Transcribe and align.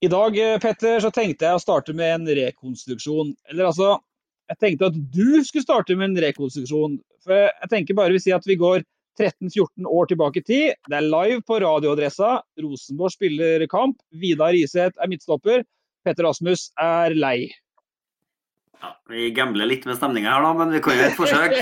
I 0.00 0.08
dag, 0.08 0.38
eh, 0.38 0.58
Petter, 0.58 1.00
så 1.04 1.10
tenkte 1.12 1.44
jeg 1.44 1.58
å 1.58 1.60
starte 1.60 1.92
med 1.96 2.14
en 2.14 2.30
rekonstruksjon. 2.38 3.34
Eller 3.52 3.68
altså, 3.68 3.98
jeg 4.48 4.60
tenkte 4.62 4.88
at 4.88 4.96
du 5.12 5.42
skulle 5.44 5.66
starte 5.66 5.96
med 5.98 6.10
en 6.10 6.22
rekonstruksjon. 6.24 6.96
For 7.26 7.36
jeg 7.36 7.70
tenker 7.72 7.98
bare 7.98 8.16
vi 8.16 8.22
sier 8.24 8.38
at 8.40 8.48
vi 8.48 8.56
går 8.60 8.80
13-14 9.20 9.84
år 9.84 10.08
tilbake 10.08 10.40
i 10.40 10.46
tid. 10.46 10.78
Det 10.88 10.96
er 10.96 11.04
live 11.04 11.44
på 11.44 11.60
radioadressa. 11.60 12.38
Rosenborg 12.64 13.12
spiller 13.12 13.66
kamp. 13.68 14.00
Vidar 14.16 14.56
Iseth 14.56 14.96
er 14.96 15.12
midtstopper. 15.12 15.66
Petter 16.06 16.24
Rasmus 16.24 16.70
er 16.80 17.12
lei. 17.18 17.50
Ja, 18.80 18.94
vi 19.12 19.28
gambler 19.36 19.68
litt 19.68 19.84
med 19.84 20.00
stemninga 20.00 20.32
her, 20.32 20.46
da, 20.46 20.54
men 20.56 20.72
vi 20.72 20.80
kan 20.80 20.96
jo 20.96 21.10
et 21.10 21.18
forsøk. 21.18 21.58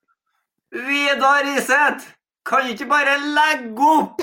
Vidar 0.90 1.46
Iseth, 1.54 2.16
Kan 2.48 2.70
ikke 2.72 2.88
bare 2.88 3.18
legge 3.20 3.84
opp! 3.86 4.22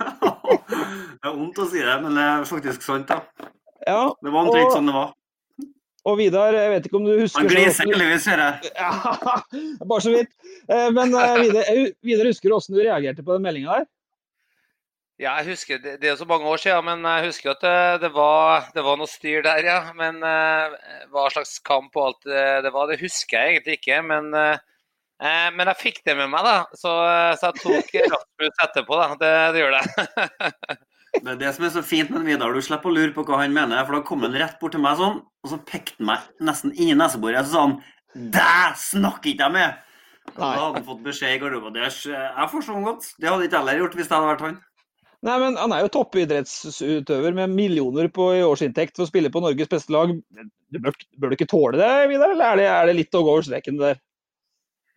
Det 0.00 1.28
er 1.28 1.36
vondt 1.36 1.58
å 1.62 1.66
si 1.70 1.80
det, 1.84 1.96
men 2.02 2.16
det 2.18 2.24
er 2.26 2.44
faktisk 2.48 2.84
sant, 2.84 3.08
da. 3.10 3.20
Ja, 3.86 4.10
Det 4.20 4.32
var 4.32 4.44
omtrent 4.46 4.68
og- 4.70 4.76
sånn 4.76 4.90
det 4.90 4.94
var. 4.96 5.14
og 6.10 6.18
Vidar, 6.18 6.52
jeg 6.56 6.70
vet 6.74 6.86
ikke 6.88 6.96
om 7.00 7.04
du 7.08 7.14
husker 7.20 7.40
Han 7.40 7.48
gliser 7.48 7.84
heldigvis, 7.88 8.24
ser 8.24 8.42
jeg. 8.44 8.72
Ja, 8.80 8.90
bare 9.84 10.04
så 10.04 10.12
vidt. 10.14 10.30
Eh, 10.68 10.90
Men 10.96 11.14
eh, 11.14 11.38
Vidar, 11.44 11.72
Vidar, 12.02 12.28
husker 12.30 12.48
du 12.48 12.54
hvordan 12.56 12.76
du 12.76 12.82
reagerte 12.84 13.24
på 13.24 13.36
den 13.36 13.42
meldinga 13.48 13.78
der? 13.80 13.88
Ja, 15.20 15.34
jeg 15.42 15.50
husker, 15.52 15.76
det, 15.84 16.00
er 16.08 16.16
så 16.16 16.24
mange 16.24 16.48
år 16.48 16.56
siden, 16.56 16.84
men 16.86 17.02
jeg 17.04 17.26
husker 17.28 17.50
at 17.52 17.60
det, 17.60 18.00
det, 18.06 18.08
var, 18.14 18.70
det 18.72 18.84
var 18.86 18.96
noe 18.96 19.08
styr 19.10 19.42
der, 19.44 19.60
ja. 19.68 19.80
Men 19.92 20.22
eh, 20.24 20.76
hva 21.12 21.26
slags 21.32 21.58
kamp 21.60 21.92
og 22.00 22.06
alt 22.06 22.22
det, 22.24 22.44
det 22.64 22.72
var, 22.72 22.88
det 22.88 23.00
husker 23.02 23.36
jeg 23.36 23.58
egentlig 23.58 23.76
ikke. 23.82 23.98
Men, 24.08 24.32
men 25.20 25.68
jeg 25.68 25.76
fikk 25.80 25.98
det 26.06 26.14
med 26.16 26.30
meg, 26.32 26.46
da. 26.46 26.54
Så, 26.80 26.92
eh, 27.04 27.34
så 27.40 27.50
jeg 27.50 27.60
tok 27.60 27.90
Rasmus 28.14 28.62
etterpå, 28.64 28.96
da. 29.00 29.08
Det, 29.20 29.32
det 29.56 29.60
gjør 29.64 29.76
det. 29.76 30.78
Det 31.20 31.32
er 31.34 31.38
det 31.40 31.50
som 31.56 31.64
er 31.66 31.72
så 31.74 31.82
fint 31.84 32.10
med 32.14 32.24
Vidar. 32.28 32.54
Du 32.54 32.62
slipper 32.62 32.88
å 32.92 32.94
lure 32.94 33.12
på 33.16 33.24
hva 33.26 33.40
han 33.42 33.52
mener. 33.54 33.82
For 33.84 33.98
da 33.98 34.02
kom 34.06 34.22
han 34.24 34.36
rett 34.38 34.56
bort 34.62 34.72
til 34.76 34.82
meg 34.84 34.96
sånn, 35.00 35.20
og 35.44 35.50
så 35.52 35.58
pekte 35.66 35.98
han 35.98 36.08
meg 36.12 36.28
nesten 36.48 36.72
inn 36.76 36.92
i 36.94 36.98
neseboret. 36.98 37.44
Så 37.48 37.56
sa 37.56 37.66
han 37.66 37.78
Dæ 38.10 38.72
snakker 38.78 39.30
ikke 39.34 39.46
jeg 39.48 39.54
med! 39.54 39.86
Og 40.30 40.38
Da 40.40 40.48
hadde 40.54 40.80
han 40.80 40.86
fått 40.86 41.02
beskjed 41.04 41.36
i 41.36 41.38
garderoben. 41.42 41.74
Det 41.74 41.82
er- 41.86 42.32
Jeg 42.38 42.50
forstår 42.52 42.74
han 42.78 42.86
godt. 42.88 43.06
Det 43.18 43.28
hadde 43.28 43.44
ikke 43.46 43.56
jeg 43.56 43.60
heller 43.64 43.80
gjort 43.84 43.94
hvis 43.98 44.08
det 44.10 44.16
hadde 44.16 44.30
vært 44.32 44.44
han. 44.46 44.58
Nei, 45.22 45.36
men 45.42 45.56
Han 45.60 45.72
er 45.76 45.80
jo 45.84 45.90
toppidrettsutøver 45.98 47.34
med 47.36 47.50
millioner 47.52 48.08
på 48.08 48.30
i 48.38 48.42
årsinntekt 48.46 48.96
for 48.96 49.04
å 49.04 49.10
spille 49.10 49.30
på 49.30 49.42
Norges 49.44 49.68
beste 49.68 49.92
lag. 49.92 50.12
Du 50.70 50.78
bør, 50.78 50.94
bør 51.18 51.28
du 51.30 51.36
ikke 51.36 51.50
tåle 51.50 51.76
det, 51.80 51.90
Vidar? 52.08 52.32
Eller 52.34 52.46
er 52.54 52.56
det, 52.62 52.66
er 52.72 52.86
det 52.90 52.96
litt 52.96 53.14
å 53.18 53.22
gå 53.26 53.34
over 53.34 53.42
streken 53.46 53.76
det 53.78 53.90
der? 53.92 54.00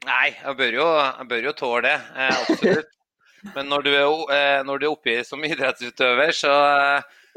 Nei, 0.04 0.34
jeg 0.36 0.58
bør 0.60 0.76
jo, 0.76 0.88
jeg 1.00 1.30
bør 1.30 1.46
jo 1.48 1.54
tåle 1.58 1.84
det. 1.88 1.96
Eh, 2.16 2.42
absolutt. 2.44 2.92
Men 3.56 3.68
når 3.72 3.86
du 3.86 3.92
er, 3.92 4.06
eh, 4.36 4.60
når 4.64 4.80
du 4.80 4.86
er 4.88 4.94
oppi 4.94 5.16
som 5.28 5.44
idrettsutøver 5.44 6.32
så, 6.36 6.54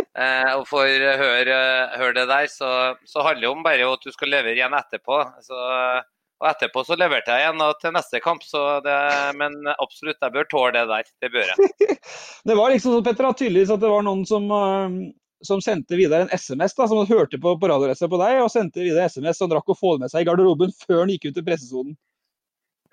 eh, 0.06 0.53
og 0.54 0.66
får 0.71 1.03
høre, 1.19 1.56
høre 1.99 2.12
det 2.21 2.27
der, 2.31 2.47
så, 2.50 2.71
så 3.06 3.25
handler 3.27 3.49
det 3.49 3.50
om 3.50 3.65
bare 3.66 3.88
at 3.91 4.06
du 4.06 4.15
skal 4.15 4.31
levere 4.34 4.54
igjen 4.54 4.77
etterpå. 4.78 5.19
Så, 5.43 5.59
og 6.43 6.49
etterpå 6.50 6.84
så 6.87 6.99
leverte 6.99 7.34
jeg 7.34 7.47
igjen 7.47 7.62
til 7.82 7.94
neste 7.97 8.22
kamp, 8.22 8.47
så 8.47 8.65
det, 8.87 8.97
men 9.41 9.59
absolutt, 9.75 10.21
jeg 10.22 10.34
bør 10.34 10.50
tåle 10.50 10.75
det 10.78 10.87
der. 10.93 11.12
Det 11.25 11.33
bør 11.34 11.53
jeg. 11.53 12.00
Det 12.47 12.54
var 12.54 12.71
liksom 12.71 12.94
sånn, 12.94 13.06
Petter, 13.06 13.27
at 13.27 13.41
tydeligvis 13.41 13.72
at 13.75 13.83
det 13.83 13.91
var 13.91 14.04
noen 14.06 14.22
som, 14.28 14.44
som 15.43 15.62
sendte 15.65 15.98
Vidar 15.98 16.22
en 16.22 16.31
SMS, 16.31 16.77
da, 16.78 16.87
som 16.87 17.03
hørte 17.09 17.41
på, 17.43 17.56
på 17.59 17.71
radioresset 17.72 18.10
på 18.12 18.21
deg, 18.22 18.44
og 18.44 18.53
sendte 18.53 18.84
Vidar 18.84 19.10
SMS 19.10 19.43
som 19.43 19.50
drakk 19.50 19.75
å 19.75 19.78
få 19.78 19.97
det 19.97 20.06
med 20.06 20.15
seg 20.15 20.22
i 20.22 20.28
garderoben 20.28 20.75
før 20.84 21.03
han 21.03 21.10
gikk 21.16 21.33
ut 21.33 21.41
i 21.43 21.47
pressesonen. 21.48 21.97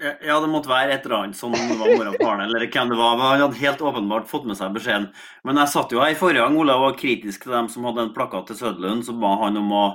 Ja, 0.01 0.39
det 0.41 0.49
måtte 0.49 0.71
være 0.71 0.95
et 0.95 1.05
eller 1.05 1.19
annet 1.19 1.37
som 1.37 1.53
var 1.53 1.91
mora 1.93 2.11
og 2.11 2.17
faren 2.19 2.41
eller 2.47 2.65
hvem 2.65 2.89
det 2.91 2.97
var. 2.97 3.13
Men 3.19 3.27
han 3.27 3.43
hadde 3.43 3.59
helt 3.61 3.83
åpenbart 3.85 4.29
fått 4.29 4.47
med 4.49 4.57
seg 4.59 4.73
beskjeden. 4.75 5.05
Men 5.45 5.59
jeg 5.61 5.71
satt 5.73 5.93
jo 5.93 6.01
her 6.01 6.15
i 6.15 6.17
forrige 6.17 6.43
gang 6.43 6.57
Olav 6.59 6.81
var 6.83 6.97
kritisk 6.99 7.45
til 7.45 7.55
dem 7.55 7.69
som 7.71 7.85
hadde 7.87 8.07
en 8.07 8.13
plakat 8.15 8.49
til 8.49 8.59
Søderlund 8.59 9.05
som 9.07 9.21
ba 9.21 9.35
han 9.43 9.59
om 9.61 9.71
å 9.75 9.85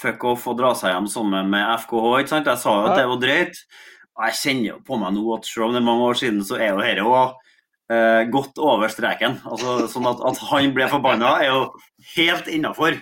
fuck 0.00 0.26
off 0.32 0.48
og 0.50 0.58
dra 0.60 0.74
seg 0.78 0.94
hjem 0.94 1.08
sammen 1.12 1.50
med 1.54 1.64
FKH. 1.84 2.12
ikke 2.20 2.34
sant? 2.34 2.50
Jeg 2.50 2.62
sa 2.64 2.76
jo 2.76 2.90
at 2.90 2.98
det 2.98 3.08
var 3.12 3.22
drøyt. 3.22 3.62
Jeg 4.24 4.38
kjenner 4.42 4.68
jo 4.68 4.76
på 4.86 5.00
meg 5.00 5.16
nå 5.16 5.24
at 5.36 5.48
selv 5.48 5.68
om 5.68 5.74
det 5.74 5.82
er 5.82 5.88
mange 5.88 6.06
år 6.10 6.20
siden, 6.20 6.44
så 6.46 6.58
er 6.60 6.70
jo 6.70 6.82
dette 6.82 7.08
òg 7.08 7.34
eh, 7.94 8.22
godt 8.34 8.60
over 8.62 8.92
streken. 8.92 9.40
Altså, 9.50 9.76
sånn 9.90 10.06
at, 10.10 10.22
at 10.22 10.42
han 10.50 10.74
ble 10.76 10.86
forbanna, 10.92 11.36
er 11.42 11.50
jo 11.50 11.64
helt 12.14 12.50
innafor. 12.50 13.00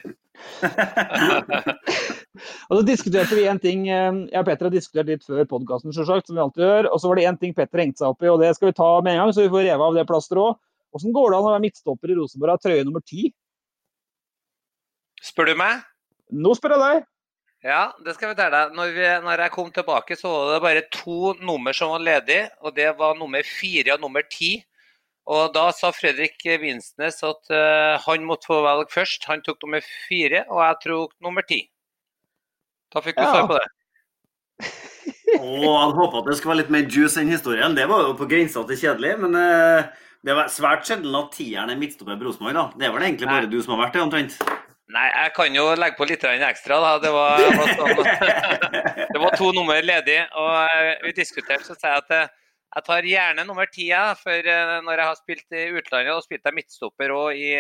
Og 2.32 2.78
så 2.78 2.82
diskuterte 2.88 3.36
vi 3.36 3.44
en 3.50 3.60
ting, 3.60 3.84
eh, 3.92 4.20
jeg 4.32 4.40
og 4.40 4.46
Petter 4.48 4.68
har 4.68 4.72
diskutert 4.72 5.10
litt 5.10 5.24
før 5.26 5.44
podkasten, 5.50 5.92
som 5.92 6.06
vi 6.06 6.40
alltid 6.40 6.64
gjør. 6.64 6.88
Og 6.88 7.00
så 7.00 7.10
var 7.10 7.20
det 7.20 7.28
én 7.28 7.38
ting 7.40 7.54
Petter 7.54 7.84
hengte 7.84 8.00
seg 8.00 8.14
opp 8.14 8.24
i, 8.24 8.30
og 8.32 8.40
det 8.40 8.54
skal 8.56 8.70
vi 8.70 8.78
ta 8.78 8.90
med 9.00 9.12
en 9.12 9.24
gang, 9.24 9.32
så 9.36 9.44
vi 9.44 9.52
får 9.52 9.66
revet 9.68 9.86
av 9.88 9.96
det 9.98 10.08
plasteret 10.08 10.44
òg. 10.46 10.60
Åssen 10.96 11.14
går 11.16 11.30
det 11.30 11.38
an 11.38 11.46
å 11.48 11.52
være 11.52 11.64
midtstopper 11.64 12.12
i 12.12 12.18
Rosenborg 12.18 12.52
av 12.52 12.60
trøye 12.60 12.84
nummer 12.84 13.04
ti? 13.04 13.30
Spør 15.22 15.52
du 15.52 15.54
meg? 15.60 15.84
Nå 16.32 16.52
spør 16.56 16.76
jeg 16.76 16.82
deg. 16.82 17.06
Ja, 17.62 17.82
det 18.02 18.16
skal 18.16 18.26
jeg 18.26 18.34
fortelle 18.34 18.58
deg. 18.58 18.74
Når, 18.76 18.92
vi, 18.96 19.06
når 19.22 19.44
jeg 19.44 19.54
kom 19.54 19.70
tilbake, 19.72 20.16
så 20.18 20.32
var 20.32 20.50
det 20.50 20.62
bare 20.64 20.84
to 20.92 21.32
nummer 21.40 21.76
som 21.76 21.92
var 21.94 22.02
ledige, 22.02 22.48
og 22.60 22.74
det 22.76 22.88
var 22.98 23.16
nummer 23.20 23.46
fire 23.46 23.94
og 23.94 24.02
nummer 24.02 24.24
ti. 24.28 24.56
Og 25.30 25.52
da 25.54 25.68
sa 25.76 25.92
Fredrik 25.94 26.42
Vinsnes 26.58 27.20
at 27.22 27.52
uh, 27.54 28.00
han 28.02 28.26
måtte 28.26 28.50
få 28.50 28.58
velge 28.64 28.90
først. 28.90 29.28
Han 29.30 29.44
tok 29.46 29.62
nummer 29.62 29.84
fire, 30.08 30.42
og 30.50 30.64
jeg 30.64 30.80
tok 30.88 31.14
nummer 31.22 31.46
ti. 31.46 31.62
Da 32.92 33.00
fikk 33.04 33.16
vi 33.18 33.24
Ja. 33.24 33.32
svar 33.32 33.48
på 33.50 33.58
det. 33.58 33.68
Å, 35.32 35.48
jeg 35.48 35.68
hadde 35.72 35.96
håpet 35.96 36.18
at 36.20 36.26
det 36.28 36.34
skulle 36.38 36.52
være 36.52 36.60
litt 36.62 36.72
mer 36.74 36.88
juice 36.92 37.20
enn 37.20 37.30
historien. 37.32 37.74
Det 37.76 37.86
var 37.88 38.02
jo 38.04 38.16
på 38.18 38.28
grensa 38.28 38.62
til 38.68 38.78
kjedelig, 38.78 39.14
men 39.22 39.38
uh, 39.38 39.86
det 40.22 40.36
var 40.36 40.50
svært 40.52 40.84
sjelden 40.86 41.16
at 41.18 41.32
tieren 41.34 41.72
er 41.72 41.80
midtstopper 41.80 42.18
på 42.20 42.28
Rosenborg. 42.28 42.58
da. 42.58 42.66
Det 42.76 42.86
er 42.86 42.92
vel 42.94 43.06
egentlig 43.08 43.30
bare 43.30 43.48
du 43.50 43.56
som 43.62 43.74
har 43.74 43.86
vært 43.86 43.96
det, 43.96 44.02
omtrent. 44.04 44.36
Nei, 44.92 45.06
jeg 45.08 45.32
kan 45.38 45.56
jo 45.56 45.64
legge 45.78 45.96
på 45.96 46.06
litt 46.10 46.26
ekstra. 46.28 46.78
da. 46.84 46.92
Det 47.00 47.12
var, 47.16 47.40
sånn, 47.80 48.04
det 49.08 49.22
var 49.24 49.38
to 49.40 49.50
nummer 49.56 49.80
ledig, 49.80 50.20
og 50.36 50.52
eh, 50.68 50.92
vi 51.06 51.16
diskuterte, 51.16 51.64
så 51.64 51.74
sa 51.78 51.96
jeg 51.96 52.04
at 52.04 52.16
eh, 52.18 52.38
Jeg 52.72 52.84
tar 52.86 53.04
gjerne 53.04 53.44
nummer 53.44 53.66
ti, 53.68 53.90
for 54.22 54.46
når 54.84 54.96
jeg 54.96 55.04
har 55.08 55.16
spilt 55.18 55.56
i 55.56 55.64
utlandet, 55.76 56.14
og 56.14 56.22
spilte 56.24 56.48
jeg 56.48 56.56
midtstopper 56.56 57.12
òg 57.12 57.36
i, 57.36 57.50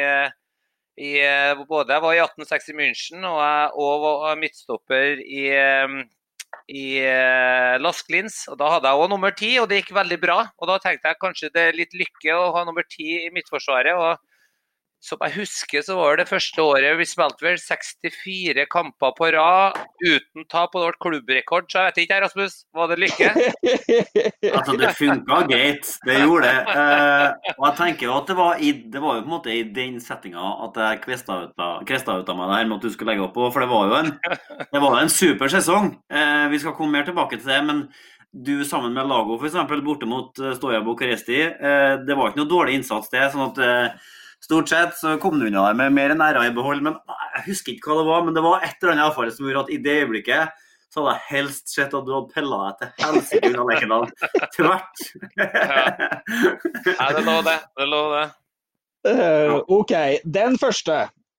i 1.00 1.12
eh, 1.24 1.62
Både 1.68 1.94
jeg 1.94 2.04
var 2.04 2.16
i 2.16 2.20
1860 2.24 2.76
München, 2.76 3.28
og 3.28 3.38
jeg 3.40 4.02
var 4.04 4.40
midtstopper 4.40 5.22
i, 5.22 5.46
eh, 5.56 5.94
i 6.68 6.84
Lask 7.80 8.10
Las 8.12 8.42
Og 8.52 8.58
da 8.60 8.74
hadde 8.74 8.90
jeg 8.90 9.00
òg 9.00 9.08
nummer 9.12 9.32
ti, 9.36 9.54
og 9.58 9.70
det 9.70 9.82
gikk 9.82 9.94
veldig 9.96 10.20
bra. 10.20 10.42
Og 10.58 10.68
da 10.68 10.78
tenkte 10.82 11.08
jeg 11.08 11.22
kanskje 11.22 11.52
det 11.54 11.64
er 11.68 11.78
litt 11.78 11.96
lykke 11.96 12.36
å 12.36 12.52
ha 12.56 12.66
nummer 12.68 12.84
ti 12.88 13.24
i 13.24 13.32
midtforsvaret. 13.32 13.96
og 13.96 14.31
som 15.02 15.18
jeg 15.26 15.34
husker, 15.40 15.82
så 15.82 15.96
var 15.98 16.20
det 16.20 16.28
første 16.30 16.62
året 16.62 16.94
vi 17.00 17.06
spilte 17.08 17.42
vel 17.42 17.56
64 17.58 18.66
kamper 18.70 19.14
på 19.18 19.30
rad 19.34 19.78
uten 19.98 20.46
tap, 20.46 20.76
og 20.76 20.84
det 20.84 20.90
ble 20.92 21.00
klubbrekord. 21.02 21.66
Så 21.70 21.80
jeg 21.80 21.90
vet 21.90 22.00
ikke, 22.04 22.20
Rasmus, 22.22 22.58
var 22.76 22.92
det 22.92 23.00
lykke? 23.02 23.32
Altså, 24.52 24.74
det 24.78 24.92
funka 24.98 25.40
greit. 25.48 25.88
Det 26.06 26.18
gjorde 26.20 26.48
det. 26.50 26.76
Eh, 26.76 27.52
og 27.56 27.64
jeg 27.66 27.76
tenker 27.78 28.06
jo 28.08 28.14
at 28.18 28.30
det 28.30 28.36
var, 28.38 28.62
i, 28.62 28.72
det 28.92 29.02
var 29.02 29.18
jo 29.18 29.24
på 29.24 29.30
en 29.30 29.34
måte 29.34 29.52
i 29.54 29.62
den 29.74 29.98
settinga 30.02 30.42
at 30.66 30.78
jeg 30.82 31.02
kvesta 31.06 31.38
ut, 31.46 31.54
av- 31.58 31.82
meg 31.82 32.50
det 32.52 32.56
her 32.58 32.70
med 32.70 32.76
at 32.78 32.86
du 32.86 32.94
skulle 32.94 33.12
legge 33.14 33.26
opp 33.26 33.38
for 33.54 33.62
det 33.64 33.70
var 33.70 33.90
jo 33.90 33.98
en, 33.98 34.10
det 34.72 34.82
var 34.82 34.98
en 35.00 35.12
super 35.12 35.50
sesong. 35.52 35.92
Eh, 36.12 36.46
vi 36.52 36.62
skal 36.62 36.76
komme 36.78 36.98
mer 36.98 37.06
tilbake 37.08 37.38
til 37.40 37.50
det. 37.50 37.60
men 37.68 37.86
du 38.32 38.64
sammen 38.64 38.94
med 38.96 39.10
Lago 39.10 39.36
eksempel, 39.50 39.82
borte 39.84 40.06
mot 40.08 40.38
eh, 40.40 40.54
Stoja 40.56 40.80
Bucuresti, 40.80 41.40
eh, 41.52 41.94
det 42.06 42.16
var 42.16 42.30
ikke 42.30 42.40
noe 42.42 42.50
dårlig 42.50 42.78
innsats 42.78 43.10
det. 43.12 43.26
sånn 43.34 43.50
at 43.50 43.60
eh, 43.60 44.12
Stort 44.42 44.72
sett 44.72 44.96
så 44.98 45.14
kom 45.22 45.38
du 45.38 45.46
unna 45.46 45.68
det 45.68 45.78
med 45.78 45.94
mer 45.94 46.12
enn 46.14 46.24
æra 46.24 46.48
i 46.48 46.54
behold. 46.54 46.82
men 46.82 46.98
Jeg 47.36 47.46
husker 47.46 47.76
ikke 47.76 47.92
hva 47.92 48.00
det 48.00 48.08
var, 48.10 48.26
men 48.26 48.34
det 48.34 48.42
var 48.44 48.64
et 48.66 48.74
eller 48.80 48.96
annet 48.96 49.08
avfall 49.10 49.30
som 49.34 49.46
gjorde 49.46 49.64
at 49.68 49.72
i 49.74 49.80
det 49.84 49.96
øyeblikket 50.02 50.60
så 50.92 51.00
hadde 51.00 51.12
jeg 51.14 51.28
helst 51.30 51.72
sett 51.72 51.94
at 51.96 52.04
du 52.04 52.10
hadde 52.12 52.34
pilla 52.34 52.58
deg 52.62 52.80
til 52.80 53.06
helsike 53.06 53.48
unna 53.48 53.62
Lerkendal. 53.70 54.02
Tvert. 54.52 55.04
Nei, 56.98 57.08
det 57.16 57.22
lå 57.24 57.36
det. 57.46 57.54
Det 57.80 57.86
lå 57.88 58.00
det. 58.12 58.24
Uh, 59.08 59.54
OK. 59.72 59.94
Den 60.36 60.58
første. 60.60 60.98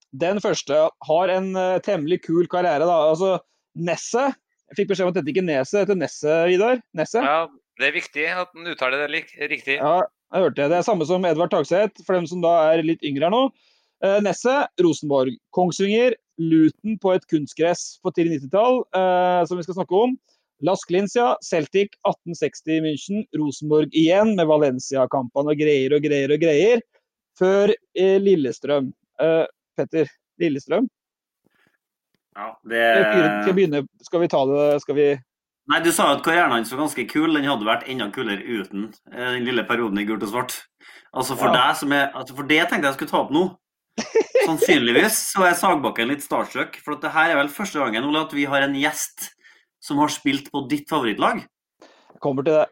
Den 0.09 0.41
første 0.41 0.79
har 1.07 1.33
en 1.35 1.51
uh, 1.53 1.77
temmelig 1.85 2.23
kul 2.25 2.49
karriere, 2.49 2.87
da. 2.89 2.97
Altså, 3.11 3.35
Nesset. 3.77 4.39
Jeg 4.71 4.79
fikk 4.79 4.89
beskjed 4.93 5.05
om 5.05 5.13
at 5.13 5.19
dette 5.19 5.29
ikke 5.29 5.43
er 5.43 5.49
Neset, 5.51 5.75
det 5.75 5.83
heter 5.83 6.01
Nesset, 6.01 6.39
Vidar. 6.49 6.81
Nesset. 6.97 7.29
Ja, 7.29 7.45
det 7.77 7.89
er 7.91 7.95
viktig 7.99 8.27
at 8.33 8.57
den 8.57 8.73
uttaler 8.73 9.05
det 9.05 9.11
lik, 9.13 9.33
riktig. 9.53 9.77
Ja, 9.77 9.99
jeg 10.33 10.47
hørte 10.47 10.59
det. 10.59 10.69
Det 10.71 10.79
er 10.79 10.87
samme 10.87 11.05
som 11.05 11.25
Edvard 11.29 11.53
Tagseth, 11.53 12.03
for 12.07 12.17
dem 12.17 12.27
som 12.29 12.41
da 12.43 12.53
er 12.73 12.83
litt 12.85 13.03
yngre 13.05 13.29
her 13.29 13.33
nå. 13.33 13.43
Eh, 14.03 14.19
Nesset, 14.25 14.71
Rosenborg. 14.81 15.35
Kongsvinger, 15.55 16.15
Luton 16.41 16.97
på 17.01 17.13
et 17.13 17.27
kunstgress 17.29 17.99
på 18.03 18.11
tidlig 18.15 18.41
90-tall, 18.41 18.81
eh, 18.97 19.41
som 19.47 19.59
vi 19.59 19.65
skal 19.67 19.77
snakke 19.77 19.99
om. 20.07 20.15
Las 20.63 20.85
Glincia, 20.87 21.35
Celtic 21.45 21.93
1860 22.07 22.81
München, 22.85 23.25
Rosenborg 23.37 23.93
igjen 23.93 24.33
med 24.37 24.47
Valencia-kampene 24.47 25.53
og 25.53 25.59
greier 25.59 25.93
og 25.93 26.05
greier 26.05 26.33
og 26.33 26.41
greier. 26.41 26.83
Før 27.39 27.73
eh, 27.73 28.17
Lillestrøm. 28.23 28.91
Eh, 29.21 29.45
Petter, 29.77 30.09
Lillestrøm? 30.41 30.89
Ja, 32.33 32.49
det... 32.65 32.83
Skal 33.03 33.51
vi 33.51 33.55
begynne? 33.59 33.83
Skal 34.01 34.23
vi 34.23 34.31
ta 34.31 34.41
det? 34.49 34.67
Skal 34.81 34.97
vi 34.97 35.07
Nei, 35.71 35.79
Du 35.79 35.91
sa 35.95 36.09
jo 36.09 36.17
at 36.17 36.23
karrieren 36.25 36.51
hans 36.51 36.71
var 36.73 36.81
ganske 36.83 37.05
kul. 37.09 37.33
Den 37.33 37.47
hadde 37.47 37.67
vært 37.67 37.87
enda 37.87 38.09
kulere 38.11 38.43
uten 38.43 38.89
eh, 39.13 39.29
den 39.37 39.45
lille 39.47 39.63
perioden 39.67 40.01
i 40.01 40.05
gult 40.07 40.23
og 40.25 40.29
svart. 40.33 40.55
Altså 41.15 41.37
For 41.39 41.47
Ja. 41.47 41.53
deg 41.69 41.77
som 41.79 41.93
er, 41.95 42.09
altså 42.13 42.35
for 42.35 42.43
det 42.49 42.59
tenkte 42.69 42.89
jeg 42.89 42.97
skulle 42.97 43.11
ta 43.13 43.21
opp 43.23 43.31
nå. 43.31 43.45
Sannsynligvis 44.47 45.19
så 45.31 45.45
er 45.47 45.55
Sagbakken 45.55 46.09
litt 46.11 46.23
starstruck. 46.25 46.75
For 46.83 46.97
at 46.97 47.01
det 47.05 47.13
her 47.15 47.31
er 47.31 47.39
vel 47.39 47.49
første 47.53 47.79
gangen 47.79 48.03
Ole, 48.09 48.25
at 48.25 48.33
vi 48.35 48.43
har 48.49 48.65
en 48.65 48.75
gjest 48.75 49.29
som 49.83 49.99
har 49.99 50.11
spilt 50.11 50.51
på 50.51 50.65
ditt 50.71 50.89
favorittlag. 50.91 51.45
Jeg 51.83 52.19
kommer 52.23 52.43
til 52.43 52.59
det. 52.59 52.67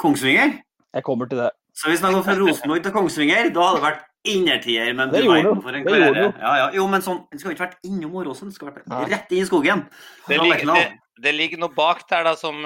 Kongsvinger. 0.00 0.58
Jeg 0.96 1.04
kommer 1.04 1.28
til 1.28 1.38
det. 1.44 1.50
Så 1.76 1.90
hvis 1.90 2.00
man 2.00 2.14
går 2.16 2.22
fra 2.24 2.34
Rosenborg 2.40 2.82
til 2.84 2.92
Kongsvinger, 2.92 3.50
da 3.52 3.64
hadde 3.66 3.80
det 3.80 3.84
vært 3.84 4.04
innertier. 4.26 4.92
Men 4.96 5.10
Det 5.12 5.20
du 5.20 5.26
gjorde 5.28 5.42
verden 5.44 5.62
for 5.62 5.76
en 5.76 5.84
Det 5.84 5.92
gjorde 5.92 6.14
karriere. 6.14 6.34
Ja, 6.40 6.52
ja. 6.62 6.68
Jo, 6.76 6.86
men 6.88 7.04
sånn, 7.04 7.18
det 7.32 7.40
skal 7.40 7.52
ikke 7.52 7.66
vært 7.66 7.76
innom 7.84 8.14
Åråsen. 8.16 8.48
Det 8.48 8.56
skal 8.56 8.70
vært 8.72 9.10
rett 9.12 9.32
inn 9.36 9.42
i 9.44 9.48
skogen. 9.48 9.84
Det 10.28 10.40
det, 10.40 10.86
det 11.22 11.32
ligger 11.34 11.60
noe 11.62 11.72
bak 11.74 12.04
der 12.10 12.26
da 12.26 12.34
som 12.38 12.64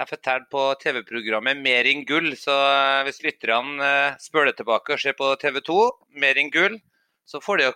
er 0.00 0.08
fortalt 0.08 0.48
på 0.52 0.62
TV-programmet 0.82 1.60
Mer 1.62 1.86
enn 1.90 2.04
gull. 2.08 2.32
Så 2.38 2.54
eh, 2.54 3.02
hvis 3.06 3.22
lytterne 3.24 3.78
uh, 3.78 4.18
spør 4.22 4.50
det 4.50 4.58
tilbake 4.60 4.94
og 4.94 5.02
ser 5.02 5.16
på 5.18 5.30
TV 5.40 5.60
2, 5.64 5.78
Mer 6.22 6.40
enn 6.40 6.50
gull, 6.54 6.78
så 7.24 7.40
får 7.40 7.62
de 7.62 7.70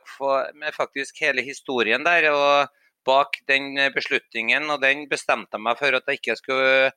med 0.59 0.75
faktisk 0.77 1.23
hele 1.25 1.45
historien 1.47 2.05
der. 2.05 2.31
Og 2.33 2.75
bak 3.09 3.39
den 3.49 3.79
eh, 3.79 3.93
beslutningen, 3.95 4.69
og 4.69 4.83
den 4.83 5.07
bestemte 5.09 5.57
jeg 5.57 5.65
meg 5.65 5.79
for 5.81 5.97
at 5.97 6.11
jeg 6.11 6.21
ikke 6.21 6.37
skulle, 6.37 6.91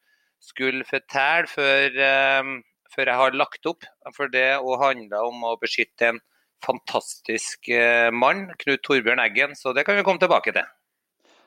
skulle 0.43 0.87
fortelle 0.89 1.47
før, 1.47 1.95
eh, 2.09 2.51
før 2.91 3.13
jeg 3.13 3.21
har 3.21 3.39
lagt 3.39 3.69
opp. 3.69 3.87
For 4.17 4.31
det 4.33 4.57
òg 4.59 4.81
handla 4.81 5.23
om 5.29 5.45
å 5.47 5.55
beskytte 5.61 6.11
en 6.11 6.21
fantastisk 6.65 7.71
eh, 7.71 8.09
mann, 8.11 8.49
Knut 8.59 8.83
Torbjørn 8.83 9.23
Eggen. 9.23 9.55
Så 9.55 9.71
det 9.77 9.85
kan 9.87 9.95
vi 9.95 10.03
komme 10.07 10.21
tilbake 10.21 10.53
til. 10.57 10.67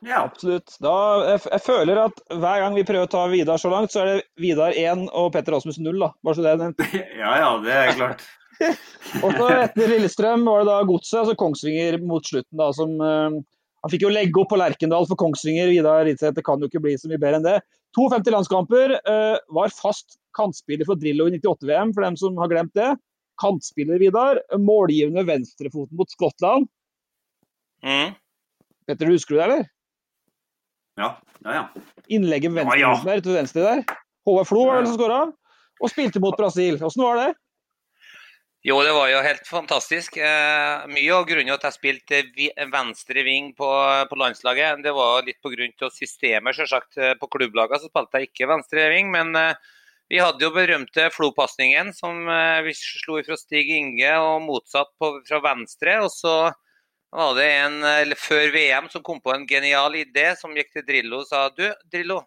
Ja. 0.05 0.21
Absolutt. 0.27 0.75
Da, 0.83 0.93
jeg, 1.31 1.41
jeg 1.49 1.63
føler 1.65 1.99
at 2.05 2.19
hver 2.29 2.61
gang 2.61 2.75
vi 2.77 2.85
prøver 2.85 3.07
å 3.07 3.11
ta 3.11 3.25
Vidar 3.31 3.61
så 3.61 3.71
langt, 3.73 3.93
så 3.93 4.03
er 4.03 4.11
det 4.11 4.25
Vidar 4.41 4.75
1 4.77 5.07
og 5.09 5.31
Petter 5.33 5.55
Rasmus 5.55 5.79
0. 5.81 5.97
da. 6.01 6.11
Bare 6.25 6.37
så 6.37 6.45
det 6.45 6.51
er 6.53 6.61
nevnt. 6.61 6.83
ja, 7.23 7.31
ja, 7.41 7.49
det 7.63 7.77
er 7.79 7.93
klart. 7.97 8.25
Og 9.25 9.33
så 9.35 9.47
etter 9.51 9.89
Lillestrøm 9.91 10.45
var 10.47 10.61
det 10.61 10.69
da 10.69 10.83
Godset, 10.87 11.17
altså 11.19 11.33
Kongsvinger 11.39 11.97
mot 12.07 12.23
slutten, 12.23 12.55
da, 12.55 12.69
som 12.71 12.93
uh, 13.03 13.33
Han 13.83 13.91
fikk 13.91 14.05
jo 14.05 14.11
legge 14.13 14.39
opp 14.39 14.47
på 14.53 14.59
Lerkendal 14.61 15.07
for 15.09 15.19
Kongsvinger. 15.19 15.73
Vidar 15.73 16.05
Ridseth, 16.07 16.37
det 16.37 16.45
kan 16.47 16.61
jo 16.61 16.69
ikke 16.71 16.83
bli 16.85 16.95
så 17.01 17.11
mye 17.11 17.19
bedre 17.19 17.41
enn 17.41 17.47
det. 17.47 17.57
52 17.97 18.31
landskamper. 18.35 18.95
Uh, 19.09 19.35
var 19.57 19.75
fast 19.75 20.19
kantspiller 20.37 20.87
for 20.87 20.99
Drillo 20.99 21.27
i 21.27 21.35
98-VM, 21.35 21.91
for 21.95 22.07
dem 22.07 22.17
som 22.19 22.39
har 22.41 22.51
glemt 22.51 22.73
det. 22.77 22.93
Kantspiller, 23.41 23.99
Vidar. 23.99 24.39
Målgivende 24.61 25.25
venstrefoten 25.27 25.99
mot 25.99 26.11
Skottland. 26.13 26.69
Mm. 27.85 28.15
Petter, 28.87 29.11
husker 29.11 29.35
du 29.35 29.39
det, 29.39 29.45
eller? 29.45 29.71
Ja, 30.95 31.15
ja. 31.43 31.53
ja. 31.53 31.63
Innlegget 32.07 32.51
med 32.51 32.69
Ja, 32.71 32.75
ja. 32.79 32.91
der 33.05 33.23
til 33.23 33.35
venstre 33.35 33.65
der. 33.65 33.97
Håvard 34.25 34.47
Flo 34.49 34.67
var 34.67 34.81
det 34.81 34.91
som 34.91 34.99
skåra. 34.99 35.23
Og 35.83 35.91
spilte 35.91 36.21
mot 36.23 36.37
Brasil. 36.39 36.79
Åssen 36.83 37.03
var 37.03 37.19
det? 37.19 37.31
Jo, 38.65 38.79
det 38.81 38.95
var 38.95 39.11
jo 39.11 39.19
helt 39.21 39.45
fantastisk. 39.45 40.15
Eh, 40.17 40.85
mye 40.89 41.13
av 41.13 41.27
grunnen 41.29 41.51
til 41.51 41.53
at 41.53 41.67
jeg 41.67 41.75
spilte 41.75 42.21
venstre 42.73 43.21
ving 43.27 43.51
på, 43.53 43.67
på 44.09 44.17
landslaget, 44.17 44.81
det 44.81 44.93
var 44.95 45.21
litt 45.27 45.37
til 45.43 45.91
systemet. 45.93 46.57
Selvsagt, 46.57 46.97
eh, 46.97 47.13
på 47.19 47.29
klubblagene 47.29 47.77
så 47.83 47.91
spilte 47.91 48.23
jeg 48.23 48.31
ikke 48.31 48.49
venstre 48.49 48.87
ving, 48.89 49.11
men 49.13 49.35
eh, 49.37 49.53
vi 50.09 50.17
hadde 50.17 50.41
jo 50.41 50.49
berømte 50.55 51.11
Flo-pasningen 51.13 51.93
som 51.93 52.25
eh, 52.25 52.63
vi 52.65 52.73
slo 52.77 53.19
fra 53.25 53.37
Stig 53.37 53.69
Inge 53.69 54.11
og 54.17 54.41
motsatt 54.47 54.95
på, 54.97 55.11
fra 55.29 55.43
venstre. 55.45 55.99
Og 56.01 56.09
så 56.13 56.35
var 57.15 57.31
hadde 57.31 57.45
en 57.47 58.15
før 58.19 58.51
VM 58.53 58.89
som 58.91 59.03
kom 59.03 59.21
på 59.23 59.33
en 59.33 59.45
genial 59.47 59.95
idé 59.97 60.33
som 60.39 60.55
gikk 60.55 60.73
til 60.75 60.85
Drillo 60.87 61.21
og 61.23 61.29
sa 61.29 61.47
du, 61.55 61.65
Drillo, 61.91 62.21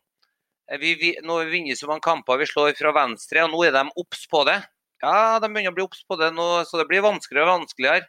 eh, 0.71 0.79
vi, 0.81 0.95
vi, 1.01 1.13
nå 1.25 1.39
vinner 1.51 1.79
så 1.79 1.91
mange 1.91 2.05
kamper, 2.07 2.41
vi 2.41 2.49
slår 2.49 2.77
fra 2.79 2.95
venstre, 2.97 3.45
og 3.45 3.53
nå 3.53 3.65
er 3.67 3.77
de 3.77 3.85
obs 4.01 4.25
på 4.31 4.45
det. 4.49 4.59
Ja, 5.05 5.39
de 5.39 5.51
begynner 5.51 5.75
å 5.75 5.77
bli 5.77 5.87
obs 5.87 6.01
på 6.09 6.19
det 6.21 6.33
nå, 6.35 6.49
så 6.67 6.81
det 6.81 6.89
blir 6.91 7.05
vanskeligere 7.05 7.47
og 7.47 7.61
vanskeligere. 7.61 8.09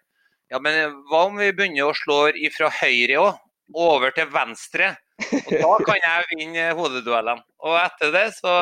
Ja, 0.50 0.58
men 0.64 0.96
hva 1.12 1.28
om 1.28 1.38
vi 1.38 1.52
begynner 1.54 1.92
å 1.92 1.98
slå 1.98 2.24
ifra 2.34 2.72
høyre 2.80 3.22
òg, 3.22 3.46
over 3.78 4.10
til 4.16 4.30
venstre? 4.34 4.96
Og 5.30 5.52
da 5.52 5.74
kan 5.88 6.00
jeg 6.00 6.30
vinne 6.32 6.70
hodeduellene. 6.80 7.44
Og 7.68 7.76
etter 7.78 8.14
det 8.16 8.30
så 8.40 8.62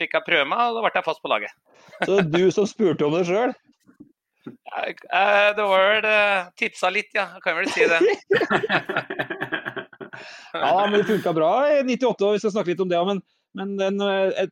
fikk 0.00 0.16
jeg 0.16 0.26
prøve 0.26 0.48
meg, 0.48 0.70
og 0.70 0.78
da 0.78 0.86
ble 0.86 0.96
jeg 0.96 1.06
fast 1.06 1.22
på 1.22 1.30
laget. 1.30 1.52
Så 2.08 2.22
du 2.24 2.42
som 2.54 2.66
spurte 2.66 3.06
om 3.06 3.14
det 3.14 3.26
sjøl? 3.28 3.52
Eh, 4.80 5.50
det 5.56 5.66
var 5.66 5.84
vel 5.94 6.08
eh, 6.10 6.48
tipsa 6.58 6.90
litt, 6.92 7.10
ja. 7.16 7.26
Kan 7.44 7.58
vel 7.60 7.70
si 7.72 7.86
det. 7.90 8.00
Ja, 10.52 10.86
men 10.90 10.98
det 11.00 11.06
funka 11.08 11.32
bra 11.32 11.52
i 11.72 11.82
98, 11.86 12.26
og 12.26 12.34
vi 12.34 12.40
skal 12.42 12.52
snakke 12.52 12.72
litt 12.72 12.82
om 12.84 12.90
det. 12.90 12.98
Men, 13.06 13.22
men 13.56 13.76
den, 13.78 14.02
eh, 14.04 14.50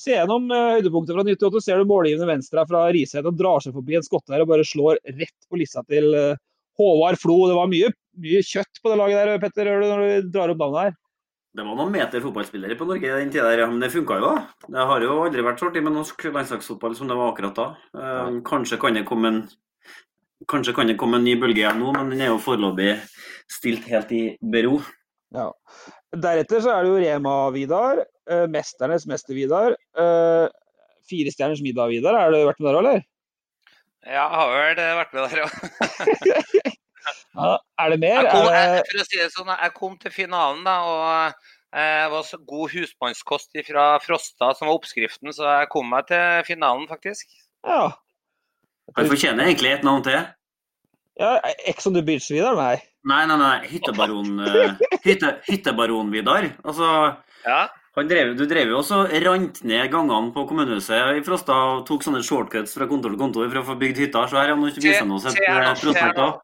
se 0.00 0.16
gjennom 0.16 0.50
høydepunktet 0.52 1.16
fra 1.16 1.24
98, 1.24 1.52
så 1.54 1.62
ser 1.64 1.80
du 1.80 1.88
målgivende 1.88 2.28
venstre 2.28 2.66
fra 2.68 2.86
Riseth 2.94 3.30
og 3.30 3.38
drar 3.38 3.64
seg 3.64 3.76
forbi 3.76 3.96
en 3.96 4.06
skotte 4.06 4.34
her 4.34 4.44
og 4.44 4.50
bare 4.52 4.66
slår 4.66 5.00
rett 5.14 5.48
på 5.48 5.62
lissa 5.62 5.84
til 5.88 6.10
Håvard 6.76 7.20
Flo. 7.22 7.38
Det 7.48 7.56
var 7.56 7.72
mye, 7.72 7.90
mye 8.20 8.44
kjøtt 8.44 8.82
på 8.82 8.92
det 8.92 9.00
laget 9.00 9.22
der, 9.22 9.42
Petter, 9.46 9.72
når 9.80 10.04
du 10.04 10.30
drar 10.34 10.52
opp 10.52 10.62
navnet 10.64 10.88
her. 10.88 10.96
Det 11.56 11.64
var 11.64 11.76
noen 11.78 11.92
meter 11.94 12.20
fotballspillere 12.20 12.76
på 12.76 12.84
Norge 12.84 13.12
den 13.16 13.30
tida, 13.32 13.66
men 13.70 13.80
det 13.80 13.88
funka 13.94 14.18
jo. 14.20 14.32
da. 14.34 14.66
Det 14.74 14.82
har 14.90 15.04
jo 15.06 15.14
aldri 15.24 15.44
vært 15.46 15.62
så 15.62 15.70
artig 15.70 15.80
med 15.86 15.94
norsk 15.96 16.26
landslagsfotball 16.28 16.96
som 16.98 17.08
det 17.08 17.16
var 17.16 17.30
akkurat 17.32 17.56
da. 17.56 17.66
Eh, 17.96 18.34
kanskje 18.44 18.76
kan 18.82 18.98
det 18.98 19.06
komme 19.08 19.32
en 19.32 19.46
Kanskje 20.52 20.74
kan 20.76 20.86
det 20.86 20.98
komme 21.00 21.16
en 21.16 21.24
ny 21.24 21.32
bølge 21.40 21.62
igjen 21.62 21.78
nå, 21.80 21.94
men 21.96 22.10
den 22.12 22.20
er 22.20 22.28
jo 22.28 22.36
foreløpig 22.44 22.90
stilt 23.50 23.86
helt 23.88 24.10
i 24.12 24.20
bero. 24.52 24.82
Ja. 25.32 25.46
Deretter 26.12 26.60
så 26.60 26.74
er 26.74 26.84
det 26.84 26.90
jo 26.92 27.00
Rema-Vidar, 27.00 28.02
eh, 28.28 28.44
Mesternes 28.52 29.08
mester-Vidar. 29.08 29.78
Eh, 29.96 30.44
Firestjerners 31.08 31.64
middag-Vidar, 31.64 32.20
har 32.20 32.36
du 32.36 32.42
vært 32.44 32.60
med 32.60 32.68
der 32.68 32.76
òg, 32.76 32.84
eller? 32.84 33.06
Ja, 34.04 34.28
jeg 34.28 34.38
har 34.42 34.54
vel 34.60 34.96
vært 35.00 35.16
med 35.16 35.30
der 35.32 35.46
òg. 35.46 36.74
Er 37.36 37.90
det 37.92 37.98
mer? 38.00 38.22
Jeg, 38.22 38.30
kom- 38.32 38.52
jeg, 38.52 38.82
for 38.90 39.02
å 39.02 39.06
si 39.06 39.18
det 39.20 39.28
sånn, 39.34 39.52
jeg 39.60 39.74
kom 39.74 39.98
til 39.98 40.10
finalen, 40.10 40.64
da, 40.64 40.78
og 40.86 41.34
Eh, 41.76 42.04
Det 42.06 42.10
var 42.12 42.22
så 42.22 42.38
god 42.46 42.70
husmannskost 42.72 43.50
fra 43.66 43.98
Frosta 44.00 44.52
som 44.56 44.68
var 44.68 44.76
oppskriften, 44.78 45.28
så 45.34 45.44
jeg 45.58 45.68
kom 45.68 45.90
meg 45.90 46.06
til 46.08 46.44
finalen, 46.46 46.86
faktisk. 46.88 47.26
Ja. 47.66 47.90
Han 48.96 49.08
fortjener 49.10 49.44
egentlig 49.50 49.72
et 49.74 49.84
navn 49.84 50.02
til. 50.06 50.22
ja 51.20 51.40
Ex 51.66 51.86
on 51.86 51.92
the 51.92 52.02
beach, 52.06 52.30
Vidar? 52.30 52.54
Nei. 52.56 52.78
Nei, 53.04 53.26
nei, 53.26 53.36
nei. 53.36 53.66
Hyttebaron 53.68 54.40
eh, 54.46 54.78
hytte, 55.04 55.34
Hyttebaron 55.50 56.10
Vidar. 56.14 56.48
Altså, 56.64 57.16
Ja. 57.44 57.66
Han 57.96 58.10
drev, 58.10 58.34
du 58.36 58.44
drev 58.48 58.68
jo 58.72 58.80
også 58.82 59.06
rant 59.24 59.62
ned 59.64 59.88
gangene 59.92 60.32
på 60.34 60.44
kommunehuset 60.50 61.16
i 61.16 61.24
Frosta 61.24 61.56
og 61.70 61.86
tok 61.88 62.04
sånne 62.04 62.20
shortcuts 62.26 62.76
fra 62.76 62.88
kontor 62.90 63.14
til 63.14 63.20
kontor 63.22 63.48
for 63.48 63.62
å 63.62 63.66
få 63.70 63.76
bygd 63.80 64.02
hytta. 64.04 64.26
Så 64.28 64.36
her 64.36 64.52
har 64.52 64.60
du 64.60 64.68
ikke 64.68 64.84
vist 64.84 65.14
oss 65.16 65.28
et 65.30 65.40
eh, 65.40 65.72
prospekt 65.80 66.20
av. 66.20 66.36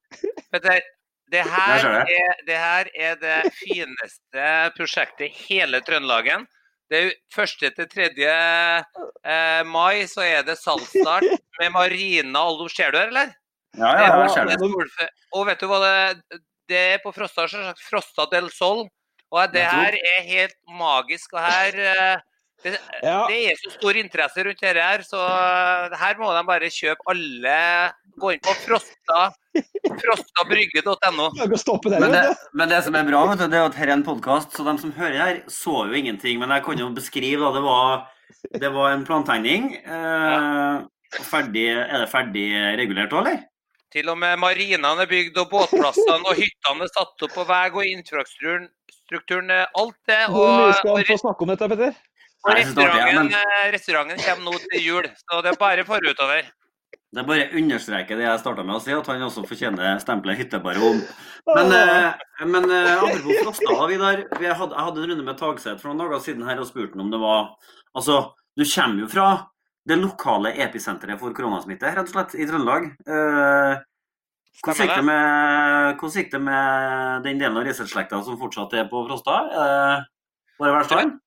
Det 1.32 1.40
her, 1.48 1.86
er, 2.04 2.40
det 2.44 2.56
her 2.60 2.88
er 2.92 3.14
det 3.20 3.36
fineste 3.56 4.48
prosjektet 4.76 5.30
i 5.30 5.46
hele 5.46 5.80
Trøndelagen. 5.84 6.44
Det 6.92 6.98
er 6.98 7.12
første 7.32 7.70
til 7.72 7.88
tredje 7.88 8.32
eh, 8.32 9.62
mai 9.64 10.04
så 10.10 10.26
er 10.26 10.42
det 10.44 10.58
salgsstart 10.60 11.24
med 11.60 11.72
Marina 11.72 12.42
Aldo. 12.48 12.68
Ser 12.68 12.92
du 12.92 13.00
her, 13.00 13.08
eller? 13.08 13.32
Ja, 13.80 13.92
ja, 13.96 14.08
jeg 14.20 14.34
ser 14.34 14.50
det. 14.50 14.58
Det 14.60 15.08
Og 15.32 15.46
vet 15.48 15.62
du 15.62 15.70
hva 15.70 15.78
det 15.80 16.42
Det 16.68 16.82
er 16.96 17.00
på 17.04 17.12
Frosta. 17.16 17.46
Frosta 17.80 18.28
del 18.32 18.52
Sol. 18.52 18.84
Og 19.32 19.52
det 19.54 19.64
her 19.64 19.96
er 19.96 20.20
helt 20.28 20.58
magisk. 20.68 21.32
Og 21.32 21.40
her 21.40 21.78
eh, 21.80 22.20
det, 22.62 22.76
Ja. 23.02 23.24
det 23.26 23.38
er 23.50 23.56
så 23.58 23.72
stor 23.74 23.96
interesse 23.98 24.44
rundt 24.46 24.60
dette 24.62 24.82
her, 24.84 25.02
så 25.06 25.18
eh, 25.18 25.96
her 25.98 26.20
må 26.20 26.30
de 26.36 26.44
bare 26.46 26.68
kjøpe 26.70 27.08
alle 27.10 27.56
Gå 28.20 28.34
inn 28.34 28.42
på 28.44 28.52
Frosta, 28.60 29.20
frostabrygge.no. 30.02 31.30
Men 31.32 32.12
det, 32.12 32.22
men 32.52 32.68
det 32.68 32.80
som 32.84 32.96
er 32.98 33.06
bra, 33.08 33.22
vet 33.30 33.40
du, 33.40 33.46
det 33.48 33.56
er 33.56 33.64
at 33.70 33.78
her 33.78 33.88
er 33.88 33.94
en 33.96 34.04
podkast, 34.04 34.52
så 34.52 34.66
de 34.66 34.74
som 34.82 34.92
hører 34.98 35.16
her, 35.16 35.38
så 35.48 35.86
jo 35.88 35.96
ingenting. 35.96 36.36
Men 36.42 36.52
jeg 36.52 36.64
kan 36.66 36.82
jo 36.82 36.90
beskrive 36.92 37.40
da 37.40 37.54
det 37.56 37.62
var, 37.64 38.04
det 38.66 38.72
var 38.74 38.92
en 38.92 39.06
plantegning. 39.08 39.70
Eh, 39.80 41.24
ferdig, 41.24 41.66
er 41.72 42.04
det 42.04 42.10
ferdig 42.12 42.46
regulert 42.82 43.16
òg, 43.16 43.24
eller? 43.24 43.40
Til 43.92 44.08
og 44.08 44.16
med 44.20 44.38
marinaen 44.40 45.02
er 45.04 45.08
bygd, 45.08 45.36
og 45.42 45.50
båtplassene 45.52 46.20
og 46.24 46.36
hyttene 46.36 46.86
er 46.86 46.92
satt 46.94 47.26
opp 47.28 47.34
på 47.36 47.48
vei, 47.48 47.64
og 47.72 47.82
infrastrukturen 47.84 48.68
strukturen, 49.12 49.52
er 49.52 49.68
alt 49.78 49.98
det. 50.08 50.22
Hvor 50.32 50.56
mye 50.56 50.72
skal 50.80 50.90
og, 50.94 50.98
han 50.98 51.12
få 51.12 51.20
snakke 51.20 51.46
om 51.46 51.54
dette, 51.54 51.70
Petter? 51.74 52.00
og 52.42 52.56
jeg 52.56 52.66
restauranten, 52.66 53.36
eh, 53.38 53.68
restauranten 53.70 54.18
kommer 54.18 54.50
nå 54.50 54.58
til 54.64 54.82
jul, 54.82 55.06
så 55.20 55.42
det 55.44 55.52
er 55.52 55.60
bare 55.60 55.84
forutover. 55.86 56.48
Det 57.12 57.26
bare 57.28 57.50
understreker 57.60 58.16
det 58.16 58.24
jeg 58.24 58.40
starta 58.40 58.64
med 58.64 58.78
å 58.78 58.80
si, 58.80 58.92
at 58.96 59.08
han 59.12 59.22
også 59.26 59.44
fortjener 59.46 60.00
stempelet 60.00 60.40
hyttebaron. 60.40 61.02
Men, 61.52 61.74
eh, 61.76 62.24
men 62.48 62.66
eh, 62.72 62.96
apropos 62.96 63.42
Frosta, 63.44 63.76
Vidar. 63.90 64.24
Vi 64.40 64.48
hadde, 64.48 64.72
jeg 64.72 64.86
hadde 64.88 65.02
en 65.02 65.12
runde 65.12 65.26
med 65.26 65.38
Tagseth 65.38 65.82
for 65.82 65.92
noen 65.92 66.02
dager 66.02 66.24
siden 66.24 66.46
her 66.48 66.62
og 66.62 66.70
spurte 66.70 66.96
han 66.96 67.04
om 67.04 67.12
det 67.12 67.20
var 67.20 67.52
Altså, 67.92 68.32
du 68.56 68.64
kommer 68.64 69.04
jo 69.04 69.08
fra 69.12 69.26
det 69.84 69.98
lokale 70.00 70.54
episenteret 70.64 71.20
for 71.20 71.34
koronasmitte, 71.36 71.90
rett 71.92 72.08
og 72.08 72.14
slett, 72.14 72.38
i 72.40 72.46
Trøndelag. 72.48 72.86
Hvordan 74.60 74.84
gikk 74.84 74.94
det 74.94 75.06
med, 75.08 75.96
hvordan 75.98 76.20
gikk 76.20 76.30
det 76.34 76.40
med 76.44 77.26
den 77.26 77.40
delen 77.40 77.58
av 77.58 77.66
Riseth-slekta 77.66 78.20
som 78.26 78.38
fortsatt 78.38 78.76
er 78.78 78.88
på 78.90 79.02
Frosta? 79.08 79.38
Eh, 79.48 80.04
var 80.60 80.70
det 80.70 80.74
verst? 80.76 81.18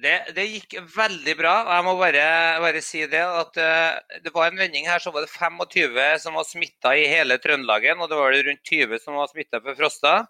Det, 0.00 0.14
det 0.32 0.46
gikk 0.46 0.78
veldig 0.94 1.34
bra. 1.36 1.54
Jeg 1.74 1.84
må 1.84 1.92
bare, 2.00 2.24
bare 2.62 2.80
si 2.80 3.02
det 3.10 3.20
at 3.20 3.58
uh, 3.60 3.98
det 4.24 4.32
var 4.32 4.48
en 4.48 4.60
vending 4.62 4.86
her 4.88 5.02
så 5.02 5.12
var 5.12 5.26
det 5.26 5.34
25 5.34 5.98
som 6.22 6.38
var 6.38 6.46
smitta 6.48 6.94
i 6.96 7.04
hele 7.10 7.36
Trøndelagen, 7.42 8.00
og 8.00 8.08
det 8.08 8.16
var 8.16 8.32
det 8.32 8.46
rundt 8.46 8.64
20 8.64 9.02
som 9.02 9.18
var 9.20 9.28
smitta 9.28 9.60
på 9.60 9.74
Frosta. 9.76 10.22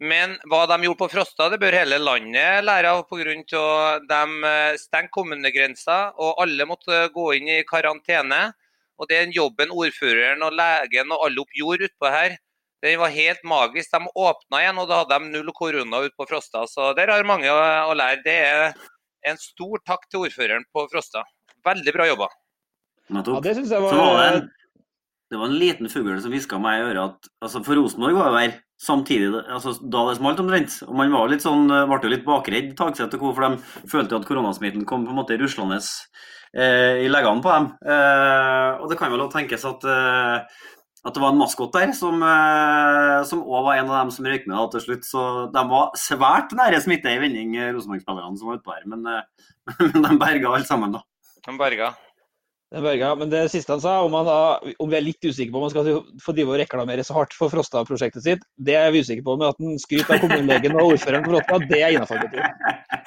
Men 0.00 0.38
hva 0.48 0.62
de 0.70 0.78
gjorde 0.86 1.02
på 1.02 1.10
Frosta, 1.12 1.50
det 1.52 1.60
bør 1.60 1.76
hele 1.76 1.98
landet 2.00 2.64
lære 2.64 2.94
av 2.96 3.02
pga. 3.10 3.34
de 4.08 4.22
eh, 4.48 4.78
stengte 4.80 5.12
kommunegrensa, 5.12 5.98
og 6.16 6.40
alle 6.40 6.64
måtte 6.64 7.02
gå 7.12 7.26
inn 7.36 7.52
i 7.52 7.64
karantene. 7.68 8.54
Og 9.00 9.08
den 9.08 9.32
jobben 9.32 9.72
ordføreren 9.72 10.44
og 10.44 10.54
legen 10.58 11.12
og 11.14 11.26
alle 11.26 11.42
opp 11.42 11.56
gjorde 11.56 11.88
utpå 11.88 12.12
her, 12.12 12.36
den 12.84 13.00
var 13.00 13.12
helt 13.12 13.42
magisk. 13.44 13.92
De 13.92 14.12
åpna 14.16 14.62
igjen, 14.62 14.80
og 14.80 14.88
da 14.88 15.02
hadde 15.02 15.18
de 15.18 15.32
null 15.34 15.52
korona 15.56 16.04
ute 16.04 16.16
på 16.16 16.28
Frosta. 16.28 16.64
Så 16.68 16.92
der 16.96 17.12
har 17.12 17.26
mange 17.28 17.48
å, 17.52 17.96
lære. 17.96 18.22
Det 18.24 18.36
er 18.44 19.32
en 19.32 19.40
stor 19.40 19.82
takk 19.88 20.06
til 20.08 20.24
ordføreren 20.26 20.64
på 20.72 20.86
Frosta. 20.92 21.24
Veldig 21.66 21.96
bra 21.96 22.08
jobba. 22.08 22.30
Ja, 23.10 23.22
det 23.44 23.56
syns 23.58 23.72
jeg 23.74 23.84
var, 23.84 23.96
var 23.98 24.20
det, 24.20 24.26
en, 24.30 24.84
det 25.32 25.38
var 25.40 25.50
en 25.50 25.60
liten 25.60 25.90
fugl 25.92 26.12
som 26.22 26.32
hviska 26.32 26.60
meg 26.62 26.78
i 26.78 26.84
øret 26.92 27.00
at 27.08 27.30
altså 27.42 27.60
for 27.66 27.76
Rosenborg 27.76 28.16
var 28.16 28.30
det 28.30 28.42
der 28.44 28.52
samtidig 28.80 29.32
altså 29.42 29.74
da 29.82 30.04
det 30.08 30.16
smalt 30.20 30.40
omtrent. 30.40 30.76
Og 30.86 30.94
man 30.96 31.12
var 31.12 31.28
litt 31.32 31.44
sånn, 31.44 31.66
ble 31.68 31.98
jo 32.04 32.12
litt 32.14 32.24
bakredd 32.28 32.72
Tagseth 32.78 33.18
og 33.18 33.24
co. 33.24 33.32
For 33.36 33.44
de 33.48 33.90
følte 33.90 34.20
at 34.20 34.28
koronasmitten 34.28 34.86
kom 34.88 35.04
på 35.04 35.12
en 35.12 35.20
måte 35.20 35.40
ruslende 35.42 35.82
i 36.50 37.06
leggene 37.06 37.44
på 37.44 37.52
dem. 37.54 37.66
Eh, 37.86 38.80
og 38.82 38.90
det 38.90 38.96
kan 38.98 39.12
vel 39.12 39.22
også 39.22 39.38
tenkes 39.38 39.66
at 39.68 39.84
eh, 39.86 40.60
at 41.00 41.16
det 41.16 41.22
var 41.22 41.32
en 41.32 41.40
maskot 41.40 41.72
der 41.72 41.94
som 41.96 42.20
eh, 42.20 43.30
òg 43.32 43.62
var 43.64 43.78
en 43.78 43.88
av 43.88 44.02
dem 44.02 44.10
som 44.12 44.26
røyk 44.28 44.44
med 44.44 44.56
da, 44.58 44.66
til 44.74 44.82
slutt. 44.84 45.06
Så 45.08 45.22
de 45.54 45.62
var 45.70 45.94
svært 45.96 46.52
nære 46.56 46.82
smitte 46.84 47.14
i 47.14 47.20
vending, 47.22 47.54
eh, 47.56 47.70
Rosenborg-spillerne 47.72 48.36
som 48.36 48.50
var 48.50 48.60
utpå 48.60 48.74
her. 48.74 48.84
Men, 48.90 49.06
eh, 49.08 49.48
men 49.94 50.04
de 50.04 50.18
berga 50.20 50.52
alle 50.52 50.68
sammen, 50.68 50.92
da. 50.98 51.00
De 51.46 51.56
berga. 51.56 51.94
Den 52.70 52.84
Berga, 52.86 53.08
men 53.18 53.30
det 53.32 53.40
siste 53.50 53.72
han 53.74 53.80
sa, 53.82 53.96
om, 54.06 54.12
han 54.14 54.28
da, 54.28 54.74
om 54.78 54.90
vi 54.92 54.94
er 54.94 55.02
litt 55.02 55.26
usikre 55.26 55.50
på 55.50 55.58
om 55.58 55.64
han 55.66 55.72
skal 55.72 55.88
få 56.22 56.34
drive 56.36 56.52
og 56.52 56.60
reklamere 56.60 57.02
så 57.02 57.16
hardt 57.16 57.32
for 57.34 57.50
Frosta-prosjektet 57.50 58.22
sitt, 58.22 58.44
det 58.62 58.76
er 58.78 58.92
vi 58.94 59.00
usikre 59.02 59.24
på. 59.26 59.34
Men 59.40 59.48
at 59.50 59.58
han 59.58 59.80
skryter 59.82 60.14
av 60.14 60.22
kommunelegen 60.22 60.76
og 60.78 60.92
ordføreren 60.92 61.24
på 61.26 61.32
Frosta, 61.34 61.58
det 61.72 61.80
er 61.82 61.96
innafor. 61.96 62.22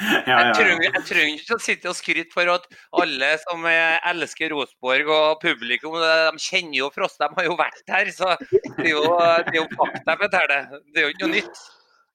Ja, 0.03 0.25
ja, 0.25 0.35
Jeg 0.35 0.47
ja. 0.47 0.53
trenger, 0.57 0.83
jeg 0.87 1.03
trenger 1.07 1.33
ikke 1.37 1.55
å 1.55 1.61
sitte 1.61 1.89
og 1.91 1.95
skryte 1.95 2.33
for 2.33 2.49
at 2.51 2.65
alle 2.99 3.29
som 3.43 3.63
eh, 3.69 4.07
elsker 4.09 4.51
Rosenborg 4.51 5.11
og 5.13 5.43
publikum, 5.43 5.95
de 6.01 6.41
kjenner 6.43 6.79
jo 6.79 6.89
Frosta, 6.95 7.29
de 7.29 7.39
har 7.39 7.47
jo 7.47 7.55
vært 7.59 7.93
her. 7.93 8.11
Så 8.15 8.33
det 8.41 8.89
er 8.89 8.91
jo, 8.95 9.05
det 9.47 9.53
er 9.53 9.59
jo 9.61 9.67
fakta, 9.77 10.17
jeg 10.17 10.33
Det 10.33 10.81
Det 10.91 11.03
er 11.03 11.07
jo 11.07 11.13
ikke 11.13 11.27
noe 11.27 11.35
nytt. 11.37 11.63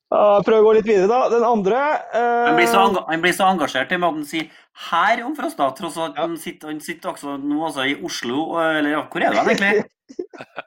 Ja, 0.09 0.41
prøv 0.41 0.63
å 0.63 0.65
gå 0.65 0.73
litt 0.79 0.87
videre, 0.89 1.09
da. 1.11 1.29
Den 1.29 1.45
andre 1.45 1.79
eh, 2.17 2.47
Han 2.49 2.57
blir, 2.57 2.69
så 2.73 2.85
han 3.11 3.21
blir 3.21 3.35
så 3.37 3.45
engasjert 3.51 3.91
i 3.93 3.99
at 3.99 4.05
han 4.07 4.23
sier 4.25 4.47
'her' 4.89 5.25
om 5.27 5.35
Frosta, 5.37 5.67
tross 5.77 5.99
at 6.01 6.17
han 6.17 6.37
sitter, 6.41 6.71
han 6.73 6.81
sitter 6.81 7.11
også 7.13 7.35
nå 7.43 7.59
altså 7.67 7.85
i 7.85 7.97
Oslo. 8.05 8.47
Eller 8.63 8.95
ja, 8.97 9.03
hvor 9.13 9.21
er 9.25 9.37
han 9.37 9.51
egentlig? 9.53 9.85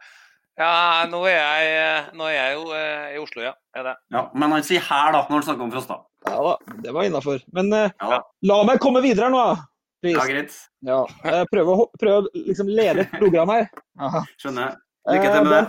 Ja, 0.61 1.07
nå 1.09 1.23
er 1.25 1.31
jeg, 1.65 2.01
nå 2.19 2.25
er 2.27 2.33
jeg 2.35 2.53
jo 2.53 2.65
uh, 2.69 3.05
i 3.15 3.17
Oslo, 3.17 3.41
ja. 3.41 3.53
Er 3.73 3.85
det. 3.87 3.93
Ja, 4.13 4.27
men 4.35 4.51
han 4.53 4.61
sier 4.67 4.83
'her' 4.83 5.11
da, 5.15 5.21
når 5.25 5.39
han 5.39 5.45
snakker 5.47 5.65
om 5.65 5.71
Frosta. 5.73 5.97
Ja 6.27 6.37
da, 6.45 6.55
det 6.83 6.93
var 6.93 7.07
innafor. 7.07 7.39
Men 7.55 7.73
eh, 7.73 7.89
Ja, 7.97 8.19
la 8.45 8.57
meg 8.67 8.77
komme 8.83 9.01
videre 9.01 9.25
her 9.31 9.33
nå, 9.33 9.41
da. 9.41 9.65
ja 10.11 10.25
greit. 10.29 10.53
Ja, 10.85 10.99
eh, 11.25 11.41
prøv 11.49 11.71
å, 11.73 11.77
prøv 11.97 12.19
å 12.19 12.27
liksom 12.45 12.69
lede 12.69 13.07
et 13.07 13.15
program 13.17 13.49
her. 13.55 13.71
Aha. 13.97 14.21
Skjønner. 14.43 14.75
Lykke 15.09 15.33
til 15.33 15.49
med 15.49 15.57
Eh, 15.57 15.65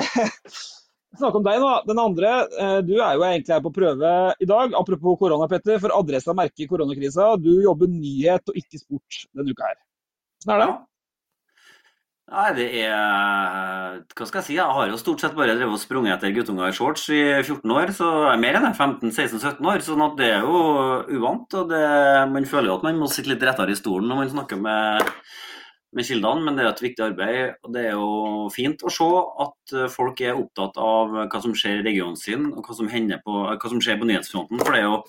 det. 0.00 0.56
Snakk 1.18 1.34
om 1.36 1.44
deg 1.44 1.58
nå. 1.60 1.72
Den 1.88 2.00
andre, 2.00 2.30
eh, 2.56 2.78
du 2.86 2.94
er 2.96 3.18
jo 3.18 3.24
egentlig 3.26 3.52
her 3.52 3.64
på 3.64 3.74
prøve 3.74 4.12
i 4.40 4.48
dag. 4.48 4.72
Apropos 4.78 5.18
korona, 5.20 5.48
Petter. 5.48 5.78
For 5.82 5.92
Adressa 5.92 6.32
merker 6.32 6.70
koronakrisa. 6.70 7.34
Du 7.36 7.52
jobber 7.60 7.90
nyhet 7.90 8.48
og 8.48 8.56
ikke 8.56 8.80
sport 8.80 9.26
denne 9.36 9.52
uka 9.52 9.68
her. 9.68 9.78
Hvordan 10.46 10.62
er 10.62 10.72
det? 10.72 10.80
Nei, 12.32 12.48
det 12.56 12.66
er 12.80 13.98
Hva 14.16 14.24
skal 14.24 14.38
jeg 14.38 14.46
si? 14.46 14.54
Jeg 14.56 14.74
har 14.76 14.88
jo 14.88 14.96
stort 14.96 15.20
sett 15.20 15.34
bare 15.36 15.52
drevet 15.52 15.76
og 15.76 15.82
sprunget 15.82 16.14
etter 16.14 16.32
guttunger 16.32 16.70
i 16.70 16.76
shorts 16.76 17.04
i 17.12 17.20
14 17.42 17.74
år. 17.76 17.92
Så 17.92 18.08
er 18.30 18.40
mer 18.40 18.56
enn 18.56 18.70
jeg, 18.70 18.78
15-16-17 18.78 19.68
år. 19.68 19.84
sånn 19.84 20.04
at 20.06 20.16
det 20.16 20.30
er 20.38 20.46
jo 20.46 20.62
uvant. 21.18 21.58
Og 21.60 21.68
det, 21.68 21.84
man 22.32 22.48
føler 22.48 22.72
jo 22.72 22.78
at 22.78 22.86
man 22.88 23.00
må 23.02 23.10
sitte 23.12 23.34
litt 23.34 23.44
rettere 23.44 23.74
i 23.74 23.76
stolen 23.76 24.08
når 24.08 24.22
man 24.22 24.32
snakker 24.32 24.62
med, 24.64 25.12
med 25.92 26.06
kildene, 26.08 26.44
men 26.46 26.56
det 26.56 26.64
er 26.64 26.70
et 26.70 26.82
viktig 26.84 27.04
arbeid. 27.04 27.58
Og 27.62 27.74
det 27.74 27.84
er 27.88 27.94
jo 27.98 28.48
fint 28.54 28.82
å 28.84 28.92
se 28.92 29.08
at 29.44 29.76
eh, 29.76 29.92
folk 29.92 30.22
er 30.24 30.38
opptatt 30.38 30.80
av 30.80 31.14
hva 31.26 31.42
som 31.44 31.54
skjer 31.56 31.80
i 31.80 31.86
regionen 31.86 32.18
sin, 32.18 32.48
og 32.52 32.66
hva 32.66 32.76
som, 32.78 32.88
på, 32.88 33.38
hva 33.52 33.72
som 33.74 33.82
skjer 33.82 34.00
på 34.00 34.08
nyhetsfronten. 34.08 34.62
For 34.62 34.74
det 34.74 34.82
er 34.82 34.88
jo 34.88 35.00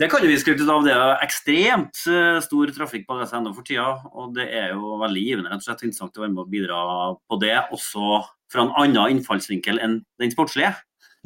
det 0.00 0.06
kan 0.08 0.22
vi 0.24 0.36
skryte 0.38 0.64
av. 0.70 0.84
Det 0.86 0.94
er 0.94 1.24
ekstremt 1.24 2.04
eh, 2.08 2.38
stor 2.44 2.70
trafikk 2.76 3.08
på 3.08 3.16
ADC.no 3.18 3.50
for 3.56 3.66
tida. 3.66 3.88
Og 4.14 4.30
det 4.36 4.46
er 4.60 4.70
jo 4.76 4.94
veldig 5.02 5.24
givende 5.26 5.50
rett 5.50 5.64
og 5.64 5.66
slett 5.66 5.82
interessant 5.88 6.16
å 6.16 6.24
være 6.24 6.34
med 6.36 6.44
og 6.44 6.54
bidra 6.54 6.78
på 7.26 7.40
det, 7.42 7.56
også 7.74 8.22
fra 8.50 8.64
en 8.64 8.72
annen 8.80 9.16
innfallsvinkel 9.16 9.82
enn 9.82 10.00
den 10.22 10.32
sportslige. 10.32 10.72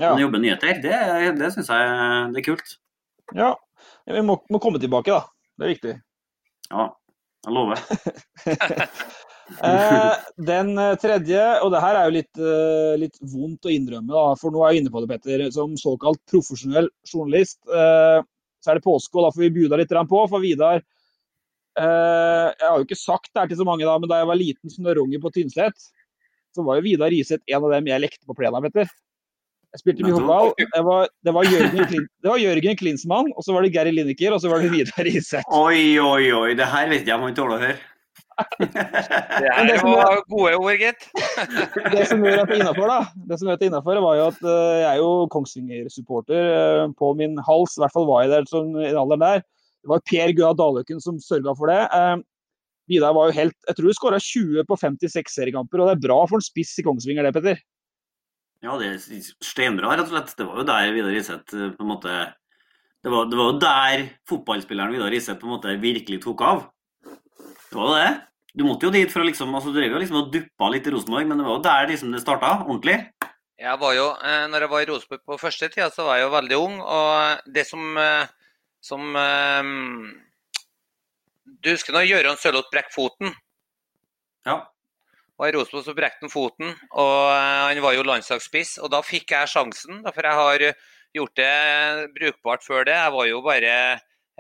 Ja. 0.00 0.09
Men 0.09 0.16
å 0.16 0.25
jobbe 0.25 0.40
nyheter, 0.42 0.80
det, 0.83 0.97
det 1.38 1.52
syns 1.54 1.71
jeg 1.71 1.94
det 2.35 2.42
er 2.42 2.49
kult. 2.49 2.76
ja. 3.37 3.54
Vi 4.04 4.21
må, 4.21 4.37
må 4.52 4.59
komme 4.61 4.80
tilbake, 4.80 5.12
da. 5.12 5.25
Det 5.56 5.64
er 5.64 5.71
viktig. 5.71 5.92
Ja, 6.68 6.88
jeg 7.48 7.56
lover. 7.56 7.80
Eh, 9.62 10.14
den 10.40 10.70
eh, 10.80 10.94
tredje, 11.00 11.42
og 11.62 11.72
det 11.74 11.80
her 11.84 11.98
er 11.98 12.08
jo 12.08 12.14
litt, 12.16 12.38
eh, 12.40 12.94
litt 13.00 13.18
vondt 13.20 13.68
å 13.68 13.72
innrømme, 13.72 14.08
da, 14.08 14.22
for 14.40 14.54
nå 14.54 14.62
er 14.64 14.72
jeg 14.72 14.82
inne 14.82 14.92
på 14.94 15.02
det, 15.04 15.10
Petter. 15.12 15.44
Som 15.54 15.76
såkalt 15.80 16.22
profesjonell 16.30 16.88
journalist, 17.10 17.60
eh, 17.68 18.24
så 18.64 18.72
er 18.72 18.80
det 18.80 18.86
påske, 18.86 19.12
og 19.18 19.26
da 19.26 19.32
får 19.34 19.44
vi 19.44 19.52
bjuda 19.58 19.78
litt 19.80 19.92
på. 19.92 20.22
For 20.32 20.40
Vidar 20.42 20.80
eh, 20.80 22.46
Jeg 22.56 22.64
har 22.64 22.78
jo 22.78 22.86
ikke 22.86 22.98
sagt 22.98 23.30
det 23.32 23.42
her 23.42 23.52
til 23.52 23.60
så 23.60 23.68
mange, 23.68 23.84
da, 23.84 23.98
men 24.00 24.10
da 24.10 24.22
jeg 24.22 24.30
var 24.32 24.40
liten 24.40 24.72
snørrunge 24.72 25.20
på 25.20 25.32
Tynset, 25.34 25.88
så 26.54 26.64
var 26.64 26.78
jo 26.78 26.86
Vidar 26.86 27.12
Riseth 27.12 27.44
en 27.44 27.66
av 27.66 27.76
dem 27.76 27.92
jeg 27.92 28.04
lekte 28.06 28.24
på 28.30 28.38
plenen, 28.38 28.64
Petter. 28.64 28.88
Jeg 29.75 29.81
spilte 29.83 30.04
mye 30.07 30.14
håndball. 30.14 30.52
Det 30.54 30.83
var, 30.87 31.09
det 31.26 31.33
var, 31.35 32.37
Jørgen, 32.38 32.76
Klinsmann, 32.78 33.33
og 33.35 33.43
så 33.43 33.57
var 33.57 33.64
det 33.66 33.73
Gary 33.75 33.90
Lineker, 33.90 34.37
og 34.37 34.38
så 34.38 34.52
var 34.52 34.62
det 34.62 34.71
Vidar 34.71 35.09
Iseth. 35.11 35.49
Oi, 35.50 35.99
oi, 35.99 36.28
oi. 36.31 36.52
Det 36.54 36.69
her 36.71 36.93
vet 36.93 37.09
jeg 37.09 37.16
om 37.16 37.26
han 37.26 37.35
tåler 37.35 37.57
å 37.57 37.64
høre. 37.64 37.81
Det 38.62 39.50
er 39.75 39.83
var 39.83 40.21
gode 40.31 40.52
ord, 40.59 40.78
gitt. 40.78 41.09
det 41.95 42.07
som 42.11 42.23
gjør 42.23 42.45
at 42.45 42.50
det 42.50 42.57
er 42.57 42.62
innafor, 42.62 42.90
da, 42.90 43.00
det 43.26 43.38
som 43.38 43.50
gjør 43.50 43.59
at 43.59 43.62
det 43.62 43.66
er 43.66 43.73
innenfor, 43.73 44.00
var 44.07 44.19
jo 44.19 44.28
at 44.31 44.40
uh, 44.47 44.54
jeg 44.78 44.88
er 44.93 45.00
jo 45.02 45.11
Kongsvinger-supporter 45.35 46.49
uh, 46.54 46.95
på 46.99 47.11
min 47.19 47.35
hals. 47.47 47.75
I 47.75 47.85
hvert 47.85 47.97
fall 47.99 48.09
var 48.11 48.25
jeg 48.25 48.35
der 48.35 48.49
sånn, 48.50 48.73
i 48.78 48.88
den 48.93 49.02
alderen 49.02 49.26
der. 49.26 49.45
Det 49.83 49.90
var 49.90 50.07
Per 50.07 50.35
Gunnar 50.38 50.59
Daløken 50.59 51.02
som 51.02 51.19
sørga 51.23 51.54
for 51.59 51.75
det. 51.75 51.83
Uh, 51.90 52.23
Vidar 52.90 53.14
var 53.16 53.31
jo 53.31 53.38
helt 53.38 53.54
Jeg 53.64 53.78
tror 53.78 53.87
du 53.88 53.97
skåra 53.97 54.19
20 54.21 54.66
på 54.69 54.78
56 54.78 55.38
seriekamper, 55.38 55.83
og 55.83 55.90
det 55.90 55.99
er 55.99 56.07
bra 56.07 56.23
for 56.31 56.38
en 56.38 56.47
spiss 56.47 56.76
i 56.78 56.87
Kongsvinger, 56.87 57.26
det, 57.26 57.35
Petter? 57.35 57.62
Ja, 58.64 58.78
det 58.80 58.87
er 58.94 59.26
steinbra, 59.44 59.92
rett 59.92 60.09
og 60.09 60.14
slett. 60.14 60.33
Det 60.38 60.47
var 60.49 60.62
jo 60.62 60.68
der 60.68 60.92
Vidar 60.97 61.16
Iseth 61.18 61.52
på 61.52 61.85
en 61.85 61.90
måte 61.90 62.14
det 63.04 63.11
var, 63.12 63.26
det 63.28 63.37
var 63.37 63.50
jo 63.50 63.59
der 63.61 64.02
fotballspilleren 64.30 64.94
Vidar 64.94 65.12
Iseth 65.12 65.37
på 65.42 65.44
en 65.44 65.52
måte 65.59 65.75
virkelig 65.83 66.23
tok 66.25 66.40
av. 66.40 66.62
Det 67.04 67.76
var 67.76 67.90
jo 67.90 67.99
det. 67.99 68.12
Du 68.54 68.62
måtte 68.64 68.87
jo 68.87 68.94
dit 68.94 69.11
for 69.12 69.21
å 69.21 69.26
liksom 69.26 69.52
altså 69.52 69.73
Du 69.75 69.76
drev 69.76 69.92
jo 69.92 70.00
liksom 70.00 70.23
og 70.23 70.30
duppa 70.33 70.71
litt 70.73 70.87
i 70.88 70.94
Rosenborg, 70.94 71.26
men 71.28 71.42
det 71.42 71.44
var 71.44 71.59
jo 71.59 71.64
der 71.66 71.90
liksom 71.90 72.14
det 72.14 72.23
starta 72.23 72.54
ordentlig. 72.62 72.97
Jeg 73.61 73.80
var 73.83 73.92
jo, 73.99 74.06
eh, 74.25 74.47
når 74.49 74.64
jeg 74.64 74.73
var 74.73 74.85
i 74.85 74.88
Rosenborg 74.88 75.23
på 75.28 75.38
første 75.42 75.68
tida, 75.68 75.90
så 75.92 76.06
var 76.06 76.16
jeg 76.16 76.25
jo 76.25 76.33
veldig 76.33 76.61
ung. 76.62 76.80
Og 76.80 77.52
det 77.59 77.66
som, 77.68 77.85
eh, 78.00 78.25
som 78.80 79.16
eh, 79.21 79.73
Du 81.44 81.71
husker 81.71 81.92
når 81.92 82.09
Gøran 82.09 82.40
Sørloth 82.40 82.73
brekk 82.73 82.88
foten? 82.94 83.37
Ja. 84.49 84.62
Og 85.35 85.49
I 85.49 85.55
Rosenborg 85.57 85.87
så 85.88 85.95
brekte 85.97 86.23
han 86.23 86.31
foten, 86.31 86.75
og 86.95 87.14
han 87.35 87.81
var 87.83 87.97
jo 87.97 88.05
landslagsspiss. 88.07 88.76
Og 88.85 88.93
da 88.95 89.00
fikk 89.03 89.35
jeg 89.35 89.50
sjansen, 89.50 90.05
for 90.07 90.29
jeg 90.29 90.41
har 90.41 90.67
gjort 91.14 91.41
det 91.41 91.55
brukbart 92.14 92.67
før 92.67 92.87
det. 92.87 92.95
Jeg 92.95 93.14
var 93.17 93.26
jo 93.31 93.41
bare 93.43 93.73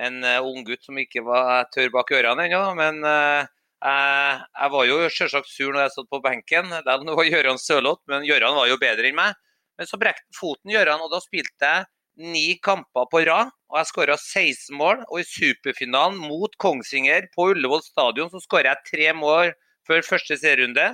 en 0.04 0.20
ung 0.42 0.62
gutt 0.66 0.86
som 0.86 0.98
ikke 0.98 1.24
var 1.26 1.66
tørr 1.74 1.90
bak 1.94 2.12
ørene 2.14 2.46
ennå. 2.46 2.62
Men 2.78 3.02
jeg, 3.02 3.48
jeg 3.82 4.74
var 4.76 4.86
jo 4.86 5.00
selvsagt 5.16 5.50
sur 5.50 5.74
når 5.74 5.86
jeg 5.86 5.94
satt 5.96 6.12
på 6.14 6.22
benken, 6.24 6.70
det 6.70 6.94
var 7.18 7.32
Gøran 7.32 7.58
Sørloth, 7.60 8.04
men 8.10 8.26
Gøran 8.28 8.54
var 8.56 8.70
jo 8.70 8.78
bedre 8.80 9.10
enn 9.10 9.18
meg. 9.18 9.34
Men 9.74 9.90
så 9.90 9.98
brekte 9.98 10.38
foten 10.38 10.70
Gøran, 10.70 11.02
og 11.02 11.10
da 11.10 11.18
spilte 11.22 11.72
jeg 11.72 11.90
ni 12.34 12.54
kamper 12.62 13.08
på 13.10 13.24
rad. 13.26 13.50
Og 13.72 13.80
jeg 13.80 13.90
skåra 13.90 14.14
16 14.14 14.78
mål. 14.78 15.02
Og 15.10 15.20
i 15.20 15.26
superfinalen 15.26 16.20
mot 16.22 16.54
Kongsvinger 16.62 17.26
på 17.34 17.50
Ullevål 17.50 17.82
stadion 17.82 18.30
så 18.30 18.42
skåra 18.42 18.70
jeg 18.70 18.90
tre 18.92 19.10
mål 19.18 19.50
før 19.88 20.06
første 20.06 20.38
serierunde. 20.40 20.92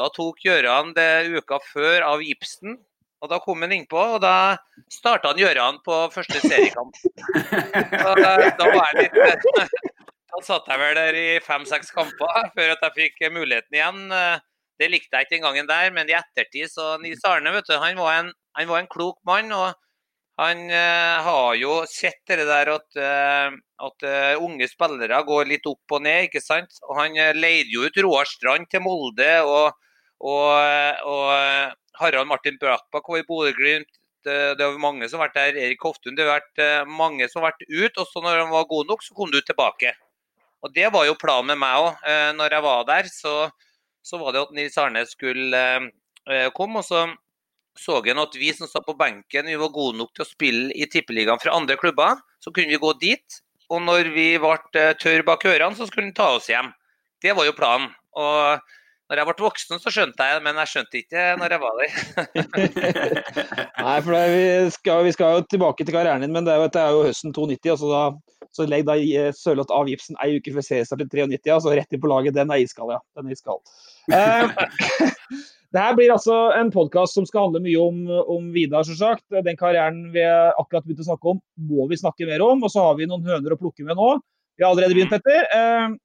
Da 0.00 0.08
tok 0.16 0.40
Gjøran 0.44 0.94
det 0.96 1.28
uka 1.36 1.60
før 1.72 2.06
av 2.06 2.24
gipsen, 2.24 2.78
og 3.22 3.30
da 3.30 3.38
kom 3.44 3.62
han 3.62 3.74
innpå, 3.76 4.00
og 4.16 4.22
da 4.24 4.56
starta 4.90 5.30
han 5.32 5.42
Gjøran 5.42 5.82
på 5.86 5.98
første 6.14 6.40
seriekamp. 6.42 6.96
Så, 8.02 8.14
da 8.16 8.70
var 8.72 8.88
jeg 8.94 9.04
litt 9.04 9.82
da 10.32 10.40
satt 10.40 10.68
jeg 10.70 10.80
vel 10.80 10.96
der 10.96 11.16
i 11.18 11.26
fem-seks 11.44 11.92
kamper 11.92 12.48
før 12.56 12.72
at 12.72 12.84
jeg 12.86 12.94
fikk 12.96 13.26
muligheten 13.34 13.76
igjen. 13.76 14.00
Det 14.80 14.88
likte 14.90 15.18
jeg 15.18 15.26
ikke 15.26 15.36
den 15.36 15.44
gangen 15.44 15.68
der, 15.68 15.90
men 15.94 16.08
i 16.08 16.16
ettertid 16.16 16.70
så 16.72 16.96
Nils 17.02 17.24
Arne 17.28 17.52
vet 17.54 17.68
du, 17.68 17.76
han 17.78 18.00
var 18.00 18.22
en, 18.22 18.30
han 18.56 18.70
var 18.70 18.82
en 18.82 18.88
klok 18.90 19.18
mann. 19.28 19.52
og 19.52 19.76
Han 20.40 20.64
uh, 20.72 21.20
har 21.28 21.54
jo 21.60 21.82
sett 21.90 22.24
det 22.32 22.48
der 22.48 22.72
at, 22.72 22.88
uh, 22.96 23.52
at 23.82 24.06
uh, 24.06 24.42
unge 24.44 24.68
spillere 24.70 25.22
går 25.26 25.48
litt 25.50 25.66
opp 25.70 25.96
og 25.96 26.04
ned. 26.04 26.28
ikke 26.28 26.42
sant? 26.42 26.78
Og 26.88 26.98
Han 27.00 27.18
leide 27.38 27.72
jo 27.72 27.86
ut 27.86 27.98
Roar 28.06 28.28
Strand 28.30 28.70
til 28.70 28.84
Molde, 28.84 29.32
og, 29.42 29.74
og, 30.22 31.02
og 31.08 31.98
Harald 31.98 32.30
Martin 32.30 32.60
Bratbakk 32.62 33.10
var 33.10 33.22
i 33.22 33.26
Bodø-Glimt. 33.26 33.90
Det, 34.22 34.54
var 34.60 34.78
mange 34.78 35.08
som 35.10 35.18
har 35.18 35.32
vært 35.32 35.40
der. 35.40 35.58
Erik 35.64 35.82
Hoftun. 35.82 36.14
Det 36.14 36.22
har 36.22 36.38
vært 36.38 36.86
mange 36.86 37.26
som 37.26 37.42
har 37.42 37.50
vært 37.50 37.66
ut. 37.66 37.96
Og 37.98 38.06
så 38.06 38.22
når 38.22 38.44
han 38.44 38.52
var 38.54 38.70
god 38.70 38.92
nok, 38.92 39.02
så 39.02 39.16
kom 39.18 39.32
du 39.34 39.40
tilbake. 39.42 39.90
Og 40.62 40.70
Det 40.74 40.88
var 40.94 41.06
jo 41.08 41.18
planen 41.18 41.50
med 41.52 41.60
meg 41.62 41.80
òg. 41.82 42.06
Eh, 42.06 42.30
når 42.38 42.56
jeg 42.56 42.64
var 42.64 42.86
der, 42.86 43.10
så, 43.10 43.34
så, 44.02 44.18
var 44.20 44.34
det 44.34 44.44
at 44.44 44.54
Nils 44.54 44.78
Arne 44.78 45.02
skulle 45.10 45.62
eh, 46.30 46.48
komme. 46.54 46.82
og 46.82 46.86
så 46.86 47.08
så 47.72 48.02
han 48.04 48.20
at 48.20 48.34
vi 48.36 48.50
som 48.52 48.68
satt 48.68 48.84
på 48.84 48.92
benken, 48.92 49.46
vi 49.48 49.56
var 49.56 49.70
gode 49.72 49.96
nok 49.96 50.10
til 50.12 50.26
å 50.26 50.28
spille 50.28 50.74
i 50.76 50.84
Tippeligaen 50.92 51.40
fra 51.40 51.54
andre 51.56 51.78
klubber. 51.80 52.20
Så 52.38 52.52
kunne 52.52 52.68
vi 52.68 52.76
gå 52.76 52.90
dit. 53.00 53.38
Og 53.72 53.80
når 53.86 54.12
vi 54.12 54.28
ble 54.40 54.56
eh, 54.76 54.92
tørre 55.00 55.24
bak 55.26 55.46
ørene, 55.48 55.76
så 55.78 55.88
skulle 55.88 56.10
han 56.10 56.16
ta 56.16 56.28
oss 56.36 56.50
hjem. 56.52 56.70
Det 57.24 57.32
var 57.38 57.48
jo 57.48 57.56
planen. 57.56 57.90
Og 58.20 58.60
når 59.12 59.20
jeg 59.20 59.28
ble 59.28 59.44
voksen, 59.44 59.80
så 59.82 59.90
skjønte 59.92 60.24
jeg 60.24 60.38
det, 60.38 60.42
men 60.46 60.58
jeg 60.62 60.70
skjønte 60.70 61.00
ikke 61.02 61.24
når 61.36 61.52
jeg 61.52 61.60
var 61.60 61.80
der. 61.80 61.96
Nei, 63.84 63.96
for 64.06 64.16
vi 64.16 64.44
skal, 64.72 65.02
vi, 65.04 65.12
skal, 65.12 65.36
jo 65.36 65.48
tilbake 65.52 65.84
til 65.84 65.92
karrieren 65.92 66.24
din, 66.24 66.32
men 66.32 66.48
det 66.48 66.54
jo, 66.56 66.68
det 66.72 66.80
er 66.80 66.96
jo 66.96 67.02
høsten 67.10 67.34
92. 67.36 67.74
altså 67.74 67.90
da 67.92 68.04
så 68.52 68.66
legg 68.68 68.84
da 68.88 68.98
eh, 69.00 69.30
Sørloth 69.36 69.72
av 69.72 69.88
gipsen 69.88 70.18
ei 70.20 70.36
uke 70.36 70.52
før 70.52 70.64
seriestart 70.64 71.04
i 71.04 71.08
93, 71.08 71.52
altså 71.54 71.72
rett 71.72 71.92
inn 71.92 72.02
på 72.02 72.10
laget. 72.10 72.36
Den 72.36 72.52
er 72.52 72.60
iskald, 72.60 72.92
ja. 72.92 73.00
Den 73.16 73.28
er 73.28 73.36
iskald. 73.36 73.62
Eh, 74.12 74.52
det 75.72 75.84
her 75.84 75.96
blir 75.96 76.12
altså 76.12 76.36
en 76.58 76.72
podkast 76.74 77.16
som 77.16 77.28
skal 77.28 77.48
handle 77.48 77.62
mye 77.64 77.80
om, 77.80 78.02
om 78.32 78.50
Vidar, 78.52 78.84
selvsagt. 78.88 79.24
Den 79.48 79.60
karrieren 79.60 80.04
vi 80.12 80.24
akkurat 80.24 80.84
begynte 80.84 81.06
å 81.06 81.10
snakke 81.12 81.32
om, 81.32 81.40
må 81.68 81.88
vi 81.88 82.00
snakke 82.00 82.28
mer 82.28 82.44
om. 82.44 82.64
Og 82.64 82.72
så 82.72 82.84
har 82.88 83.00
vi 83.00 83.08
noen 83.08 83.24
høner 83.28 83.56
å 83.56 83.60
plukke 83.60 83.88
med 83.88 83.96
nå. 83.96 84.14
Vi 84.60 84.66
har 84.66 84.74
allerede 84.74 84.98
begynt, 84.98 85.14
Petter. 85.14 85.48
Eh, 85.56 85.96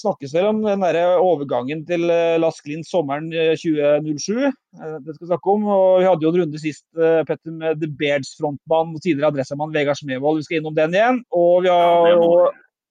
snakkes 0.00 0.32
vel 0.36 0.48
om 0.50 0.60
den 0.64 0.82
der 0.84 1.18
overgangen 1.20 1.82
til 1.88 2.06
Lask 2.40 2.66
Lind 2.68 2.86
sommeren 2.86 3.28
2007. 3.32 4.38
Eh, 4.38 4.52
eh, 4.78 4.94
det 5.04 5.14
skal 5.14 5.24
vi 5.24 5.30
snakke 5.32 5.54
om. 5.54 5.66
og 5.74 6.00
Vi 6.00 6.06
hadde 6.08 6.26
jo 6.26 6.32
en 6.32 6.40
runde 6.42 6.62
sist 6.62 6.86
Petter, 6.94 7.52
med 7.52 7.82
The 7.82 7.90
Beards-frontmann 8.00 8.94
og 8.94 9.02
tidligere 9.04 9.32
adressemann 9.32 9.74
Vegard 9.74 10.00
Smevold. 10.00 10.40
Vi 10.40 10.48
skal 10.48 10.60
innom 10.60 10.76
den 10.78 10.96
igjen. 10.96 11.20
Og 11.34 11.66
vi 11.66 11.72
har 11.72 12.14
jo 12.14 12.48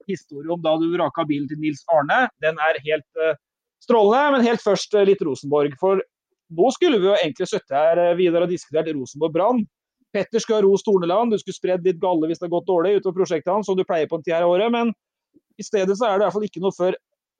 historie 0.08 0.54
om 0.54 0.62
da 0.64 0.76
du 0.80 0.88
vraka 0.94 1.26
bilen 1.28 1.48
til 1.50 1.60
Nils 1.64 1.84
Arne. 1.92 2.28
Den 2.44 2.60
er 2.64 2.84
helt 2.86 3.24
strålende. 3.84 4.38
Men 4.38 4.48
helt 4.48 4.64
først 4.64 4.94
litt 5.10 5.24
Rosenborg. 5.26 5.74
For 5.82 6.04
nå 6.58 6.70
skulle 6.76 7.02
vi 7.02 7.10
jo 7.10 7.18
egentlig 7.18 7.50
sittet 7.50 7.76
her 7.76 8.16
videre 8.20 8.48
og 8.48 8.54
diskutert 8.54 8.94
Rosenborg-Brann. 8.94 9.66
Petter 10.16 10.40
skulle 10.40 10.62
ha 10.62 10.66
rost 10.66 10.88
Torneland, 10.88 11.34
du 11.34 11.42
skulle 11.42 11.58
spredd 11.58 11.84
litt 11.86 12.00
galle 12.02 12.30
hvis 12.30 12.40
det 12.40 12.48
har 12.48 12.56
gått 12.56 12.70
dårlig 12.70 12.96
utover 12.98 13.20
prosjektet 13.20 13.52
hans, 13.52 13.68
som 13.68 13.76
du 13.78 13.84
pleier 13.86 14.08
på 14.10 14.18
en 14.18 14.24
tid 14.24 14.38
her 14.38 14.46
i 14.46 14.50
året. 14.50 14.72
men 14.72 14.94
i 15.58 15.66
stedet 15.66 15.98
så 15.98 16.08
er 16.08 16.18
det 16.18 16.24
i 16.24 16.28
hvert 16.28 16.36
fall 16.38 16.48
ikke 16.48 16.64
noe 16.64 16.76
før 16.76 16.98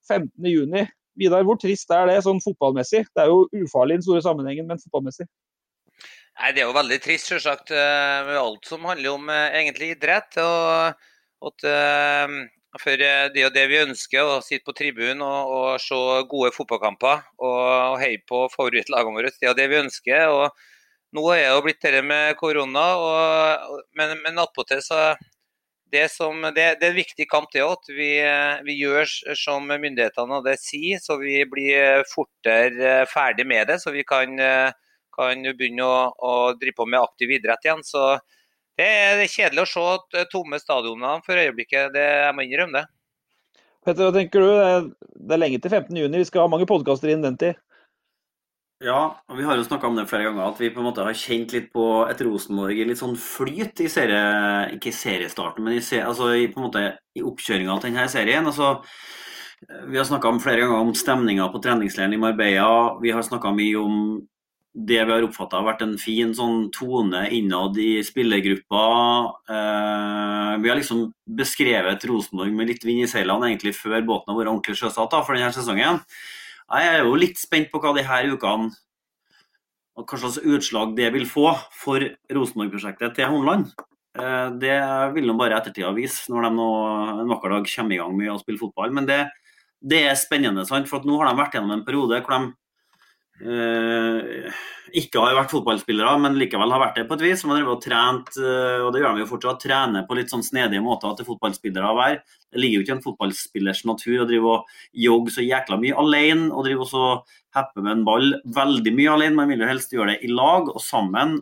15.6. 0.10 0.94
Vidar, 1.18 1.46
hvor 1.48 1.58
trist 1.58 1.90
er 1.90 2.06
det 2.12 2.20
sånn 2.26 2.40
fotballmessig? 2.44 3.08
Det 3.10 3.24
er 3.24 3.32
jo 3.32 3.48
ufarlig 3.64 3.96
i 3.96 3.98
den 3.98 4.06
store 4.06 4.22
sammenhengen, 4.22 4.68
men 4.70 4.82
fotballmessig. 4.84 5.26
Nei, 6.38 6.52
Det 6.54 6.62
er 6.62 6.68
jo 6.68 6.76
veldig 6.78 7.00
trist, 7.02 7.32
selvsagt, 7.32 7.72
eh, 7.74 8.28
med 8.28 8.38
alt 8.38 8.70
som 8.70 8.86
handler 8.86 9.16
om 9.16 9.30
eh, 9.34 9.58
egentlig 9.58 9.96
idrett. 9.96 10.38
og 10.38 10.94
at 11.48 11.66
eh, 11.70 12.36
for 12.78 13.00
det 13.00 13.42
er 13.42 13.54
det 13.54 13.66
vi 13.72 13.82
ønsker, 13.82 14.22
å 14.22 14.42
sitte 14.46 14.68
på 14.68 14.76
tribunen 14.78 15.24
og, 15.26 15.54
og, 15.54 15.68
se 15.82 15.98
gode 16.30 16.52
fotballkamper 16.54 17.24
og, 17.40 17.62
og 17.94 17.98
heie 18.02 18.22
på 18.28 18.44
favorittlagene 18.54 19.18
våre. 19.18 19.34
Det 19.34 19.50
er 19.50 19.58
det 19.58 19.70
vi 19.72 19.82
ønsker. 19.82 20.30
og 20.30 21.18
Nå 21.18 21.24
er 21.34 21.48
det 21.48 21.56
jo 21.56 21.64
blitt 21.66 21.82
dette 21.82 22.04
med 22.06 22.36
korona, 22.38 22.86
og, 23.02 23.82
men, 23.98 24.18
men 24.22 24.44
attpåtil 24.44 24.84
så 24.86 25.16
det, 25.92 26.08
som, 26.12 26.42
det, 26.42 26.66
det, 26.80 26.86
er 26.86 26.92
en 26.92 26.98
viktig 26.98 27.28
kamp 27.32 27.52
det 27.54 27.64
at 27.64 27.90
vi, 27.92 28.10
vi, 28.68 28.76
gjør 28.82 29.08
som 29.40 29.68
myndighetene 29.68 30.42
det 30.46 30.58
sier, 30.62 31.00
så 31.04 31.20
vi 31.22 31.40
blir 31.50 32.04
fortere 32.12 33.06
ferdig 33.12 33.48
med 33.48 33.70
det. 33.72 33.80
Så 33.84 33.94
vi 33.96 34.04
kan, 34.08 34.36
kan 35.16 35.48
begynne 35.48 35.88
å, 35.88 36.02
å, 36.12 36.34
drive 36.60 36.80
på 36.82 36.90
med 36.90 37.02
aktiv 37.02 37.32
idrett 37.40 37.68
igjen. 37.68 37.86
Så 37.88 38.18
det 38.78 38.88
er, 38.88 39.24
kjedelig 39.32 39.64
å 39.64 39.72
se 39.72 40.26
tomme 40.34 40.60
stadioner 40.62 41.24
for 41.26 41.40
øyeblikket. 41.40 41.94
Det, 41.96 42.06
jeg 42.28 42.36
må 42.38 42.46
innrømme 42.46 42.82
det. 42.82 42.86
Petter, 43.88 44.04
hva 44.04 44.12
tenker 44.12 44.44
du? 44.44 44.92
Det 45.16 45.38
er 45.38 45.40
lenge 45.40 45.62
til 45.64 45.72
15.6. 45.72 46.12
Vi 46.18 46.28
skal 46.28 46.44
ha 46.44 46.52
mange 46.52 46.68
podkaster 46.70 47.14
innen 47.14 47.30
den 47.30 47.40
tid. 47.40 47.64
Ja, 48.84 49.18
og 49.26 49.40
vi 49.40 49.46
har 49.48 49.58
jo 49.58 49.66
snakka 49.66 49.90
om 49.90 49.96
det 49.98 50.06
flere 50.06 50.28
ganger, 50.28 50.52
at 50.52 50.60
vi 50.62 50.70
på 50.70 50.84
en 50.84 50.86
måte 50.86 51.02
har 51.02 51.16
kjent 51.18 51.54
litt 51.56 51.72
på 51.74 51.86
et 52.06 52.20
Rosenborg 52.22 52.78
i 52.78 52.86
litt 52.86 53.00
sånn 53.02 53.18
flyt 53.18 53.82
i 53.82 53.90
serie... 53.90 54.20
Ikke 54.76 54.94
seriestarten, 54.94 55.66
men 55.66 55.80
i, 55.80 55.82
altså 55.98 56.30
i, 56.38 56.46
på 56.52 56.62
en 56.62 56.68
måte, 56.68 56.84
i 57.18 57.24
oppkjøringa 57.26 57.80
til 57.82 57.90
denne 57.90 58.06
serien. 58.14 58.46
altså 58.46 58.76
vi 59.90 59.98
har 59.98 60.06
snakka 60.06 60.30
flere 60.38 60.62
ganger 60.62 60.84
om 60.86 60.94
stemninga 60.94 61.48
på 61.50 61.60
treningsleiren 61.64 62.14
i 62.14 62.20
Marbella. 62.22 63.00
Vi 63.02 63.10
har 63.10 63.26
snakka 63.26 63.50
mye 63.58 63.80
om 63.82 63.96
det 64.78 65.00
vi 65.02 65.10
har 65.10 65.26
oppfatta 65.26 65.58
har 65.58 65.66
vært 65.66 65.82
en 65.82 65.96
fin 65.98 66.36
sånn 66.38 66.68
tone 66.76 67.24
innad 67.34 67.78
i 67.82 68.04
spillergruppa. 68.06 68.84
Eh, 69.50 70.52
vi 70.62 70.70
har 70.70 70.78
liksom 70.78 71.08
beskrevet 71.40 72.06
Rosenborg 72.06 72.54
med 72.54 72.70
litt 72.70 72.86
vind 72.86 73.08
i 73.08 73.10
seilene 73.10 73.50
egentlig 73.50 73.74
før 73.80 74.06
båten 74.06 74.30
har 74.30 74.38
vært 74.38 74.52
ordentlig 74.52 74.78
sjøsatt 74.78 75.18
for 75.18 75.34
denne 75.34 75.50
sesongen. 75.56 76.04
Jeg 76.68 76.88
er 76.92 77.06
jo 77.06 77.16
litt 77.16 77.40
spent 77.40 77.70
på 77.72 77.80
hva 77.80 77.94
de 77.96 78.04
her 78.04 78.28
ukene 78.34 78.74
og 79.98 80.06
hva 80.06 80.20
slags 80.20 80.42
utslag 80.44 80.92
det 80.98 81.08
vil 81.16 81.26
få 81.26 81.50
for 81.74 82.04
Rosenborg-prosjektet 82.34 83.16
til 83.18 83.32
Hornland. 83.32 83.72
Eh, 84.18 84.50
det 84.62 84.76
vil 85.16 85.26
nå 85.30 85.34
bare 85.40 85.58
ettertida 85.58 85.90
vise, 85.96 86.28
når 86.30 86.46
de 86.46 86.52
nå 86.58 86.68
en 87.24 87.32
vakker 87.32 87.56
dag 87.56 87.70
kommer 87.72 87.96
i 87.96 88.00
gang 88.02 88.14
med 88.18 88.34
å 88.34 88.38
spille 88.42 88.62
fotball. 88.62 88.94
Men 88.94 89.08
det, 89.10 89.24
det 89.82 90.04
er 90.10 90.20
spennende, 90.20 90.68
sant? 90.70 90.90
for 90.92 91.06
nå 91.08 91.18
har 91.22 91.32
de 91.32 91.42
vært 91.42 91.58
gjennom 91.58 91.74
en 91.78 91.86
periode 91.88 92.22
hvor 92.22 92.36
de 92.36 92.54
eh, 93.42 94.60
ikke 94.98 95.22
har 95.22 95.36
vært 95.38 95.52
fotballspillere, 95.52 96.14
men 96.24 96.38
likevel 96.40 96.72
har 96.74 96.82
vært 96.82 97.00
det 97.00 97.08
på 97.10 97.18
et 97.18 97.26
vis. 97.26 97.42
Som 97.42 97.52
har 97.54 97.66
og 97.68 97.82
trent, 97.84 98.32
eh, 98.40 98.80
og 98.84 98.94
det 98.94 99.02
gjør 99.04 99.18
de 99.18 99.24
jo 99.24 99.32
fortsatt, 99.32 99.62
trener 99.64 100.06
på 100.08 100.18
litt 100.18 100.32
sånn 100.32 100.46
snedige 100.46 100.84
måter 100.84 101.18
til 101.18 101.28
fotballspillere 101.28 101.92
å 101.92 101.98
være. 101.98 102.22
Det 102.48 102.62
ligger 102.62 102.80
jo 102.80 102.86
ikke 102.86 102.94
i 102.94 102.98
en 102.98 103.04
fotballspillers 103.04 103.84
natur 103.90 104.24
å 104.24 104.30
drive 104.30 104.54
og 104.56 104.80
jogge 104.94 105.36
så 105.36 105.44
jækla 105.46 105.82
mye 105.82 106.00
alene 106.00 106.48
og 106.54 106.66
drive 106.66 106.86
og 106.86 106.92
så 106.94 107.06
heppe 107.58 107.84
med 107.84 107.98
en 107.98 108.08
ball 108.08 108.34
veldig 108.56 108.96
mye 108.96 109.14
alene. 109.18 109.38
Man 109.38 109.52
vil 109.52 109.64
jo 109.66 109.70
helst 109.70 109.94
gjøre 109.94 110.16
det 110.16 110.24
i 110.24 110.32
lag 110.32 110.72
og 110.72 110.82
sammen 110.84 111.40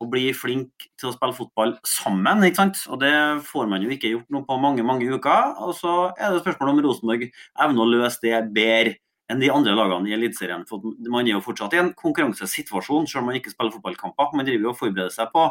og 0.00 0.08
bli 0.14 0.30
flink 0.32 0.88
til 0.96 1.10
å 1.10 1.12
spille 1.12 1.36
fotball 1.36 1.74
sammen. 1.84 2.46
ikke 2.46 2.62
sant? 2.62 2.80
Og 2.88 3.00
Det 3.02 3.12
får 3.44 3.68
man 3.68 3.82
jo 3.84 3.90
ikke 3.92 4.14
gjort 4.14 4.30
noe 4.32 4.46
på 4.48 4.56
mange 4.60 4.86
mange 4.86 5.04
uker. 5.04 5.60
Og 5.60 5.74
så 5.76 6.14
er 6.16 6.32
det 6.32 6.40
spørsmål 6.40 6.72
om 6.72 6.82
Rosenborg 6.86 7.26
evner 7.28 7.84
å 7.84 7.90
løse 7.90 8.22
det 8.24 8.40
bedre 8.54 8.96
enn 9.30 9.42
de 9.42 9.50
andre 9.52 9.74
lagene 9.78 10.10
i 10.10 10.14
Eliteserien. 10.16 10.66
For 10.68 10.82
man 11.10 11.28
er 11.28 11.36
jo 11.36 11.44
fortsatt 11.44 11.74
i 11.76 11.80
en 11.82 11.92
konkurransesituasjon, 11.98 13.06
selv 13.08 13.22
om 13.22 13.30
man 13.30 13.38
ikke 13.38 13.52
spiller 13.52 13.74
fotballkamper. 13.76 14.32
Man 14.36 14.48
driver 14.48 14.68
jo 14.68 14.72
og 14.72 14.80
forbereder 14.80 15.14
seg 15.14 15.30
på 15.34 15.46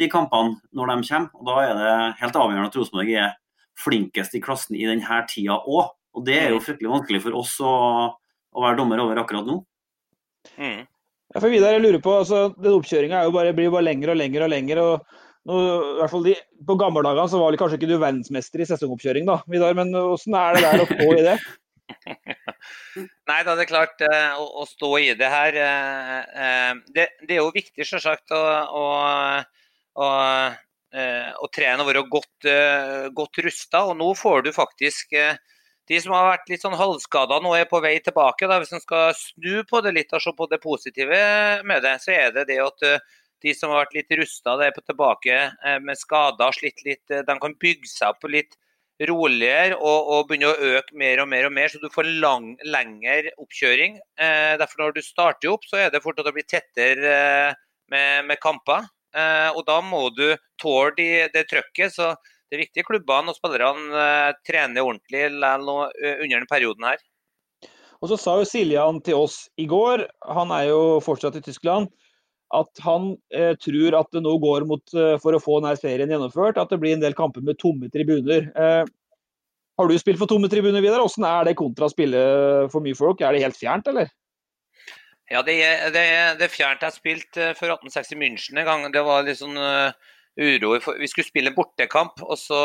de 0.00 0.08
kampene 0.12 0.58
når 0.76 0.92
de 0.92 1.08
kommer. 1.08 1.30
og 1.34 1.46
Da 1.48 1.56
er 1.62 1.78
det 1.80 1.94
helt 2.22 2.40
avgjørende 2.42 2.72
at 2.72 2.80
Rosenborg 2.80 3.12
er 3.14 3.36
flinkest 3.76 4.36
i 4.36 4.42
klassen 4.42 4.78
i 4.78 4.88
denne 4.88 5.22
tida 5.30 5.60
òg. 5.62 5.94
Og 6.16 6.24
det 6.24 6.36
er 6.40 6.52
jo 6.54 6.62
fryktelig 6.64 6.92
vanskelig 6.92 7.22
for 7.26 7.36
oss 7.36 7.54
å, 7.60 7.72
å 8.16 8.64
være 8.64 8.78
dommer 8.78 9.02
over 9.04 9.20
akkurat 9.20 9.46
nå. 9.46 9.60
Mm. 10.56 10.86
Ja, 11.34 11.40
for 11.42 11.50
Vidar, 11.52 11.74
jeg 11.74 11.82
lurer 11.84 12.00
på, 12.00 12.14
altså, 12.22 12.46
den 12.54 12.76
Oppkjøringa 12.78 13.24
blir 13.28 13.72
bare 13.74 13.84
lengre 13.84 14.14
og 14.14 14.20
lengre 14.20 14.46
og 14.46 14.52
lengre. 14.52 14.84
og 14.86 15.22
nå, 15.46 15.58
i 15.58 15.98
hvert 16.00 16.10
fall 16.10 16.24
de, 16.26 16.34
På 16.66 16.74
gammeldagene 16.80 17.30
så 17.30 17.38
var 17.38 17.52
vel 17.52 17.60
kanskje 17.60 17.78
ikke 17.80 17.90
du 17.90 17.98
verdensmester 17.98 18.62
i 18.62 18.68
sesongoppkjøring, 18.70 19.28
da, 19.28 19.40
Vidar. 19.50 19.76
Men 19.78 19.92
hvordan 19.94 20.38
er 20.40 20.56
det 20.56 20.64
der 20.64 20.84
å 20.84 20.90
få 20.90 21.12
i 21.18 21.24
det? 21.26 21.38
Nei 23.28 23.40
da, 23.46 23.54
det 23.54 23.66
er 23.66 23.70
klart 23.70 24.02
eh, 24.04 24.38
å, 24.38 24.46
å 24.62 24.66
stå 24.68 24.90
i 25.02 25.10
det 25.18 25.28
her 25.30 25.58
eh, 25.60 26.20
eh, 26.44 26.78
det, 26.94 27.08
det, 27.22 27.36
er 27.36 27.42
jo 27.42 27.52
viktig 27.54 27.86
selvsagt 27.86 28.34
å, 28.34 28.42
å, 28.80 28.86
å, 30.02 30.06
å 30.06 31.50
trene 31.54 31.84
og 31.84 31.90
være 31.90 32.06
godt, 32.10 32.48
godt 33.16 33.42
rusta. 33.44 33.84
Og 33.90 33.98
nå 34.00 34.12
får 34.18 34.46
du 34.46 34.52
faktisk 34.56 35.14
de 35.86 36.00
som 36.02 36.14
har 36.16 36.32
vært 36.32 36.48
litt 36.50 36.64
sånn 36.64 36.78
halvskada 36.78 37.38
nå, 37.42 37.52
er 37.54 37.68
på 37.70 37.82
vei 37.84 37.98
tilbake. 38.02 38.48
Da. 38.50 38.58
Hvis 38.62 38.74
en 38.74 38.82
skal 38.82 39.12
snu 39.18 39.62
på 39.68 39.82
det 39.84 39.94
litt 39.94 40.14
og 40.16 40.24
se 40.24 40.34
på 40.34 40.48
det 40.50 40.62
positive 40.62 41.20
med 41.68 41.84
det, 41.86 41.98
så 42.02 42.14
er 42.16 42.34
det 42.34 42.48
det 42.50 42.58
at 42.64 42.88
de 43.44 43.52
som 43.54 43.70
har 43.70 43.84
vært 43.84 43.98
litt 43.98 44.16
rusta, 44.18 44.56
er 44.64 44.72
på 44.74 44.82
tilbake 44.82 45.36
med 45.84 46.00
skader, 46.00 46.56
slitt 46.56 46.82
litt. 46.86 47.04
De 47.06 47.36
kan 47.42 47.54
bygge 47.60 47.92
seg 47.92 48.16
opp 48.16 48.26
litt 48.32 48.56
roligere 49.04 49.76
og, 49.76 50.08
og 50.08 50.28
begynner 50.28 50.54
å 50.54 50.70
øke 50.78 50.96
mer 50.96 51.20
og 51.20 51.28
mer 51.28 51.48
og 51.48 51.52
mer, 51.52 51.68
så 51.68 51.80
du 51.82 51.92
får 51.92 52.08
lang, 52.22 52.54
lengre 52.64 53.34
oppkjøring. 53.42 53.98
Eh, 54.16 54.54
derfor 54.60 54.82
Når 54.82 54.96
du 54.96 55.02
starter 55.04 55.52
opp, 55.52 55.66
så 55.68 55.82
er 55.82 55.90
det 55.92 56.02
fort 56.04 56.18
at 56.20 56.28
det 56.28 56.34
blir 56.36 56.48
tettere 56.48 57.12
eh, 57.12 57.58
med, 57.92 58.24
med, 58.30 58.40
kamper. 58.40 58.88
Eh, 59.16 59.50
og 59.52 59.66
Da 59.68 59.80
må 59.84 60.08
du 60.16 60.30
tåle 60.60 60.94
de, 60.96 61.10
det 61.34 61.44
trøkket. 61.50 61.92
så 61.92 62.14
Det 62.48 62.56
er 62.56 62.64
viktig 62.64 62.86
klubbene 62.88 63.32
og 63.32 63.36
spillerne 63.36 64.06
eh, 64.06 64.32
trener 64.46 64.86
ordentlig 64.86 65.28
under 65.28 66.24
denne 66.24 66.48
perioden 66.48 66.88
her. 66.88 67.04
Og 68.00 68.10
Så 68.12 68.18
sa 68.20 68.36
jo 68.40 68.48
Siljan 68.48 69.00
til 69.04 69.20
oss 69.20 69.46
i 69.56 69.66
går, 69.68 70.04
han 70.28 70.52
er 70.52 70.68
jo 70.70 70.80
fortsatt 71.04 71.38
i 71.38 71.44
Tyskland, 71.44 71.88
at 72.54 72.82
han 72.84 73.14
eh, 73.34 73.54
tror 73.58 73.96
at 73.98 74.12
det 74.14 74.22
nå 74.22 74.36
går 74.42 74.66
mot, 74.70 74.82
eh, 74.94 75.16
for 75.22 75.34
å 75.34 75.42
få 75.42 75.58
denne 75.58 75.74
serien 75.80 76.12
gjennomført, 76.12 76.60
at 76.60 76.70
det 76.70 76.78
blir 76.82 76.94
en 76.94 77.02
del 77.02 77.16
kamper 77.18 77.42
med 77.46 77.58
tomme 77.58 77.90
tribuner. 77.92 78.46
Eh, 78.54 78.84
har 79.76 79.88
du 79.90 79.96
spilt 79.98 80.20
for 80.20 80.30
tomme 80.30 80.48
tribuner, 80.52 80.80
Vidar? 80.84 81.02
Hvordan 81.02 81.26
er 81.28 81.48
det 81.48 81.58
kontra 81.58 81.88
å 81.88 81.92
spille 81.92 82.20
for 82.72 82.84
mye 82.84 82.96
folk? 82.96 83.20
Er 83.20 83.34
det 83.34 83.42
helt 83.44 83.58
fjernt, 83.58 83.90
eller? 83.90 84.12
Ja, 85.26 85.42
det 85.42 85.56
er, 85.58 85.88
det 85.90 86.04
det 86.38 86.46
er 86.46 86.52
fjernt. 86.52 86.84
Jeg 86.86 86.94
spilte 86.94 87.48
for 87.58 87.72
1860 87.74 88.20
München 88.20 88.60
en 88.62 88.68
gang. 88.68 88.86
Det 88.94 89.02
var 89.04 89.26
litt 89.26 89.40
sånn 89.40 89.58
uh, 89.58 89.90
uro. 90.38 90.76
Vi 91.00 91.08
skulle 91.10 91.26
spille 91.26 91.50
en 91.50 91.56
bortekamp, 91.56 92.22
og 92.22 92.38
så 92.38 92.60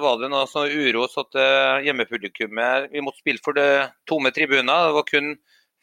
var 0.00 0.16
det 0.22 0.32
noe 0.32 0.48
sånn 0.48 0.72
uro 0.72 1.04
så 1.12 1.26
at 1.26 1.36
uh, 1.36 1.84
hjemmepublikummet 1.84 2.88
Vi 2.94 3.04
måtte 3.04 3.20
spille 3.20 3.44
for 3.44 3.54
det 3.60 3.68
tomme 4.08 4.32
tribuner. 4.32 4.88
Det 4.88 4.96
var 4.96 5.06
kun 5.12 5.34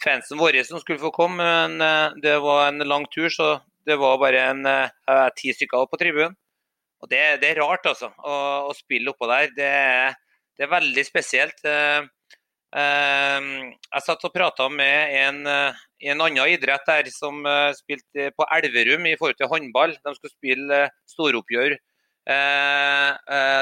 fansen 0.03 0.39
vår 0.39 0.63
som 0.63 0.81
skulle 0.81 1.01
få 1.01 1.11
komme, 1.15 1.43
men 1.43 1.81
eh, 1.81 2.17
det 2.23 2.39
var 2.43 2.67
en 2.67 2.87
lang 2.87 3.05
tur, 3.13 3.29
så 3.29 3.59
det 3.85 3.99
var 4.01 4.17
bare 4.17 4.41
en 4.49 4.65
uh, 4.65 5.29
ti 5.37 5.51
stykker 5.53 5.85
på 5.85 5.97
tribunen. 6.01 6.33
Og 7.03 7.09
det, 7.11 7.19
det, 7.43 7.51
er 7.51 7.59
rart, 7.61 7.85
altså, 7.85 8.09
å, 8.17 8.35
å 8.65 8.71
spille 8.73 9.11
oppå 9.11 9.27
der. 9.29 9.51
Det, 9.53 9.67
det, 10.57 10.63
er 10.65 10.71
veldig 10.71 11.03
spesielt. 11.05 11.59
Uh, 11.61 12.01
jeg 12.73 14.01
satt 14.07 14.25
og 14.25 14.33
prata 14.33 14.65
med 14.73 15.13
en, 15.19 15.37
en 15.45 16.23
annen 16.25 16.49
idrett 16.49 16.81
der 16.89 17.11
som 17.13 17.45
spilte 17.77 18.33
på 18.35 18.47
Elverum 18.57 19.05
i 19.05 19.13
forhold 19.19 19.37
til 19.37 19.51
håndball. 19.53 19.93
De 20.01 20.15
skulle 20.17 20.33
spille 20.33 20.81
storoppgjør. 21.13 21.77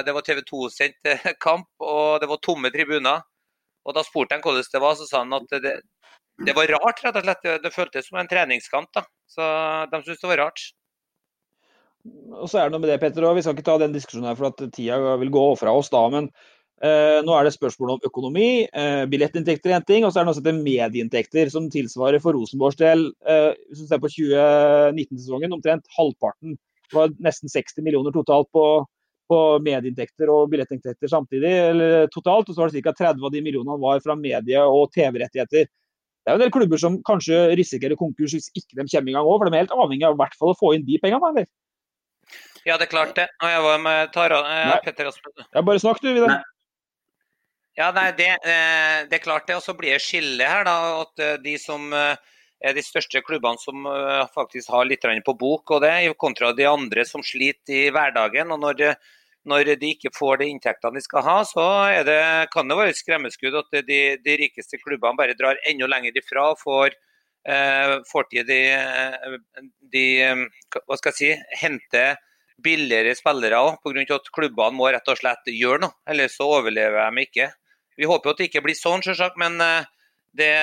det 0.08 0.16
var 0.16 0.26
TV 0.26 0.42
2-sendt 0.48 1.12
kamp, 1.46 1.68
og 1.84 2.24
det 2.24 2.32
var 2.32 2.42
tomme 2.42 2.72
tribuner. 2.74 3.22
Og 3.86 3.94
Da 3.94 4.02
spurte 4.08 4.34
han 4.34 4.42
hvordan 4.42 4.66
det 4.72 4.82
var, 4.82 4.98
så 4.98 5.06
sa 5.06 5.22
han 5.22 5.38
at 5.38 5.84
det 6.42 6.56
var 6.58 6.72
rart, 6.74 7.04
rett 7.04 7.18
og 7.20 7.28
slett. 7.28 7.46
Det 7.62 7.74
føltes 7.74 8.08
som 8.10 8.18
en 8.18 8.30
treningskamp. 8.30 8.90
da. 8.96 9.06
Så 9.30 9.44
de 9.92 10.02
syntes 10.02 10.24
det 10.24 10.32
var 10.32 10.42
rart. 10.48 10.64
Og 12.36 12.50
så 12.52 12.60
er 12.60 12.68
det 12.68 12.74
noe 12.74 12.84
med 12.84 12.92
det, 12.92 13.00
Petter, 13.00 13.24
og 13.24 13.38
Vi 13.38 13.46
skal 13.46 13.56
ikke 13.56 13.70
ta 13.70 13.78
den 13.80 13.94
diskusjonen 13.96 14.28
her 14.32 14.40
for 14.40 14.50
at 14.50 14.60
tida 14.76 15.16
vil 15.22 15.32
gå 15.32 15.46
fra 15.60 15.72
oss 15.72 15.92
da. 15.94 16.02
men 16.12 16.28
eh, 16.84 17.20
Nå 17.24 17.36
er 17.38 17.48
det 17.48 17.54
spørsmål 17.56 17.96
om 17.96 18.08
økonomi. 18.10 18.66
Eh, 18.68 19.04
billettinntekter 19.12 19.72
er 19.72 19.80
én 19.80 19.88
ting, 19.88 20.04
og 20.04 20.12
så 20.12 20.20
er 20.20 20.26
det 20.26 20.32
noe 20.32 20.38
som 20.40 20.44
heter 20.44 20.66
medieinntekter, 20.66 21.52
som 21.54 21.70
tilsvarer 21.72 22.20
for 22.24 22.36
Rosenborgs 22.36 22.80
del, 22.82 23.08
eh, 23.24 23.54
hvis 23.70 23.86
du 23.86 23.88
ser 23.88 24.02
på 24.04 24.12
2019-sesongen, 24.12 25.56
omtrent 25.56 25.88
halvparten. 25.96 26.58
Det 26.90 26.98
var 26.98 27.16
nesten 27.24 27.50
60 27.50 27.86
millioner 27.86 28.12
totalt 28.14 28.52
på, 28.54 28.66
på 29.32 29.40
medieinntekter 29.64 30.30
og 30.34 30.52
billettinntekter 30.52 31.08
samtidig, 31.14 31.54
eller 31.70 32.12
totalt. 32.12 32.52
Og 32.52 32.58
så 32.58 32.66
var 32.66 32.74
det 32.74 32.84
ca. 32.84 32.98
30 33.00 33.24
av 33.24 33.32
de 33.32 33.46
millionene 33.46 33.80
var 33.80 34.04
fra 34.04 34.18
medie- 34.20 34.68
og 34.68 34.92
TV-rettigheter. 34.92 35.72
Det 36.24 36.32
er 36.32 36.38
jo 36.38 36.40
en 36.40 36.46
del 36.46 36.54
klubber 36.56 36.80
som 36.80 37.02
kanskje 37.04 37.42
risikerer 37.60 38.00
konkurs 38.00 38.32
hvis 38.38 38.48
ikke 38.56 38.80
de 38.80 38.88
kommer 38.88 39.12
i 39.12 39.16
gang 39.18 39.28
òg, 39.28 39.36
for 39.42 39.50
de 39.50 39.58
er 39.58 39.66
helt 39.66 39.76
avhengig 39.76 40.08
av 40.08 40.16
i 40.16 40.22
hvert 40.22 40.40
fall 40.40 40.54
å 40.54 40.60
få 40.60 40.72
inn 40.78 40.88
de 40.88 41.00
pengene, 41.04 41.34
eller? 41.34 41.50
Ja, 42.64 42.78
det 42.80 42.88
er 42.88 42.94
klart 42.94 43.18
det. 43.18 43.28
Og 43.44 43.52
jeg 43.52 43.64
var 43.66 43.82
med 43.84 44.14
Tara, 44.16 44.40
eh, 44.48 44.74
Petter 44.86 45.10
Aspen. 45.12 45.36
Ja, 45.44 45.62
bare 45.68 45.84
snakk 45.84 46.00
du, 46.00 46.14
Vidar. 46.16 46.40
Ja, 47.74 47.90
nei, 47.90 48.12
det, 48.14 48.30
eh, 48.46 49.00
det, 49.10 49.18
er 49.18 49.24
klart 49.24 49.48
det. 49.50 49.58
Og 49.58 49.66
så 49.66 49.74
blir 49.78 49.96
det 49.96 50.04
skille 50.06 50.46
her, 50.46 50.66
da. 50.68 51.02
At 51.02 51.24
eh, 51.24 51.40
de 51.42 51.56
som 51.62 51.88
eh, 51.98 52.14
er 52.64 52.76
de 52.78 52.84
største 52.86 53.24
klubbene 53.26 53.60
som 53.60 53.84
faktisk 54.32 54.70
har 54.72 54.86
litt 54.88 55.04
på 55.04 55.34
bok, 55.36 55.74
og 55.76 55.82
det, 55.84 56.14
kontra 56.16 56.54
de 56.56 56.64
andre 56.70 57.04
som 57.04 57.26
sliter 57.26 57.90
i 57.90 57.90
hverdagen. 57.92 58.52
og 58.52 58.60
når 58.62 58.78
det 58.80 58.92
når 59.50 59.74
de 59.80 59.94
ikke 59.94 60.12
får 60.16 60.40
de 60.40 60.50
inntektene 60.52 61.00
de 61.00 61.04
skal 61.04 61.26
ha, 61.26 61.38
så 61.48 61.64
det, 62.08 62.20
kan 62.54 62.70
det 62.70 62.78
være 62.80 62.94
et 62.94 63.00
skremmeskudd 63.00 63.58
at 63.60 63.80
de, 63.88 64.02
de, 64.24 64.36
rikeste 64.40 64.80
klubbene 64.80 65.20
bare 65.20 65.36
drar 65.40 65.60
enda 65.70 65.90
lenger 65.92 66.20
ifra 66.20 66.50
og 66.54 66.62
får, 66.62 66.96
eh, 67.52 67.96
får 68.10 68.30
de, 68.32 68.62
de, 69.96 70.06
hva 70.78 71.00
skal 71.00 71.12
jeg 71.12 71.20
si, 71.20 71.34
hente 71.64 72.06
billigere 72.64 73.16
spillere 73.18 73.60
òg, 73.60 73.82
pga. 73.84 74.06
at 74.16 74.32
klubbene 74.36 74.78
må 74.78 74.92
rett 74.94 75.10
og 75.12 75.20
slett 75.20 75.52
gjøre 75.52 75.84
noe. 75.88 75.98
Ellers 76.08 76.38
så 76.40 76.48
overlever 76.60 77.04
de 77.04 77.28
ikke. 77.28 77.50
Vi 78.00 78.08
håper 78.10 78.32
at 78.32 78.40
det 78.40 78.48
ikke 78.50 78.64
blir 78.66 78.78
sånn, 78.78 79.04
selvsagt, 79.06 79.36
men 79.42 79.60
eh, 79.62 79.90
det, 80.34 80.54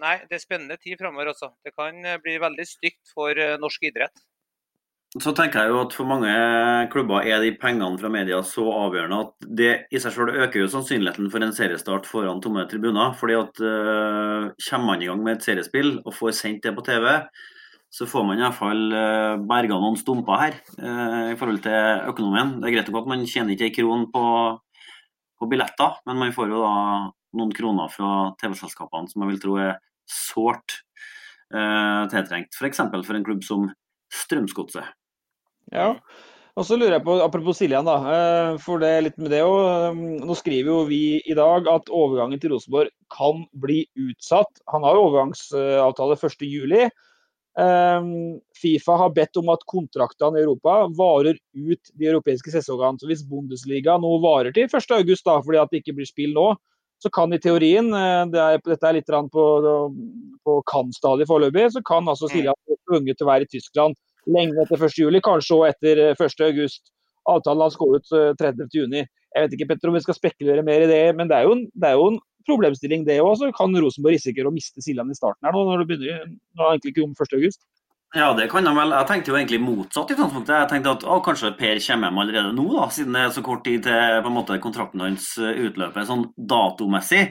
nei, 0.00 0.16
det 0.28 0.38
er 0.38 0.44
spennende 0.44 0.78
tid 0.80 1.00
framover. 1.00 1.34
Det 1.64 1.74
kan 1.74 1.98
bli 2.22 2.38
veldig 2.40 2.68
stygt 2.68 3.10
for 3.12 3.34
eh, 3.36 3.58
norsk 3.60 3.90
idrett. 3.90 4.22
Så 5.20 5.34
tenker 5.36 5.60
jeg 5.60 5.72
jo 5.74 5.80
at 5.82 5.92
For 5.92 6.08
mange 6.08 6.32
klubber 6.92 7.26
er 7.28 7.42
de 7.44 7.50
pengene 7.60 8.00
fra 8.00 8.08
media 8.12 8.38
så 8.48 8.64
avgjørende 8.64 9.18
at 9.26 9.48
det 9.60 9.72
i 9.92 10.00
seg 10.00 10.14
selv 10.14 10.38
øker 10.46 10.62
jo 10.62 10.70
sannsynligheten 10.72 11.28
for 11.32 11.44
en 11.44 11.52
seriestart 11.52 12.06
foran 12.08 12.40
tomme 12.40 12.64
tribuner. 12.70 13.12
fordi 13.18 13.36
at 13.36 13.60
uh, 13.60 14.48
Kommer 14.56 14.86
man 14.86 15.02
i 15.02 15.10
gang 15.10 15.20
med 15.22 15.36
et 15.36 15.44
seriespill 15.44 15.98
og 16.00 16.14
får 16.16 16.32
sendt 16.38 16.62
det 16.64 16.72
på 16.72 16.84
TV, 16.86 17.04
så 17.92 18.08
får 18.08 18.24
man 18.24 18.40
iallfall 18.40 18.80
uh, 18.88 19.00
eh, 19.02 19.42
berga 19.50 19.76
noen 19.76 19.98
stumper 20.00 20.40
her 20.40 20.56
uh, 20.80 21.28
i 21.34 21.36
forhold 21.36 21.60
til 21.66 22.08
økonomien. 22.08 22.54
Det 22.56 22.70
er 22.70 22.76
greit 22.78 22.88
nok 22.88 23.02
at 23.02 23.10
man 23.12 23.26
tjener 23.28 23.52
ikke 23.52 23.68
ei 23.68 23.74
kron 23.76 24.08
på, 24.14 24.24
på, 25.36 25.50
billetter, 25.50 26.00
men 26.08 26.22
man 26.24 26.32
får 26.32 26.48
jo 26.48 26.62
da 26.64 26.72
noen 27.36 27.52
kroner 27.52 27.92
fra 27.92 28.32
TV-selskapene 28.40 29.12
som 29.12 29.26
jeg 29.26 29.34
vil 29.34 29.44
tro 29.44 29.60
er 29.60 29.76
sårt 30.08 30.80
uh, 31.52 32.08
tiltrengt. 32.08 32.56
F.eks. 32.56 32.80
For, 32.80 33.04
for 33.04 33.20
en 33.20 33.28
klubb 33.28 33.44
som 33.44 33.68
Strømsgodset. 34.12 34.88
Ja. 35.70 35.94
Og 36.52 36.66
så 36.68 36.76
lurer 36.76 36.98
jeg 36.98 37.04
på, 37.06 37.14
Apropos 37.24 37.56
Siljan, 37.56 37.86
da, 37.88 37.94
eh, 38.12 38.58
for 38.60 38.82
det 38.82 38.88
er 38.92 39.04
litt 39.06 39.16
med 39.20 39.32
det 39.32 39.40
også. 39.40 39.92
Eh, 39.92 40.26
nå 40.28 40.34
skriver 40.36 40.68
jo 40.68 40.82
vi 40.90 41.04
i 41.24 41.36
dag 41.36 41.68
at 41.70 41.88
overgangen 41.88 42.42
til 42.42 42.52
Rosenborg 42.52 42.92
kan 43.14 43.46
bli 43.62 43.86
utsatt. 43.96 44.60
Han 44.74 44.84
har 44.84 44.98
jo 44.98 45.06
overgangsavtale 45.06 46.18
1.7. 46.20 46.90
Eh, 47.62 48.10
Fifa 48.60 48.98
har 49.00 49.16
bedt 49.16 49.40
om 49.40 49.48
at 49.52 49.64
kontraktene 49.68 50.40
i 50.40 50.44
Europa 50.44 50.76
varer 50.98 51.40
ut 51.56 51.94
de 51.96 52.10
europeiske 52.12 52.52
sesongene. 52.52 53.00
Så 53.00 53.08
Hvis 53.08 53.24
Bundesliga 53.24 53.96
nå 53.96 54.12
varer 54.20 54.52
til 54.52 54.68
1.8, 54.68 55.40
fordi 55.40 55.62
at 55.62 55.72
det 55.72 55.80
ikke 55.80 55.96
blir 56.02 56.10
spill 56.10 56.36
nå, 56.36 56.50
så 57.00 57.10
kan 57.10 57.32
i 57.32 57.40
teorien, 57.42 57.88
det 58.30 58.38
er, 58.38 58.60
dette 58.62 58.86
er 58.86 58.94
litt 58.94 59.08
på, 59.10 59.44
på 60.46 60.52
kan-stadiet 60.70 61.26
foreløpig, 61.26 61.72
så 61.72 61.80
kan 61.82 62.06
altså 62.06 62.28
Mm. 62.28 62.36
Siljan 62.36 62.78
tvunget 62.86 63.18
til 63.18 63.26
å 63.26 63.32
være 63.32 63.48
i 63.48 63.50
Tyskland 63.56 63.96
lenge 64.30 64.62
etter 64.62 64.78
1. 64.78 64.98
juli, 65.02 65.22
kanskje 65.24 65.58
òg 65.58 65.68
etter 65.70 66.02
1. 66.12 66.44
august. 66.48 66.92
Avtalen 67.30 67.66
hans 67.66 67.78
går 67.78 67.98
ut 67.98 68.14
30. 68.38 68.68
juni. 68.74 69.04
Jeg 69.32 69.46
vet 69.46 69.54
ikke 69.56 69.68
Petter, 69.70 69.88
om 69.88 69.96
vi 69.96 70.04
skal 70.04 70.18
spekulere 70.18 70.64
mer 70.66 70.84
i 70.84 70.90
det, 70.90 71.02
men 71.16 71.30
det 71.30 71.38
er 71.38 71.46
jo 71.46 71.54
en, 71.56 71.66
er 71.82 71.94
jo 71.96 72.08
en 72.12 72.18
problemstilling 72.48 73.06
det 73.06 73.20
òg. 73.22 73.44
Kan 73.56 73.76
Rosenborg 73.78 74.18
risikere 74.18 74.50
å 74.50 74.54
miste 74.54 74.82
Siljan 74.84 75.12
i 75.12 75.16
starten 75.16 75.48
her 75.48 75.54
nå, 75.54 75.62
når 75.68 75.82
det 75.82 75.88
begynner 75.92 76.26
nå 76.26 76.66
er 76.66 76.74
egentlig 76.74 76.94
ikke 76.94 77.06
om 77.06 77.14
1.8. 77.16 77.54
Ja, 78.12 78.34
det 78.36 78.50
kan 78.52 78.66
han 78.68 78.76
vel. 78.76 78.90
Jeg 78.92 79.08
tenkte 79.08 79.32
jo 79.32 79.36
egentlig 79.38 79.62
motsatt 79.62 80.10
i 80.10 80.14
utgangspunktet. 80.14 80.52
Jeg 80.52 80.68
tenkte 80.68 80.92
at 80.98 81.04
å, 81.08 81.14
kanskje 81.24 81.54
Per 81.56 81.78
kommer 81.80 82.10
hjem 82.10 82.18
allerede 82.20 82.50
nå, 82.58 82.66
da, 82.74 82.88
siden 82.92 83.16
det 83.16 83.22
er 83.24 83.30
så 83.32 83.44
kort 83.46 83.62
tid 83.64 83.86
til 83.86 84.18
på 84.18 84.28
en 84.28 84.36
måte, 84.36 84.58
kontrakten 84.60 85.00
hans 85.00 85.30
eh, 85.40 85.62
utløper 85.64 86.04
sånn 86.04 86.26
datomessig. 86.36 87.22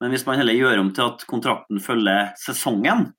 Men 0.00 0.14
hvis 0.14 0.24
man 0.24 0.40
heller 0.40 0.56
gjør 0.56 0.80
om 0.80 0.94
til 0.96 1.10
at 1.10 1.26
kontrakten 1.28 1.82
følger 1.84 2.32
sesongen, 2.40 3.10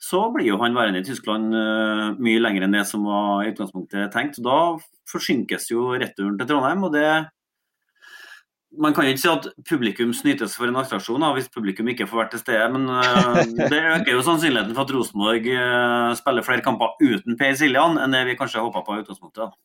så 0.00 0.22
blir 0.32 0.48
jo 0.48 0.60
han 0.62 0.76
værende 0.76 1.02
i 1.02 1.04
Tyskland 1.04 1.52
uh, 1.52 2.06
mye 2.16 2.40
lenger 2.40 2.64
enn 2.64 2.78
det 2.78 2.86
som 2.88 3.04
var 3.04 3.44
i 3.44 3.50
utgangspunktet 3.52 4.14
tenkt. 4.14 4.40
Da 4.44 4.78
forsinkes 5.10 5.68
jo 5.68 5.90
returen 5.92 6.38
til 6.40 6.48
Trondheim, 6.48 6.86
og 6.88 6.96
det 6.96 7.10
man 8.80 8.94
kan 8.94 9.02
jo 9.02 9.10
ikke 9.10 9.22
si 9.24 9.30
at 9.32 9.46
publikum 9.66 10.12
snytes 10.14 10.52
for 10.54 10.70
en 10.70 10.78
attraksjon 10.78 11.24
hvis 11.34 11.48
publikum 11.50 11.88
ikke 11.90 12.06
får 12.06 12.20
vært 12.20 12.36
til 12.36 12.42
stede, 12.44 12.68
men 12.70 12.86
uh, 12.86 13.40
det 13.72 13.80
øker 13.96 14.14
jo 14.14 14.22
sannsynligheten 14.24 14.76
for 14.76 14.86
at 14.86 14.94
Rosenborg 14.94 15.48
uh, 15.50 16.12
spiller 16.18 16.46
flere 16.46 16.64
kamper 16.64 16.94
uten 17.02 17.36
Per 17.40 17.58
Siljan 17.58 17.98
enn 18.00 18.14
det 18.14 18.22
vi 18.30 18.38
kanskje 18.38 18.62
håpa 18.62 18.84
på 18.86 18.96
i 18.96 19.02
utgangspunktet. 19.02 19.58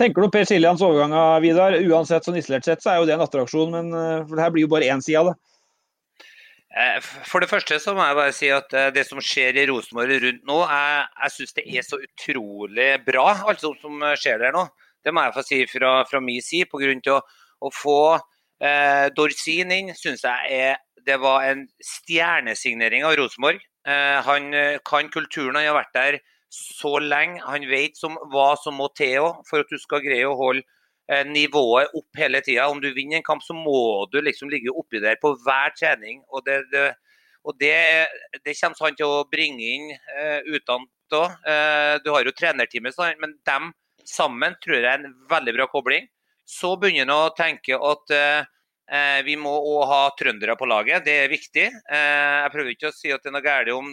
Tenker 0.00 0.24
du 0.24 0.32
Per 0.32 0.48
Siljans 0.48 0.82
overgang 0.82 1.14
av 1.14 1.38
Vidar? 1.44 1.76
Uansett 1.86 2.26
sånn 2.26 2.40
isolert 2.40 2.66
sett, 2.66 2.82
så 2.82 2.90
er 2.92 2.98
jo 2.98 3.06
det 3.08 3.14
en 3.14 3.22
attraksjon, 3.24 3.70
men 3.76 3.92
for 4.26 4.34
det 4.34 4.42
her 4.42 4.50
blir 4.52 4.66
jo 4.66 4.72
bare 4.72 4.88
én 4.90 5.04
side 5.04 5.20
av 5.20 5.30
det. 5.30 5.36
Eh, 6.78 6.98
For 7.26 7.42
det 7.42 7.50
første 7.50 7.78
så 7.82 7.94
må 7.96 8.04
jeg 8.06 8.18
bare 8.18 8.34
si 8.36 8.50
at 8.54 8.74
det 8.94 9.04
som 9.08 9.20
skjer 9.24 9.58
i 9.58 9.66
Rosenborg 9.70 10.20
rundt 10.22 10.44
nå, 10.46 10.58
jeg, 10.70 11.06
jeg 11.24 11.34
syns 11.34 11.56
det 11.56 11.64
er 11.66 11.86
så 11.86 11.98
utrolig 11.98 12.90
bra, 13.06 13.26
alt 13.50 13.64
som 13.64 14.04
skjer 14.20 14.44
der 14.44 14.54
nå. 14.54 14.68
Det 15.04 15.14
må 15.14 15.24
jeg 15.24 15.36
få 15.36 15.44
si 15.46 15.60
fra, 15.70 15.92
fra 16.10 16.20
min 16.22 16.42
side. 16.44 16.68
På 16.70 16.80
grunn 16.82 17.02
til 17.02 17.16
å, 17.16 17.22
å 17.64 17.72
få 17.74 18.00
eh, 18.14 19.08
Dorsin 19.16 19.74
inn, 19.74 19.92
syns 19.98 20.24
jeg 20.26 20.62
er, 20.68 20.80
det 21.06 21.16
var 21.22 21.46
en 21.48 21.66
stjernesignering 21.82 23.06
av 23.08 23.16
Rosenborg. 23.18 23.62
Eh, 23.88 24.18
han 24.26 24.50
kan 24.86 25.08
kulturen, 25.14 25.56
han 25.56 25.70
har 25.70 25.78
vært 25.78 25.94
der 25.96 26.18
så 26.52 26.98
lenge. 26.98 27.42
Han 27.46 27.66
vet 27.68 27.96
som, 27.96 28.16
hva 28.32 28.52
som 28.60 28.78
må 28.78 28.88
til 28.96 29.32
for 29.48 29.62
at 29.62 29.70
du 29.70 29.78
skal 29.80 30.04
greie 30.04 30.26
å 30.28 30.36
holde 30.38 30.64
eh, 30.64 30.74
nivået 31.24 31.94
opp 31.96 32.18
hele 32.20 32.42
tida. 32.44 32.66
Om 32.68 32.82
du 32.82 32.90
vinner 32.92 33.16
en 33.16 33.24
kamp, 33.24 33.40
så 33.40 33.54
må 33.56 34.04
du 34.12 34.18
liksom 34.20 34.50
ligge 34.52 34.74
oppi 34.74 35.00
der 35.00 35.16
på 35.22 35.30
hver 35.44 35.72
trening. 35.72 36.20
Og 36.28 36.44
det, 36.44 36.58
det, 36.72 36.90
og 37.48 37.56
det, 37.60 38.08
det 38.44 38.56
kommer 38.58 38.88
han 38.88 38.98
til 38.98 39.08
å 39.08 39.24
bringe 39.30 39.64
inn 39.64 39.88
uh, 39.94 40.40
utdannet 40.44 41.16
òg. 41.16 41.34
Uh, 41.46 41.96
du 42.04 42.12
har 42.12 42.26
jo 42.26 42.34
trenerteamet, 42.36 42.98
men 43.22 43.38
dem 43.48 43.72
sammen 44.08 44.56
tror 44.62 44.78
jeg 44.78 44.88
er 44.90 45.02
en 45.04 45.16
veldig 45.30 45.56
bra 45.56 45.68
kobling. 45.72 46.08
Så 46.48 46.74
begynner 46.80 47.08
han 47.08 47.28
å 47.30 47.34
tenke 47.36 47.76
at 47.76 48.14
uh, 48.14 48.42
vi 49.24 49.36
må 49.40 49.52
òg 49.52 49.82
ha 49.90 50.02
trøndere 50.16 50.56
på 50.60 50.68
laget. 50.68 51.04
Det 51.04 51.16
er 51.24 51.28
viktig. 51.28 51.66
Eh, 51.68 52.36
jeg 52.40 52.52
prøver 52.54 52.70
ikke 52.72 52.88
å 52.88 52.94
si 52.96 53.10
at 53.12 53.20
det 53.20 53.28
er 53.28 53.34
noe 53.34 53.44
galt 53.44 53.68
om 53.74 53.90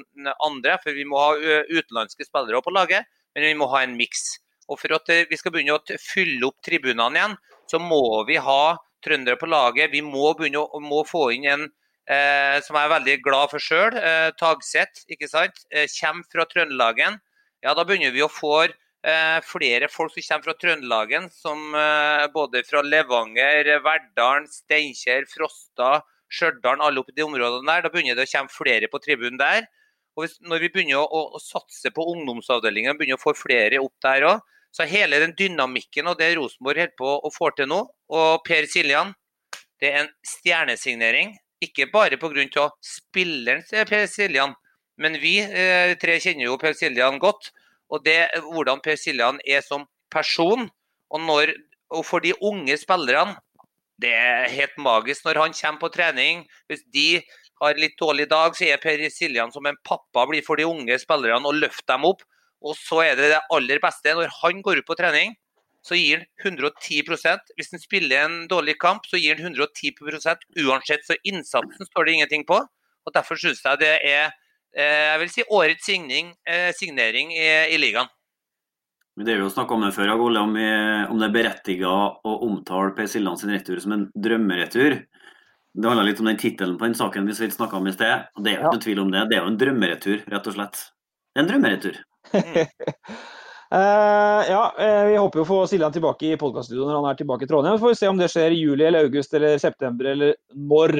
andre, 0.48 0.78
for 0.80 0.96
vi 0.96 1.04
må 1.04 1.20
ha 1.20 1.34
utenlandske 1.68 2.24
spillere 2.24 2.62
på 2.64 2.72
laget. 2.72 3.04
Men 3.36 3.44
vi 3.44 3.58
må 3.60 3.68
ha 3.74 3.82
en 3.84 3.98
miks. 4.00 4.38
Og 4.72 4.80
For 4.82 4.96
at 4.98 5.12
vi 5.30 5.38
skal 5.38 5.54
begynne 5.54 5.78
å 5.78 5.98
fylle 6.02 6.48
opp 6.48 6.58
tribunene 6.66 7.20
igjen, 7.20 7.36
så 7.70 7.82
må 7.82 8.24
vi 8.28 8.38
ha 8.42 8.78
trøndere 9.06 9.38
på 9.38 9.50
laget. 9.50 9.94
Vi 9.94 10.02
må 10.06 10.34
begynne 10.38 10.64
å 10.66 10.82
må 10.82 11.04
få 11.08 11.28
inn 11.36 11.46
en 11.50 11.68
eh, 12.10 12.58
som 12.66 12.78
jeg 12.78 12.88
er 12.88 12.96
veldig 12.96 13.18
glad 13.26 13.52
for 13.54 13.62
sjøl, 13.62 13.98
eh, 14.00 14.32
Tagseth. 14.40 15.06
ikke 15.12 15.30
sant? 15.30 15.62
Eh, 15.72 15.88
kommer 16.00 16.26
fra 16.32 16.48
Trøndelagen. 16.50 17.20
Ja, 17.66 17.74
da 17.74 17.86
begynner 17.86 18.14
vi 18.14 18.24
å 18.26 18.32
få 18.32 18.66
eh, 18.66 19.40
flere 19.46 19.90
folk 19.92 20.14
som 20.14 20.26
kommer 20.26 20.50
fra 20.50 20.58
Trøndelagen, 20.62 21.30
som 21.34 21.78
eh, 21.78 22.26
både 22.34 22.66
fra 22.68 22.84
Levanger, 22.86 23.72
Verdalen, 23.86 24.50
Steinkjer, 24.52 25.30
Frosta, 25.32 26.00
Stjørdal, 26.32 26.82
alle 26.82 27.02
oppi 27.02 27.16
de 27.16 27.26
områdene 27.26 27.70
der. 27.70 27.86
Da 27.86 27.94
begynner 27.94 28.18
det 28.18 28.28
å 28.28 28.34
komme 28.34 28.54
flere 28.54 28.92
på 28.92 29.02
tribunen 29.04 29.40
der. 29.42 29.70
Og 30.16 30.24
hvis, 30.24 30.38
når 30.48 30.64
vi 30.64 30.72
begynner 30.72 31.02
å, 31.02 31.06
å, 31.06 31.36
å 31.36 31.42
satse 31.44 31.92
på 31.94 32.06
ungdomsavdelingen, 32.14 32.96
begynner 32.98 33.20
å 33.20 33.26
få 33.26 33.36
flere 33.38 33.82
opp 33.84 33.96
der 34.06 34.30
òg, 34.30 34.44
så 34.76 34.84
hele 34.90 35.22
den 35.24 35.36
dynamikken 35.38 36.10
og 36.12 36.20
det 36.20 36.34
Rosenborg 36.36 36.82
holder 36.82 36.96
på 37.00 37.12
å 37.24 37.32
få 37.32 37.52
til 37.56 37.70
nå, 37.72 37.80
og 38.12 38.44
Per 38.48 38.68
Siljan, 38.68 39.14
det 39.80 39.92
er 39.92 40.02
en 40.04 40.12
stjernesignering. 40.28 41.36
Ikke 41.64 41.88
bare 41.92 42.20
pga. 42.20 42.70
spilleren 42.84 43.64
til 43.70 43.88
Per 43.88 44.06
Siljan, 44.12 44.56
men 45.00 45.16
vi 45.22 45.40
eh, 45.40 45.96
tre 46.00 46.20
kjenner 46.20 46.50
jo 46.50 46.60
Per 46.60 46.76
Siljan 46.76 47.20
godt. 47.20 47.52
Og 47.90 48.04
det, 48.04 48.20
hvordan 48.44 48.82
Per 48.84 48.98
Siljan 49.00 49.40
er 49.46 49.62
som 49.62 49.86
person. 50.12 50.68
Og, 51.12 51.22
når, 51.22 51.54
og 51.94 52.06
for 52.06 52.20
de 52.20 52.34
unge 52.42 52.76
spillerne, 52.82 53.38
det 54.02 54.12
er 54.12 54.52
helt 54.52 54.76
magisk 54.82 55.24
når 55.24 55.40
han 55.40 55.56
kommer 55.56 55.80
på 55.86 55.92
trening. 55.94 56.46
Hvis 56.68 56.84
de 56.92 57.22
har 57.62 57.80
litt 57.80 57.96
dårlig 58.00 58.28
dag, 58.32 58.56
så 58.58 58.68
er 58.68 58.82
Per 58.84 59.08
Siljan 59.10 59.54
som 59.56 59.66
en 59.66 59.80
pappa 59.88 60.26
blir 60.28 60.44
for 60.44 60.60
de 60.60 60.68
unge 60.68 61.00
spillerne 61.00 61.48
og 61.48 61.62
løfter 61.62 61.94
dem 61.96 62.10
opp. 62.12 62.26
Og 62.66 62.78
så 62.80 63.04
er 63.06 63.18
det 63.20 63.32
det 63.34 63.42
aller 63.54 63.82
beste. 63.84 64.14
Når 64.18 64.32
han 64.42 64.62
går 64.66 64.82
ut 64.82 64.88
på 64.88 64.98
trening, 64.98 65.36
så 65.86 65.98
gir 65.98 66.24
han 66.42 66.58
110% 66.58 67.52
Hvis 67.60 67.70
han 67.76 67.82
spiller 67.84 68.24
en 68.26 68.38
dårlig 68.50 68.80
kamp, 68.82 69.06
så 69.06 69.20
gir 69.22 69.38
han 69.38 69.54
110% 69.54 70.48
uansett. 70.66 71.06
Så 71.06 71.18
innsatsen 71.24 71.92
står 71.92 72.06
det 72.08 72.18
ingenting 72.18 72.48
på. 72.48 72.58
Og 73.06 73.14
Derfor 73.14 73.38
syns 73.38 73.62
jeg 73.66 73.84
det 73.84 73.94
er 74.02 74.34
jeg 74.76 75.20
vil 75.22 75.30
si 75.32 75.44
årets 75.56 75.86
signing, 75.88 76.34
signering 76.76 77.30
i, 77.32 77.46
i 77.72 77.78
ligaen. 77.80 78.10
Det 79.16 79.32
er 79.32 79.40
jo 79.40 79.48
snakka 79.48 79.72
om 79.72 79.86
det 79.86 79.94
før, 79.96 80.12
Ole, 80.20 80.42
om, 80.44 80.58
om 81.14 81.22
det 81.22 81.30
er 81.30 81.36
berettiga 81.38 81.88
å 81.88 82.34
omtale 82.44 82.92
Per 82.98 83.08
Siljan 83.08 83.40
sin 83.40 83.54
retur 83.56 83.80
som 83.80 83.94
en 83.96 84.10
drømmeretur. 84.12 84.98
Det 85.76 85.88
handler 85.88 86.10
litt 86.10 86.20
om 86.20 86.28
den 86.28 86.42
tittelen 86.42 86.76
på 86.80 86.90
den 86.90 86.98
saken 87.00 87.30
vi 87.30 87.36
snakka 87.36 87.80
om 87.80 87.88
i 87.88 87.96
sted. 87.96 88.28
og 88.36 88.44
Det 88.44 88.52
er 88.52 88.58
jo 88.58 88.66
ikke 88.66 88.82
ja. 88.82 88.84
tvil 88.84 89.02
om 89.06 89.16
det. 89.16 89.24
Det 89.32 89.38
er 89.38 89.46
jo 89.46 89.54
en 89.54 89.62
drømmeretur, 89.64 90.28
rett 90.34 90.52
og 90.52 90.58
slett. 90.58 90.84
Det 91.32 91.40
er 91.40 91.46
en 91.46 91.54
drømmeretur. 91.54 92.02
Uh, 92.34 92.66
ja, 94.52 94.64
vi 95.10 95.18
håper 95.18 95.42
jo 95.42 95.46
å 95.46 95.50
få 95.50 95.60
Siljan 95.70 95.94
tilbake 95.96 96.32
i 96.32 96.40
podkaststudioet 96.40 96.90
når 96.90 96.98
han 97.00 97.12
er 97.12 97.20
tilbake 97.20 97.46
i 97.46 97.52
Trondheim. 97.52 97.78
Så 97.78 97.86
får 97.86 97.94
vi 97.94 98.00
se 98.02 98.10
om 98.12 98.20
det 98.22 98.32
skjer 98.34 98.56
i 98.56 98.64
juli 98.64 98.88
eller 98.88 99.08
august 99.08 99.36
eller 99.38 99.62
september 99.62 100.12
eller 100.16 100.36
når. 100.56 100.98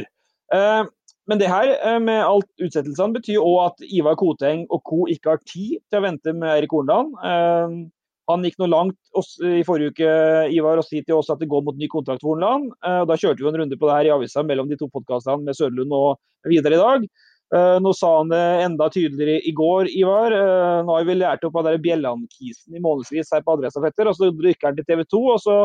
Uh, 0.54 0.84
men 1.26 1.42
det 1.42 1.50
her 1.50 1.72
med 2.06 2.22
alt 2.22 2.46
utsettelsene 2.62 3.16
betyr 3.16 3.42
òg 3.42 3.60
at 3.64 3.86
Ivar 3.88 4.14
Koteng 4.20 4.68
og 4.70 4.84
co. 4.86 5.08
ikke 5.10 5.32
har 5.34 5.40
tid 5.42 5.80
til 5.90 5.98
å 5.98 6.06
vente 6.06 6.36
med 6.38 6.52
Erik 6.60 6.76
Hornland. 6.76 7.16
Uh, 7.18 7.90
han 8.30 8.46
gikk 8.46 8.58
noe 8.62 8.72
langt 8.72 8.98
i 9.46 9.62
forrige 9.66 9.94
uke 9.94 10.14
Ivar, 10.54 10.80
og 10.82 10.86
si 10.88 11.02
til 11.06 11.20
oss 11.20 11.30
at 11.34 11.42
det 11.42 11.50
går 11.50 11.62
mot 11.66 11.78
ny 11.78 11.90
kontrakt 11.92 12.24
for 12.24 12.34
Hornland. 12.34 12.72
Da 12.82 13.18
kjørte 13.22 13.44
vi 13.44 13.52
en 13.52 13.60
runde 13.62 13.78
på 13.78 13.86
det 13.86 13.98
her 14.00 14.10
i 14.10 14.14
avisa 14.16 14.42
mellom 14.42 14.70
de 14.72 14.78
to 14.80 14.88
podkastene 14.90 15.46
med 15.46 15.58
Sørlund 15.58 15.94
og 15.94 16.18
videre 16.50 16.74
i 16.74 16.82
dag. 16.82 17.06
Nå 17.56 17.92
sa 17.96 18.10
han 18.18 18.32
det 18.34 18.40
enda 18.66 18.90
tydeligere 18.92 19.40
i 19.48 19.52
går, 19.56 19.88
Ivar. 19.96 20.34
Nå 20.84 20.98
har 20.98 21.06
vi 21.08 21.16
lært 21.16 21.46
opp 21.48 21.56
av 21.62 21.70
Bjelland-kisen 21.80 22.76
i 22.76 22.82
månedsvis 22.84 23.32
her 23.32 23.46
på 23.46 23.56
Adressafetter. 23.56 24.10
og 24.12 24.18
Så 24.18 24.28
rykker 24.32 24.68
han 24.68 24.76
til 24.76 24.88
TV 24.90 25.06
2, 25.08 25.22
og 25.32 25.40
så 25.40 25.58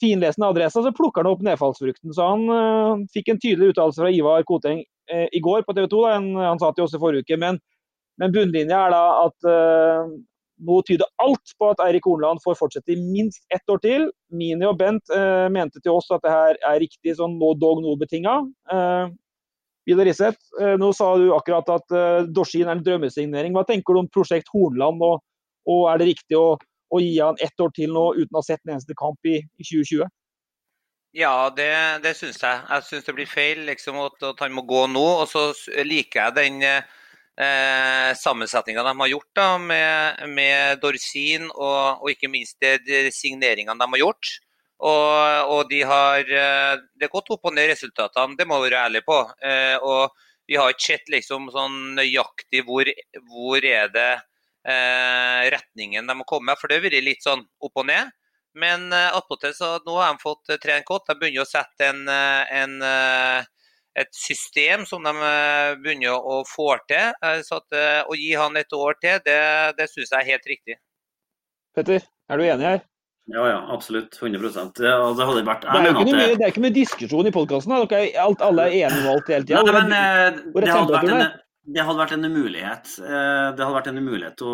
finlesende 0.00 0.48
adressa, 0.48 0.82
så 0.82 0.92
plukker 0.92 1.24
han 1.24 1.32
opp 1.32 1.42
nedfallsfrukten. 1.44 2.12
Så 2.14 2.28
han 2.30 2.46
uh, 2.50 3.02
fikk 3.14 3.32
en 3.32 3.40
tydelig 3.42 3.72
uttalelse 3.72 4.02
fra 4.02 4.12
Ivar 4.12 4.46
Koteng 4.48 4.82
uh, 5.12 5.26
i 5.32 5.42
går 5.42 5.66
på 5.66 5.76
TV 5.76 5.88
2. 5.88 6.04
Da, 6.04 6.14
en, 6.20 6.30
han 6.40 6.62
sa 6.62 6.72
til 6.72 6.86
oss 6.86 6.96
i 6.96 7.02
forrige 7.02 7.26
uke. 7.26 7.38
Men, 7.40 7.60
men 8.20 8.34
bunnlinja 8.34 8.86
er 8.86 8.94
da 8.94 9.04
at 9.26 9.48
uh, 9.48 10.16
nå 10.66 10.80
tyder 10.88 11.08
alt 11.20 11.56
på 11.60 11.70
at 11.72 11.82
Eirik 11.84 12.06
Hornland 12.08 12.40
får 12.44 12.56
fortsette 12.60 12.94
i 12.94 13.00
minst 13.00 13.44
ett 13.52 13.72
år 13.72 13.80
til. 13.84 14.08
Mini 14.32 14.64
og 14.68 14.78
Bent 14.80 15.12
mente 15.52 15.82
til 15.84 15.92
oss 15.92 16.08
at 16.14 16.22
det 16.24 16.32
her 16.32 16.56
er 16.64 16.80
riktig 16.80 17.12
sånn 17.18 17.34
no 17.36 17.50
dog 17.60 17.82
no-betinga. 17.84 18.38
Vidar 19.86 20.08
Riseth, 20.08 20.40
nå 20.80 20.88
sa 20.96 21.12
du 21.20 21.28
akkurat 21.36 21.68
at 21.76 21.92
Dorsin 22.34 22.66
er 22.66 22.74
en 22.74 22.82
drømmesignering. 22.82 23.52
Hva 23.54 23.62
tenker 23.68 23.94
du 23.94 24.00
om 24.00 24.08
prosjekt 24.10 24.50
Hornland, 24.50 24.98
og, 25.06 25.20
og 25.70 25.84
er 25.92 26.00
det 26.00 26.08
riktig 26.08 26.38
å 26.40 26.56
å 26.88 27.00
gi 27.02 27.16
han 27.18 27.38
ett 27.42 27.60
år 27.60 27.72
til 27.76 27.92
nå 27.94 28.04
uten 28.16 28.34
å 28.34 28.42
ha 28.42 28.46
sett 28.46 28.62
en 28.64 28.76
eneste 28.76 28.96
kamp 28.98 29.28
i, 29.28 29.38
i 29.40 29.66
2020? 29.66 30.06
Ja, 31.16 31.48
det, 31.56 31.70
det 32.04 32.12
syns 32.18 32.38
jeg. 32.42 32.60
Jeg 32.68 32.86
syns 32.90 33.06
det 33.06 33.16
blir 33.16 33.30
feil 33.30 33.64
liksom, 33.68 33.98
at, 34.04 34.18
at, 34.20 34.42
han 34.44 34.54
må 34.56 34.66
gå 34.68 34.84
nå. 34.92 35.04
Og 35.22 35.30
så 35.30 35.48
liker 35.86 36.26
jeg 36.26 36.36
den 36.36 36.66
eh, 36.66 38.10
sammensetninga 38.20 38.84
de 38.84 38.92
har 39.00 39.12
gjort 39.14 39.30
da, 39.38 39.46
med, 39.62 40.26
med 40.36 40.82
Dorsin, 40.82 41.48
og, 41.54 42.02
og, 42.02 42.10
ikke 42.12 42.30
minst 42.32 42.60
de 42.60 43.06
signeringene 43.14 43.78
de 43.80 43.88
har 43.94 44.04
gjort. 44.04 44.34
Og, 44.76 45.50
og 45.56 45.70
de 45.70 45.78
har 45.88 46.20
Det 46.28 47.06
er 47.06 47.12
gått 47.12 47.30
opp 47.32 47.48
og 47.48 47.54
ned 47.56 47.70
resultatene, 47.70 48.36
det 48.36 48.44
må 48.44 48.58
vi 48.60 48.68
være 48.68 48.82
ærlige 48.90 49.06
på. 49.06 49.18
Eh, 49.40 49.76
og 49.80 50.12
vi 50.46 50.58
har 50.60 50.70
ikke 50.70 50.92
sett 50.92 51.08
liksom, 51.10 51.48
sånn 51.54 51.94
nøyaktig 51.96 52.60
hvor, 52.68 52.90
hvor 53.30 53.64
er 53.64 53.88
det 53.94 54.10
Eh, 54.66 55.50
retningen 55.50 56.06
de 56.06 56.14
må 56.18 56.24
komme. 56.26 56.56
For 56.58 56.66
det 56.66 56.80
har 56.80 56.88
vært 56.88 57.04
litt 57.06 57.22
sånn 57.22 57.44
opp 57.62 57.82
og 57.82 57.86
ned. 57.86 58.10
Men 58.58 58.88
eh, 58.90 59.12
attpåtil 59.14 59.54
så 59.54 59.76
nå 59.86 59.98
har 60.00 60.14
de 60.14 60.24
fått 60.24 60.56
trent 60.62 60.88
godt. 60.88 61.12
De 61.12 61.20
begynner 61.20 61.44
å 61.44 61.48
sette 61.50 61.90
en, 61.92 62.02
en, 62.08 62.74
et 63.96 64.10
system 64.16 64.86
som 64.88 65.06
de 65.06 65.12
eh, 65.28 65.76
begynner 65.84 66.18
å 66.18 66.40
få 66.50 66.72
til. 66.90 67.14
Eh, 67.22 67.44
så 67.46 67.60
at, 67.60 67.78
eh, 67.78 68.02
Å 68.02 68.18
gi 68.18 68.34
han 68.34 68.58
et 68.58 68.74
år 68.74 68.98
til, 69.04 69.22
det, 69.28 69.38
det 69.78 69.88
syns 69.92 70.10
jeg 70.10 70.18
er 70.18 70.30
helt 70.32 70.50
riktig. 70.50 70.80
Petter, 71.76 72.02
er 72.02 72.40
du 72.40 72.48
enig 72.48 72.70
her? 72.72 72.82
Ja, 73.26 73.48
ja, 73.50 73.56
absolutt. 73.74 74.18
100 74.22 74.38
Det, 74.38 74.90
det 75.18 75.24
hadde 75.26 75.42
vært 75.46 75.64
Det 75.66 75.80
er 75.80 75.96
mye, 75.96 76.26
det 76.38 76.44
er 76.44 76.52
ikke 76.52 76.62
mye 76.62 76.76
diskusjon 76.76 77.26
i 77.26 77.32
podkasten. 77.34 77.74
Alle 77.74 78.66
er 78.68 78.76
enige 78.86 79.00
om 79.02 79.08
alt 79.16 79.32
hele 79.32 79.48
tida. 79.48 79.62
Det, 79.66 79.74
det, 80.54 80.70
hadde 80.70 80.94
vært 80.94 81.10
en, 81.10 81.24
det 81.74 81.86
hadde 81.88 82.02
vært 82.04 82.14
en 82.14 82.28
umulighet. 82.30 82.92
Det 83.02 83.64
hadde 83.64 83.72
vært 83.74 83.90
en 83.90 83.98
umulighet 83.98 84.44
å 84.46 84.52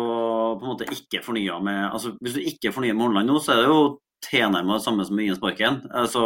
på 0.57 0.65
en 0.65 0.71
måte 0.71 0.89
ikke 0.89 1.21
fornye 1.25 1.59
med 1.65 1.83
altså 1.91 2.15
Hvis 2.17 2.39
du 2.39 2.41
ikke 2.49 2.73
fornyer 2.73 2.97
med 2.97 3.05
Hornland 3.05 3.29
nå, 3.29 3.37
så 3.43 3.53
er 3.53 3.61
det 3.61 3.69
jo 3.69 3.83
tilnærmet 4.23 4.79
det 4.79 4.85
samme 4.87 5.05
som 5.05 5.17
med 5.17 5.27
Ingen 5.27 5.37
sparken. 5.37 5.81
Altså, 5.93 6.23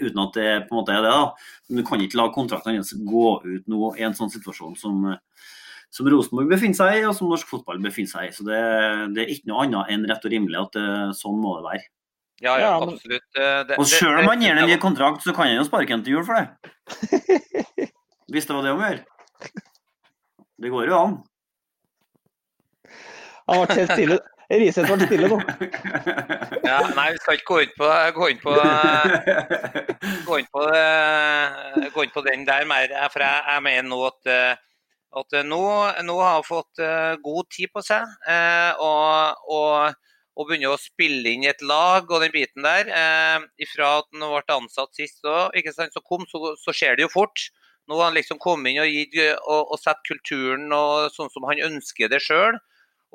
uten 0.00 0.22
at 0.26 0.36
det 0.36 0.50
på 0.66 0.74
en 0.74 0.80
måte 0.80 0.92
er 0.92 1.04
det. 1.06 1.14
da. 1.14 1.52
Men 1.68 1.80
du 1.80 1.88
kan 1.88 2.02
ikke 2.02 2.20
la 2.20 2.28
kontrakten 2.34 2.76
hans 2.76 2.92
gå 3.06 3.28
ut 3.46 3.70
nå 3.70 3.94
i 3.96 4.04
en 4.06 4.16
sånn 4.18 4.32
situasjon 4.32 4.76
som, 4.80 5.06
som 5.96 6.08
Rosenborg 6.12 6.50
befinner 6.52 6.76
seg 6.76 6.98
i, 6.98 7.04
og 7.08 7.14
som 7.16 7.30
norsk 7.32 7.48
fotball 7.48 7.80
befinner 7.80 8.12
seg 8.12 8.28
i. 8.28 8.32
Så 8.36 8.44
det, 8.44 8.60
det 9.16 9.24
er 9.24 9.32
ikke 9.32 9.48
noe 9.48 9.64
annet 9.64 9.92
enn 9.94 10.08
rett 10.10 10.26
og 10.28 10.34
rimelig 10.34 10.58
at 10.60 10.76
det, 10.76 10.88
sånn 11.16 11.38
må 11.40 11.56
det 11.58 11.68
være. 11.70 11.86
Ja, 12.44 12.58
ja, 12.60 12.72
absolutt. 12.84 13.24
Det, 13.32 13.78
og 13.80 13.88
sjøl 13.88 14.18
om 14.20 14.28
han 14.28 14.42
gir 14.44 14.58
en 14.58 14.68
ny 14.68 14.76
kontrakt, 14.80 15.24
så 15.24 15.32
kan 15.32 15.48
han 15.48 15.56
jo 15.56 15.64
sparke 15.64 15.96
en 15.96 16.04
til 16.04 16.18
jul 16.18 16.26
for 16.26 16.36
det. 16.36 16.44
Hvis 18.32 18.48
det 18.48 18.56
var 18.58 18.66
det 18.66 18.74
å 18.74 18.80
gjør. 18.82 19.00
Det 20.56 20.72
går 20.72 20.90
jo 20.90 20.98
an. 20.98 21.16
Han 23.46 23.62
ble 23.62 23.78
helt 23.78 23.94
stille. 23.94 24.18
Riseth 24.46 24.92
ble 24.92 25.08
stille 25.08 25.30
nå. 25.30 25.38
Ja, 26.66 26.78
nei, 26.94 27.08
vi 27.14 27.22
skal 27.22 27.38
ikke 27.38 27.48
gå 27.48 27.58
inn 27.64 27.72
på, 27.78 27.88
gå 28.18 28.28
inn 28.30 28.40
på, 28.42 28.54
gå 30.28 30.38
inn 30.42 30.48
på, 30.52 30.66
gå 31.96 32.04
inn 32.04 32.14
på 32.14 32.24
den 32.28 32.46
der 32.46 32.68
mer. 32.68 32.94
For 33.14 33.24
jeg, 33.24 33.42
jeg 33.48 33.64
mener 33.66 33.88
nå 33.90 34.00
at, 34.10 34.32
at 35.16 35.36
nå, 35.46 35.62
nå, 36.04 36.16
har 36.20 36.40
hun 36.40 36.46
fått 36.48 36.82
god 37.22 37.50
tid 37.54 37.70
på 37.72 37.82
seg. 37.84 38.02
Og, 38.82 39.44
og, 39.54 39.94
og 40.36 40.48
begynner 40.48 40.74
å 40.74 40.80
spille 40.80 41.32
inn 41.32 41.46
et 41.48 41.62
lag 41.64 42.10
og 42.10 42.24
den 42.24 42.34
biten 42.34 42.66
der. 42.66 42.90
Ifra 43.62 43.94
at 44.02 44.10
han 44.12 44.26
ble 44.26 44.58
ansatt 44.58 44.92
sist, 44.98 45.22
så, 45.22 45.46
så 45.54 45.86
så, 45.94 46.42
så 46.60 46.76
skjer 46.76 46.98
det 46.98 47.06
jo 47.06 47.14
fort. 47.14 47.46
Nå 47.86 47.96
har 48.00 48.10
han 48.10 48.16
liksom 48.18 48.38
kommet 48.42 48.72
inn 48.74 48.82
og, 48.82 48.90
gitt, 48.90 49.14
og, 49.46 49.72
og 49.72 49.78
sett 49.78 50.02
kulturen 50.08 50.72
og 50.74 51.12
sånn 51.14 51.30
som 51.32 51.46
han 51.46 51.62
ønsker 51.68 52.10
det 52.10 52.20
sjøl. 52.24 52.58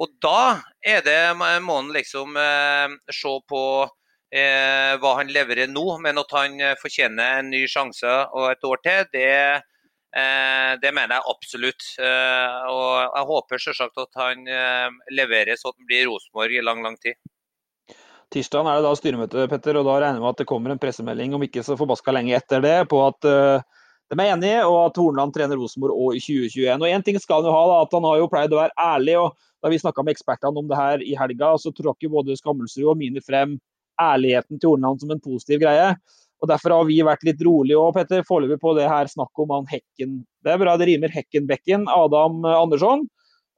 Og 0.02 0.14
da 0.24 0.62
er 0.88 1.04
det, 1.06 1.20
må 1.38 1.76
han 1.76 1.92
liksom 1.94 2.38
eh, 2.40 2.94
se 3.12 3.34
på 3.52 3.64
eh, 4.32 4.94
hva 5.02 5.18
han 5.20 5.34
leverer 5.34 5.70
nå, 5.70 5.86
men 6.04 6.22
at 6.22 6.32
han 6.38 6.56
eh, 6.62 6.78
fortjener 6.80 7.42
en 7.42 7.52
ny 7.54 7.66
sjanse 7.70 8.14
og 8.32 8.48
et 8.54 8.66
år 8.68 8.82
til, 8.86 9.04
det, 9.14 9.28
eh, 9.28 9.68
det 10.12 10.92
mener 10.92 11.16
jeg 11.16 11.28
absolutt. 11.32 11.86
Eh, 12.04 12.70
og 12.72 12.96
jeg 13.06 13.28
håper 13.30 13.62
selvsagt 13.64 14.02
at 14.04 14.20
han 14.20 14.48
eh, 14.48 14.90
leverer 15.16 15.56
så 15.60 15.72
at 15.72 15.78
han 15.78 15.88
blir 15.88 16.10
Rosenborg 16.10 16.58
i 16.58 16.64
lang, 16.64 16.84
lang 16.84 16.98
tid. 17.00 17.16
Tirsdag 18.32 18.68
er 18.68 18.80
det 18.80 18.88
da 18.88 18.96
styremøte, 18.96 19.48
Petter, 19.52 19.80
og 19.80 19.88
da 19.88 19.98
regner 20.00 20.20
vi 20.20 20.26
med 20.26 20.34
at 20.34 20.42
det 20.44 20.48
kommer 20.48 20.72
en 20.72 20.80
pressemelding 20.80 21.36
om 21.36 21.44
ikke 21.44 21.64
så 21.68 21.76
forbaska 21.80 22.14
lenge 22.16 22.36
etter 22.38 22.64
det, 22.64 22.78
på 22.92 23.00
at 23.04 23.28
de 24.12 24.20
er 24.20 24.34
enige, 24.34 24.60
og 24.68 24.78
at 24.90 24.98
Hornland 25.00 25.32
trener 25.36 25.60
Rosenborg 25.60 25.96
òg 25.96 26.18
i 26.18 26.22
2021. 26.24 26.84
Og 26.84 26.88
Én 26.92 27.04
ting 27.04 27.20
skal 27.20 27.40
han 27.40 27.48
jo 27.48 27.56
ha, 27.56 27.62
da, 27.70 27.78
at 27.86 27.94
han 27.96 28.08
har 28.08 28.18
jo 28.20 28.30
pleid 28.32 28.56
å 28.56 28.60
være 28.60 28.76
ærlig. 28.76 29.16
og 29.20 29.38
Da 29.64 29.72
vi 29.72 29.80
snakka 29.80 30.04
med 30.04 30.18
ekspertene 30.18 30.60
om 30.60 30.68
det 30.68 30.80
her 30.80 31.04
i 31.06 31.16
helga, 31.16 31.54
så 31.56 31.72
tråkker 31.72 32.12
både 32.12 32.36
Skammelsrud 32.36 32.90
og 32.92 33.00
Mini 33.00 33.24
frem 33.24 33.56
ærligheten 34.02 34.60
til 34.60 34.74
Hornland 34.74 35.00
som 35.00 35.14
en 35.16 35.24
positiv 35.24 35.62
greie. 35.64 35.94
Og 36.42 36.50
Derfor 36.50 36.74
har 36.74 36.86
vi 36.90 36.98
vært 37.06 37.26
litt 37.28 37.42
rolige 37.46 37.78
og 37.78 37.94
Petter, 37.94 38.24
foreløpig 38.26 38.58
på 38.62 38.74
det 38.78 38.88
her 38.90 39.10
snakket 39.10 39.44
om 39.44 39.52
han 39.54 39.68
Hekken. 39.70 40.22
Det 40.42 40.54
er 40.54 40.62
bra 40.62 40.74
det 40.80 40.88
rimer 40.90 41.14
Hekkenbekken, 41.14 41.86
Adam 41.94 42.42
Andersson. 42.50 43.06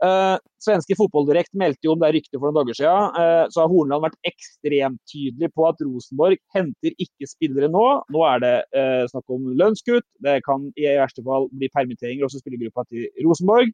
Eh, 0.04 0.36
svenske 0.64 0.98
fotballdirekt 1.00 1.54
meldte 1.60 1.88
jo 1.88 1.94
om 1.94 2.02
det 2.02 2.10
ryktet 2.16 2.36
for 2.36 2.50
noen 2.50 2.58
dager 2.58 2.76
siden. 2.76 3.18
Eh, 3.22 3.44
så 3.54 3.64
har 3.64 3.72
Hornland 3.72 4.04
vært 4.04 4.28
ekstremt 4.28 5.00
tydelig 5.08 5.50
på 5.56 5.68
at 5.70 5.80
Rosenborg 5.86 6.42
henter 6.56 6.96
ikke 6.98 7.30
spillere 7.30 7.70
nå. 7.72 7.86
Nå 8.12 8.24
er 8.28 8.44
det 8.44 8.54
eh, 8.76 9.04
snakk 9.12 9.36
om 9.36 9.54
lønnskutt. 9.60 10.08
Det 10.26 10.42
kan 10.48 10.68
i 10.76 10.90
verste 11.00 11.24
fall 11.26 11.48
bli 11.54 11.72
permitteringer 11.72 12.28
også 12.28 12.42
spillergruppa 12.44 12.88
til 12.90 13.08
Rosenborg. 13.24 13.72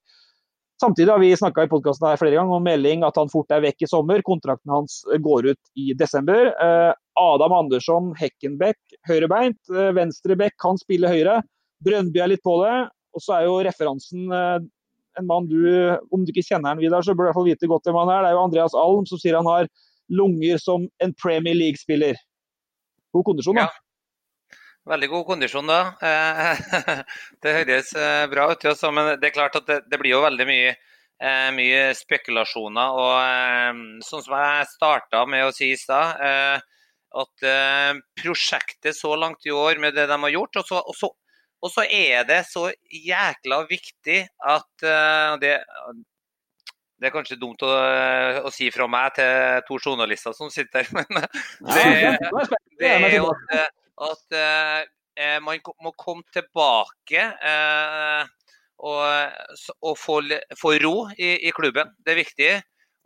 Samtidig 0.79 1.11
har 1.11 1.19
vi 1.19 1.33
snakka 1.35 1.65
i 1.65 1.71
podkasten 1.71 2.19
flere 2.21 2.37
ganger 2.37 2.55
om 2.55 2.63
melding 2.63 3.01
at 3.03 3.17
han 3.19 3.31
fort 3.31 3.49
er 3.51 3.65
vekk 3.65 3.83
i 3.83 3.89
sommer. 3.89 4.21
Kontrakten 4.23 4.71
hans 4.71 5.01
går 5.25 5.49
ut 5.51 5.73
i 5.75 5.91
desember. 5.97 6.53
Adam 7.19 7.53
Andersson, 7.57 8.13
Hekkenbeck, 8.19 8.79
høyrebeint. 9.09 9.59
Venstrebekk 9.97 10.55
kan 10.61 10.79
spille 10.79 11.11
høyre. 11.11 11.41
Brøndby 11.85 12.23
er 12.23 12.31
litt 12.33 12.43
på 12.45 12.57
det. 12.63 12.75
Og 13.15 13.23
så 13.25 13.37
er 13.37 13.47
jo 13.47 13.59
referansen 13.65 14.29
en 15.19 15.27
mann 15.27 15.47
du, 15.49 15.59
om 16.13 16.23
du 16.23 16.31
ikke 16.33 16.45
kjenner 16.47 16.73
han 16.73 16.81
Vidar, 16.81 17.03
så 17.03 17.15
bør 17.15 17.27
du 17.27 17.27
i 17.27 17.29
hvert 17.29 17.39
fall 17.39 17.49
vite 17.49 17.69
godt 17.69 17.89
hvem 17.89 17.99
han 18.01 18.13
er. 18.13 18.23
Det 18.23 18.31
er 18.31 18.37
jo 18.37 18.45
Andreas 18.45 18.77
Alm 18.77 19.07
som 19.09 19.21
sier 19.21 19.37
han 19.39 19.49
har 19.49 19.69
lunger 20.09 20.61
som 20.61 20.87
en 21.03 21.13
Premier 21.21 21.57
League-spiller. 21.57 22.17
God 23.13 23.25
kondisjon, 23.25 23.59
da. 23.59 23.67
Ja. 23.67 24.57
Veldig 24.89 25.09
god 25.11 25.25
kondisjon, 25.27 25.69
da. 25.69 25.81
Det 27.43 27.55
høres 27.59 27.91
eh, 27.93 28.25
bra 28.31 28.47
ut. 28.51 28.65
Men 28.95 29.11
det 29.21 29.29
er 29.29 29.35
klart 29.35 29.59
at 29.59 29.67
det, 29.69 29.81
det 29.91 29.99
blir 30.01 30.15
jo 30.15 30.23
veldig 30.23 30.47
mye, 30.49 30.73
eh, 31.21 31.49
mye 31.53 31.83
spekulasjoner. 31.97 32.97
Og 32.97 33.13
eh, 33.21 33.83
sånn 34.07 34.25
som 34.25 34.37
jeg 34.39 34.69
starta 34.73 35.25
med 35.29 35.45
å 35.45 35.53
si 35.53 35.73
i 35.73 35.77
stad, 35.77 36.65
at 37.09 37.45
prosjektet 38.19 38.93
så 38.93 39.15
langt 39.17 39.47
i 39.47 39.53
år 39.55 39.79
med 39.81 39.95
det 39.97 40.05
de 40.11 40.17
har 40.21 40.33
gjort, 40.35 40.59
og 40.61 40.67
så, 40.67 40.81
og 40.83 40.97
så 40.97 41.09
og 41.59 41.71
så 41.73 41.83
er 41.91 42.23
det 42.27 42.43
så 42.47 42.69
jækla 42.87 43.63
viktig 43.69 44.21
at 44.47 44.85
eh, 44.85 45.33
det, 45.41 45.55
det 46.99 47.09
er 47.09 47.15
kanskje 47.15 47.39
dumt 47.39 47.63
å, 47.67 47.71
å, 48.45 48.51
si 48.53 48.69
fra 48.71 48.87
meg 48.91 49.17
til 49.17 49.65
to 49.67 49.79
journalister 49.81 50.35
som 50.35 50.51
sitter 50.53 50.87
der, 50.87 51.09
men 51.15 51.27
det, 51.73 52.15
det 52.79 52.93
er 52.93 53.17
jo 53.17 53.27
at, 53.33 53.75
at 54.07 54.39
eh, 54.39 55.35
man 55.43 55.59
må 55.83 55.91
komme 55.99 56.23
tilbake 56.31 57.25
og, 58.79 59.01
og 59.83 59.97
få, 59.99 60.21
få, 60.55 60.71
ro 60.79 60.93
i, 61.17 61.33
i, 61.43 61.51
klubben. 61.51 61.89
Det 61.99 62.13
er 62.13 62.19
viktig. 62.21 62.51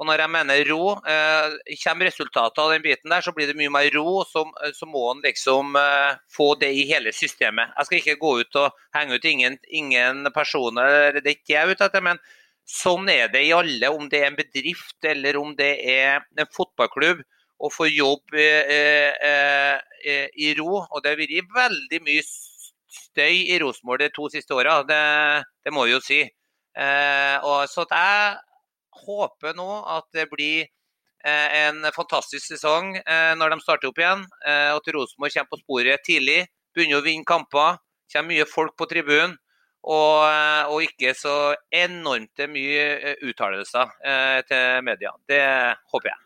Og 0.01 0.08
når 0.10 0.23
jeg 0.23 0.32
mener 0.34 0.69
ro, 0.71 0.93
eh, 1.06 1.75
kommer 1.84 2.10
resultatet 2.10 2.62
av 2.63 2.71
den 2.73 2.82
biten 2.82 3.13
der, 3.13 3.21
så 3.21 3.34
blir 3.36 3.47
det 3.49 3.58
mye 3.60 3.71
mer 3.71 3.89
ro. 3.93 4.23
Så, 4.25 4.41
så 4.73 4.88
må 4.89 5.03
en 5.12 5.21
liksom 5.23 5.77
eh, 5.79 6.15
få 6.34 6.53
det 6.62 6.71
i 6.73 6.88
hele 6.89 7.13
systemet. 7.13 7.75
Jeg 7.77 7.89
skal 7.89 7.99
ikke 7.99 8.21
gå 8.23 8.32
ut 8.41 8.62
og 8.63 8.79
henge 8.97 9.19
ut 9.19 9.27
ingen, 9.29 9.60
ingen 9.69 10.25
personer, 10.34 11.19
det 11.19 11.27
er 11.27 11.38
ikke 11.38 11.56
jeg 11.56 11.75
ute 11.75 11.91
etter. 11.91 12.06
men 12.10 12.21
Sånn 12.63 13.10
er 13.12 13.27
det 13.27 13.41
i 13.43 13.51
alle, 13.51 13.89
om 13.91 14.08
det 14.10 14.21
er 14.21 14.29
en 14.29 14.39
bedrift 14.39 15.03
eller 15.06 15.36
om 15.36 15.51
det 15.58 15.73
er 15.84 16.23
en 16.39 16.51
fotballklubb. 16.56 17.23
Å 17.63 17.69
få 17.71 17.86
jobb 17.88 18.34
eh, 18.36 19.13
eh, 19.23 19.77
eh, 20.03 20.32
i 20.36 20.49
ro. 20.58 20.82
Og 20.84 21.03
det 21.03 21.13
har 21.13 21.19
vært 21.19 21.53
veldig 21.56 21.99
mye 22.03 22.23
støy 22.23 23.43
i 23.53 23.60
Rosenborg 23.62 24.03
de 24.03 24.10
to 24.15 24.29
siste 24.32 24.56
åra, 24.56 24.82
det, 24.88 25.03
det, 25.63 25.73
må 25.73 25.86
jeg 25.88 25.95
jo 25.95 26.01
si. 26.03 26.19
Eh, 26.73 27.36
og 27.45 27.69
så 27.69 27.86
at 27.86 27.93
jeg 27.93 28.34
håper 29.03 29.56
nå 29.58 29.67
at 29.97 30.08
det 30.15 30.27
blir 30.32 30.63
eh, 30.63 31.67
en 31.67 31.84
fantastisk 31.95 32.45
sesong 32.53 32.95
eh, 33.01 33.32
når 33.39 33.56
de 33.56 33.62
starter 33.63 33.91
opp 33.91 34.01
igjen. 34.01 34.25
Eh, 34.47 34.69
at 34.73 34.91
Rosenborg 34.95 35.36
kommer 35.36 35.53
på 35.53 35.62
sporet 35.63 36.06
tidlig, 36.08 36.43
begynner 36.75 37.01
å 37.01 37.06
vinne 37.06 37.27
kamper. 37.27 37.79
kommer 38.13 38.36
mye 38.36 38.49
folk 38.49 38.77
på 38.77 38.89
tribunen. 38.89 39.38
Og, 39.84 40.23
og, 40.71 40.77
ikke 40.86 41.12
så 41.12 41.58
enormt 41.75 42.39
mye 42.47 43.17
uttalelser 43.27 43.91
til 44.47 44.86
media. 44.88 45.12
Det 45.27 45.43
håper 45.91 46.13
jeg. 46.13 46.22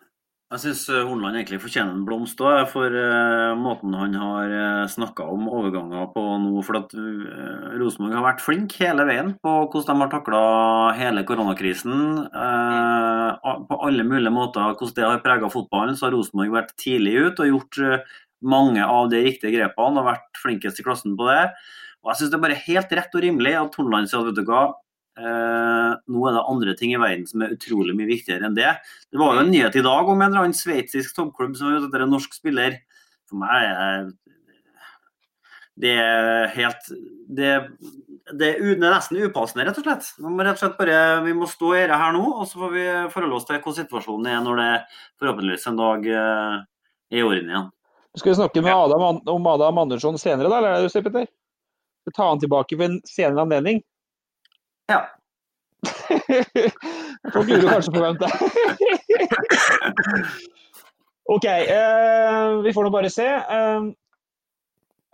Jeg 0.48 0.62
syns 0.64 0.86
eh, 0.88 1.04
Hornland 1.04 1.36
egentlig 1.36 1.58
fortjener 1.60 1.92
en 1.92 2.06
blomst 2.08 2.40
òg, 2.40 2.62
for 2.72 2.94
uh, 2.96 3.52
måten 3.60 3.92
han 4.00 4.14
har 4.16 4.54
uh, 4.54 4.60
eh, 4.86 4.92
snakka 4.94 5.26
om 5.28 5.50
overganger 5.52 6.06
på 6.14 6.24
nå. 6.40 6.54
For 6.64 6.78
at 6.80 6.96
uh, 6.96 7.74
Rosenborg 7.76 8.16
har 8.16 8.24
vært 8.30 8.46
flink 8.46 8.78
hele 8.80 9.04
veien 9.10 9.34
på 9.44 9.58
hvordan 9.66 10.00
de 10.00 10.06
har 10.06 10.14
takla 10.14 10.40
hele 10.96 11.26
koronakrisen. 11.28 12.00
Uh, 12.32 13.60
på 13.68 13.82
alle 13.90 14.08
mulige 14.08 14.32
måter 14.32 14.72
hvordan 14.72 14.96
det 14.96 15.10
har 15.10 15.22
prega 15.28 15.52
fotballen, 15.52 16.00
så 16.00 16.08
har 16.08 16.16
Rosenborg 16.16 16.56
vært 16.56 16.74
tidlig 16.80 17.18
ut 17.26 17.44
og 17.44 17.52
gjort 17.52 17.84
mange 18.40 18.88
av 18.88 19.12
de 19.12 19.26
riktige 19.28 19.52
grepene 19.52 20.00
og 20.00 20.14
vært 20.14 20.40
flinkest 20.40 20.80
i 20.80 20.88
klassen 20.88 21.20
på 21.20 21.28
det. 21.28 21.44
Og 22.06 22.14
jeg 22.14 22.22
syns 22.22 22.32
det 22.32 22.40
er 22.40 22.48
bare 22.48 22.64
helt 22.70 23.00
rett 23.02 23.20
og 23.20 23.28
rimelig 23.28 23.58
at 23.66 23.76
Hornland 23.82 24.08
sier 24.08 24.24
at 24.24 24.32
vet 24.32 24.40
du 24.40 24.48
hva, 24.48 24.70
Eh, 24.70 24.87
nå 25.18 26.26
er 26.30 26.36
det 26.36 26.46
andre 26.52 26.74
ting 26.78 26.92
i 26.94 27.00
verden 27.02 27.26
som 27.30 27.42
er 27.42 27.56
utrolig 27.56 27.96
mye 27.98 28.10
viktigere 28.10 28.46
enn 28.46 28.58
det. 28.58 28.76
Det 29.10 29.18
var 29.18 29.34
jo 29.34 29.46
en 29.46 29.52
nyhet 29.54 29.80
i 29.80 29.86
dag 29.86 30.10
om 30.10 30.22
en 30.22 30.28
eller 30.30 30.46
annen 30.46 30.58
sveitsisk 30.58 31.16
toppklubb 31.18 31.58
som 31.58 31.72
er 31.72 31.80
ute 31.80 31.90
etter 31.90 32.06
en 32.06 32.14
norsk 32.14 32.38
spiller. 32.38 32.78
For 33.28 33.42
meg 33.42 33.66
er 33.66 34.08
det 35.78 35.94
er 36.02 36.48
helt 36.56 36.88
det, 37.30 37.50
det, 38.34 38.48
er 38.58 38.80
nesten 38.82 39.20
upassende, 39.22 39.68
rett 39.68 39.78
og 39.78 39.86
slett. 39.86 40.08
Vi 40.18 40.26
må, 40.26 40.42
rett 40.42 40.58
og 40.58 40.64
slett 40.64 40.78
bare, 40.80 41.02
vi 41.26 41.36
må 41.38 41.50
stå 41.50 41.74
i 41.76 41.82
dette 41.84 42.00
her 42.02 42.16
nå, 42.16 42.24
og 42.34 42.48
så 42.50 42.64
får 42.64 42.72
vi 42.74 42.86
forholde 43.14 43.38
oss 43.38 43.46
til 43.46 43.60
hvordan 43.60 43.78
situasjonen 43.84 44.30
er 44.32 44.40
når 44.46 44.62
det 44.62 44.70
forhåpentligvis 45.22 45.68
en 45.70 45.78
dag 45.78 46.08
eh, 46.10 46.56
er 47.14 47.20
i 47.20 47.26
orden 47.26 47.52
igjen. 47.52 47.68
Skal 48.18 48.34
vi 48.34 48.40
snakke 48.40 48.64
med 48.66 48.74
Adam, 48.74 49.22
om 49.30 49.52
Adam 49.52 49.84
Andersson 49.84 50.18
senere, 50.18 50.50
da? 50.50 50.58
eller 50.58 50.72
er 50.72 50.82
det 50.82 50.90
du 50.90 50.96
sier, 50.96 51.06
Petter? 51.06 51.30
Ta 52.16 52.32
han 52.32 52.42
tilbake 52.42 52.80
ved 52.80 52.90
en 52.90 53.00
senere 53.06 53.46
anledning? 53.46 53.84
Ja. 54.88 55.08
Får 57.34 57.44
Guro 57.48 57.68
kanskje 57.68 57.92
er. 57.94 58.28
OK, 61.36 61.46
eh, 61.46 62.62
vi 62.64 62.74
får 62.74 62.84
nå 62.88 62.92
bare 62.94 63.10
se. 63.12 63.28
Eh, 63.28 63.82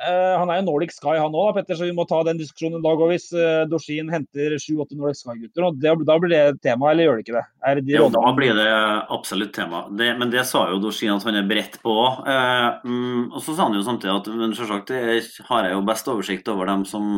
han 0.04 0.52
er 0.52 0.60
jo 0.60 0.66
Nordic 0.68 0.94
Sky 0.96 1.16
han 1.20 1.36
òg, 1.38 1.54
Petter, 1.58 1.78
så 1.80 1.88
vi 1.88 1.96
må 1.96 2.06
ta 2.10 2.20
den 2.28 2.40
diskusjonen 2.40 2.80
en 2.80 2.86
dag 2.86 3.02
òg 3.02 3.14
hvis 3.14 3.30
uh, 3.36 3.64
Dorsin 3.70 4.12
henter 4.14 4.56
sju-åtte 4.62 4.98
Nordic 5.00 5.22
Sky-gutter. 5.22 5.68
Da 6.08 6.18
blir 6.20 6.34
det 6.34 6.62
tema, 6.66 6.92
eller 6.92 7.08
gjør 7.08 7.20
det 7.20 7.26
ikke 7.26 7.38
det? 7.38 7.46
det 7.80 7.86
de 7.88 7.98
jo, 7.98 8.10
da 8.14 8.34
blir 8.38 8.58
det 8.58 8.68
absolutt 9.16 9.54
tema. 9.56 9.86
Det, 9.92 10.12
men 10.20 10.34
det 10.34 10.46
sa 10.50 10.66
jo 10.72 10.82
Dorsin 10.84 11.14
at 11.16 11.26
han 11.28 11.40
er 11.40 11.50
beredt 11.50 11.80
på 11.84 11.96
òg. 12.04 12.22
Eh, 12.34 12.68
um, 12.88 13.26
og 13.32 13.40
så 13.46 13.56
sa 13.56 13.68
han 13.68 13.78
jo 13.78 13.86
samtidig 13.86 14.14
at 14.16 14.32
men 14.34 14.56
selvsagt 14.58 14.94
har 15.50 15.68
jeg 15.68 15.76
jo 15.76 15.84
best 15.88 16.10
oversikt 16.12 16.54
over 16.54 16.70
dem 16.72 16.88
som, 16.90 17.10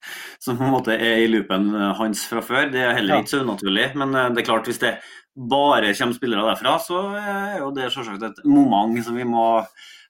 som 0.44 0.60
på 0.60 0.68
en 0.68 0.76
måte 0.76 0.96
er 0.96 1.22
i 1.22 1.30
loopen 1.30 1.70
hans 1.98 2.26
fra 2.30 2.44
før. 2.44 2.70
Det 2.72 2.82
er 2.82 2.96
heller 2.98 3.22
ikke 3.22 3.36
så 3.36 3.42
unaturlig. 3.46 3.92
Men 3.98 4.14
det 4.14 4.42
er 4.42 4.48
klart, 4.48 4.70
hvis 4.70 4.82
det 4.82 4.96
bare 5.32 5.94
kommer 5.96 6.16
spillere 6.16 6.48
derfra, 6.50 6.76
så 6.82 7.04
er 7.16 7.60
jo 7.62 7.70
det 7.76 7.88
selvsagt 7.92 8.26
et 8.26 8.42
moment 8.48 8.98
som 9.04 9.16
vi 9.16 9.24
må 9.28 9.46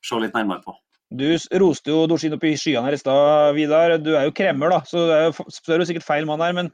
se 0.03 0.19
litt 0.19 0.35
nærmere 0.35 0.65
på. 0.65 0.75
Du 1.13 1.27
roste 1.61 1.93
jo 1.93 2.07
Dorsin 2.09 2.33
opp 2.37 2.45
i 2.49 2.55
skyene 2.57 2.87
her 2.87 2.97
i 2.97 3.01
stad, 3.01 3.53
Vidar. 3.57 3.99
Du 4.01 4.15
er 4.17 4.27
jo 4.29 4.35
kremmer, 4.37 4.73
da, 4.73 4.81
så 4.89 5.05
det 5.11 5.19
er 5.21 5.83
jo 5.83 5.89
sikkert 5.89 6.07
feil 6.07 6.29
mann 6.29 6.41
her. 6.41 6.55
Men 6.57 6.71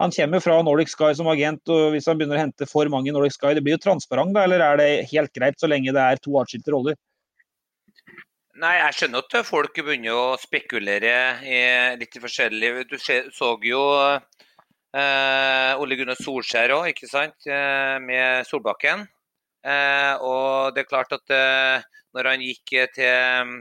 han 0.00 0.14
kommer 0.14 0.40
fra 0.40 0.60
Nordic 0.64 0.92
Sky 0.92 1.10
som 1.18 1.28
agent, 1.32 1.60
og 1.68 1.90
hvis 1.94 2.06
han 2.08 2.20
begynner 2.20 2.38
å 2.38 2.44
hente 2.44 2.68
for 2.70 2.88
mange 2.92 3.12
Nordic 3.12 3.34
Sky, 3.36 3.52
det 3.56 3.64
blir 3.66 3.74
jo 3.76 3.84
transparent, 3.84 4.32
da? 4.36 4.46
Eller 4.46 4.62
er 4.64 4.80
det 4.80 4.90
helt 5.10 5.32
greit 5.36 5.58
så 5.60 5.68
lenge 5.68 5.92
det 5.96 6.04
er 6.04 6.22
to 6.22 6.38
atskilte 6.40 6.72
roller? 6.72 6.98
Nei, 8.60 8.74
jeg 8.76 8.96
skjønner 8.96 9.24
at 9.24 9.48
folk 9.48 9.76
begynner 9.76 10.16
å 10.16 10.24
spekulere 10.40 11.14
i 11.48 11.60
litt 12.00 12.18
forskjellig. 12.22 12.72
Du 12.90 12.96
så 13.00 13.54
jo 13.64 13.82
eh, 14.94 15.72
Ole 15.80 15.98
Gunnar 15.98 16.18
Solskjær 16.20 16.74
òg, 16.76 16.90
ikke 16.92 17.08
sant, 17.08 17.36
eh, 17.48 17.96
med 18.04 18.46
Solbakken. 18.48 19.06
Eh, 19.64 20.14
og 20.24 20.76
det 20.76 20.84
er 20.84 20.90
klart 20.90 21.12
at 21.16 21.36
eh, 21.36 21.88
når 22.16 22.30
han 22.32 22.44
gikk 22.44 22.74
til 22.96 23.58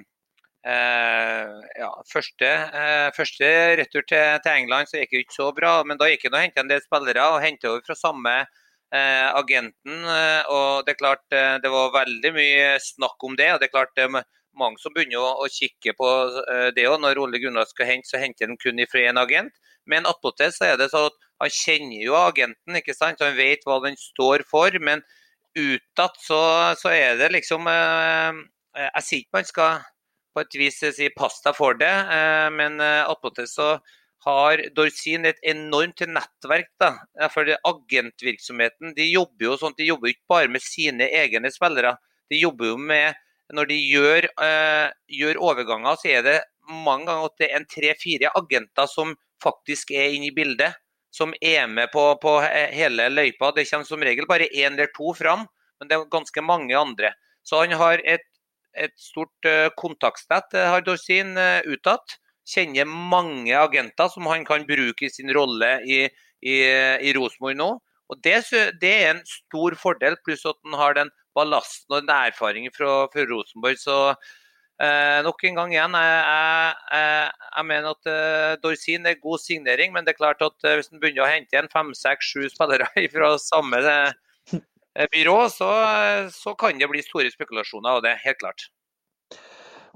Eh, 0.67 1.51
ja, 1.79 1.89
første, 2.11 2.47
eh, 2.75 3.09
første, 3.15 3.47
retur 3.79 4.03
til, 4.03 4.39
til, 4.43 4.51
England 4.51 4.89
så 4.89 4.99
gikk 4.99 5.13
det 5.13 5.21
ikke 5.23 5.37
så 5.37 5.51
bra, 5.55 5.77
men 5.87 5.99
da 5.99 6.09
gikk 6.09 6.25
det 6.25 6.33
og 6.33 6.41
hentet 6.41 6.63
en 6.63 6.71
del 6.71 6.81
spillere. 6.83 7.27
og 7.31 7.43
hentet 7.43 7.69
over 7.69 7.85
fra 7.85 7.95
samme 7.95 8.33
eh, 8.41 9.29
agenten. 9.39 10.03
Og 10.51 10.85
Det 10.85 10.93
er 10.93 10.99
klart 10.99 11.23
det 11.63 11.71
var 11.71 11.95
veldig 11.95 12.33
mye 12.35 12.75
snakk 12.83 13.23
om 13.23 13.35
det. 13.39 13.53
og 13.53 13.59
det 13.59 13.69
er 13.69 13.77
klart 13.77 13.95
det 13.95 14.09
er 14.09 14.23
mange 14.59 14.79
som 14.79 14.93
begynner 14.93 15.23
å, 15.23 15.45
å 15.45 15.47
kikke 15.47 15.95
på 15.95 16.09
det 16.75 16.87
òg. 16.89 16.99
Når 16.99 17.21
Ole 17.23 17.39
Gunnar 17.39 17.69
skal 17.69 17.87
hente, 17.87 18.09
så 18.09 18.19
henter 18.19 18.47
han 18.47 18.59
kun 18.59 18.79
ifra 18.79 19.07
én 19.07 19.21
agent. 19.21 19.53
Men 19.87 20.05
attpåtil 20.05 20.51
så 20.51 20.73
er 20.73 20.77
det 20.77 20.89
sånn 20.91 21.07
at 21.07 21.15
han 21.39 21.53
kjenner 21.55 22.03
jo 22.03 22.17
agenten, 22.19 22.75
ikke 22.75 22.93
sant? 22.93 23.21
han 23.23 23.37
vet 23.37 23.63
hva 23.65 23.79
den 23.85 23.95
står 23.95 24.43
for. 24.49 24.75
Men 24.83 25.05
utad 25.55 26.19
så, 26.19 26.41
så, 26.77 26.91
er 26.91 27.15
det 27.17 27.31
liksom 27.31 27.65
Jeg 27.65 29.01
sier 29.05 29.23
ikke 29.23 29.39
man 29.39 29.47
skal 29.47 29.79
et 30.41 30.57
vis 30.59 30.79
si 30.95 31.09
pasta 31.15 31.53
for 31.55 31.77
det. 31.79 31.89
Eh, 31.89 32.49
men 32.55 32.79
eh, 32.83 33.07
attpåtil 33.09 33.47
så 33.49 33.69
har 34.25 34.61
Dorsin 34.75 35.25
et 35.29 35.39
enormt 35.47 36.03
nettverk. 36.07 36.71
da, 36.79 36.95
for 37.31 37.47
Agentvirksomheten 37.47 38.93
de 38.97 39.07
jobber 39.07 39.47
jo 39.47 39.57
sånn, 39.57 39.77
de 39.77 39.87
jobber 39.87 40.11
ikke 40.11 40.27
bare 40.27 40.51
med 40.51 40.63
sine 40.63 41.07
egne 41.21 41.51
spillere. 41.51 41.95
De 42.29 42.39
jobber 42.39 42.73
jo 42.73 42.77
med 42.77 43.25
Når 43.49 43.65
de 43.65 43.75
gjør, 43.81 44.27
gjør 45.09 45.37
overganger, 45.41 45.95
så 45.97 46.09
er 46.11 46.19
det 46.21 46.33
mange 46.69 47.07
ganger 47.07 47.31
at 47.31 47.39
det 47.41 47.47
er 47.49 47.63
tre-fire 47.65 48.29
agenter 48.37 48.85
som 48.85 49.15
faktisk 49.41 49.89
er 49.89 50.13
inne 50.13 50.27
i 50.27 50.35
bildet. 50.35 50.77
Som 51.09 51.33
er 51.41 51.65
med 51.65 51.89
på, 51.89 52.03
på 52.21 52.35
hele 52.45 53.07
løypa. 53.09 53.49
Det 53.55 53.65
kommer 53.71 53.89
som 53.89 54.05
regel 54.05 54.29
bare 54.29 54.51
én 54.53 54.77
eller 54.77 54.93
to 54.93 55.15
fram, 55.17 55.47
men 55.79 55.89
det 55.89 55.97
er 55.97 56.05
ganske 56.13 56.45
mange 56.45 56.77
andre. 56.77 57.09
Så 57.41 57.63
han 57.63 57.73
har 57.73 58.05
et 58.05 58.28
et 58.77 58.95
stort 58.99 59.49
kontaktsnett 59.79 60.53
eh, 60.53 60.69
har 60.69 60.83
Dorsin 60.85 61.37
eh, 61.37 61.61
utad. 61.69 62.17
Kjenner 62.49 62.89
mange 62.89 63.53
agenter 63.57 64.09
som 64.13 64.27
han 64.29 64.45
kan 64.47 64.65
bruke 64.67 65.05
i 65.05 65.13
sin 65.13 65.31
rolle 65.35 65.77
i, 65.85 66.01
i, 66.41 66.57
i 67.05 67.13
Rosenborg 67.17 67.59
nå. 67.59 67.69
Og 68.09 68.21
det, 68.25 68.39
det, 68.81 68.89
er 68.89 69.11
en 69.13 69.25
stor 69.27 69.75
fordel, 69.77 70.17
pluss 70.25 70.47
at 70.49 70.57
han 70.65 70.77
har 70.79 70.95
den 70.97 71.11
ballasten 71.37 71.93
og 71.93 72.07
den 72.07 72.13
erfaringen 72.15 72.73
fra, 72.73 73.03
fra 73.13 73.25
Rosenborg. 73.29 73.77
Så 73.77 73.97
eh, 74.09 75.19
nok 75.25 75.45
en 75.45 75.59
gang 75.61 75.75
igjen, 75.75 75.97
jeg, 76.01 76.23
jeg, 76.89 77.29
jeg 77.53 77.69
mener 77.69 77.93
at 77.93 78.09
eh, 78.15 78.55
Dorsin 78.63 79.05
er 79.05 79.21
god 79.21 79.43
signering, 79.43 79.93
men 79.93 80.07
det 80.07 80.15
er 80.15 80.23
klart 80.23 80.41
at 80.41 80.57
hvis 80.71 80.89
han 80.89 81.03
begynner 81.03 81.27
å 81.27 81.29
hente 81.29 81.53
igjen 81.53 81.69
fem, 81.69 81.93
seks, 81.97 82.33
sju 82.33 82.49
spillere 82.49 82.89
fra 83.13 83.35
samme 83.45 83.85
Eh, 83.85 84.28
byrå, 85.07 85.37
så, 85.53 85.69
så, 86.33 86.55
kan 86.59 86.79
det 86.79 86.89
bli 86.91 87.03
store 87.05 87.31
spekulasjoner 87.31 87.99
av 87.99 88.03
det. 88.03 88.17
Helt 88.25 88.39
klart. 88.41 88.67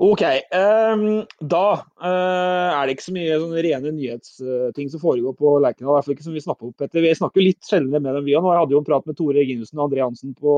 OK. 0.01 0.23
Um, 0.55 1.03
da 1.39 1.65
uh, 2.01 2.69
er 2.73 2.87
det 2.87 2.95
ikke 2.95 3.05
så 3.09 3.15
mye 3.15 3.39
sånn 3.41 3.57
rene 3.65 3.91
nyhetsting 3.93 4.87
som 4.89 5.03
foregår 5.03 5.35
på 5.37 5.57
Lerkendal. 5.61 5.91
I 5.91 5.97
hvert 5.97 6.07
fall 6.07 6.15
ikke 6.15 6.27
som 6.29 6.37
vi 6.37 6.45
snakker 6.45 6.71
opp 6.71 6.85
etter. 6.85 7.03
Vi 7.03 7.13
snakker 7.19 7.41
jo 7.41 7.49
litt 7.49 7.67
sjeldnere 7.67 8.01
med 8.01 8.17
dem, 8.17 8.25
vi 8.25 8.37
òg. 8.37 8.47
Jeg 8.47 8.63
hadde 8.63 8.77
jo 8.77 8.81
en 8.81 8.89
prat 8.89 9.09
med 9.09 9.19
Tore 9.19 9.37
Reginussen 9.37 9.81
og 9.81 9.89
André 9.89 10.05
Hansen 10.05 10.33
på 10.39 10.57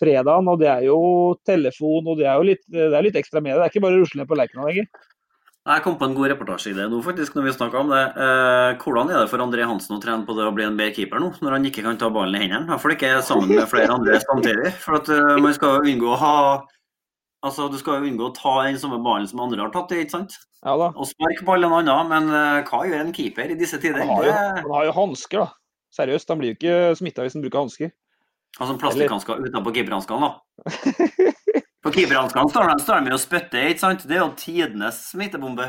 fredagen, 0.00 0.48
og 0.50 0.58
det 0.58 0.70
er 0.72 0.88
jo 0.88 0.98
telefon 1.46 2.08
og 2.10 2.18
det 2.18 2.26
er 2.26 2.40
jo 2.40 2.46
litt, 2.48 2.64
det 2.66 2.88
er 2.90 3.06
litt 3.06 3.18
ekstra 3.20 3.38
med 3.38 3.52
det. 3.52 3.60
Det 3.60 3.66
er 3.68 3.74
ikke 3.74 3.84
bare 3.84 3.98
å 3.98 4.02
rusle 4.02 4.20
ned 4.20 4.30
på 4.30 4.38
Lerkendal 4.40 4.72
lenger. 4.72 4.88
Jeg 5.64 5.80
kom 5.80 5.94
på 5.96 6.04
en 6.04 6.12
god 6.12 6.28
reportasje 6.28 6.74
i 6.74 6.76
det 6.76 6.84
nå, 6.92 6.98
faktisk, 7.00 7.32
når 7.38 7.46
vi 7.46 7.52
snakka 7.54 7.78
om 7.80 7.88
det. 7.88 8.02
Eh, 8.20 8.74
hvordan 8.82 9.08
er 9.08 9.22
det 9.22 9.30
for 9.30 9.40
André 9.40 9.64
Hansen 9.64 9.96
å 9.96 10.00
trene 10.02 10.26
på 10.28 10.34
det 10.36 10.44
å 10.44 10.52
bli 10.52 10.66
en 10.66 10.76
bedre 10.76 10.92
keeper 10.92 11.22
nå, 11.22 11.30
når 11.40 11.56
han 11.56 11.68
ikke 11.70 11.84
kan 11.86 11.96
ta 12.00 12.10
ballen 12.12 12.36
i 12.36 12.42
hendene? 12.42 12.68
Iallfall 12.68 12.92
ikke 12.92 13.12
sammen 13.24 13.48
med 13.48 13.64
flere 13.70 13.94
andre 13.96 14.18
samtidig? 14.20 14.74
For 14.82 14.98
at 14.98 15.08
uh, 15.08 15.38
man 15.40 15.56
skal 15.56 15.78
jo 15.78 15.94
unngå 15.94 16.10
å 16.12 16.20
ha 16.20 16.36
Altså, 17.44 17.66
Du 17.68 17.76
skal 17.76 18.00
jo 18.00 18.08
unngå 18.08 18.28
å 18.28 18.34
ta 18.36 18.52
den 18.64 18.78
samme 18.80 18.96
ballen 19.04 19.28
som 19.28 19.40
andre 19.44 19.60
har 19.60 19.72
tatt, 19.72 19.90
ikke 19.92 20.12
sant? 20.12 20.36
Ja 20.64 20.76
da. 20.80 20.90
Og 20.96 21.08
sparke 21.08 21.44
ball 21.44 21.64
en 21.64 21.76
annen, 21.76 22.12
men 22.12 22.28
uh, 22.32 22.60
hva 22.68 22.84
gjør 22.88 23.02
en 23.02 23.12
keeper 23.16 23.52
i 23.52 23.56
disse 23.60 23.80
tider? 23.80 24.04
Han 24.04 24.12
har 24.20 24.28
jo, 24.28 24.36
han 24.60 24.72
har 24.76 24.88
jo 24.90 24.96
hansker, 25.00 25.46
da. 25.46 25.52
Seriøst, 25.96 26.28
han 26.32 26.40
blir 26.40 26.52
jo 26.52 26.58
ikke 26.58 26.76
smitta 27.00 27.24
hvis 27.24 27.36
han 27.38 27.44
bruker 27.44 27.64
hansker. 27.64 27.92
Altså 28.60 28.76
plastikkhansker 28.84 29.48
utenpå 29.48 29.72
keeperhanskene, 29.76 30.28
da? 30.28 31.32
På 31.84 31.92
keeperhanskene 31.92 32.48
står, 32.48 32.70
de, 32.70 32.80
står 32.80 33.02
de 33.04 33.12
og 33.12 33.20
spytter, 33.20 33.64
ikke 33.68 33.82
sant? 33.82 34.04
Det 34.08 34.16
er 34.16 34.22
jo 34.22 34.30
tidenes 34.40 35.00
smittebombe. 35.10 35.66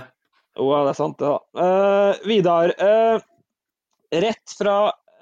Jo, 0.55 0.69
ja, 0.71 0.83
det 0.87 0.93
er 0.93 0.97
sant, 1.01 1.17
det. 1.19 1.31
Ja. 1.31 1.39
Uh, 1.59 2.27
Vidar. 2.29 2.71
Uh, 2.79 3.25
rett 4.23 4.53
fra 4.55 4.75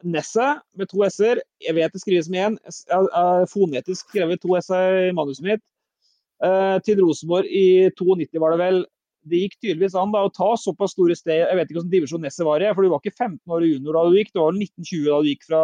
Nesset 0.06 0.62
med 0.78 0.92
to 0.92 1.02
s-er. 1.08 1.42
Jeg 1.64 1.74
vet 1.80 1.96
det 1.96 2.02
skrives 2.04 2.30
med 2.30 2.46
én. 2.46 2.58
Uh, 2.94 3.42
fonetisk 3.50 4.12
skrevet 4.12 4.44
to 4.44 4.54
s-er 4.60 5.08
i 5.08 5.16
manuset 5.18 5.48
mitt. 5.48 5.64
Uh, 6.44 6.78
til 6.86 7.02
Rosenborg 7.02 7.50
i 7.50 7.90
92, 7.98 8.38
var 8.44 8.54
det 8.54 8.62
vel. 8.62 8.78
Det 9.32 9.40
gikk 9.40 9.56
tydeligvis 9.64 9.96
an 9.98 10.14
da, 10.14 10.22
å 10.28 10.34
ta 10.36 10.52
såpass 10.60 10.94
store 10.94 11.16
steg. 11.18 11.42
Jeg 11.42 11.58
vet 11.58 11.72
ikke 11.72 11.80
hvilken 11.80 11.96
divisjon 11.96 12.22
Nesset 12.28 12.46
var 12.46 12.62
i, 12.62 12.70
for 12.76 12.86
du 12.86 12.92
var 12.94 13.02
ikke 13.02 13.16
15 13.16 13.56
år 13.56 13.66
junior 13.66 13.98
da 13.98 14.06
du 14.06 14.20
gikk. 14.20 14.30
Du 14.36 14.44
var 14.44 14.54
1920 14.54 15.10
da 15.10 15.24
du 15.24 15.32
gikk 15.32 15.50
fra 15.50 15.64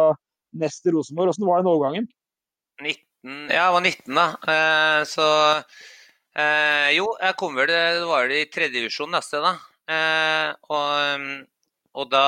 Nest 0.64 0.82
til 0.82 0.98
Rosenborg. 0.98 1.30
Hvordan 1.30 1.52
var 1.52 1.62
den 1.62 1.70
overgangen? 1.70 2.10
19 2.80 2.98
19, 2.98 3.09
ja, 3.24 3.66
jeg 3.66 3.72
var 3.74 3.82
19 3.84 4.16
da. 4.16 4.26
Eh, 4.48 5.02
så 5.08 5.26
eh, 6.34 6.88
Jo, 6.96 7.10
jeg 7.20 7.36
kom 7.40 7.56
vel 7.58 7.68
Det 7.68 8.04
var 8.08 8.26
vel 8.26 8.38
i 8.38 8.48
tredjedivisjon 8.52 9.12
neste, 9.12 9.42
da. 9.44 9.54
Eh, 9.90 10.52
og, 10.72 11.26
og, 11.92 12.10
da 12.12 12.24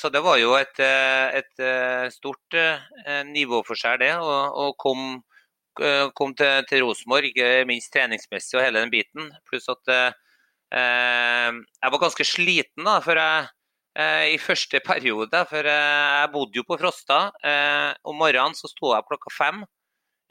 Så 0.00 0.10
det 0.12 0.22
var 0.24 0.38
jo 0.42 0.54
et, 0.58 0.80
et 0.80 1.64
stort 2.12 2.58
nivåforskjell, 3.30 4.02
det. 4.02 4.12
å 4.20 4.72
komme 4.78 5.22
kom 6.14 6.30
til, 6.38 6.60
til 6.70 6.84
Rosenborg, 6.84 7.34
minst 7.66 7.90
treningsmessig 7.90 8.60
og 8.60 8.62
hele 8.62 8.84
den 8.84 8.92
biten. 8.92 9.32
Pluss 9.48 9.66
at 9.72 9.90
eh, 9.90 11.50
jeg 11.50 11.94
var 11.94 12.02
ganske 12.02 12.26
sliten 12.28 12.86
da, 12.86 13.00
før 13.02 13.18
jeg, 13.18 13.48
eh, 13.98 14.26
i 14.34 14.38
første 14.38 14.80
periode. 14.90 15.40
For 15.50 15.66
jeg 15.66 16.30
bodde 16.34 16.60
jo 16.60 16.66
på 16.68 16.78
Frosta. 16.78 17.24
Eh, 17.42 17.90
om 18.06 18.20
morgenen 18.22 18.54
så 18.54 18.70
sto 18.70 18.92
jeg 18.94 19.08
klokka 19.08 19.34
fem 19.34 19.64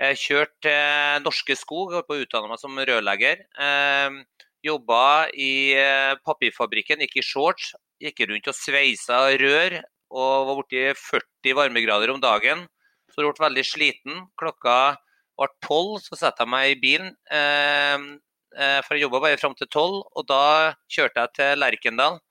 jeg 0.02 0.18
kjørte 0.18 0.56
til 0.66 1.24
Norske 1.24 1.56
Skog, 1.58 1.94
holdt 1.94 2.08
på 2.10 2.16
å 2.18 2.24
utdanne 2.24 2.50
meg 2.50 2.62
som 2.62 2.80
rørlegger. 2.80 3.44
Eh, 3.62 4.24
Jobba 4.64 5.28
i 5.36 5.76
eh, 5.76 6.14
papirfabrikken, 6.24 7.02
gikk 7.04 7.18
i 7.20 7.26
shorts. 7.26 7.74
Gikk 8.00 8.24
rundt 8.30 8.48
og 8.48 8.56
sveisa 8.56 9.26
rør 9.40 9.76
og 10.14 10.48
var 10.48 10.58
borti 10.60 10.84
40 10.96 11.58
varmegrader 11.58 12.14
om 12.14 12.22
dagen. 12.24 12.64
Så 13.12 13.22
jeg 13.22 13.34
ble 13.34 13.44
veldig 13.44 13.66
sliten. 13.68 14.22
Klokka 14.40 14.96
ble 15.40 15.50
tolv, 15.66 15.98
så 16.06 16.16
satte 16.16 16.46
jeg 16.46 16.54
meg 16.54 16.72
i 16.72 16.80
bilen. 16.80 17.12
Eh, 17.28 18.08
eh 18.56 18.80
for 18.86 18.96
jeg 18.96 19.06
jobba 19.06 19.24
bare 19.28 19.42
fram 19.42 19.58
til 19.60 19.68
tolv, 19.68 20.00
og 20.16 20.28
da 20.32 20.74
kjørte 20.88 21.26
jeg 21.26 21.36
til 21.42 21.60
Lerkendal. 21.60 22.22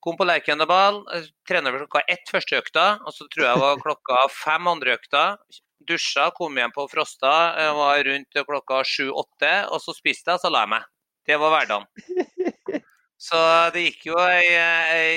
Kom 0.00 0.16
på 0.16 0.24
Lerkendal, 0.24 1.02
trener 1.46 1.82
klokka 1.82 2.06
ett 2.08 2.30
første 2.32 2.56
økta, 2.56 2.90
og 3.04 3.12
så 3.12 3.28
tror 3.28 3.44
jeg 3.44 3.54
det 3.54 3.66
var 3.66 3.82
klokka 3.86 4.24
fem 4.32 4.72
andre 4.72 4.96
økta 4.96 5.24
dusja, 5.86 6.30
kom 6.36 6.56
hjem 6.58 6.74
på 6.74 6.86
Frosta, 6.90 7.32
var 7.76 8.02
rundt 8.08 8.40
klokka 8.48 8.82
sju-åtte, 8.86 9.52
og 9.72 9.82
så 9.84 9.94
spiste 9.96 10.34
jeg, 10.34 10.42
så 10.42 10.50
la 10.52 10.64
jeg 10.64 10.72
meg. 10.74 10.88
Det 11.28 11.36
var 11.38 11.52
hverdagen. 11.54 11.88
Så 13.18 13.38
det 13.74 13.82
gikk 13.82 14.04
jo 14.12 14.18
ei, 14.22 14.46
ei, 14.54 15.14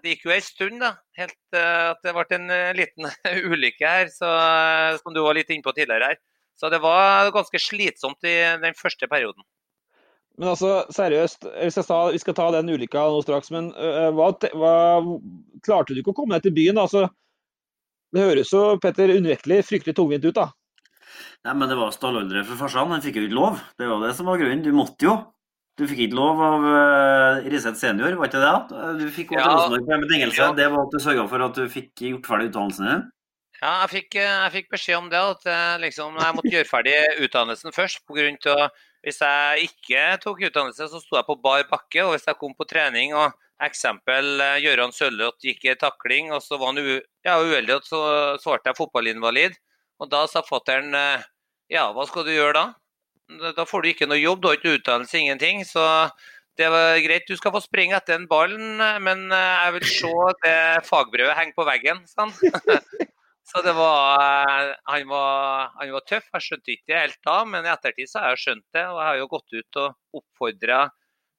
det 0.00 0.14
gikk 0.14 0.22
jo 0.24 0.32
ei 0.32 0.40
stund, 0.42 0.80
da. 0.80 0.94
Helt 1.18 1.36
uh, 1.52 1.92
at 1.92 2.00
det 2.00 2.14
ble 2.16 2.24
en 2.38 2.46
uh, 2.48 2.70
liten 2.76 3.08
ulykke 3.52 3.84
her, 3.84 4.08
så, 4.12 4.30
uh, 4.32 4.96
som 5.02 5.12
du 5.12 5.20
var 5.20 5.36
litt 5.36 5.52
inne 5.52 5.64
på 5.64 5.74
tidligere 5.76 6.14
her. 6.14 6.22
Så 6.56 6.70
det 6.72 6.80
var 6.80 7.28
ganske 7.34 7.60
slitsomt 7.60 8.24
i 8.24 8.32
den 8.62 8.78
første 8.78 9.08
perioden. 9.10 9.44
Men 10.40 10.54
altså, 10.54 10.86
seriøst, 10.94 11.44
ta, 11.84 11.98
vi 12.14 12.22
skal 12.22 12.36
ta 12.38 12.46
den 12.54 12.72
ulykka 12.72 13.04
nå 13.12 13.20
straks. 13.22 13.52
Men 13.54 13.68
hva, 14.16 14.30
hva, 14.54 14.74
klarte 15.66 15.94
du 15.94 16.00
ikke 16.00 16.14
å 16.14 16.16
komme 16.16 16.38
deg 16.38 16.46
til 16.46 16.54
byen? 16.56 16.80
Altså, 16.80 17.04
det 18.14 18.24
høres 18.28 18.52
jo 18.54 18.66
Petter, 18.82 19.12
unnvektelig 19.16 19.64
fryktelig 19.66 19.96
tungvint 19.98 20.26
ut, 20.28 20.36
da. 20.36 20.50
Nei, 21.44 21.54
men 21.60 21.68
det 21.68 21.76
var 21.76 21.92
stallordre 21.92 22.44
for 22.48 22.60
farsan. 22.62 22.92
Han 22.94 23.02
fikk 23.04 23.18
jo 23.20 23.26
ikke 23.26 23.36
lov. 23.36 23.58
Det 23.78 23.88
var 23.90 24.00
det 24.06 24.14
som 24.16 24.28
var 24.30 24.40
grunnen. 24.40 24.62
Du 24.64 24.72
måtte 24.76 25.08
jo. 25.08 25.16
Du 25.74 25.88
fikk 25.90 26.04
ikke 26.04 26.16
lov 26.16 26.40
av 26.46 26.64
uh, 26.64 27.46
Riseth 27.50 27.80
senior, 27.80 28.14
var 28.20 28.30
ikke 28.30 28.42
det? 28.42 28.78
Du 29.00 29.08
fikk 29.10 29.32
gå 29.32 29.40
til 29.40 29.42
ja. 29.42 29.50
Rosenborg 29.50 29.88
på 29.88 29.94
en 29.96 30.04
betingelse. 30.06 30.40
Ja. 30.40 30.54
Det 30.54 30.68
var 30.70 30.86
at 30.86 30.94
du 30.94 31.02
sørga 31.02 31.24
for 31.32 31.46
at 31.48 31.58
du 31.58 31.64
fikk 31.72 32.04
gjort 32.06 32.30
ferdig 32.30 32.52
utdannelsen 32.52 32.88
din? 32.88 33.04
Ja, 33.58 33.72
jeg 33.82 33.90
fikk, 33.90 34.16
eh, 34.20 34.28
jeg 34.44 34.52
fikk, 34.54 34.70
beskjed 34.74 35.00
om 35.00 35.08
det. 35.10 35.22
At 35.34 35.48
jeg, 35.50 35.80
liksom, 35.88 36.20
jeg 36.20 36.36
måtte 36.38 36.52
gjøre 36.54 36.70
ferdig 36.70 36.94
utdannelsen 37.26 37.74
først. 37.74 38.04
På 38.06 38.16
grunn 38.18 38.38
til, 38.46 38.62
hvis 39.02 39.18
jeg 39.24 39.70
ikke 39.70 40.04
tok 40.22 40.44
utdannelse, 40.46 40.88
så 40.92 41.02
sto 41.02 41.18
jeg 41.18 41.26
på 41.26 41.40
bar 41.42 41.66
bakke. 41.70 42.06
Og 42.06 42.14
hvis 42.14 42.28
jeg 42.30 42.38
kom 42.38 42.54
på 42.54 42.68
trening 42.70 43.16
og 43.18 43.34
eksempel 43.62 44.40
Gøran 44.64 44.92
Sørloth 44.92 45.44
gikk 45.46 45.68
i 45.68 45.76
takling, 45.78 46.32
og 46.34 46.42
så 46.42 46.58
var 46.58 46.72
han 46.72 46.82
ja, 47.24 47.36
uheldig, 47.38 47.76
og 47.78 47.86
så, 47.86 48.00
svarte 48.42 48.72
jeg 48.72 48.78
fotballinvalid. 48.80 49.54
Og 50.02 50.10
da 50.10 50.24
sa 50.26 50.42
fatter'n 50.42 50.90
ja, 51.72 51.88
hva 51.94 52.06
skal 52.08 52.26
du 52.26 52.32
gjøre 52.34 52.56
da? 52.58 52.64
Da 53.56 53.64
får 53.64 53.82
du 53.84 53.90
ikke 53.90 54.08
noe 54.10 54.20
jobb, 54.20 54.42
du 54.42 54.50
har 54.50 54.58
ikke 54.58 54.76
utdannelse, 54.78 55.16
ingenting. 55.18 55.62
Så 55.64 55.82
det 56.60 56.68
var 56.70 57.00
greit, 57.02 57.26
du 57.26 57.38
skal 57.38 57.54
få 57.54 57.62
springe 57.64 57.96
etter 57.96 58.18
den 58.18 58.28
ballen, 58.30 58.76
men 59.02 59.26
eh, 59.32 59.62
jeg 59.64 59.74
vil 59.78 59.88
se 59.90 60.12
det 60.44 60.58
fagbrevet 60.86 61.36
henger 61.38 61.56
på 61.56 61.66
veggen. 61.66 62.04
Sånn. 62.10 62.34
Så 63.44 63.60
det 63.60 63.74
var 63.76 64.70
han, 64.88 65.02
var 65.10 65.72
han, 65.76 65.90
var 65.92 66.04
tøff. 66.08 66.30
Jeg 66.32 66.44
skjønte 66.46 66.72
ikke 66.72 66.88
det 66.88 67.00
helt 67.00 67.18
da, 67.26 67.34
men 67.44 67.66
i 67.66 67.72
ettertid 67.74 68.08
så 68.08 68.22
har 68.22 68.32
jeg 68.32 68.40
skjønt 68.44 68.64
det. 68.72 68.84
Og 68.88 68.96
jeg 68.96 69.08
har 69.08 69.18
jo 69.18 69.26
gått 69.34 69.56
ut 69.58 69.80
og 69.82 70.20
oppfordra 70.20 70.78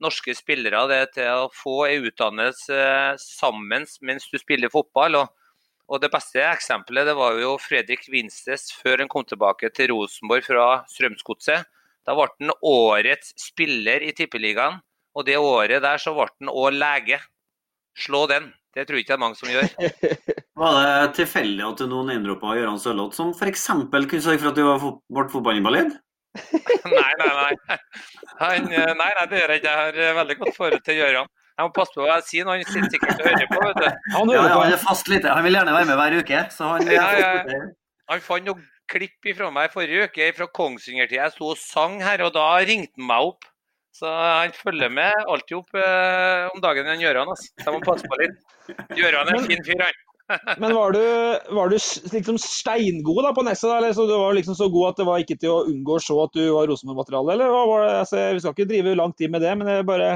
norske 0.04 0.36
spillere 0.36 1.06
til 1.14 1.46
å 1.46 1.50
få 1.54 1.86
en 1.88 2.08
utdannelse 2.10 2.80
sammen 3.22 3.86
mens 4.02 4.30
du 4.32 4.38
spiller 4.42 4.74
fotball. 4.74 5.22
og 5.22 5.34
og 5.86 6.02
Det 6.02 6.10
beste 6.10 6.42
eksempelet 6.42 7.06
det 7.06 7.14
var 7.18 7.38
jo 7.38 7.56
Fredrik 7.62 8.08
Winstes 8.10 8.72
før 8.74 9.04
han 9.04 9.12
kom 9.12 9.26
tilbake 9.28 9.70
til 9.76 9.92
Rosenborg 9.94 10.48
fra 10.48 10.68
Strømsgodset. 10.90 11.68
Da 12.06 12.16
ble 12.18 12.28
han 12.40 12.54
årets 12.66 13.34
spiller 13.42 14.02
i 14.06 14.14
Tippeligaen, 14.18 14.80
og 15.16 15.26
det 15.28 15.38
året 15.38 15.84
der 15.86 16.02
så 16.02 16.14
ble 16.18 16.28
han 16.32 16.52
òg 16.52 16.74
lege. 16.74 17.20
Slå 17.98 18.26
den. 18.30 18.50
Det 18.76 18.84
tror 18.88 18.98
jeg 18.98 19.06
ikke 19.06 19.14
det 19.14 19.16
er 19.16 19.24
mange 19.24 19.40
som 19.40 19.52
gjør. 19.54 19.70
Var 20.62 20.80
det 20.80 21.14
tilfeldig 21.20 21.64
at 21.68 21.84
nå 21.88 22.02
name-droppa 22.08 22.58
Gøran 22.58 22.82
Sørloth, 22.82 23.16
som 23.16 23.32
f.eks. 23.32 23.70
kunne 23.70 24.26
sørge 24.26 24.42
for 24.42 24.52
at 24.52 24.58
du 24.58 24.66
ble 25.16 25.28
fotballinvalid? 25.32 25.94
nei, 27.00 27.12
nei, 27.22 27.32
nei. 27.40 27.80
Han, 28.42 28.70
nei, 28.70 28.94
nei, 29.00 29.26
det 29.32 29.42
gjør 29.42 29.54
jeg 29.56 29.64
ikke. 29.64 29.74
Jeg 29.96 30.08
har 30.10 30.20
veldig 30.20 30.38
godt 30.42 30.60
forhold 30.60 30.86
til 30.86 31.00
Gøran. 31.02 31.32
Jeg 31.56 31.70
må 31.70 31.72
passe 31.72 31.96
på 31.96 32.04
hva 32.04 32.18
jeg 32.18 32.28
sier, 32.28 32.48
han 32.52 32.64
sitter 32.68 32.92
sikkert 32.92 33.22
og 33.22 33.28
hører 33.30 33.48
på. 33.48 33.60
vet 33.64 33.78
du. 33.80 34.08
Han, 34.18 34.32
ja, 34.34 34.44
ja, 34.44 34.56
han 34.60 34.74
er 34.76 34.82
fast 34.82 35.08
litt. 35.12 35.28
Han 35.30 35.46
vil 35.46 35.56
gjerne 35.56 35.76
være 35.76 35.88
med 35.88 36.00
hver 36.02 36.16
uke. 36.20 36.42
så 36.52 36.72
Han, 36.74 36.90
ja, 36.92 37.06
ja. 37.24 37.60
han 38.12 38.24
fant 38.26 38.50
noen 38.50 38.66
klipp 38.92 39.30
fra 39.38 39.50
meg 39.56 39.72
forrige 39.74 40.10
uke 40.10 40.32
fra 40.36 40.50
Kongsvinger-tida. 40.60 41.24
Jeg 41.24 41.36
sto 41.38 41.54
og 41.54 41.62
sang 41.62 42.02
her, 42.04 42.26
og 42.28 42.34
da 42.36 42.50
ringte 42.60 43.00
han 43.00 43.08
meg 43.08 43.30
opp. 43.32 43.48
Så 43.96 44.12
han 44.12 44.52
følger 44.52 44.92
med 44.92 45.14
alltid 45.32 45.56
opp 45.62 45.78
eh, 45.80 46.50
om 46.52 46.60
dagen, 46.60 46.90
den 46.92 47.06
Gøran. 47.06 47.32
Altså. 47.32 47.48
Så 47.54 47.70
jeg 47.70 47.78
må 47.78 47.86
passe 47.86 48.12
på 48.12 48.20
litt. 48.20 48.42
Gøran 48.92 49.32
er 49.32 49.40
en 49.40 49.48
fin 49.48 49.64
fyr, 49.64 49.86
han. 49.86 50.02
Men 50.58 50.74
var 50.74 50.96
du, 50.96 51.02
var 51.56 51.70
du 51.70 51.76
liksom 52.14 52.38
steingod 52.42 53.22
da 53.28 53.34
på 53.36 53.44
Nesset? 53.46 53.70
Eller 53.70 53.94
så 53.94 54.08
du 54.10 54.16
var 54.18 54.34
liksom 54.34 54.56
så 54.58 54.70
god 54.74 54.94
at 54.94 55.02
det 55.02 55.06
var 55.10 55.22
ikke 55.22 55.38
til 55.42 55.54
å 55.54 55.66
unngå 55.70 55.98
å 55.98 56.02
se 56.02 56.16
at 56.24 56.34
du 56.34 56.46
var 56.56 56.70
Rosenborg-materiale? 56.72 57.36
Eller 57.36 57.52
hva 57.54 57.66
var 57.70 57.86
det? 57.86 57.92
Altså, 58.04 58.24
vi 58.34 58.42
skal 58.42 58.56
ikke 58.56 58.72
drive 58.72 58.96
lang 58.98 59.14
tid 59.14 59.34
med 59.36 59.46
det, 59.46 59.54
men 59.60 59.70
jeg 59.70 59.86
bare 59.90 60.16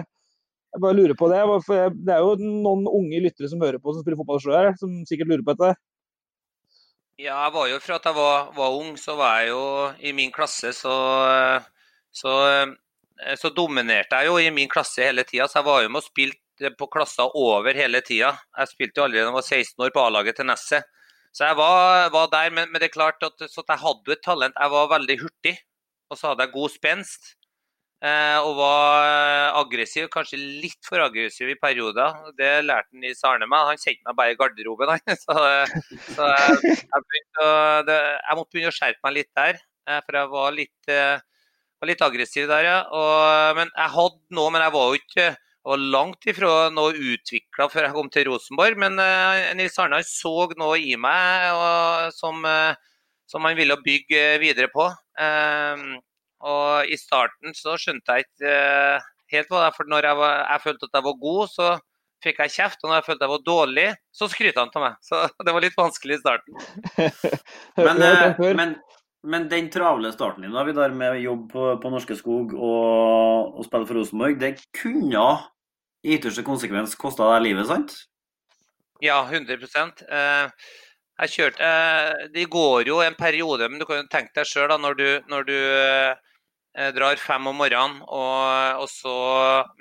jeg 0.70 0.84
bare 0.84 0.98
lurer 0.98 1.18
på 1.18 1.30
det. 1.32 1.40
for 1.66 1.94
Det 1.94 2.14
er 2.14 2.26
jo 2.26 2.36
noen 2.40 2.90
unge 2.90 3.22
lyttere 3.24 3.50
som 3.50 3.62
hører 3.62 3.82
på 3.82 3.94
som 3.94 4.04
spiller 4.04 4.20
fotball 4.20 4.42
sjøl, 4.44 4.74
som 4.82 5.00
sikkert 5.10 5.32
lurer 5.32 5.46
på 5.46 5.56
dette. 5.58 5.78
Ja, 7.20 7.36
jeg 7.46 7.54
var 7.56 7.66
jo 7.68 7.80
fra 7.84 7.98
at 8.00 8.06
jeg 8.08 8.16
var, 8.16 8.52
var, 8.56 8.76
ung, 8.80 8.94
så 8.96 9.18
var 9.20 9.42
jeg 9.42 9.50
jo 9.52 9.64
i 10.08 10.14
min 10.16 10.30
klasse, 10.32 10.72
så, 10.72 10.94
så, 12.16 12.36
så 13.42 13.52
dominerte 13.52 14.22
jeg 14.22 14.30
jo 14.30 14.38
i 14.40 14.54
min 14.56 14.72
klasse 14.72 15.04
hele 15.04 15.26
tida. 15.28 15.50
Så 15.50 15.60
jeg 15.60 15.68
var 15.68 15.84
jo 15.84 15.90
med 15.92 16.00
og 16.00 16.08
spilte 16.08 16.40
på 16.80 16.88
klasser 16.92 17.36
over 17.38 17.78
hele 17.78 18.02
tida. 18.06 18.34
Jeg 18.58 18.72
spilte 18.74 19.02
jo 19.02 19.08
allerede 19.08 19.28
da 19.28 19.32
jeg 19.32 19.38
var 19.40 19.48
16 19.48 19.86
år 19.86 19.94
på 19.96 20.06
A-laget 20.06 20.40
til 20.40 20.50
Nesset. 20.50 20.88
Så 21.36 21.46
jeg 21.46 21.58
var, 21.60 22.10
var 22.14 22.30
der, 22.32 22.54
men, 22.54 22.72
men, 22.72 22.82
det 22.82 22.90
er 22.90 22.96
klart 22.96 23.22
at, 23.24 23.36
at 23.46 23.74
jeg 23.74 23.84
hadde 23.84 24.16
et 24.16 24.24
talent. 24.26 24.56
Jeg 24.58 24.74
var 24.74 24.94
veldig 24.96 25.20
hurtig, 25.22 25.56
og 26.10 26.18
så 26.18 26.32
hadde 26.32 26.48
jeg 26.48 26.56
god 26.56 26.74
spenst. 26.74 27.36
Eh, 28.00 28.38
og 28.48 28.54
var 28.56 29.04
eh, 29.04 29.58
aggressiv, 29.60 30.06
kanskje 30.14 30.38
litt 30.40 30.80
for 30.88 31.04
aggressiv 31.04 31.50
i 31.52 31.58
perioder. 31.60 32.16
Det 32.38 32.52
lærte 32.64 32.96
han 32.96 33.08
i 33.10 33.16
Sarne 33.18 33.48
meg. 33.50 33.74
Han 33.74 33.82
sendte 33.82 34.08
meg 34.08 34.16
bare 34.20 34.36
i 34.36 34.38
garderoben. 34.40 34.94
Så, 35.20 35.36
så 36.16 36.30
jeg, 36.32 36.78
jeg, 36.80 37.26
å, 37.44 37.50
det, 37.88 37.98
jeg, 38.00 38.38
måtte 38.40 38.56
begynne 38.56 38.72
å 38.72 38.78
skjerpe 38.78 39.04
meg 39.04 39.18
litt 39.18 39.32
der, 39.36 39.60
eh, 39.90 40.00
for 40.06 40.20
jeg 40.20 40.32
var 40.32 40.56
litt, 40.56 40.94
var 41.80 41.92
litt 41.92 42.08
aggressiv 42.08 42.48
der, 42.50 42.66
ja. 42.70 42.80
Og, 42.96 43.60
men 43.60 43.72
jeg 43.74 43.96
hadde 43.98 44.40
noe, 44.40 44.56
men 44.56 44.64
jeg 44.64 44.76
var 44.78 44.88
jo 44.88 45.02
ikke 45.04 45.28
var 45.66 45.82
langt 45.94 46.28
ifra 46.30 46.70
noe 46.74 46.94
utvikla 46.96 47.68
før 47.72 47.88
jeg 47.88 47.96
kom 47.96 48.12
til 48.14 48.30
Rosenborg. 48.30 48.80
Men 48.80 49.00
uh, 49.02 49.50
Nils 49.58 49.78
Arne 49.82 50.02
så 50.08 50.48
noe 50.60 50.80
i 50.80 50.96
meg 51.00 51.50
og, 51.56 52.16
som, 52.16 52.46
uh, 52.46 52.78
som 53.30 53.48
han 53.48 53.58
ville 53.60 53.78
bygge 53.84 54.24
videre 54.44 54.72
på. 54.74 54.88
Uh, 55.20 56.00
og 56.40 56.88
i 56.88 56.98
starten 57.00 57.56
så 57.58 57.76
skjønte 57.80 58.16
jeg 58.16 58.28
ikke 58.28 58.56
uh, 58.56 59.08
helt 59.34 59.52
hva 59.52 59.64
det 59.64 59.70
er, 59.70 59.76
for 59.76 59.92
når 59.92 60.08
jeg, 60.08 60.20
var, 60.22 60.36
jeg, 60.46 60.66
følte 60.66 60.88
at 60.88 61.00
jeg 61.00 61.08
var 61.10 61.18
god, 61.24 61.42
så 61.52 61.70
fikk 62.24 62.42
jeg 62.44 62.56
kjeft. 62.56 62.84
Og 62.84 62.90
når 62.90 63.00
jeg 63.00 63.08
følte 63.10 63.28
jeg 63.28 63.34
var 63.34 63.44
dårlig, 63.48 63.88
så 64.16 64.30
skryter 64.32 64.64
han 64.64 64.72
av 64.74 64.86
meg. 64.86 65.02
Så 65.06 65.22
det 65.46 65.56
var 65.56 65.66
litt 65.66 65.80
vanskelig 65.80 66.18
i 66.18 66.22
starten. 66.24 66.62
men, 67.88 68.06
uh, 68.06 68.46
men, 68.56 68.78
men, 69.28 69.48
den 69.52 69.70
travle 69.74 70.12
starten 70.14 70.46
din 70.46 70.56
da, 70.56 70.64
vi 70.68 70.76
der 70.78 70.94
med 70.96 71.22
jobb 71.24 71.48
på, 71.52 71.64
på 71.82 71.92
Norske 71.94 72.16
Skog 72.20 72.54
og, 72.56 73.56
og 73.60 73.66
spille 73.68 73.90
for 73.90 74.00
Rosenborg, 74.00 74.38
det 74.40 74.54
kunne 74.76 75.26
i 76.06 76.16
ytterste 76.16 76.46
konsekvens 76.48 76.96
kosta 77.00 77.28
deg 77.34 77.50
livet, 77.50 77.68
sant? 77.68 77.98
Ja, 79.04 79.22
100 79.26 79.60
uh, 79.60 80.48
jeg 81.20 81.34
kjørte, 81.34 81.68
Det 82.32 82.46
går 82.52 82.88
jo 82.88 83.02
en 83.04 83.16
periode, 83.20 83.68
men 83.68 83.80
du 83.80 83.86
kan 83.88 84.02
jo 84.02 84.12
tenke 84.12 84.36
deg 84.36 84.48
sjøl 84.48 84.72
når 84.80 85.00
du, 85.00 85.08
når 85.32 85.48
du 85.48 85.60
Eh, 86.78 86.92
drar 86.94 87.18
fem 87.18 87.48
om 87.50 87.58
morgenen, 87.58 87.98
og, 88.06 88.84
og, 88.84 88.90
så 88.94 89.14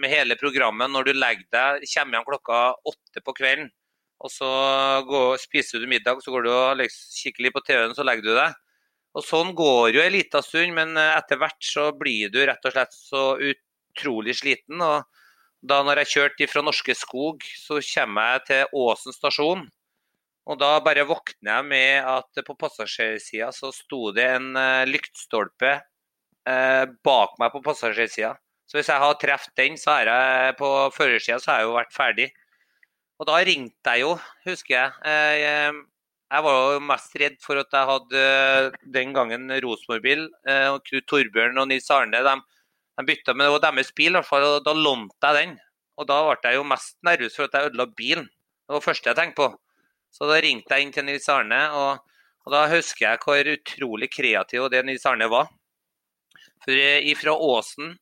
med 0.01 0.09
hele 0.09 0.39
programmet 0.41 0.89
når 0.89 1.11
du 1.11 1.19
legger 1.19 1.45
deg, 1.53 1.85
kommer 1.93 2.17
hjem 2.17 2.25
klokka 2.27 2.61
åtte 2.89 3.23
på 3.27 3.35
kvelden, 3.37 3.69
og 4.25 4.33
så 4.33 4.49
går, 5.07 5.37
spiser 5.43 5.85
du 5.85 5.91
middag, 5.91 6.23
så 6.25 6.33
går 6.33 6.47
du 6.47 6.51
og 6.51 6.81
liksom, 6.81 7.13
kikker 7.21 7.45
litt 7.45 7.55
på 7.55 7.63
TV-en, 7.67 7.95
så 7.95 8.07
legger 8.09 8.25
du 8.25 8.33
deg. 8.33 8.57
Og 9.19 9.25
Sånn 9.27 9.51
går 9.59 9.97
jo 9.97 10.03
en 10.03 10.15
liten 10.15 10.45
stund, 10.47 10.75
men 10.77 10.95
eh, 10.97 11.15
etter 11.19 11.41
hvert 11.41 11.59
så 11.65 11.91
blir 11.99 12.31
du 12.31 12.39
rett 12.47 12.69
og 12.69 12.75
slett 12.75 12.95
så 12.95 13.25
utrolig 13.51 14.37
sliten. 14.39 14.83
og 14.83 15.09
da 15.59 15.81
når 15.83 16.05
jeg 16.05 16.13
kjørte 16.13 16.47
fra 16.47 16.63
Norske 16.63 16.95
Skog, 16.95 17.43
så 17.59 17.81
kommer 17.83 18.37
jeg 18.37 18.45
til 18.47 18.77
Åsen 18.79 19.15
stasjon. 19.17 19.65
Og 20.49 20.57
da 20.61 20.79
bare 20.81 21.05
våkner 21.05 21.51
jeg 21.59 21.67
med 21.69 22.07
at 22.09 22.43
på 22.47 22.55
passasjersida 22.57 23.51
så 23.53 23.73
sto 23.75 24.13
det 24.17 24.29
en 24.39 24.53
eh, 24.57 24.87
lyktstolpe 24.89 25.75
eh, 25.75 26.85
bak 27.05 27.35
meg 27.43 27.53
på 27.53 27.65
passasjersida. 27.67 28.37
Så 28.69 28.79
hvis 28.79 28.89
jeg 28.93 29.03
har 29.03 29.19
truffet 29.21 29.55
den, 29.59 29.77
så 29.81 29.99
er 29.99 30.13
jeg 30.13 30.57
på 30.61 30.71
førersida, 30.95 31.41
så 31.41 31.53
har 31.53 31.63
jeg 31.63 31.69
jo 31.69 31.77
vært 31.77 31.95
ferdig. 31.97 32.29
Og 33.19 33.29
da 33.29 33.43
ringte 33.45 33.95
jeg 33.97 34.05
jo, 34.07 34.15
husker 34.47 34.75
jeg. 34.77 34.97
Eh, 35.11 35.83
jeg 36.29 36.45
var 36.45 36.75
jo 36.75 36.81
mest 36.85 37.15
redd 37.23 37.39
for 37.41 37.61
at 37.61 37.73
jeg 37.73 37.89
hadde 37.89 38.23
eh, 38.23 38.75
den 38.97 39.15
gangen 39.17 39.49
Rosenborg-bil. 39.65 40.27
Eh, 40.49 40.75
Knut 40.91 41.07
Torbjørn 41.09 41.61
og 41.63 41.71
Nils 41.71 41.89
Arne 41.95 42.21
de, 42.25 42.35
de 43.01 43.07
bytta, 43.09 43.33
men 43.33 43.47
det 43.47 43.55
var 43.55 43.65
deres 43.65 43.95
bil, 43.97 44.13
i 44.13 44.19
hvert 44.19 44.29
fall, 44.29 44.45
og 44.45 44.67
da 44.67 44.75
lånte 44.77 45.31
jeg 45.31 45.39
den. 45.39 45.55
Og 45.99 46.09
da 46.11 46.19
ble 46.29 46.53
jeg 46.53 46.61
jo 46.61 46.67
mest 46.69 46.99
nervøs 47.07 47.39
for 47.39 47.49
at 47.49 47.57
jeg 47.57 47.71
ødela 47.71 47.89
bilen. 47.97 48.29
Det 48.29 48.75
var 48.75 48.83
det 48.83 48.89
første 48.91 49.11
jeg 49.11 49.21
tenkte 49.23 49.41
på. 49.41 49.49
Så 50.13 50.29
da 50.29 50.37
ringte 50.45 50.77
jeg 50.77 50.85
inn 50.85 50.93
til 50.93 51.09
Nils 51.09 51.31
Arne, 51.33 51.63
og, 51.79 52.21
og 52.45 52.53
da 52.53 52.67
husker 52.75 53.07
jeg 53.07 53.25
hvor 53.25 53.53
utrolig 53.55 54.13
kreativ 54.13 54.69
det 54.73 54.85
Nils 54.85 55.09
Arne 55.09 55.31
var. 55.33 55.49
For 56.65 56.77
ifra 57.09 57.33
Åsen 57.33 57.95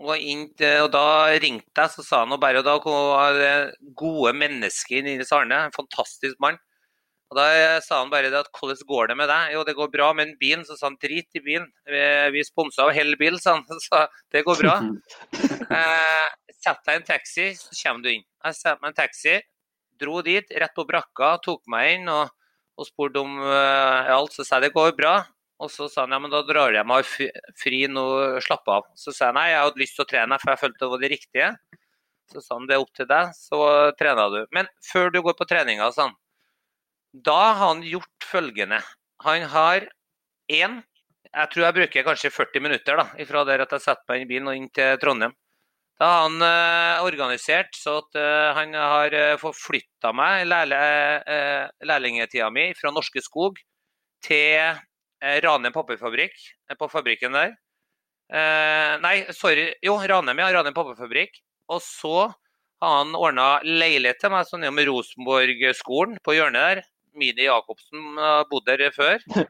og, 0.00 0.14
inn, 0.16 0.48
og 0.80 0.88
da 0.94 1.06
ringte 1.42 1.84
jeg, 1.84 1.92
så 1.92 2.04
sa 2.06 2.24
han 2.24 2.40
bare 2.40 2.62
og 2.62 2.66
da 2.66 2.78
var 2.80 3.36
det 3.36 3.54
gode 3.98 4.32
mennesker 4.40 5.02
i 5.02 5.04
Nils 5.04 5.32
Arne. 5.36 5.66
En 5.68 5.76
fantastisk 5.76 6.40
mann. 6.40 6.56
Og 7.34 7.40
Da 7.40 7.80
sa 7.82 7.98
han 7.98 8.12
bare 8.12 8.30
det 8.30 8.44
at 8.44 8.50
hvordan 8.54 8.86
går 8.86 9.08
det 9.10 9.16
med 9.18 9.26
deg? 9.26 9.54
Jo, 9.56 9.64
det 9.66 9.74
går 9.74 9.88
bra 9.90 10.12
men 10.14 10.36
bilen. 10.38 10.62
Så 10.62 10.76
sa 10.78 10.86
han 10.86 10.98
drit 11.02 11.26
i 11.34 11.42
bilen. 11.42 11.66
Vi, 11.90 12.02
vi 12.36 12.44
sponsa 12.46 12.86
av 12.86 12.92
hele 12.94 13.18
bil, 13.18 13.40
sa 13.42 13.56
han. 13.58 13.66
Så 13.88 14.06
det 14.30 14.46
går 14.46 14.62
bra. 14.62 14.78
Eh, 15.74 16.54
Sett 16.64 16.80
deg 16.86 16.94
i 16.94 17.00
en 17.00 17.06
taxi, 17.08 17.44
så 17.58 17.74
kommer 17.76 18.04
du 18.04 18.10
inn. 18.12 18.24
Jeg 18.46 18.56
satte 18.56 18.80
meg 18.80 18.86
i 18.86 18.92
en 18.92 18.96
taxi, 18.96 19.34
dro 20.00 20.20
dit, 20.24 20.54
rett 20.62 20.72
på 20.76 20.86
brakka, 20.88 21.34
tok 21.44 21.64
meg 21.72 21.98
inn 21.98 22.08
og, 22.12 22.30
og 22.78 22.88
spurte 22.88 23.20
om 23.20 23.34
uh, 23.42 24.12
alt. 24.14 24.32
Så 24.32 24.46
sa 24.46 24.60
jeg 24.60 24.68
det 24.68 24.76
går 24.76 24.94
bra. 24.96 25.16
Og 25.60 25.72
så 25.72 25.90
sa 25.90 26.04
han 26.04 26.14
ja, 26.14 26.20
men 26.22 26.32
da 26.32 26.40
drar 26.46 26.72
jeg 26.72 26.86
meg 26.88 27.04
fri, 27.08 27.28
fri 27.60 27.82
nå, 27.90 28.04
slapp 28.44 28.70
av. 28.70 28.88
Så 28.96 29.12
sa 29.12 29.28
jeg 29.28 29.36
nei, 29.36 29.48
jeg 29.52 29.60
hadde 29.66 29.82
lyst 29.82 29.98
til 29.98 30.06
å 30.06 30.10
trene, 30.14 30.38
for 30.40 30.54
jeg 30.54 30.62
følte 30.62 30.84
det 30.84 30.92
var 30.94 31.02
det 31.02 31.12
riktige. 31.12 31.50
Så 32.32 32.40
sa 32.40 32.56
han 32.56 32.68
det 32.70 32.78
er 32.78 32.84
opp 32.86 32.94
til 32.96 33.08
deg, 33.10 33.36
så 33.36 33.60
trener 33.98 34.32
du. 34.32 34.40
Men 34.56 34.70
før 34.88 35.12
du 35.12 35.20
går 35.26 35.36
på 35.36 35.48
treninga, 35.50 35.90
sa 35.92 36.08
han, 36.08 36.16
da 37.14 37.38
har 37.54 37.60
han 37.68 37.84
gjort 37.86 38.26
følgende. 38.26 38.80
Han 39.24 39.46
har 39.54 39.88
én 40.50 40.82
Jeg 41.34 41.50
tror 41.50 41.64
jeg 41.64 41.74
bruker 41.74 42.04
kanskje 42.06 42.30
40 42.30 42.62
minutter 42.62 42.96
da, 42.96 43.04
fra 43.26 43.40
der 43.44 43.62
at 43.64 43.72
jeg 43.74 43.82
setter 43.82 44.04
meg 44.06 44.20
inn 44.20 44.26
i 44.26 44.30
bilen 44.30 44.50
og 44.50 44.58
inn 44.58 44.68
til 44.70 44.98
Trondheim. 45.02 45.32
Da 45.98 46.06
har 46.06 46.20
han 46.28 46.42
eh, 46.42 47.02
organisert 47.02 47.74
så 47.74 47.96
at 48.02 48.18
eh, 48.18 48.50
han 48.54 48.74
har 48.74 49.14
uh, 49.14 49.38
forflytta 49.38 50.12
meg 50.14 50.44
lærle, 50.46 50.78
eh, 51.26 51.66
lærlingetida 51.86 52.50
mi 52.54 52.68
fra 52.78 52.92
Norske 52.94 53.22
Skog 53.22 53.58
til 54.22 54.78
eh, 55.24 55.38
Ranheim 55.42 55.74
papirfabrikk, 55.74 56.38
eh, 56.70 56.78
på 56.78 56.88
fabrikken 56.92 57.34
der. 57.34 57.54
Eh, 58.30 58.94
nei, 59.02 59.16
sorry. 59.34 59.68
Jo, 59.84 59.98
Ranheim, 59.98 60.40
ja. 60.42 60.50
Ranheim 60.54 60.76
papirfabrikk. 60.76 61.38
Og 61.72 61.82
så 61.82 62.16
har 62.82 62.98
han 63.00 63.14
ordna 63.16 63.58
leilighet 63.64 64.20
til 64.20 64.32
meg 64.34 64.48
sånn 64.48 64.66
med 64.74 64.88
Rosenborg-skolen 64.88 66.18
på 66.24 66.36
hjørnet 66.36 66.68
der. 66.68 66.82
Mini 67.18 67.46
Jacobsen 67.46 68.20
bodde 68.50 68.78
der 68.80 68.94
før. 68.94 69.18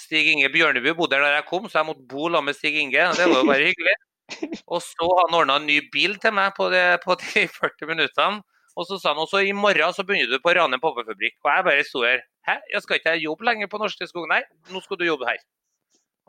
Stig 0.00 0.30
Inge 0.32 0.48
Bjørneby 0.52 0.94
bodde 0.96 1.16
der 1.18 1.26
da 1.26 1.34
jeg 1.38 1.48
kom, 1.48 1.68
så 1.68 1.80
jeg 1.80 1.90
måtte 1.90 2.06
bo 2.08 2.28
sammen 2.28 2.50
med 2.50 2.56
Stig 2.56 2.78
Inge. 2.80 3.10
Det 3.18 3.26
var 3.28 3.42
jo 3.42 3.48
bare 3.48 3.68
hyggelig. 3.68 3.96
Og 4.72 4.80
så 4.84 5.08
han 5.18 5.36
ordna 5.36 5.58
en 5.58 5.66
ny 5.68 5.80
bil 5.92 6.16
til 6.22 6.34
meg 6.36 6.54
på, 6.56 6.70
det, 6.72 6.84
på 7.04 7.16
de 7.20 7.46
40 7.60 7.90
minuttene. 7.90 8.42
Og 8.78 8.86
så 8.86 9.00
sa 9.00 9.12
han 9.12 9.20
også 9.20 9.42
i 9.44 9.54
morgen 9.56 9.92
så 9.92 10.04
begynner 10.06 10.30
du 10.30 10.42
på 10.42 10.52
Ranheim 10.56 10.80
Poppefabrikk, 10.80 11.40
Og 11.42 11.50
jeg 11.50 11.66
bare 11.66 11.86
sto 11.86 12.04
her. 12.06 12.22
Hæ, 12.46 12.60
jeg 12.72 12.82
skal 12.84 13.00
ikke 13.00 13.16
jobbe 13.20 13.44
lenger 13.48 13.68
på 13.68 13.80
Norske 13.82 14.06
Skog? 14.08 14.28
Nei, 14.30 14.40
nå 14.70 14.80
skal 14.84 15.00
du 15.00 15.04
jobbe 15.04 15.26
her. 15.28 15.42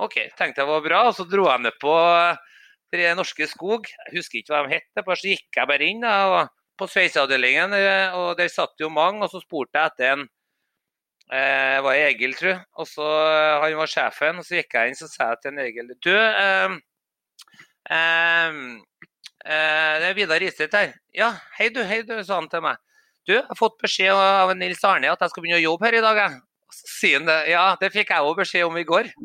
OK, 0.01 0.17
tenkte 0.39 0.63
jeg 0.63 0.69
var 0.71 0.81
bra. 0.83 1.03
Og 1.07 1.15
så 1.15 1.27
dro 1.29 1.45
jeg 1.47 1.63
ned 1.63 1.77
på 1.79 1.93
det 2.91 3.13
Norske 3.15 3.47
Skog. 3.47 3.87
Jeg 3.87 4.17
husker 4.17 4.41
ikke 4.41 4.55
hva 4.55 4.65
de 4.65 4.75
het, 4.75 4.89
så 4.97 5.31
gikk 5.31 5.61
jeg 5.61 5.69
bare 5.69 5.87
inn 5.87 6.03
da, 6.03 6.47
på 6.81 6.87
sveiseavdelingen, 6.89 7.75
eh, 7.77 8.17
og 8.17 8.33
der 8.39 8.49
satt 8.51 8.81
jo 8.81 8.89
mange. 8.91 9.21
Og 9.23 9.31
så 9.31 9.43
spurte 9.43 9.77
jeg 9.77 9.93
etter 9.93 10.15
en 10.15 10.27
eh, 11.33 11.79
var 11.83 11.95
Egil, 11.95 12.35
tror 12.37 12.53
jeg. 12.53 12.61
Og 12.79 12.87
så 12.89 13.07
eh, 13.07 13.63
Han 13.63 13.79
var 13.81 13.91
sjefen, 13.91 14.41
og 14.41 14.47
så 14.47 14.59
gikk 14.59 14.77
jeg 14.77 14.91
inn 14.91 14.99
så 14.99 15.07
sa 15.11 15.31
jeg 15.31 15.41
til 15.41 15.53
en 15.53 15.63
Egil 15.65 15.87
Du, 16.03 16.13
eh, 16.13 16.69
eh, 17.97 18.51
det 19.41 20.07
er 20.11 20.17
Vidar 20.17 20.45
Iseth 20.45 20.77
her. 20.77 20.89
Ja, 21.15 21.29
hei 21.57 21.67
du, 21.73 21.81
hei 21.87 21.99
du, 22.07 22.15
sa 22.23 22.39
han 22.39 22.49
til 22.51 22.63
meg. 22.65 22.77
Du, 23.27 23.33
jeg 23.35 23.45
har 23.47 23.57
fått 23.57 23.81
beskjed 23.81 24.15
av 24.15 24.55
Nils 24.57 24.83
Arne 24.87 25.11
at 25.11 25.21
jeg 25.21 25.29
skal 25.33 25.43
begynne 25.43 25.61
å 25.61 25.69
jobbe 25.69 25.85
her 25.87 25.99
i 25.99 26.05
dag. 26.05 26.15
Jeg. 26.23 26.31
Og 26.71 26.75
Så 26.75 26.83
sier 26.95 27.15
han 27.19 27.29
det. 27.29 27.39
Ja, 27.51 27.65
det 27.81 27.93
fikk 27.93 28.09
jeg 28.13 28.25
òg 28.25 28.35
beskjed 28.41 28.67
om 28.67 28.79
i 28.79 28.87
går. 28.87 29.05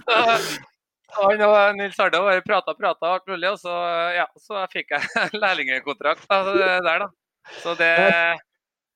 så, 0.00 0.16
han 1.18 1.44
og 1.44 1.56
Nils 1.76 2.00
Arne 2.00 2.24
bare 2.24 2.46
prata 2.46 2.68
og 2.72 2.80
prata 2.80 3.02
alt 3.14 3.26
mulig, 3.28 3.48
og 3.50 3.58
så, 3.60 3.74
ja, 4.16 4.26
så 4.40 4.54
fikk 4.72 4.86
jeg 4.96 5.02
lærlingkontrakt 5.42 6.24
der, 6.28 6.98
da. 7.06 7.08
Så 7.62 7.70
det 7.78 7.94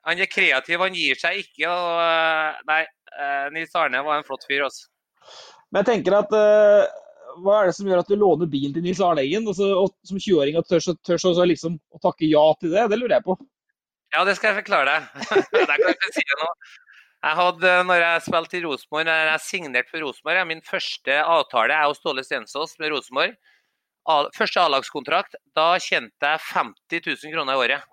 Han 0.09 0.19
er 0.19 0.31
kreativ, 0.31 0.81
han 0.83 0.97
gir 0.97 1.19
seg 1.19 1.45
ikke. 1.45 1.71
og 1.71 2.67
Nei, 2.69 2.83
eh, 3.15 3.47
Nils 3.55 3.75
Arne 3.79 4.03
var 4.03 4.19
en 4.19 4.27
flott 4.27 4.47
fyr, 4.49 4.67
Også. 4.67 4.89
Men 5.71 5.83
jeg 5.83 5.89
tenker 5.93 6.19
at 6.19 6.35
eh, 6.37 6.91
hva 7.41 7.61
er 7.61 7.71
det 7.71 7.77
som 7.77 7.89
gjør 7.89 8.03
at 8.03 8.11
du 8.11 8.19
låner 8.19 8.51
bilen 8.51 8.75
til 8.75 8.85
Nils 8.85 9.01
Arne 9.01 9.23
Eggen, 9.25 9.47
og, 9.49 9.57
og 9.57 9.93
som 10.09 10.19
20-åring 10.19 10.59
og 10.61 10.67
tør, 10.69 10.93
tør 11.07 11.23
så, 11.23 11.33
liksom 11.49 11.79
å 11.95 12.01
takke 12.03 12.29
ja 12.29 12.43
til 12.61 12.75
det? 12.75 12.89
Det 12.93 12.99
lurer 12.99 13.17
jeg 13.19 13.27
på. 13.29 13.39
Ja, 14.13 14.25
det 14.29 14.37
skal 14.37 14.53
jeg 14.53 14.65
forklare 14.65 14.91
deg. 14.91 15.29
det 15.55 15.69
kan 15.71 15.87
jeg 15.89 15.97
ikke 15.97 16.15
si 16.19 16.27
noe. 16.35 16.43
nå. 16.43 16.73
Jeg 17.23 17.39
hadde, 17.39 17.73
når 17.87 18.01
jeg 18.03 18.23
spilte 18.25 18.57
i 18.59 18.61
Rosenborg, 18.65 19.07
når 19.07 19.29
jeg 19.31 19.43
signerte 19.47 19.93
for 19.93 20.03
Rosenborg, 20.03 20.43
min 20.51 20.63
første 20.67 21.19
avtale, 21.23 21.77
jeg 21.79 21.93
og 21.93 21.99
Ståle 22.01 22.25
Stensås 22.27 22.75
med 22.83 22.91
Rosenborg, 22.91 23.37
første 24.35 24.65
A-lagskontrakt, 24.65 25.39
da 25.55 25.69
tjente 25.79 26.33
jeg 26.33 26.43
50 26.49 27.07
000 27.07 27.35
kroner 27.37 27.55
i 27.55 27.63
året. 27.63 27.92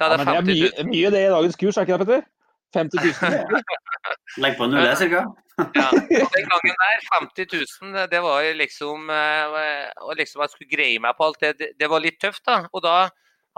Ja, 0.00 0.08
hadde 0.08 0.16
men 0.24 0.26
det 0.26 0.36
er 0.36 0.48
mye, 0.48 0.84
mye 0.90 1.10
det 1.12 1.22
i 1.26 1.30
dagens 1.34 1.56
kurs, 1.60 1.76
er 1.76 1.86
ikke 1.86 1.98
det, 2.00 2.06
Petter? 2.08 2.28
50 2.72 3.02
000? 3.04 3.62
Legg 4.44 4.56
på 4.58 4.64
en 4.66 4.76
nulle, 4.76 4.96
cirka. 4.96 5.24
Ja, 5.76 5.90
den 5.92 6.46
gangen 6.48 6.76
der, 6.80 7.00
50 7.12 7.50
000, 7.52 7.96
det 8.08 8.20
var 8.24 8.46
liksom 8.56 9.10
eh, 9.12 9.90
Og 10.06 10.14
liksom 10.16 10.40
jeg 10.40 10.52
skulle 10.54 10.70
greie 10.70 11.02
meg 11.04 11.18
på 11.18 11.26
alt 11.26 11.42
det, 11.42 11.50
det- 11.58 11.74
det 11.76 11.90
var 11.92 12.00
litt 12.00 12.16
tøft, 12.22 12.40
da. 12.48 12.62
Og 12.72 12.80
da 12.86 12.94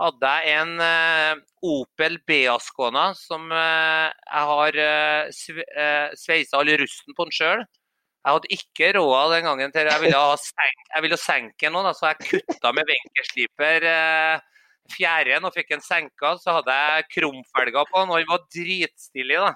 hadde 0.01 0.31
jeg 0.43 0.57
en 0.59 0.73
eh, 0.83 1.39
Opel 1.63 2.17
B-Ascona 2.27 3.05
som 3.15 3.47
eh, 3.55 4.09
jeg 4.11 4.49
har 4.51 4.79
uh, 4.83 5.31
eh, 5.31 6.09
sveisa 6.19 6.59
all 6.59 6.73
rusten 6.81 7.15
på 7.15 7.29
den 7.29 7.37
sjøl. 7.37 7.63
Jeg 7.63 8.35
hadde 8.35 8.51
ikke 8.57 8.91
råd 8.97 9.33
den 9.37 9.47
gangen 9.47 9.71
til 9.71 9.87
jeg 9.87 10.03
ville 10.03 10.19
ha 10.25 10.35
senk, 10.39 10.83
jeg 10.95 11.03
ville 11.07 11.19
senke 11.19 11.71
noen, 11.71 11.87
da, 11.87 11.95
så 11.95 12.11
jeg 12.11 12.27
kutta 12.33 12.71
med 12.75 12.87
venkersliper 12.91 13.87
eh, 13.93 14.43
fjæren 14.91 15.45
og 15.47 15.53
fikk 15.55 15.71
den 15.73 15.83
senka. 15.83 16.35
Så 16.41 16.57
hadde 16.59 16.75
jeg 16.75 17.09
krumfelger 17.15 17.89
på 17.89 18.01
den, 18.01 18.13
og 18.13 18.21
den 18.21 18.31
var 18.31 18.43
dritstilig, 18.53 19.39
da. 19.39 19.53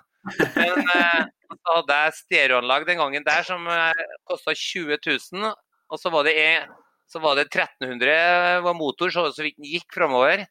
Men 0.56 0.92
eh, 0.96 1.24
så 1.54 1.78
hadde 1.80 2.00
jeg 2.02 2.18
stereoanlag 2.22 2.88
den 2.88 3.00
gangen 3.02 3.28
der 3.28 3.46
som 3.48 3.68
eh, 3.72 4.06
kosta 4.30 4.56
20 4.56 5.00
000. 5.00 5.52
Og 5.88 6.02
så 6.02 6.12
var 6.12 6.28
det, 6.28 6.36
en, 6.44 6.74
så 7.08 7.22
var 7.24 7.38
det 7.40 7.48
1300 7.48 8.64
var 8.66 8.76
motor, 8.76 9.14
så 9.14 9.30
vidt 9.44 9.60
den 9.60 9.70
gikk 9.72 9.88
framover. 9.96 10.48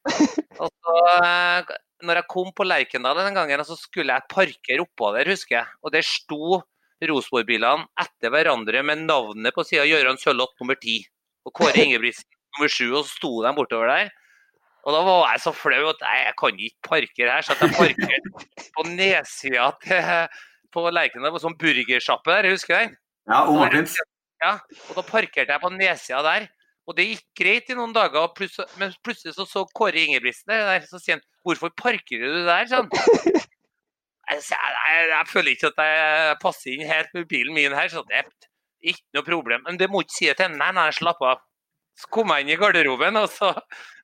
Og 0.57 0.71
så, 0.71 0.95
eh, 1.25 1.75
når 2.07 2.23
jeg 2.23 2.31
kom 2.33 2.49
på 2.57 2.65
Lerkendal 2.67 3.21
den 3.21 3.37
gangen, 3.37 3.65
så 3.69 3.77
skulle 3.79 4.17
jeg 4.17 4.33
parkere 4.33 4.85
oppå 4.85 5.13
der, 5.17 5.29
husker 5.33 5.61
jeg. 5.61 5.77
Og 5.85 5.93
der 5.95 6.07
sto 6.07 6.63
Rosenborg-bilene 7.05 7.85
etter 8.01 8.33
hverandre 8.33 8.81
med 8.87 9.05
navnet 9.05 9.53
på 9.53 9.65
sida 9.69 9.85
Gøran 9.85 10.17
Sørloth 10.21 10.57
nummer 10.63 10.79
10 10.81 11.03
og 11.47 11.53
Kåre 11.55 11.83
Ingebrigtsen 11.85 12.29
nummer 12.57 12.73
7, 12.73 12.87
og 12.89 13.03
så 13.05 13.13
sto 13.13 13.33
de 13.45 13.53
bortover 13.57 13.93
der. 13.93 14.15
Og 14.87 14.95
da 14.95 15.01
var 15.03 15.33
jeg 15.33 15.43
så 15.43 15.53
flau 15.57 15.89
at 15.91 16.03
nei, 16.05 16.19
jeg 16.23 16.35
kan 16.39 16.61
ikke 16.67 16.89
parkere 16.89 17.33
her, 17.35 17.43
så 17.47 17.57
jeg 17.59 17.73
parkerte 17.75 18.69
på 18.77 18.85
nedsida 18.93 19.71
til 19.83 20.13
på 20.77 20.85
Lerkendal, 20.93 21.33
på 21.33 21.41
sånn 21.43 21.57
burgersjappe 21.59 22.35
der, 22.37 22.51
husker 22.53 22.75
du 22.75 22.79
den? 22.85 22.95
Ja, 23.31 23.41
Omartins. 23.51 23.97
Ja, 24.45 24.53
og 24.91 24.99
da 24.99 25.03
parkerte 25.09 25.55
jeg 25.55 25.63
på 25.63 25.71
nedsida 25.73 26.21
der. 26.27 26.47
Og 26.87 26.95
det 26.99 27.07
gikk 27.09 27.25
greit 27.41 27.71
i 27.73 27.77
noen 27.79 27.95
dager, 27.97 28.29
og 28.29 28.37
pluss- 28.39 28.61
men 28.79 28.93
plutselig 29.03 29.35
så 29.35 29.47
så 29.49 29.65
Kåre 29.75 30.05
Ingebrigtsen 30.05 30.53
der, 30.53 30.85
så 30.87 31.01
sier 31.03 31.17
han 31.17 31.25
'Hvorfor 31.43 31.73
parkerer 31.75 32.31
du 32.37 32.45
der?' 32.47 32.71
sånn. 32.71 32.91
Jeg, 34.27 34.43
jeg, 34.51 35.03
jeg 35.09 35.27
føler 35.31 35.53
ikke 35.55 35.69
at 35.71 35.77
jeg 35.87 36.37
passer 36.43 36.73
inn 36.73 36.89
helt 36.89 37.13
med 37.15 37.29
bilen 37.31 37.55
min 37.55 37.75
her, 37.79 37.87
så 37.87 38.03
det 38.09 38.17
er 38.25 38.25
ikke 38.83 39.15
noe 39.15 39.23
problem. 39.23 39.63
Men 39.63 39.79
det 39.79 39.87
må 39.87 40.01
ikke 40.03 40.17
si 40.17 40.27
det 40.27 40.35
til. 40.41 40.51
Nei, 40.59 40.73
nei, 40.75 40.89
slapp 40.91 41.23
av. 41.23 41.45
Så 41.97 42.11
kom 42.13 42.33
jeg 42.35 42.45
inn 42.45 42.53
i 42.53 42.59
garderoben, 42.61 43.17
og 43.17 43.31
så, 43.33 43.53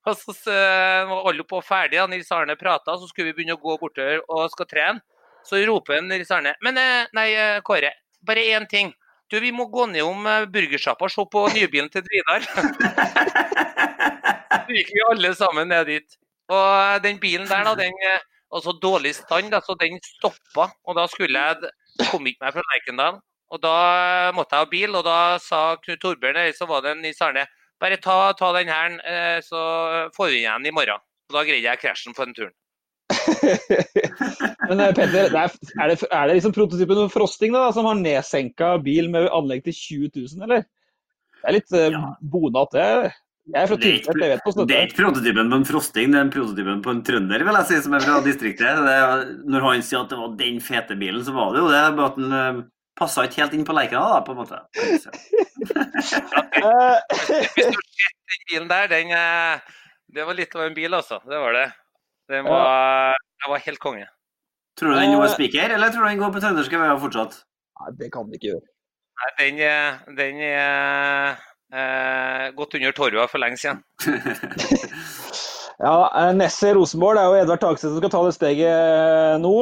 og 0.09 0.17
så, 0.17 0.35
så 0.37 0.55
var 1.11 1.29
alle 1.31 1.45
på 1.49 1.61
ferdig. 1.65 2.01
og 2.03 2.11
Nils 2.13 2.31
Arne 2.33 2.57
prata, 2.57 2.97
så 2.97 3.09
skulle 3.11 3.31
vi 3.31 3.41
begynne 3.41 3.59
å 3.59 3.63
gå 3.63 3.77
bortover 3.81 4.23
og 4.29 4.49
skal 4.55 4.71
trene. 4.71 5.05
Så 5.45 5.59
roper 5.67 5.99
Nils 6.07 6.31
Arne 6.31 6.53
Men 6.63 6.77
eh, 6.79 7.09
nei, 7.19 7.29
eh, 7.35 7.61
Kåre, 7.67 7.91
bare 8.23 8.45
én 8.55 8.69
ting. 8.71 8.93
Du, 9.33 9.41
vi 9.43 9.51
må 9.53 9.67
gå 9.73 9.89
ned 9.91 10.05
om 10.07 10.27
eh, 10.29 10.47
burgersjappa 10.55 11.09
og 11.09 11.13
se 11.13 11.25
på 11.33 11.47
nybilen 11.57 11.91
til 11.93 12.07
Vidar. 12.07 12.47
Så 14.53 14.77
gikk 14.77 14.93
vi 14.95 15.03
alle 15.09 15.33
sammen 15.37 15.69
ned 15.73 15.89
dit. 15.91 16.19
Og 16.53 16.63
eh, 16.63 16.99
den 17.05 17.19
bilen 17.23 17.49
der, 17.49 17.65
da, 17.67 17.75
den 17.79 17.97
eh, 18.07 18.23
var 18.53 18.65
så 18.65 18.75
dårlig 18.77 19.15
stand, 19.17 19.51
da, 19.53 19.61
så 19.65 19.77
den 19.81 19.99
stoppa. 20.05 20.69
Og 20.87 20.97
da 20.99 21.07
skulle 21.11 21.41
jeg 21.41 21.73
komme 22.11 22.33
ikke 22.33 22.47
meg 22.47 22.57
fra 22.57 22.65
Lerkendal. 22.71 23.21
Og 23.53 23.61
da 23.63 23.75
eh, 24.29 24.35
måtte 24.37 24.57
jeg 24.57 24.67
ha 24.67 24.71
bil, 24.71 24.97
og 24.99 25.05
da 25.09 25.19
sa 25.43 25.63
Knut 25.83 26.01
Torbjørn, 26.05 26.39
eller 26.41 26.57
så 26.57 26.69
var 26.69 26.85
det 26.85 26.97
Nils 27.01 27.21
Arne, 27.25 27.47
bare 27.83 27.99
ta, 28.03 28.19
ta 28.39 28.53
den 28.57 28.71
her, 28.71 28.99
eh, 29.03 29.39
så 29.45 29.61
får 30.17 30.31
vi 30.33 30.43
igjen 30.45 30.67
i 30.71 30.75
morgen. 30.75 31.03
Og 31.31 31.37
da 31.39 31.43
greide 31.49 31.67
jeg 31.67 31.81
krasjen 31.83 32.15
på 32.17 32.27
den 32.29 32.37
turen. 32.39 32.55
Men 34.69 34.81
eh, 34.81 34.93
Petter, 34.95 35.29
det 35.33 35.41
er, 35.41 35.57
er, 35.83 35.91
det, 35.93 35.97
er 36.09 36.29
det 36.31 36.37
liksom 36.39 36.55
prototypen 36.57 37.01
med 37.05 37.13
Frosting 37.13 37.53
da, 37.57 37.67
som 37.75 37.89
har 37.89 37.99
nedsenka 37.99 38.77
bil 38.85 39.11
med 39.13 39.29
anlegg 39.35 39.65
til 39.67 39.77
20 39.77 40.13
000, 40.39 40.47
eller? 40.47 40.65
Det 41.43 41.51
er 41.51 41.57
litt 41.59 41.75
uh, 41.75 41.89
Ja. 41.91 42.03
bonat, 42.33 42.75
det. 42.77 42.89
Jeg 43.53 43.59
er 43.59 43.67
fra 43.67 43.77
Det 43.77 43.89
er 43.89 43.97
ikke- 43.97 44.05
Tynset, 44.07 44.21
jeg 44.23 44.31
vet 44.33 44.45
hvordan 44.47 44.69
Det 44.71 44.77
er 44.79 44.85
ikke 44.87 44.99
prototypen 45.03 45.49
på 45.51 45.57
en 45.59 45.65
frosting, 45.67 46.13
det 46.13 46.19
er 46.21 46.27
en 46.29 46.31
prototypen 46.37 46.83
på 46.85 46.93
en 46.95 47.01
trønder, 47.09 47.43
vil 47.49 47.59
jeg 47.59 47.67
si, 47.73 47.81
som 47.83 47.97
er 47.99 48.05
fra 48.07 48.21
distriktet. 48.23 48.85
Det, 48.87 48.95
er- 49.03 49.25
når 49.51 49.67
han 49.67 49.83
sier 49.83 50.05
at 50.05 50.13
det 50.15 50.19
var 50.21 50.37
den 50.39 50.61
fete 50.63 50.95
bilen, 51.01 51.25
så 51.27 51.35
var 51.35 51.51
det 51.57 51.65
jo 51.65 51.73
det. 51.73 51.83
Bare 51.99 52.13
at 52.13 52.21
den 52.21 52.33
uh, 52.39 52.63
passa 52.99 53.25
ikke 53.27 53.41
helt 53.43 53.55
inn 53.57 53.65
på 53.67 53.75
leikene 53.77 54.03
da, 54.13 54.19
på 54.27 54.33
en 54.35 54.41
måte. 54.43 54.59
Eh, 56.63 56.97
Hvis 57.55 57.71
du 57.71 57.79
ser 57.79 58.11
den 58.33 58.43
bilen 58.51 58.69
der, 58.71 58.89
den 58.93 59.13
eh, 59.17 59.61
Det 60.13 60.27
var 60.29 60.37
litt 60.39 60.55
av 60.57 60.67
en 60.67 60.75
bil, 60.77 60.93
altså. 60.99 61.21
Det 61.29 61.39
var 61.41 61.53
det. 61.57 61.67
Den 62.33 62.45
var, 62.49 63.17
den 63.43 63.51
var 63.53 63.63
helt 63.65 63.81
konge. 63.83 64.07
Tror 64.79 64.93
du 64.93 64.99
den 65.01 65.13
Eh. 65.15 65.21
er 65.25 65.33
spiker, 65.33 65.73
eller 65.77 65.91
tror 65.93 66.05
du 66.05 66.11
den 66.13 66.21
går 66.21 66.33
på 66.37 66.41
trønderske 66.45 66.79
veier 66.81 67.01
fortsatt? 67.01 67.39
Nei, 67.81 67.91
det 67.99 68.11
kan 68.15 68.29
den 68.29 68.37
ikke 68.39 68.51
gjøre. 68.53 68.67
Nei, 69.23 69.31
den, 69.41 69.59
er- 69.61 69.99
den 70.17 70.39
er 70.47 71.37
eh, 71.73 72.47
gått 72.57 72.75
under 72.79 72.93
torva 72.97 73.27
for 73.29 73.39
lenge 73.43 73.59
siden. 73.61 73.83
Ja, 75.83 75.97
eh, 76.15 76.33
Nesset 76.37 76.77
Rosenborg, 76.77 77.17
det 77.17 77.23
er 77.25 77.29
jo 77.33 77.39
Edvard 77.43 77.61
Tagstedt 77.65 77.91
som 77.91 77.99
skal 77.99 78.11
ta 78.13 78.21
det 78.23 78.35
steget 78.37 78.71
eh, 78.71 79.39
nå. 79.43 79.53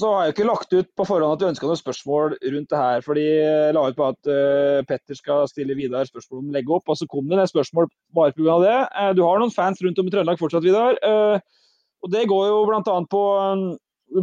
Så 0.00 0.08
har 0.14 0.24
jeg 0.24 0.32
ikke 0.32 0.46
lagt 0.48 0.70
ut 0.72 0.88
på 0.96 1.04
forhånd 1.04 1.34
at 1.34 1.42
du 1.42 1.48
ønska 1.50 1.68
noen 1.68 1.78
spørsmål 1.78 2.36
rundt 2.38 2.70
det 2.72 2.78
her. 2.78 3.02
fordi 3.04 3.24
jeg 3.26 3.74
la 3.76 3.82
ut 3.90 3.98
på 3.98 4.06
at 4.08 4.30
uh, 4.32 4.80
Petter 4.88 5.18
skal 5.18 5.48
stille 5.50 5.76
Vidar 5.76 6.08
spørsmål 6.08 6.40
om 6.40 6.48
å 6.48 6.56
legge 6.56 6.72
opp, 6.76 6.88
og 6.88 6.96
så 6.96 7.08
kom 7.10 7.28
det 7.28 7.40
et 7.42 7.52
spørsmål 7.52 7.90
bare 8.16 8.32
pga. 8.36 8.56
det. 8.64 8.78
Uh, 8.96 9.10
Du 9.18 9.22
har 9.26 9.42
noen 9.42 9.52
fans 9.52 9.82
rundt 9.84 10.00
om 10.00 10.08
i 10.08 10.14
Trøndelag 10.14 10.40
fortsatt, 10.40 10.64
Vidar. 10.64 10.96
Uh, 11.04 11.36
Og 12.00 12.12
det 12.14 12.24
går 12.30 12.46
jo 12.48 12.62
bl.a. 12.64 12.96
på 13.12 13.22
eh, 13.44 13.64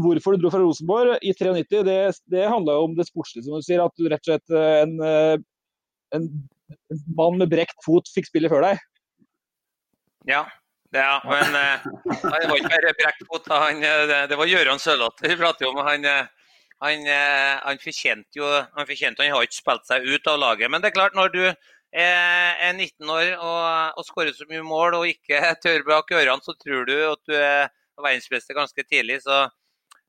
hvorfor 0.02 0.34
du 0.34 0.42
dro 0.42 0.50
fra 0.50 0.64
Rosenborg 0.64 1.20
i 1.22 1.36
93. 1.38 1.84
Det, 1.86 1.98
det 2.34 2.50
handla 2.50 2.80
jo 2.80 2.88
om 2.88 2.96
det 2.98 3.06
sportslige, 3.06 3.46
som 3.46 3.62
du 3.62 3.68
sier. 3.68 3.84
At 3.84 3.94
du 3.94 4.10
rett 4.10 4.24
og 4.26 4.32
slett 4.32 4.56
en, 4.58 5.44
en 6.18 6.26
mann 7.20 7.38
med 7.38 7.54
brekt 7.54 7.78
fot 7.86 8.10
fikk 8.16 8.32
spille 8.32 8.50
før 8.50 8.66
deg. 8.66 8.82
Ja. 10.26 10.42
Det, 10.94 11.00
ja. 11.04 11.22
Men 11.28 11.56
eh, 11.56 11.86
han 12.24 12.50
var 12.50 12.58
ikke 12.58 12.72
bare 12.72 12.96
brekkfot. 13.02 13.50
Eh, 13.52 14.04
det, 14.10 14.20
det 14.32 14.40
var 14.40 14.52
Gøran 14.52 14.82
Sørloth 14.82 15.24
vi 15.24 15.38
prater 15.40 15.70
om. 15.70 15.80
Han, 15.84 16.06
eh, 16.08 16.54
han, 16.84 17.10
eh, 17.12 17.56
han 17.64 17.82
fortjente 17.82 18.40
jo 18.40 18.48
han 18.48 18.88
fortjente, 18.88 19.26
han 19.26 19.36
har 19.36 19.48
ikke 19.48 19.60
spilt 19.60 19.90
seg 19.90 20.08
ut 20.08 20.32
av 20.32 20.40
laget. 20.44 20.72
Men 20.72 20.84
det 20.84 20.92
er 20.92 21.00
klart, 21.00 21.18
når 21.18 21.34
du 21.36 21.44
er 21.98 22.74
19 22.74 23.10
år 23.10 23.34
og, 23.36 24.00
og 24.00 24.08
skårer 24.08 24.36
så 24.36 24.48
mye 24.50 24.64
mål 24.66 25.00
og 25.00 25.08
ikke 25.10 25.56
tør 25.64 25.86
bak 25.88 26.12
ørene, 26.16 26.44
så 26.44 26.56
tror 26.60 26.88
du 26.88 26.96
at 27.08 27.24
du 27.28 27.36
er 27.36 27.70
verdensmester 27.98 28.58
ganske 28.58 28.84
tidlig. 28.88 29.22
Så, 29.26 29.48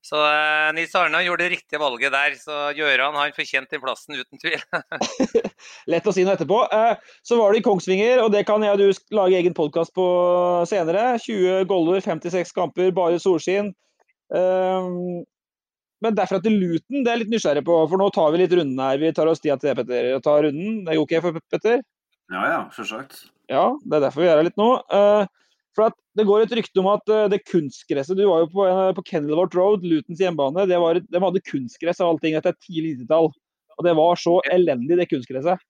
så 0.05 0.21
eh, 0.25 0.69
Nils 0.77 0.95
Arne 0.97 1.21
gjorde 1.25 1.45
det 1.45 1.51
riktige 1.57 1.81
valget 1.83 2.13
der. 2.15 2.37
Så 2.41 2.55
Gøran 2.79 3.17
han 3.19 3.33
fortjente 3.37 3.75
den 3.75 3.83
plassen, 3.83 4.15
uten 4.17 4.41
tvil. 4.41 4.61
Lett 5.93 6.07
å 6.09 6.15
si 6.15 6.25
noe 6.25 6.37
etterpå. 6.39 6.61
Eh, 6.73 6.95
Så 7.27 7.37
var 7.41 7.53
det 7.53 7.61
i 7.61 7.67
Kongsvinger, 7.67 8.23
og 8.25 8.31
det 8.33 8.45
kan 8.49 8.63
jeg 8.65 8.77
og 8.77 8.81
du 8.81 9.17
lage 9.19 9.37
egen 9.41 9.57
podkast 9.59 9.93
på 9.97 10.07
senere. 10.71 11.11
20 11.25 11.67
goller, 11.69 12.01
56 12.05 12.55
kamper, 12.57 12.95
bare 12.97 13.19
solskinn. 13.21 13.75
Eh, 14.35 14.89
Men 16.05 16.15
derfra 16.15 16.39
til 16.45 16.55
Luton, 16.63 17.03
det 17.03 17.11
er 17.11 17.17
jeg 17.17 17.25
litt 17.25 17.33
nysgjerrig 17.35 17.65
på, 17.67 17.77
for 17.91 17.99
nå 17.99 18.07
tar 18.15 18.31
vi 18.31 18.39
litt 18.45 18.53
runden 18.55 18.79
her. 18.79 19.01
Vi 19.03 19.11
tar 19.17 19.27
oss 19.27 19.43
tida 19.43 19.57
til 19.59 19.73
det, 19.73 19.81
Petter. 19.83 20.13
Ta 20.23 20.37
runden. 20.47 20.85
Det 20.87 20.95
er 20.95 21.01
OK 21.03 21.17
for 21.25 21.41
Petter? 21.51 21.83
Ja 22.31 22.45
ja, 22.53 22.61
selvsagt. 22.77 23.25
Ja, 23.51 23.65
det 23.83 23.97
er 23.99 24.05
derfor 24.07 24.23
vi 24.23 24.29
er 24.31 24.37
her 24.39 24.47
litt 24.47 24.61
nå. 24.61 24.69
Eh, 24.95 25.27
For 25.79 25.95
Det 26.19 26.27
går 26.27 26.45
et 26.45 26.55
rykte 26.59 26.83
om 26.83 26.91
at 26.91 27.13
eh, 27.15 27.29
det 27.31 27.45
kunstgresset 27.47 28.19
Du 28.19 28.25
var 28.27 28.45
jo 28.45 28.51
på, 28.53 28.67
eh, 28.67 28.91
på 28.97 29.05
Kenilworth 29.07 29.59
Road, 29.59 29.87
Lutens 29.87 30.23
hjemmebane. 30.23 30.67
Det 30.71 30.81
var, 30.83 30.99
de 30.99 31.25
hadde 31.25 31.45
kunstgress 31.47 32.03
av 32.03 32.15
allting. 32.15 32.35
etter 32.39 32.55
er 32.55 32.63
tidlig 32.65 32.97
90-tall. 33.05 33.31
Og 33.79 33.87
det 33.87 33.95
var 33.95 34.19
så 34.19 34.39
elendig, 34.51 34.99
det 34.99 35.07
kunstgresset. 35.13 35.63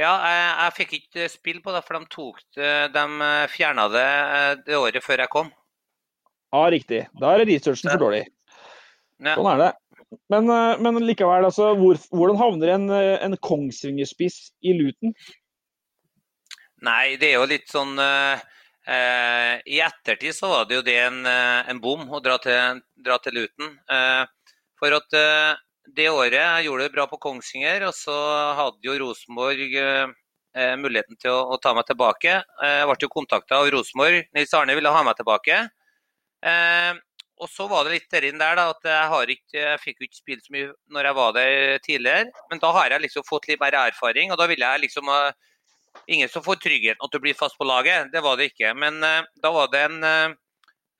Ja, 0.00 0.12
jeg, 0.24 0.44
jeg 0.50 0.76
fikk 0.76 0.94
ikke 0.98 1.26
spill 1.28 1.58
på 1.64 1.72
det, 1.74 1.82
for 1.84 1.98
de 1.98 2.08
tok 2.12 2.38
det, 2.56 2.70
de 2.94 3.32
fjerna 3.52 3.88
det 3.92 4.06
eh, 4.08 4.52
det 4.66 4.78
året 4.78 5.04
før 5.04 5.24
jeg 5.24 5.32
kom. 5.32 5.52
Ja, 6.52 6.64
riktig. 6.72 7.06
Da 7.20 7.32
er 7.32 7.46
researchen 7.48 7.92
for 7.94 8.08
dårlig. 8.08 8.26
Sånn 9.22 9.48
er 9.52 9.60
det. 9.60 9.70
Men, 10.32 10.48
eh, 10.50 10.80
men 10.82 11.00
likevel, 11.06 11.46
altså, 11.48 11.72
hvor, 11.78 12.00
hvordan 12.12 12.40
havner 12.40 12.74
en, 12.74 12.88
eh, 12.92 13.16
en 13.24 13.36
Kongsvinger-spiss 13.48 14.52
i 14.64 14.74
Luton? 14.76 15.14
Nei, 16.82 17.14
det 17.20 17.28
er 17.30 17.36
jo 17.38 17.46
litt 17.46 17.68
sånn 17.70 17.94
eh, 18.02 18.40
eh, 18.90 19.60
I 19.70 19.78
ettertid 19.86 20.34
så 20.34 20.48
var 20.50 20.64
det 20.66 20.80
jo 20.80 20.86
det 20.86 20.96
en, 21.04 21.20
eh, 21.30 21.60
en 21.70 21.80
bom 21.82 22.02
å 22.10 22.18
dra 22.22 22.38
til, 22.42 22.80
dra 22.98 23.18
til 23.22 23.38
Luton. 23.38 23.76
Eh, 23.86 24.56
for 24.80 24.96
at 24.98 25.14
eh, 25.14 25.52
det 25.94 26.08
året 26.10 26.64
gjorde 26.66 26.88
det 26.88 26.94
bra 26.96 27.06
på 27.10 27.20
Kongsvinger, 27.22 27.86
og 27.86 27.94
så 27.94 28.16
hadde 28.58 28.82
jo 28.88 28.96
Rosenborg 28.98 29.62
eh, 29.78 30.74
muligheten 30.78 31.20
til 31.22 31.30
å, 31.30 31.54
å 31.54 31.60
ta 31.62 31.72
meg 31.76 31.86
tilbake. 31.88 32.34
Jeg 32.42 32.88
ble 32.90 32.98
jo 33.00 33.10
kontakta 33.14 33.62
av 33.62 33.70
Rosenborg. 33.72 34.26
Nils 34.34 34.52
Arne 34.58 34.76
ville 34.76 34.90
ha 34.92 35.04
meg 35.06 35.16
tilbake. 35.16 35.62
Og 37.42 37.48
så 37.50 37.64
var 37.70 37.86
det 37.86 37.94
litt 37.94 38.10
der 38.12 38.26
inn 38.28 38.38
der 38.38 38.58
da, 38.58 38.66
at 38.74 38.84
jeg, 38.84 39.38
ikke, 39.38 39.56
jeg 39.62 39.80
fikk 39.80 40.02
jo 40.02 40.06
ikke 40.06 40.20
spilt 40.20 40.44
så 40.44 40.54
mye 40.54 40.68
når 40.92 41.08
jeg 41.08 41.18
var 41.18 41.32
der 41.38 41.80
tidligere. 41.86 42.44
Men 42.52 42.60
da 42.62 42.74
har 42.76 42.92
jeg 42.92 43.04
liksom 43.06 43.26
fått 43.26 43.48
litt 43.48 43.62
mer 43.64 43.78
erfaring, 43.80 44.30
og 44.30 44.38
da 44.38 44.46
ville 44.50 44.68
jeg 44.74 44.84
liksom 44.84 45.08
Ingen 46.06 46.28
som 46.28 46.42
får 46.42 46.60
tryggheten 46.62 47.04
at 47.04 47.12
du 47.12 47.20
blir 47.22 47.34
fast 47.38 47.58
på 47.58 47.64
laget, 47.68 48.12
det 48.12 48.22
var 48.24 48.36
det 48.36 48.50
ikke. 48.52 48.74
Men 48.74 49.02
eh, 49.06 49.22
da 49.42 49.52
var 49.54 49.70
det 49.72 49.84
en 49.86 50.02
eh, 50.04 50.34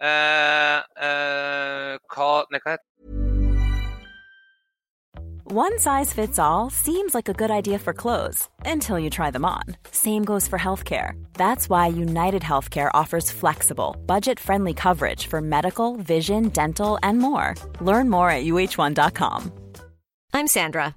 eh, 0.03 0.79
eh, 1.09 1.99
hva, 2.15 2.33
nei, 2.51 2.63
hva 2.63 2.77
heter 2.77 2.89
One 5.45 5.79
size 5.79 6.15
fits 6.15 6.39
all 6.39 6.71
seems 6.71 7.15
like 7.15 7.29
a 7.29 7.35
good 7.35 7.51
idea 7.51 7.79
for 7.79 7.93
clothes 7.93 8.49
until 8.65 8.99
you 8.99 9.11
try 9.11 9.31
them 9.31 9.45
on. 9.45 9.65
Same 9.91 10.25
goes 10.25 10.49
for 10.49 10.59
healthcare. 10.59 11.23
That's 11.35 11.69
why 11.69 11.89
United 11.89 12.41
Healthcare 12.41 12.91
offers 12.95 13.31
flexible, 13.31 13.97
budget 14.07 14.41
friendly 14.41 14.73
coverage 14.73 15.27
for 15.27 15.43
medical, 15.43 15.97
vision, 15.97 16.49
dental, 16.49 16.99
and 17.03 17.19
more. 17.19 17.55
Learn 17.83 18.09
more 18.09 18.31
at 18.31 18.45
uh1.com. 18.45 19.53
I'm 20.33 20.47
Sandra, 20.47 20.97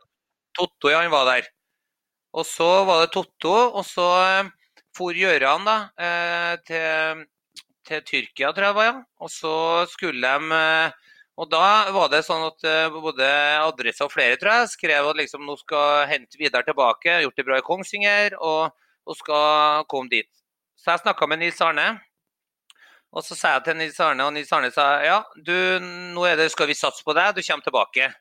Totto, 0.57 0.91
ja, 0.91 1.01
han 1.01 1.11
var 1.13 1.27
der. 1.29 1.47
Og 2.37 2.45
så 2.47 2.69
var 2.87 3.03
det 3.03 3.11
Totto, 3.13 3.51
og 3.51 3.83
så 3.87 4.07
eh, 4.23 4.49
for 4.95 5.15
Gjøran 5.15 5.67
da, 5.67 5.77
eh, 5.99 6.53
til, 6.67 7.23
til 7.87 8.03
Tyrkia, 8.07 8.51
tror 8.51 8.67
jeg 8.67 8.73
det 8.73 8.77
var, 8.79 8.89
ja. 8.89 8.97
Og 9.19 9.31
så 9.33 9.53
skulle 9.91 10.21
de 10.21 10.59
eh, 10.59 10.99
Og 11.41 11.47
da 11.49 11.63
var 11.95 12.09
det 12.11 12.19
sånn 12.27 12.43
at 12.45 12.65
både 12.93 13.27
adresse 13.63 14.03
og 14.05 14.11
flere, 14.13 14.35
tror 14.37 14.51
jeg, 14.51 14.71
skrev 14.75 15.07
at 15.09 15.17
liksom 15.17 15.45
nå 15.47 15.55
skal 15.57 16.03
hente 16.11 16.37
Vidar 16.37 16.65
tilbake, 16.67 17.21
gjort 17.23 17.39
det 17.39 17.45
bra 17.47 17.57
i 17.57 17.65
Kongsvinger, 17.65 18.35
og, 18.37 18.75
og 19.07 19.17
skal 19.17 19.87
komme 19.89 20.11
dit. 20.11 20.29
Så 20.77 20.91
jeg 20.91 21.01
snakka 21.05 21.27
med 21.31 21.41
Nils 21.41 21.61
Arne. 21.63 21.87
Og 23.15 23.25
så 23.25 23.35
sa 23.39 23.55
jeg 23.55 23.63
til 23.65 23.79
Nils 23.79 23.99
Arne, 24.03 24.27
og 24.27 24.35
Nils 24.35 24.51
Arne 24.53 24.69
sa 24.75 24.91
ja, 25.03 25.21
du, 25.35 25.55
nå 25.81 26.27
er 26.27 26.37
det, 26.39 26.51
skal 26.53 26.69
vi 26.69 26.77
satse 26.77 27.03
på 27.07 27.15
deg, 27.17 27.33
du 27.35 27.41
kommer 27.47 27.65
tilbake. 27.65 28.11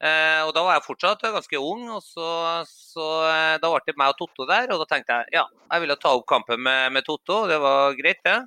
Eh, 0.00 0.40
og 0.46 0.54
da 0.56 0.62
var 0.64 0.78
jeg 0.78 0.86
fortsatt 0.86 1.26
ganske 1.28 1.60
ung, 1.60 1.82
og 1.92 2.00
så, 2.00 2.28
så 2.64 3.08
eh, 3.28 3.56
da 3.60 3.68
ble 3.68 3.82
det 3.84 3.96
meg 4.00 4.14
og 4.14 4.20
Totto 4.22 4.46
der. 4.48 4.70
Og 4.72 4.80
da 4.80 4.88
tenkte 4.88 5.18
jeg 5.18 5.40
ja, 5.40 5.44
jeg 5.66 5.84
ville 5.84 5.98
ta 6.00 6.14
opp 6.16 6.26
kampen 6.30 6.62
med, 6.64 6.94
med 6.96 7.04
Totto, 7.04 7.42
det 7.50 7.60
var 7.60 7.96
greit, 7.98 8.22
det. 8.24 8.38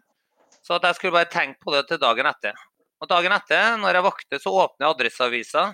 Så 0.64 0.78
at 0.78 0.88
jeg 0.88 0.98
skulle 0.98 1.18
bare 1.18 1.30
tenke 1.32 1.60
på 1.62 1.74
det 1.76 1.86
til 1.90 2.02
dagen 2.02 2.30
etter. 2.30 2.58
Og 3.04 3.10
dagen 3.12 3.36
etter, 3.36 3.76
når 3.82 4.00
jeg 4.00 4.08
vakte, 4.08 4.40
så 4.40 4.54
åpner 4.64 4.88
jeg 4.88 4.96
Adresseavisa. 4.96 5.66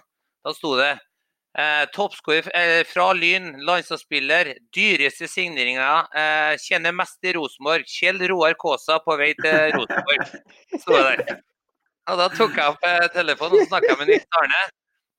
Da 0.43 0.55
sto 0.55 0.73
det 0.79 0.95
eh, 1.57 1.85
toppskårer 1.93 2.49
eh, 2.57 2.81
fra 2.89 3.11
Lyn, 3.13 3.51
landslagsspiller, 3.67 4.53
dyreste 4.75 5.29
signeringer, 5.29 6.09
eh, 6.17 6.55
kjenner 6.63 6.95
mest 6.95 7.23
i 7.23 7.35
Rosenborg. 7.37 7.87
Kjell 7.87 8.19
Roar 8.31 8.57
Kaasa 8.59 8.99
på 9.05 9.17
vei 9.19 9.31
til 9.39 9.77
Rosenborg. 9.77 10.35
Så 10.75 10.97
det 10.97 11.05
der. 11.05 11.39
Og 12.09 12.17
da 12.17 12.27
tok 12.33 12.57
jeg 12.57 12.73
opp 12.73 12.85
eh, 12.89 13.07
telefonen 13.13 13.63
og 13.63 13.69
snakka 13.69 13.97
med 13.99 14.09
Nils 14.11 14.29
Arne. 14.41 14.61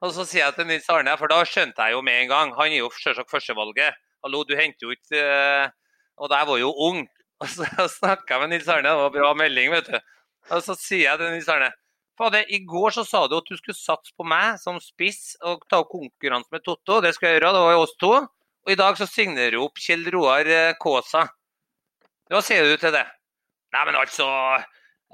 Og 0.01 0.15
så 0.17 0.25
sier 0.25 0.47
jeg 0.47 0.57
til 0.57 0.69
Nils 0.69 0.89
Arne, 0.89 1.13
for 1.21 1.29
da 1.29 1.43
skjønte 1.45 1.85
jeg 1.85 1.93
jo 1.93 2.01
med 2.05 2.23
en 2.23 2.31
gang, 2.31 2.53
han 2.57 2.73
er 2.73 2.81
jo 2.81 2.89
selvsagt 2.97 3.29
førstevalget. 3.33 3.99
Hallo, 4.25 4.41
du 4.49 4.55
henter 4.57 4.87
jo 4.87 4.95
ikke 4.95 5.21
eh, 5.21 5.73
Og 6.21 6.33
jeg 6.33 6.49
var 6.49 6.59
jo 6.61 6.71
ung. 6.89 7.03
Og 7.41 7.49
så 7.49 7.87
snakka 7.89 8.37
jeg 8.37 8.43
med 8.43 8.53
Nils 8.55 8.69
Arne, 8.69 8.89
det 8.89 9.05
var 9.05 9.13
bra 9.13 9.35
melding, 9.37 9.71
vet 9.73 9.93
du. 9.93 9.99
Og 10.57 10.65
så 10.65 10.77
sier 10.77 11.07
jeg 11.11 11.21
til 11.21 11.33
Nils 11.35 11.49
Arne 11.53 11.71
Fader, 12.21 12.45
i 12.53 12.59
går 12.69 12.93
så 12.93 13.05
sa 13.09 13.23
du 13.29 13.39
at 13.39 13.49
du 13.49 13.57
skulle 13.57 13.77
satse 13.77 14.13
på 14.17 14.27
meg 14.29 14.59
som 14.61 14.77
spiss 14.85 15.39
og 15.41 15.63
ta 15.73 15.79
opp 15.81 15.89
konkurranse 15.93 16.53
med 16.53 16.65
Totto. 16.67 16.99
Det 17.01 17.15
skal 17.17 17.31
jeg 17.31 17.39
gjøre, 17.39 17.53
det 17.57 17.63
var 17.65 17.73
jo 17.73 17.85
oss 17.87 17.95
to. 18.01 18.11
Og 18.67 18.73
i 18.75 18.77
dag 18.77 18.99
så 19.01 19.07
signerer 19.09 19.57
du 19.57 19.63
opp 19.65 19.81
Kjell 19.81 20.05
Roar 20.13 20.49
eh, 20.49 20.75
Kaasa. 20.81 21.27
Hva 22.29 22.43
sier 22.45 22.69
du 22.69 22.77
til 22.81 22.93
det? 22.93 23.07
Nei, 23.73 23.87
men 23.89 23.97
altså 23.97 24.29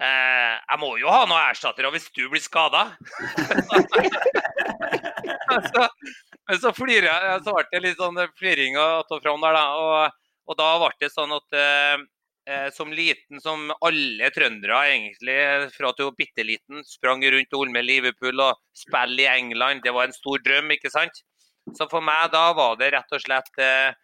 eh, 0.01 0.55
Jeg 0.61 0.82
må 0.82 0.92
jo 1.01 1.11
ha 1.12 1.24
noen 1.26 1.51
erstattere 1.51 1.92
hvis 1.94 2.11
du 2.16 2.26
blir 2.32 2.42
skada. 2.42 2.88
så, 5.72 5.86
men 6.49 6.61
så 6.62 6.72
flirer 6.76 7.09
jeg, 7.09 7.40
så 7.47 7.57
ble 7.57 7.66
det 7.72 7.82
litt 7.84 8.03
sånn 8.03 8.20
fliring 8.38 8.78
og 8.80 9.16
der, 9.16 9.57
da. 9.57 9.64
Og, 9.80 10.20
og 10.47 10.61
da 10.61 10.68
ble 10.82 10.92
det 11.03 11.12
sånn 11.14 11.34
at 11.36 11.59
eh, 11.59 11.97
eh, 12.49 12.68
som 12.74 12.92
liten, 12.94 13.40
som 13.42 13.70
alle 13.80 14.30
trøndere 14.34 14.82
egentlig, 14.92 15.38
fra 15.74 15.90
at 15.90 16.01
du 16.01 16.07
var 16.07 16.18
bitte 16.18 16.47
liten, 16.47 16.84
sprang 16.86 17.24
rundt 17.24 17.53
og 17.53 17.64
holdt 17.64 17.74
med 17.74 17.88
Liverpool 17.88 18.44
og 18.44 18.61
spilte 18.76 19.26
i 19.26 19.30
England. 19.32 19.84
Det 19.84 19.94
var 19.94 20.09
en 20.09 20.16
stor 20.16 20.42
drøm, 20.44 20.70
ikke 20.76 20.92
sant? 20.92 21.24
Så 21.74 21.88
for 21.90 22.05
meg 22.05 22.30
da 22.30 22.53
var 22.55 22.76
det 22.78 22.92
rett 22.94 23.16
og 23.16 23.22
slett 23.22 23.62
eh, 23.62 23.94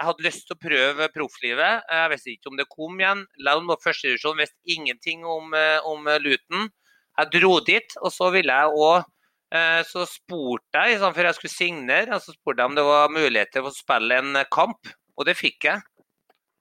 Jeg 0.00 0.08
hadde 0.08 0.24
lyst 0.24 0.46
til 0.48 0.56
å 0.56 0.60
prøve 0.62 1.06
profflivet. 1.12 1.82
Jeg 1.92 2.10
visste 2.14 2.32
ikke 2.32 2.48
om 2.48 2.56
det 2.56 2.64
kom 2.72 2.94
igjen. 3.02 3.26
Lell 3.44 3.60
var 3.68 3.82
førstedivisjon, 3.84 4.38
visste 4.40 4.72
ingenting 4.72 5.26
om, 5.28 5.52
eh, 5.52 5.76
om 5.84 6.08
Luton. 6.24 6.70
Jeg 7.18 7.30
dro 7.34 7.58
dit, 7.60 7.96
og 8.00 8.08
så 8.08 8.30
ville 8.32 8.48
jeg 8.48 8.72
òg 8.80 9.04
eh, 9.52 9.82
Så 9.84 10.06
spurte 10.08 10.86
jeg, 10.88 11.00
før 11.02 11.28
jeg 11.28 11.36
skulle 11.36 11.52
signere, 11.52 12.20
så 12.22 12.32
spurte 12.32 12.62
jeg 12.62 12.70
om 12.70 12.78
det 12.78 12.86
var 12.86 13.12
mulighet 13.12 13.52
til 13.52 13.68
å 13.68 13.74
spille 13.74 14.16
en 14.22 14.40
kamp, 14.48 14.88
og 15.18 15.26
det 15.26 15.36
fikk 15.36 15.68
jeg. 15.68 15.82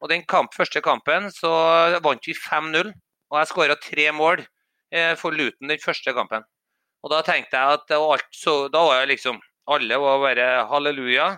Og 0.01 0.09
den 0.11 0.25
kamp, 0.27 0.51
første 0.57 0.81
kampen 0.83 1.29
så 1.31 1.51
vant 2.03 2.27
vi 2.27 2.35
5-0, 2.35 2.91
og 3.29 3.39
jeg 3.39 3.51
skåra 3.51 3.79
tre 3.79 4.11
mål 4.11 4.43
eh, 4.91 5.13
for 5.15 5.31
Luton 5.31 5.71
den 5.71 5.79
første 5.79 6.11
kampen. 6.17 6.43
Og 7.05 7.13
da 7.13 7.21
tenkte 7.23 7.55
jeg 7.55 7.79
at 7.79 7.95
alt, 7.95 8.27
så, 8.35 8.65
da 8.67 8.83
var 8.83 9.03
jeg 9.03 9.15
liksom 9.15 9.39
Alle 9.69 9.99
var 10.01 10.17
bare 10.23 10.45
halleluja. 10.65 11.37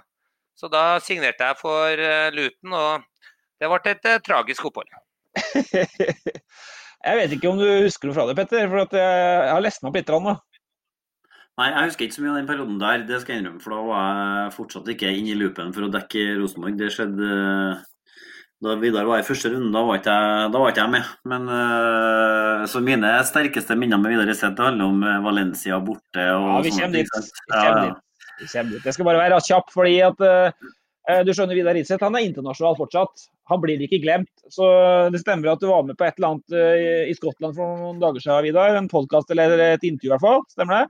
Så 0.57 0.69
da 0.71 0.99
signerte 1.03 1.47
jeg 1.47 1.59
for 1.61 2.03
uh, 2.05 2.29
Luton, 2.35 2.75
og 2.77 3.33
det 3.61 3.71
ble 3.71 3.93
et 3.93 4.07
uh, 4.11 4.19
tragisk 4.23 4.67
opphold. 4.69 4.89
jeg 7.07 7.19
vet 7.21 7.35
ikke 7.35 7.51
om 7.51 7.61
du 7.61 7.67
husker 7.85 8.09
noe 8.09 8.17
fra 8.17 8.27
det, 8.29 8.37
Petter, 8.39 8.67
for 8.69 8.83
jeg, 8.83 8.95
jeg 9.01 9.53
har 9.55 9.63
lest 9.63 9.83
meg 9.83 9.91
opp 9.91 10.01
litt. 10.01 10.15
nå. 10.27 10.35
Nei, 11.59 11.67
jeg 11.67 11.89
husker 11.89 12.07
ikke 12.07 12.15
så 12.15 12.23
mye 12.23 12.31
av 12.31 12.37
den 12.39 12.49
perioden 12.49 12.77
der, 12.81 13.01
det 13.05 13.21
skal 13.21 13.35
jeg 13.35 13.43
innrømme. 13.43 13.61
For 13.61 13.75
da 13.75 13.81
var 13.85 14.19
jeg 14.19 14.53
fortsatt 14.57 14.91
ikke 14.93 15.13
inne 15.13 15.33
i 15.33 15.39
loopen 15.39 15.73
for 15.75 15.87
å 15.87 15.93
dekke 15.93 16.27
Rosenborg. 16.39 16.77
Det 16.79 16.91
skjedde 16.95 17.31
da 18.61 18.75
Vidar 18.77 19.07
var 19.09 19.21
i 19.21 19.25
første 19.25 19.49
runde, 19.49 19.71
da 19.73 19.81
var 19.87 19.97
ikke 19.97 20.13
jeg, 20.13 20.49
var 20.53 20.69
ikke 20.69 20.83
jeg 20.83 20.93
med. 20.93 21.11
Men 21.31 21.47
uh, 21.49 22.65
så 22.69 22.81
mine 22.85 23.09
sterkeste 23.25 23.77
minner 23.77 24.01
med 24.01 24.13
Vidar 24.13 24.29
Iseth 24.29 24.61
handler 24.61 24.85
om 24.85 25.01
eh, 25.01 25.17
Valencia 25.25 25.79
borte. 25.81 26.27
og 26.35 26.47
ja, 26.51 26.59
vi 26.67 26.73
kommer 26.75 26.93
dit. 26.93 27.09
Vi 27.49 27.61
dit. 28.41 28.85
Jeg 28.85 28.95
skal 28.95 29.07
bare 29.07 29.21
være 29.21 29.41
kjapp, 29.45 29.71
fordi 29.73 29.97
at 30.05 30.23
uh, 30.25 30.69
du 31.25 31.31
skjønner 31.33 31.57
Vidar 31.57 31.79
Iseth 31.79 32.03
han 32.05 32.17
er 32.17 32.27
internasjonal 32.27 32.77
fortsatt. 32.79 33.27
Han 33.51 33.61
blir 33.63 33.81
ikke 33.83 34.01
glemt. 34.03 34.31
Så 34.53 34.65
det 35.13 35.21
stemmer 35.23 35.53
at 35.53 35.61
du 35.61 35.69
var 35.71 35.85
med 35.87 35.97
på 35.99 36.07
et 36.07 36.17
eller 36.19 36.35
annet 36.35 36.55
uh, 36.55 37.05
i 37.09 37.15
Skottland 37.17 37.57
for 37.57 37.77
noen 37.79 38.01
dager 38.01 38.23
siden, 38.23 38.47
Vidar. 38.49 38.77
En 38.77 38.91
podkast 38.91 39.31
eller 39.33 39.57
et 39.71 39.85
intervju 39.87 40.11
i 40.11 40.15
hvert 40.15 40.25
fall. 40.25 40.43
Stemmer 40.53 40.81
det? 40.81 40.85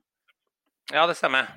Ja, 0.96 1.06
det 1.08 1.18
stemmer. 1.20 1.52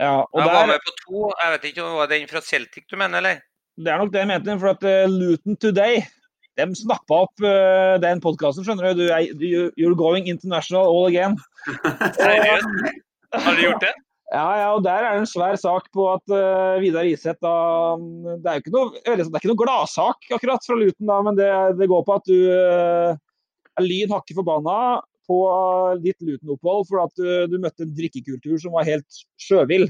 Ja, 0.00 0.24
jeg 0.24 0.46
der... 0.46 0.54
var 0.56 0.66
med 0.72 0.82
på 0.82 0.96
to. 1.04 1.30
Jeg 1.42 1.54
vet 1.54 1.70
ikke 1.70 1.84
om 1.84 1.92
det 1.92 2.00
var 2.00 2.12
den 2.14 2.28
fra 2.30 2.40
Celtic 2.44 2.88
du 2.88 2.96
mener, 2.96 3.20
eller? 3.20 3.42
Det 3.76 3.92
er 3.92 4.00
nok 4.00 4.12
det 4.12 4.22
jeg 4.22 4.30
mente. 4.32 4.58
For 4.60 4.72
at 4.72 4.84
uh, 4.88 5.12
Luton 5.12 5.56
Today 5.60 6.02
de 6.60 6.66
snappa 6.76 7.22
opp 7.24 7.44
uh, 7.44 7.96
den 8.02 8.20
podkasten, 8.20 8.64
skjønner 8.66 8.92
du. 8.96 9.06
du. 9.40 9.46
You're 9.80 9.96
going 9.96 10.28
international 10.28 10.88
all 10.88 11.08
again. 11.08 11.38
Seriøst? 12.18 12.98
Har 13.32 13.56
du 13.56 13.62
gjort 13.64 13.84
det? 13.84 13.92
Ja, 14.32 14.48
ja, 14.56 14.68
og 14.72 14.80
der 14.86 15.04
er 15.04 15.12
det 15.12 15.22
en 15.26 15.28
svær 15.28 15.58
sak 15.60 15.90
på 15.92 16.06
at 16.08 16.32
uh, 16.32 16.80
Vidar 16.80 17.04
Iseth 17.04 17.42
da 17.44 17.52
Det 18.40 18.48
er 18.48 18.54
jo 18.56 18.62
ikke 18.62 18.72
noe, 18.72 18.92
det 19.04 19.12
er 19.20 19.40
ikke 19.42 19.50
noe 19.50 19.60
gladsak 19.60 20.30
akkurat 20.32 20.64
fra 20.64 20.76
Luton, 20.78 21.08
da, 21.10 21.18
men 21.26 21.36
det, 21.36 21.48
det 21.76 21.88
går 21.90 22.06
på 22.06 22.16
at 22.16 22.30
du 22.30 22.38
uh, 22.48 23.12
er 23.76 23.84
lyn 23.84 24.14
hakket 24.14 24.38
forbanna 24.38 24.76
på 25.28 25.40
ditt 26.02 26.16
Luton-opphold 26.24 26.88
for 26.88 27.02
at 27.04 27.12
du, 27.20 27.28
du, 27.52 27.58
møtte 27.60 27.84
en 27.84 27.92
drikkekultur 27.96 28.56
som 28.60 28.72
var 28.74 28.88
helt 28.88 29.20
sjøvill. 29.40 29.84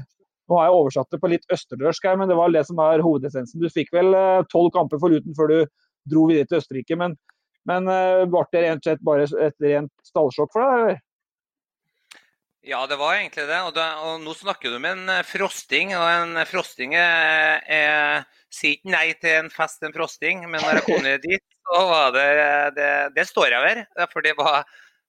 Nå 0.51 0.59
har 0.59 0.67
jeg 0.67 0.75
oversatt 0.81 1.15
det 1.15 1.21
på 1.23 1.31
litt 1.31 1.47
østerdørsk, 1.55 2.05
her, 2.05 2.19
men 2.19 2.29
det 2.29 2.37
var 2.37 2.51
det 2.53 2.65
som 2.67 2.83
er 2.83 3.03
hovedessensen. 3.03 3.63
Du 3.63 3.71
fikk 3.71 3.89
vel 3.95 4.11
tolv 4.11 4.51
tolv 4.51 4.69
kamper 4.75 5.01
for 5.01 5.15
Luton 5.15 5.35
før 5.39 5.49
du 5.49 5.57
dro 6.11 6.27
videre 6.29 6.51
til 6.51 6.59
Østerrike. 6.59 6.99
Men, 6.99 7.15
men 7.69 7.87
uh, 7.87 8.27
ble 8.27 8.43
det 8.51 8.67
rent 8.67 8.91
sett 8.91 9.03
bare 9.07 9.25
et 9.25 9.57
rent 9.63 9.91
stallsjokk 10.11 10.51
for 10.53 10.67
deg? 10.67 10.75
eller? 10.83 11.01
Ja, 12.63 12.85
det 12.87 12.95
var 12.95 13.17
egentlig 13.17 13.43
det. 13.49 13.57
Og, 13.67 13.73
det, 13.75 13.85
og 14.07 14.21
nå 14.23 14.33
snakker 14.39 14.71
du 14.71 14.77
med 14.79 14.95
en 14.95 15.11
eh, 15.11 15.25
frosting. 15.27 15.91
Og 15.99 16.05
en 16.07 16.37
frosting 16.47 16.95
er, 16.95 17.59
er 17.67 18.23
sier 18.53 18.77
ikke 18.77 18.93
nei 18.93 19.07
til 19.19 19.35
en 19.41 19.51
fest, 19.51 19.83
en 19.83 19.95
frosting. 19.95 20.45
Men 20.47 20.63
når 20.63 20.79
jeg 20.79 20.85
kom 20.87 21.09
dit, 21.25 21.43
så 21.67 21.81
var 21.89 22.13
det 22.15 22.27
Det, 22.77 22.87
det 23.17 23.27
står 23.27 23.51
jeg 23.51 23.65
ved. 23.67 23.83
For 24.13 24.23
det 24.25 24.35
var 24.39 24.63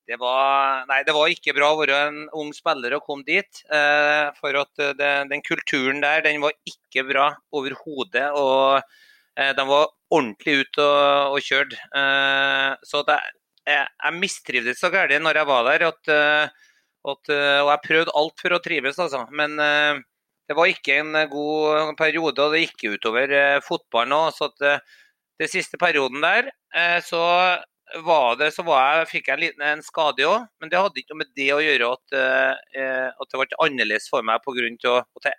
det 0.05 0.19
var, 0.21 0.83
nei, 0.85 0.99
det 1.07 1.15
var 1.17 1.31
ikke 1.33 1.55
bra 1.57 1.71
å 1.73 1.77
være 1.79 1.99
en 2.11 2.17
ung 2.37 2.51
spiller 2.53 2.93
og 2.99 3.07
komme 3.07 3.25
dit. 3.25 3.63
Eh, 3.73 4.27
for 4.37 4.59
at 4.61 4.83
den 4.99 5.45
kulturen 5.47 6.03
der, 6.05 6.21
den 6.27 6.43
var 6.43 6.53
ikke 6.69 7.07
bra 7.09 7.31
overhodet. 7.57 8.27
Og 8.37 8.83
eh, 9.39 9.55
de 9.57 9.65
var 9.71 9.89
ordentlig 10.11 10.59
ute 10.67 10.85
og, 10.85 11.39
og 11.39 11.47
kjørt. 11.47 11.79
Eh, 12.03 12.71
så 12.85 13.07
det, 13.09 13.17
jeg, 13.65 13.87
jeg 13.87 14.19
mistrivdes 14.21 14.83
så 14.83 14.91
gærent 14.93 15.25
når 15.25 15.41
jeg 15.41 15.53
var 15.55 15.67
der. 15.71 15.87
At, 15.95 16.13
eh, 16.19 16.71
at, 17.13 17.31
eh, 17.33 17.61
og 17.63 17.71
jeg 17.73 17.85
prøvde 17.85 18.17
alt 18.21 18.41
for 18.41 18.57
å 18.57 18.63
trives, 18.65 18.99
altså. 19.03 19.25
Men 19.35 19.59
eh, 19.61 20.03
det 20.49 20.57
var 20.59 20.71
ikke 20.71 20.99
en 21.03 21.19
god 21.33 21.95
periode, 22.01 22.41
og 22.41 22.55
det 22.55 22.65
gikk 22.67 22.97
utover 22.97 23.33
fotballen 23.65 24.17
òg. 24.17 24.33
Så 24.37 24.51
at, 24.51 24.83
den 25.41 25.51
siste 25.51 25.81
perioden 25.81 26.23
der, 26.23 26.53
så 27.03 27.23
var 28.05 28.37
det, 28.37 28.51
så 28.55 28.65
var 28.67 28.99
jeg, 28.99 29.09
fikk 29.11 29.29
jeg 29.29 29.37
en, 29.37 29.43
liten, 29.43 29.65
en 29.67 29.83
skade 29.85 30.27
òg, 30.27 30.47
men 30.61 30.71
det 30.71 30.81
hadde 30.81 31.01
ikke 31.01 31.15
noe 31.15 31.23
med 31.23 31.33
det 31.37 31.49
å 31.55 31.63
gjøre 31.63 31.91
at, 31.97 32.17
eh, 32.19 33.09
at 33.11 33.31
det 33.31 33.41
ble 33.41 33.61
annerledes 33.67 34.09
for 34.11 34.27
meg 34.27 34.43
pga. 34.45 35.03
At, 35.21 35.31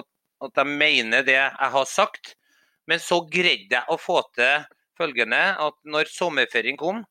at, 0.00 0.08
at 0.46 0.62
jeg 0.62 0.78
mener 0.82 1.26
det 1.26 1.38
jeg 1.38 1.72
har 1.76 1.88
sagt. 1.88 2.34
Men 2.90 2.98
så 2.98 3.20
greide 3.30 3.78
jeg 3.78 3.84
å 3.88 3.98
få 4.00 4.20
til 4.36 4.66
følgende, 4.98 5.42
at 5.62 5.76
når 5.86 6.10
sommerferien 6.10 6.78
kom, 6.78 7.04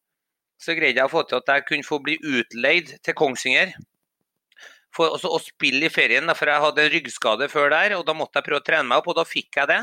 så 0.61 0.75
greide 0.77 0.99
jeg 0.99 1.07
å 1.07 1.13
få 1.13 1.23
til 1.25 1.39
at 1.39 1.49
jeg 1.49 1.65
kunne 1.69 1.87
få 1.87 2.01
bli 2.03 2.17
utleid 2.19 2.91
til 3.01 3.17
Kongsvinger. 3.17 3.71
For 4.91 5.15
å 5.15 5.39
spille 5.39 5.87
i 5.87 5.93
ferien, 5.93 6.27
for 6.35 6.51
jeg 6.51 6.63
hadde 6.65 6.83
en 6.83 6.91
ryggskade 6.91 7.47
før 7.51 7.71
der, 7.71 7.95
og 7.95 8.05
da 8.07 8.15
måtte 8.17 8.39
jeg 8.39 8.47
prøve 8.49 8.59
å 8.59 8.65
trene 8.67 8.87
meg 8.89 8.99
opp, 8.99 9.11
og 9.13 9.19
da 9.21 9.27
fikk 9.27 9.61
jeg 9.61 9.69
det. 9.71 9.81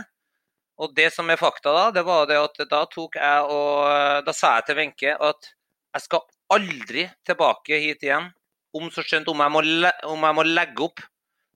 Og 0.78 0.92
det 0.94 1.08
som 1.14 1.30
er 1.32 1.40
fakta 1.40 1.72
da, 1.74 1.84
det 1.94 2.04
var 2.06 2.26
det 2.30 2.38
at 2.38 2.60
da 2.70 2.84
tok 2.86 3.16
jeg 3.18 3.46
og 3.50 4.26
Da 4.26 4.34
sa 4.36 4.52
jeg 4.58 4.68
til 4.68 4.76
Wenche 4.78 5.14
at 5.16 5.48
jeg 5.96 6.04
skal 6.04 6.26
aldri 6.54 7.08
tilbake 7.26 7.80
hit 7.82 8.04
igjen 8.06 8.28
om 8.76 8.90
så 8.92 9.02
skjønt 9.02 9.30
om 9.32 9.40
jeg 9.42 9.52
må, 9.54 9.62
om 10.12 10.26
jeg 10.28 10.36
må 10.36 10.44
legge 10.46 10.84
opp. 10.86 11.02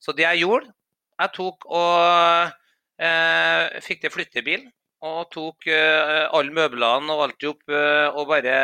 Så 0.02 0.14
det 0.16 0.24
jeg 0.24 0.42
gjorde, 0.42 0.72
jeg 1.20 1.32
tok 1.36 1.66
og 1.70 2.54
eh, 2.98 3.80
fikk 3.84 4.02
til 4.02 4.14
flyttebil. 4.14 4.64
Og 5.02 5.26
tok 5.34 5.66
eh, 5.70 6.24
alle 6.30 6.54
møblene 6.54 7.14
og 7.14 7.24
alt 7.26 7.46
opp 7.50 7.72
eh, 7.74 8.08
og 8.14 8.28
bare 8.30 8.56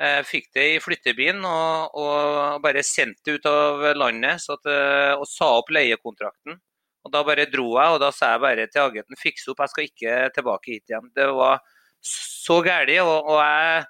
eh, 0.00 0.20
fikk 0.26 0.50
det 0.56 0.66
i 0.74 0.82
flyttebilen. 0.82 1.44
Og, 1.44 1.98
og, 2.00 2.60
bare 2.64 2.84
sendte 2.86 3.24
det 3.26 3.38
ut 3.38 3.50
av 3.50 3.84
landet 3.98 4.48
at, 4.56 4.70
eh, 4.70 5.12
og 5.18 5.26
sa 5.30 5.50
opp 5.58 5.72
leiekontrakten. 5.74 6.58
Og 7.04 7.12
Da 7.12 7.20
bare 7.26 7.44
dro 7.52 7.66
jeg, 7.76 7.94
og 7.94 8.00
da 8.00 8.10
sa 8.16 8.32
jeg 8.32 8.44
bare 8.44 8.66
til 8.72 8.86
agenten 8.86 9.20
fiks 9.20 9.48
opp, 9.52 9.60
jeg 9.60 9.72
skal 9.72 9.88
ikke 9.90 10.12
tilbake 10.38 10.72
hit 10.72 10.88
igjen. 10.88 11.10
Det 11.14 11.28
var 11.36 11.60
så 12.00 12.60
galt. 12.64 12.92
Og, 13.04 13.28
og 13.28 13.40
jeg, 13.42 13.84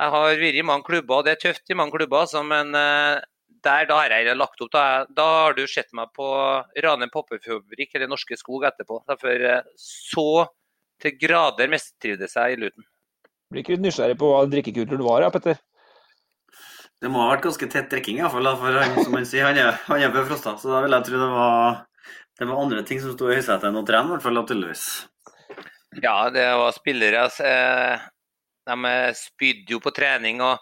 jeg, 0.00 0.12
har 0.14 0.26
vært 0.42 0.58
i 0.58 0.66
mange 0.66 0.86
klubber, 0.88 1.20
og 1.20 1.26
det 1.26 1.36
er 1.36 1.42
tøft 1.46 1.70
i 1.70 1.78
mange 1.78 1.94
klubber, 1.94 2.24
altså, 2.24 2.42
men 2.42 2.74
uh, 2.74 3.22
der 3.62 3.86
da 3.86 4.00
har 4.00 4.10
jeg 4.10 4.34
lagt 4.34 4.60
opp. 4.66 4.72
Da, 4.74 5.06
da 5.06 5.28
har 5.44 5.54
du 5.54 5.64
sett 5.70 5.94
meg 5.94 6.10
på 6.18 6.26
Ranheim 6.82 7.14
poppefabrikk 7.14 7.94
eller 7.94 8.10
Norske 8.10 8.38
Skog 8.38 8.66
etterpå. 8.66 9.04
Derfor 9.06 9.46
så 9.78 10.28
til 10.98 11.18
grader 11.18 11.70
mistrivdes 11.70 12.34
jeg 12.34 12.56
i 12.56 12.58
Luton. 12.58 12.86
Blir 13.48 13.64
ikke 13.64 13.76
litt 13.76 13.84
nysgjerrig 13.86 14.18
på 14.20 14.28
hva 14.28 14.44
drikkekulturen 14.50 15.04
var, 15.06 15.24
ja, 15.24 15.32
Petter? 15.32 15.60
Det 16.98 17.08
må 17.12 17.22
ha 17.22 17.30
vært 17.30 17.46
ganske 17.46 17.68
tett 17.70 17.88
drikking, 17.92 18.18
iallfall. 18.20 18.50
For 18.60 18.76
han, 18.76 18.96
som 19.06 19.14
han 19.16 19.28
sier, 19.28 19.46
han 19.48 19.60
er, 19.60 19.78
han 19.86 20.02
er 20.02 20.12
på 20.12 20.24
Frosta. 20.28 20.56
Så 20.60 20.72
da 20.72 20.82
vil 20.84 20.96
jeg 20.96 21.06
tro 21.06 21.20
det 21.22 21.30
var, 21.32 21.78
det 22.40 22.48
var 22.50 22.60
andre 22.64 22.82
ting 22.84 23.00
som 23.00 23.14
sto 23.14 23.30
i 23.30 23.38
høysetet 23.38 23.70
enn 23.70 23.80
å 23.80 23.84
trene, 23.88 24.10
i 24.10 24.14
hvert 24.16 24.26
fall 24.26 24.42
tydeligvis. 24.42 24.84
Ja, 26.02 26.18
det 26.34 26.44
var 26.60 26.76
spillere. 26.76 27.24
Eh, 27.48 28.06
de 28.68 28.94
spydde 29.16 29.76
jo 29.76 29.80
på 29.80 29.94
trening 29.96 30.42
og 30.44 30.60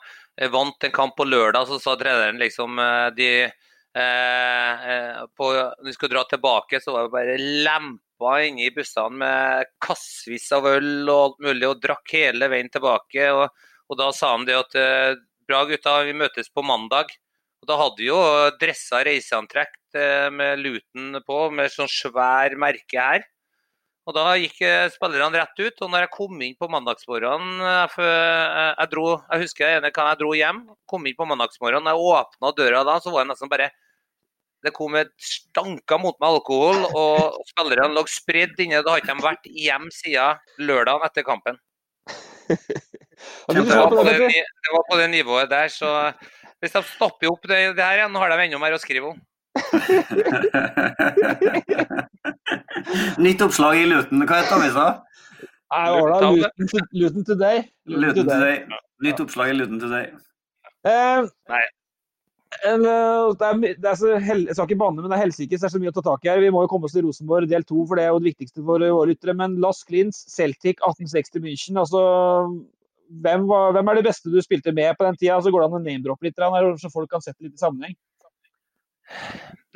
vant 0.52 0.86
en 0.86 0.94
kamp 0.94 1.16
på 1.18 1.26
lørdag, 1.26 1.66
så 1.66 1.80
sa 1.82 1.96
treneren 1.98 2.38
liksom 2.38 2.78
eh, 2.78 3.08
de 3.16 3.30
eh, 3.48 5.22
på, 5.34 5.52
Når 5.56 5.88
de 5.88 5.96
skulle 5.96 6.14
dra 6.14 6.26
tilbake, 6.28 6.80
så 6.84 6.94
var 6.94 7.08
det 7.08 7.16
bare 7.16 7.38
lempa 7.40 8.05
inne 8.46 8.66
i 8.66 8.72
bussene 8.74 9.20
med 9.20 9.70
kassevis 9.82 10.50
av 10.56 10.66
øl 10.70 11.08
og 11.08 11.22
alt 11.22 11.38
mulig, 11.48 11.68
og 11.68 11.80
drakk 11.82 12.12
hele 12.16 12.48
veien 12.48 12.70
tilbake. 12.72 13.30
Og, 13.32 13.48
og 13.90 14.00
da 14.00 14.10
sa 14.16 14.32
han 14.34 14.46
det 14.48 14.56
at 14.56 14.76
bra 15.46 15.64
gutta, 15.68 16.02
vi 16.06 16.16
møtes 16.16 16.50
på 16.50 16.64
mandag. 16.66 17.12
Og 17.62 17.70
Da 17.70 17.78
hadde 17.80 18.02
vi 18.02 18.10
jo 18.10 18.18
dressa 18.60 19.02
reiseantrekk 19.06 19.78
med 20.32 20.60
luten 20.60 21.22
på, 21.26 21.38
med 21.50 21.72
sånn 21.72 21.90
svær 21.90 22.56
merke 22.58 23.00
her. 23.00 23.24
Og 24.06 24.14
Da 24.14 24.36
gikk 24.38 24.60
spillerne 24.94 25.40
rett 25.40 25.58
ut. 25.58 25.82
og 25.82 25.90
når 25.90 26.06
jeg 26.06 26.14
kom 26.14 26.42
inn 26.42 26.54
på 26.54 26.68
mandagsmorgenen 26.70 27.58
jeg, 27.58 27.90
jeg, 27.98 28.88
dro, 28.92 29.06
jeg 29.32 29.42
husker 29.42 29.66
jeg, 29.66 29.82
jeg 29.82 30.18
dro 30.20 30.30
hjem, 30.34 30.62
kom 30.86 31.06
inn 31.06 31.16
på 31.18 31.26
mandagsmorgenen, 31.26 31.90
jeg 31.90 32.12
åpna 32.12 32.52
døra 32.54 32.84
da, 32.86 33.00
så 33.00 33.10
var 33.10 33.24
jeg 33.24 33.32
nesten 33.32 33.50
bare 33.50 33.72
Det 34.66 34.72
kom 34.74 34.96
et 34.98 35.12
stanka 35.22 35.98
mot 36.02 36.16
meg 36.22 36.28
alkohol, 36.38 36.78
og 36.98 37.16
spillerne 37.52 37.94
lå 37.94 38.02
spredd 38.10 38.58
inne. 38.64 38.82
Da 38.82 38.88
har 38.94 39.00
ikke 39.02 39.14
de 39.14 39.28
vært 39.28 39.46
hjem 39.52 39.86
siden 39.94 40.66
lørdagen 40.66 41.06
etter 41.06 41.22
kampen. 41.26 41.56
Det 42.46 42.56
var, 43.48 43.90
på 43.90 44.02
det, 44.04 44.16
det 44.28 44.72
var 44.74 44.84
på 44.90 44.96
det 45.00 45.08
nivået 45.10 45.50
der, 45.50 45.68
så 45.72 45.88
hvis 46.60 46.74
de 46.74 46.82
stopper 46.84 47.26
opp 47.30 47.42
det, 47.48 47.58
det 47.78 47.84
her 47.84 47.96
igjen, 48.02 48.18
har 48.20 48.28
de 48.32 48.36
enda 48.44 48.58
mer 48.60 48.76
å 48.76 48.82
skrive 48.82 49.06
om. 49.14 49.18
Nytt 53.24 53.40
oppslag 53.46 53.74
i 53.80 53.86
Luton. 53.88 54.18
Hva 54.28 54.36
heter 54.42 54.56
avisa? 54.58 54.86
Luton, 55.72 56.44
Luton 56.92 57.24
Today. 57.24 57.64
Luton 57.88 58.28
Today. 58.28 58.66
Nytt 59.04 59.20
oppslag 59.24 59.52
i 59.52 59.56
Luton 59.56 59.80
Today. 59.82 60.06
Eh, 60.86 61.26
Nei. 61.50 61.64
Eh, 62.64 62.78
det 63.36 63.48
er, 63.48 63.58
det 63.82 63.90
er 63.90 63.98
så 63.98 64.14
hel, 64.22 64.44
jeg 64.48 64.56
skal 64.56 64.68
ikke 64.68 64.80
banne, 64.80 65.02
men 65.02 65.12
det 65.12 65.18
er 65.18 65.24
helsikes 65.26 65.62
det 65.62 65.68
er 65.68 65.74
så 65.74 65.80
mye 65.82 65.92
å 65.92 65.96
ta 65.96 66.04
tak 66.06 66.24
i 66.24 66.30
her. 66.30 66.42
Vi 66.44 66.52
må 66.54 66.62
jo 66.64 66.70
komme 66.70 66.88
oss 66.88 66.94
til 66.96 67.06
Rosenborg 67.06 67.50
del 67.50 67.66
to, 67.68 67.82
for 67.88 67.98
det 67.98 68.06
er 68.06 68.14
jo 68.14 68.22
det 68.22 68.32
viktigste 68.32 68.62
for 68.62 68.82
våre 68.82 69.10
lyttere. 69.10 69.36
Men 69.38 69.58
Las 69.62 69.82
Klins, 69.88 70.22
Celtic 70.32 70.80
1860 70.80 71.44
München. 71.44 71.80
Altså, 71.82 72.00
hvem, 73.26 73.46
var, 73.50 73.76
hvem, 73.76 73.92
er 73.92 74.00
det 74.00 74.06
beste 74.08 74.32
du 74.32 74.40
spilte 74.44 74.74
med 74.76 74.96
på 74.96 75.06
den 75.06 75.20
tida? 75.20 75.38
Så 75.42 75.52
går 75.52 75.64
det 75.64 75.68
an 75.68 75.78
å 75.80 75.84
name-droppe 75.84 76.28
litt, 76.28 76.40
så 76.82 76.92
folk 76.92 77.12
kan 77.12 77.24
sette 77.24 77.46
litt 77.46 77.58
i 77.58 77.62
sammenheng. 77.62 77.98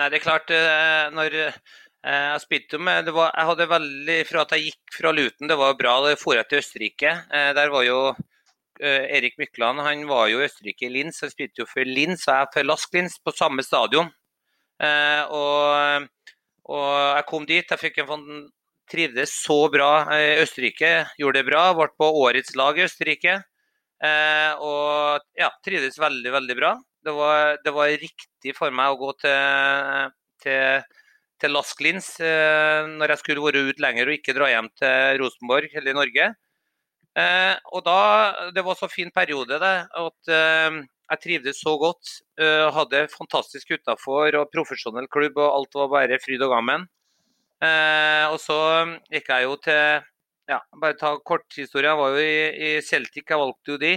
Nei, 0.01 0.09
det 0.09 0.19
er 0.19 0.25
klart 0.25 0.51
eh, 0.51 1.05
når 1.15 1.37
eh, 1.39 1.61
jeg 2.03 2.43
spilte 2.43 2.81
med 2.83 3.05
det 3.07 3.13
var, 3.15 3.29
Jeg 3.37 3.47
hadde 3.47 3.67
veldig 3.71 4.17
Fra 4.27 4.41
at 4.43 4.55
jeg 4.57 4.65
gikk 4.65 4.97
fra 4.97 5.13
Luton, 5.15 5.47
det 5.47 5.59
var 5.61 5.77
bra. 5.79 6.01
Da 6.03 6.17
for 6.19 6.35
jeg 6.35 6.49
til 6.51 6.65
Østerrike. 6.65 7.13
Der 7.31 7.71
var 7.71 7.87
jo 7.87 8.01
Erik 8.81 9.37
Mykland 9.41 9.83
han 9.85 10.07
var 10.09 10.29
jo 10.33 10.41
i 10.41 10.47
Østerrike 10.47 10.89
i 10.89 10.93
Linz. 10.95 11.21
Han 11.25 11.33
spilte 11.33 11.63
jo 11.63 11.69
for 11.69 11.89
Linz 11.89 12.27
og 12.29 12.35
jeg 12.35 12.51
for 12.55 12.69
Lask 12.69 12.97
Linz 12.97 13.19
på 13.23 13.35
samme 13.37 13.65
stadion. 13.67 14.09
Og, 14.81 16.07
og 16.73 16.91
jeg 17.19 17.27
kom 17.29 17.49
dit. 17.49 17.69
Jeg 17.69 17.83
fikk 17.83 18.01
en 18.01 18.47
trivdes 18.91 19.35
så 19.43 19.59
bra 19.73 19.91
i 20.17 20.39
Østerrike. 20.41 20.93
Gjorde 21.21 21.43
det 21.43 21.49
bra. 21.51 21.65
Ble 21.77 21.91
på 21.93 22.09
årets 22.25 22.57
lag 22.57 22.81
i 22.81 22.87
Østerrike. 22.87 23.37
Og 24.65 25.27
ja, 25.37 25.51
trivdes 25.67 26.01
veldig, 26.01 26.33
veldig 26.39 26.59
bra 26.63 26.73
det 27.05 27.13
var, 27.17 27.59
det 27.65 27.73
var, 27.75 27.89
riktig 27.89 28.55
for 28.57 28.73
meg 28.75 28.93
å 28.93 28.99
gå 29.01 29.13
til, 29.23 30.13
til, 30.45 30.99
til 31.41 31.55
Lask 31.55 31.81
Lins 31.85 32.13
eh, 32.21 32.85
når 32.91 33.15
jeg 33.15 33.23
skulle 33.23 33.45
vært 33.45 33.71
ute 33.71 33.85
lenger 33.85 34.11
og 34.11 34.19
ikke 34.19 34.37
dra 34.37 34.51
hjem 34.53 34.71
til 34.81 35.21
Rosenborg 35.23 35.77
eller 35.81 35.97
Norge. 35.97 36.31
Eh, 37.19 37.57
og 37.75 37.83
da, 37.85 38.51
Det 38.55 38.63
var 38.63 38.79
så 38.79 38.89
fin 38.89 39.11
periode 39.11 39.59
det, 39.59 39.77
at 39.91 40.31
eh, 40.31 40.79
jeg 41.11 41.23
trivdes 41.25 41.63
så 41.63 41.75
godt. 41.79 42.21
Eh, 42.39 42.69
hadde 42.71 43.09
fantastisk 43.11 43.73
utafor 43.75 44.37
og 44.39 44.51
profesjonell 44.55 45.09
klubb, 45.11 45.39
og 45.39 45.57
alt 45.57 45.79
var 45.81 45.91
bare 45.97 46.21
fryd 46.23 46.43
og 46.47 46.55
gammen. 46.55 46.87
Eh, 47.61 48.27
og 48.31 48.39
så 48.41 48.59
gikk 49.11 49.33
jeg 49.33 49.49
jo 49.49 49.57
til 49.61 50.07
ja, 50.51 50.61
bare 50.83 50.99
ta 50.99 51.17
korthistoria. 51.27 51.93
Jeg 51.93 52.01
var 52.01 52.15
jo 52.15 52.23
i, 52.23 52.37
i 52.51 52.71
Celtic, 52.83 53.27
jeg 53.27 53.43
valgte 53.43 53.75
jo 53.75 53.81
de. 53.83 53.97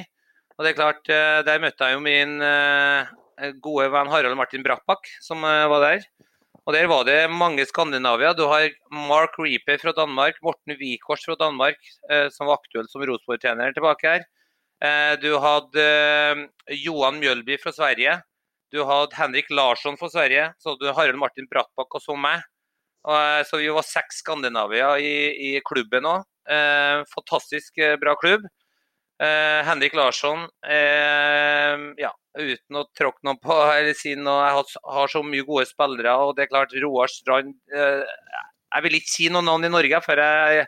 Og 0.58 0.66
det 0.66 0.74
er 0.74 0.78
klart, 0.78 1.10
eh, 1.10 1.42
Der 1.46 1.62
møtte 1.62 1.90
jeg 1.90 1.98
jo 1.98 2.04
min 2.04 2.42
eh, 2.46 3.14
gode 3.62 3.88
venn 3.94 4.12
Harald 4.12 4.38
Martin 4.38 4.66
Brattbakk, 4.66 5.10
som 5.22 5.42
var 5.42 5.82
der. 5.82 6.06
Og 6.64 6.74
Der 6.74 6.88
var 6.88 7.04
det 7.04 7.28
mange 7.28 7.66
Skandinavia. 7.68 8.32
Du 8.34 8.46
har 8.48 8.70
Mark 8.92 9.36
Reaper 9.36 9.82
fra 9.82 9.92
Danmark, 9.92 10.38
Morten 10.42 10.78
Wikors 10.80 11.26
fra 11.28 11.36
Danmark, 11.36 11.76
som 12.32 12.48
var 12.48 12.56
aktuell 12.56 12.88
som 12.88 13.04
Rosenborg-trener 13.04 13.76
tilbake 13.76 14.08
her. 14.08 14.24
Du 15.20 15.34
hadde 15.44 15.84
Johan 16.72 17.20
Mjølby 17.20 17.58
fra 17.60 17.74
Sverige. 17.76 18.16
Du 18.72 18.80
hadde 18.88 19.16
Henrik 19.20 19.52
Larsson 19.52 20.00
fra 20.00 20.08
Sverige. 20.08 20.54
Så 20.58 20.72
hadde 20.72 20.88
du 20.88 20.96
Harald 20.96 21.20
Martin 21.20 21.52
Brattbakk 21.52 22.00
og 22.00 22.06
så 22.06 22.16
meg. 22.16 22.48
Så 23.44 23.60
vi 23.60 23.68
var 23.68 23.84
seks 23.84 24.24
Skandinavia 24.24 24.96
i, 25.04 25.16
i 25.36 25.62
klubben 25.68 26.08
òg. 26.08 26.24
Fantastisk 27.12 27.84
bra 28.00 28.16
klubb. 28.24 28.48
Eh, 29.22 29.62
Henrik 29.68 29.94
Larsson, 29.94 30.48
eh, 30.66 31.76
ja, 32.02 32.10
uten 32.34 32.80
å 32.80 32.88
tråkke 32.98 33.22
noen 33.28 33.38
på 33.44 33.54
eller 33.54 33.94
si 33.94 34.16
noe, 34.18 34.40
jeg 34.48 34.56
har, 34.58 34.72
har, 34.96 35.12
så 35.12 35.22
mye 35.24 35.46
gode 35.46 35.68
spillere. 35.70 36.16
og 36.18 36.34
det 36.36 36.48
er 36.48 36.50
klart 36.52 36.74
Roar 36.82 37.12
Strand 37.12 37.54
eh, 37.70 38.02
Jeg 38.74 38.84
vil 38.88 38.98
ikke 38.98 39.12
si 39.14 39.30
noen 39.30 39.46
navn 39.46 39.70
i 39.70 39.72
Norge, 39.72 40.02
for 40.02 40.18
jeg, 40.18 40.66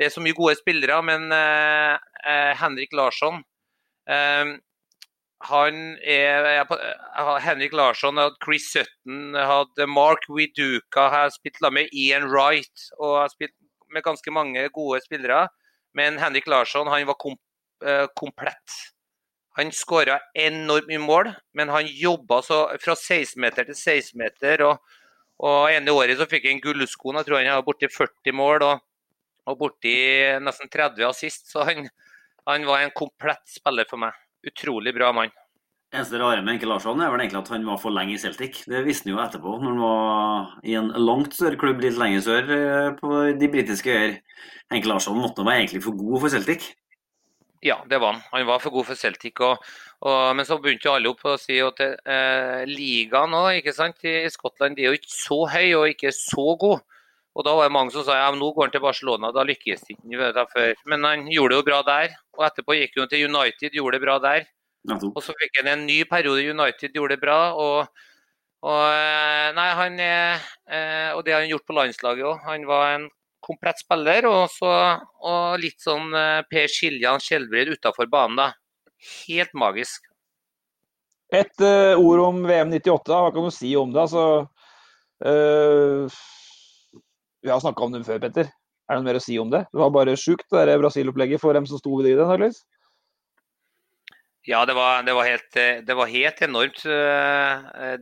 det 0.00 0.08
er 0.08 0.14
så 0.14 0.24
mye 0.24 0.36
gode 0.36 0.56
spillere. 0.56 0.98
Men 1.04 1.28
eh, 1.36 2.00
eh, 2.24 2.52
Henrik 2.56 2.96
Larsson 2.96 3.42
eh, 4.08 4.56
han 5.42 5.78
er, 6.06 6.48
er 6.62 7.38
Henrik 7.42 7.72
Larsson, 7.74 8.16
hadde 8.16 8.38
Chris 8.44 8.70
Sutton, 8.72 9.34
hadde 9.34 9.88
Mark 9.90 10.28
Widuka, 10.30 11.08
har 11.10 11.32
spilt 11.34 11.58
med 11.74 11.90
Ian 11.92 12.28
Wright 12.30 12.86
og 13.00 13.18
har 13.24 13.32
spilt 13.32 13.56
med 13.92 14.06
ganske 14.06 14.30
mange 14.32 14.68
gode 14.72 15.02
spillere. 15.04 15.48
Men 15.98 16.16
Henrik 16.22 16.46
Larsson 16.48 16.88
han 16.88 17.08
var 17.10 17.18
komp 17.20 17.40
komplett. 18.18 18.80
Han 19.58 19.72
skåra 19.76 20.16
enormt 20.38 20.88
mye 20.88 21.02
mål, 21.02 21.28
men 21.56 21.72
han 21.72 21.88
jobba 21.88 22.40
fra 22.46 22.94
16-meter 22.96 23.68
til 23.68 23.76
16-meter. 23.76 24.64
Og, 24.64 24.96
og 25.44 25.68
ene 25.72 25.92
året 25.92 26.16
så 26.20 26.28
fikk 26.30 26.48
han 26.48 26.62
gullskoen. 26.64 27.20
Jeg 27.20 27.28
tror 27.28 27.42
han 27.42 27.52
har 27.52 27.66
borti 27.66 27.90
40 27.92 28.38
mål 28.38 28.64
og, 28.70 28.80
og 29.52 29.60
borti 29.60 29.94
nesten 30.40 30.72
30 30.72 31.04
assist. 31.10 31.52
Så 31.52 31.66
han, 31.68 31.84
han, 32.48 32.66
var 32.68 32.80
en 32.80 32.96
komplett 32.96 33.44
spiller 33.58 33.88
for 33.90 34.00
meg. 34.00 34.16
Utrolig 34.48 34.96
bra 34.96 35.12
mann. 35.14 35.34
Eneste 35.92 36.16
rare 36.16 36.40
med 36.40 36.54
Enke 36.54 36.64
Larsson 36.64 37.02
er 37.04 37.10
vel 37.12 37.20
egentlig 37.20 37.42
at 37.42 37.50
han 37.52 37.66
var 37.68 37.76
for 37.82 37.92
lenge 37.92 38.14
i 38.16 38.20
Celtic. 38.20 38.62
Det 38.64 38.80
visste 38.86 39.10
han 39.10 39.12
jo 39.12 39.20
etterpå, 39.20 39.58
når 39.60 39.74
han 39.74 39.82
var 39.84 40.54
i 40.64 40.78
en 40.80 40.88
langt 40.96 41.36
større 41.36 41.60
klubb 41.60 41.84
litt 41.84 41.98
lenger 42.00 42.24
sør 42.24 42.52
eh, 42.56 42.86
på 42.96 43.18
de 43.36 43.50
britiske 43.52 43.92
øyer. 43.92 44.14
Enke 44.72 44.88
Larsson 44.88 45.20
måtte 45.20 45.44
være 45.44 45.66
egentlig 45.66 45.82
for 45.84 45.98
god 45.98 46.22
for 46.24 46.32
Celtic. 46.32 46.70
Ja, 47.62 47.76
det 47.86 48.00
var 48.02 48.16
han. 48.16 48.22
Han 48.32 48.46
var 48.46 48.58
for 48.58 48.74
god 48.74 48.88
for 48.90 48.98
Celtic. 48.98 49.38
Og, 49.40 49.60
og, 50.02 50.22
men 50.36 50.46
så 50.46 50.58
begynte 50.58 50.88
jo 50.88 50.96
alle 50.96 51.12
opp 51.12 51.22
å 51.30 51.36
si 51.38 51.60
at 51.62 51.78
eh, 51.84 52.64
ligaen 52.66 53.36
òg, 53.38 53.60
ikke 53.60 53.74
sant, 53.76 54.02
i 54.02 54.26
Skottland 54.34 54.74
de 54.74 54.86
er 54.86 54.90
jo 54.90 54.98
ikke 54.98 55.14
så 55.14 55.38
høy 55.52 55.68
og 55.78 55.86
ikke 55.92 56.10
så 56.16 56.56
god. 56.58 56.82
Og 57.32 57.46
da 57.46 57.54
var 57.56 57.70
det 57.70 57.74
mange 57.76 57.94
som 57.94 58.04
sa 58.04 58.18
ja, 58.18 58.32
nå 58.34 58.50
går 58.52 58.66
han 58.66 58.74
til 58.74 58.82
Barcelona, 58.84 59.30
da 59.32 59.44
lykkes 59.46 59.86
det 59.86 59.94
ikke 59.94 60.44
før. 60.52 60.74
Men 60.90 61.06
han 61.06 61.24
gjorde 61.30 61.54
det 61.54 61.60
jo 61.60 61.68
bra 61.70 61.78
der. 61.86 62.18
Og 62.36 62.44
etterpå 62.48 62.76
gikk 62.76 62.98
han 62.98 63.12
til 63.12 63.30
United, 63.30 63.78
gjorde 63.78 63.96
det 63.96 64.04
bra 64.04 64.18
der. 64.26 64.50
Og 65.14 65.22
så 65.22 65.34
fikk 65.38 65.62
han 65.62 65.70
en 65.70 65.86
ny 65.86 66.02
periode 66.10 66.42
i 66.42 66.50
United, 66.50 66.90
gjorde 66.98 67.14
det 67.14 67.22
bra. 67.22 67.40
Og, 67.54 68.04
og 68.66 68.84
eh, 68.90 69.48
nei, 69.54 69.70
han 69.78 70.02
eh, 70.02 70.52
og 71.14 71.22
det 71.22 71.36
har 71.36 71.44
han 71.46 71.54
gjort 71.54 71.68
på 71.70 71.78
landslaget 71.78 72.26
òg. 72.26 72.42
Han 72.50 72.66
var 72.68 72.96
en 72.98 73.08
komplett 73.42 73.82
spiller, 73.82 74.26
og, 74.30 74.46
så, 74.52 74.70
og 75.26 75.60
litt 75.62 75.82
sånn 75.82 76.14
eh, 76.16 76.40
Per 76.48 76.70
Siljan 76.70 77.22
Skjelbred 77.22 77.74
utafor 77.76 78.08
banen. 78.10 78.38
da. 78.38 78.48
Helt 79.26 79.54
magisk. 79.58 80.06
Et 81.32 81.64
uh, 81.64 81.96
ord 81.96 82.20
om 82.26 82.42
VM 82.44 82.74
98, 82.74 83.08
hva 83.08 83.30
kan 83.32 83.46
du 83.48 83.54
si 83.54 83.70
om 83.80 83.92
det? 83.94 84.02
Altså, 84.04 84.24
uh, 85.24 86.18
vi 87.42 87.50
har 87.50 87.62
snakka 87.62 87.86
om 87.86 87.94
det 87.94 88.04
før, 88.06 88.20
Petter. 88.22 88.50
Er 88.86 88.98
det 88.98 89.00
noe 89.00 89.08
mer 89.08 89.18
å 89.18 89.24
si 89.24 89.38
om 89.40 89.50
det? 89.50 89.64
Det 89.72 89.80
var 89.80 89.94
bare 89.94 90.18
sjukt, 90.20 90.46
det 90.52 90.76
Brasil-opplegget 90.82 91.40
for 91.40 91.56
dem 91.56 91.66
som 91.66 91.80
sto 91.80 91.96
ved 91.96 92.10
det, 92.10 92.18
antakeligvis. 92.20 92.60
Ja, 94.44 94.64
det 94.66 94.74
var, 94.74 95.06
det 95.06 95.14
var, 95.14 95.28
helt, 95.30 95.56
det 95.86 95.94
var 95.96 96.10
helt, 96.10 96.40
enormt. 96.42 96.80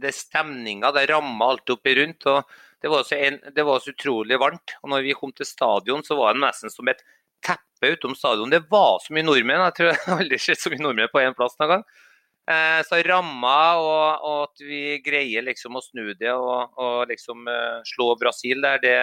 Det 0.00 0.12
Stemninga, 0.16 0.88
det 0.96 1.04
ramma 1.10 1.50
alt 1.52 1.72
oppi 1.74 1.92
rundt. 1.98 2.24
og 2.32 2.48
det 2.80 2.88
var, 2.88 3.08
en, 3.12 3.38
det 3.54 3.64
var, 3.66 3.80
så 3.80 3.92
utrolig 3.92 4.38
varmt. 4.40 4.76
og 4.82 4.92
når 4.92 5.02
vi 5.04 5.16
kom 5.16 5.32
til 5.36 5.48
stadion, 5.48 6.04
så 6.04 6.16
var 6.16 6.34
det 6.34 6.44
nesten 6.46 6.72
som 6.72 6.88
et 6.88 7.02
teppe 7.44 7.92
utom 7.94 8.14
stadion. 8.16 8.52
Det 8.52 8.62
var 8.70 9.00
så 9.04 9.14
mye 9.14 9.26
nordmenn. 9.26 9.64
Jeg 9.68 9.76
tror 9.76 9.90
jeg 9.92 10.14
aldri 10.16 10.38
har 10.38 10.46
sett 10.46 10.62
så 10.62 10.72
mye 10.72 10.84
nordmenn 10.84 11.12
på 11.12 11.22
én 11.22 11.36
plass 11.36 11.58
noen 11.60 11.74
gang. 11.74 11.84
Eh, 12.50 12.80
så 12.88 13.00
ramma, 13.06 13.58
og, 13.78 14.24
og, 14.26 14.38
at 14.48 14.64
vi 14.64 14.82
greier 15.04 15.44
liksom 15.46 15.76
å 15.76 15.84
snu 15.84 16.14
det 16.18 16.32
og, 16.32 16.72
og 16.80 17.10
liksom 17.10 17.44
uh, 17.46 17.78
slå 17.86 18.14
Brasil 18.18 18.64
der, 18.64 18.80
det, 18.82 18.96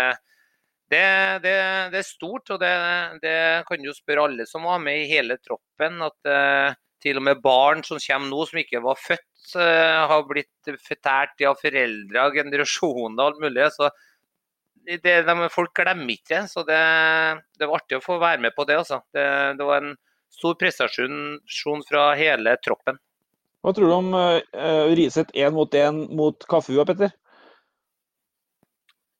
det, 0.91 1.03
det, 1.45 1.53
det, 1.93 2.01
er 2.01 2.07
stort. 2.07 2.49
Og 2.51 2.59
det, 2.59 3.37
kan 3.69 3.85
du 3.85 3.93
spørre 3.95 4.27
alle 4.27 4.49
som 4.49 4.67
var 4.67 4.81
med 4.83 5.03
i 5.03 5.09
hele 5.13 5.39
troppen. 5.39 6.01
at 6.09 6.33
uh, 6.33 6.75
til 7.03 7.19
og 7.19 7.25
med 7.27 7.41
barn 7.43 7.83
som 7.85 7.99
kommer 8.01 8.29
nå, 8.31 8.45
som 8.49 8.59
ikke 8.61 8.81
var 8.83 8.99
født, 8.99 9.55
uh, 9.55 10.07
har 10.11 10.27
blitt 10.29 10.71
fortært 10.83 11.41
av 11.47 11.59
foreldre 11.61 12.27
og 12.27 12.37
generasjoner 12.39 13.21
og 13.21 13.25
alt 13.27 13.41
mulig. 13.43 13.71
så 13.75 13.89
det, 14.87 14.99
de, 15.27 15.49
Folk 15.51 15.73
glemmer 15.75 16.13
ikke 16.15 16.47
så 16.47 16.63
det. 16.67 16.79
Det 17.59 17.67
var 17.67 17.81
artig 17.81 17.97
å 17.99 18.03
få 18.03 18.17
være 18.21 18.41
med 18.45 18.55
på 18.55 18.63
det. 18.67 18.77
Altså. 18.79 19.01
Det, 19.13 19.25
det 19.59 19.65
var 19.67 19.83
en 19.83 19.95
stor 20.31 20.55
prestasjon 20.59 21.83
fra 21.87 22.15
hele 22.19 22.55
troppen. 22.63 22.97
Hva 23.65 23.73
tror 23.75 23.87
du 23.89 23.93
om 23.97 24.13
uh, 24.15 24.39
Riseth 24.95 25.35
én 25.35 25.51
mot 25.55 25.73
én 25.75 26.05
mot 26.15 26.37
Kafua, 26.47 26.85
Petter? 26.87 27.11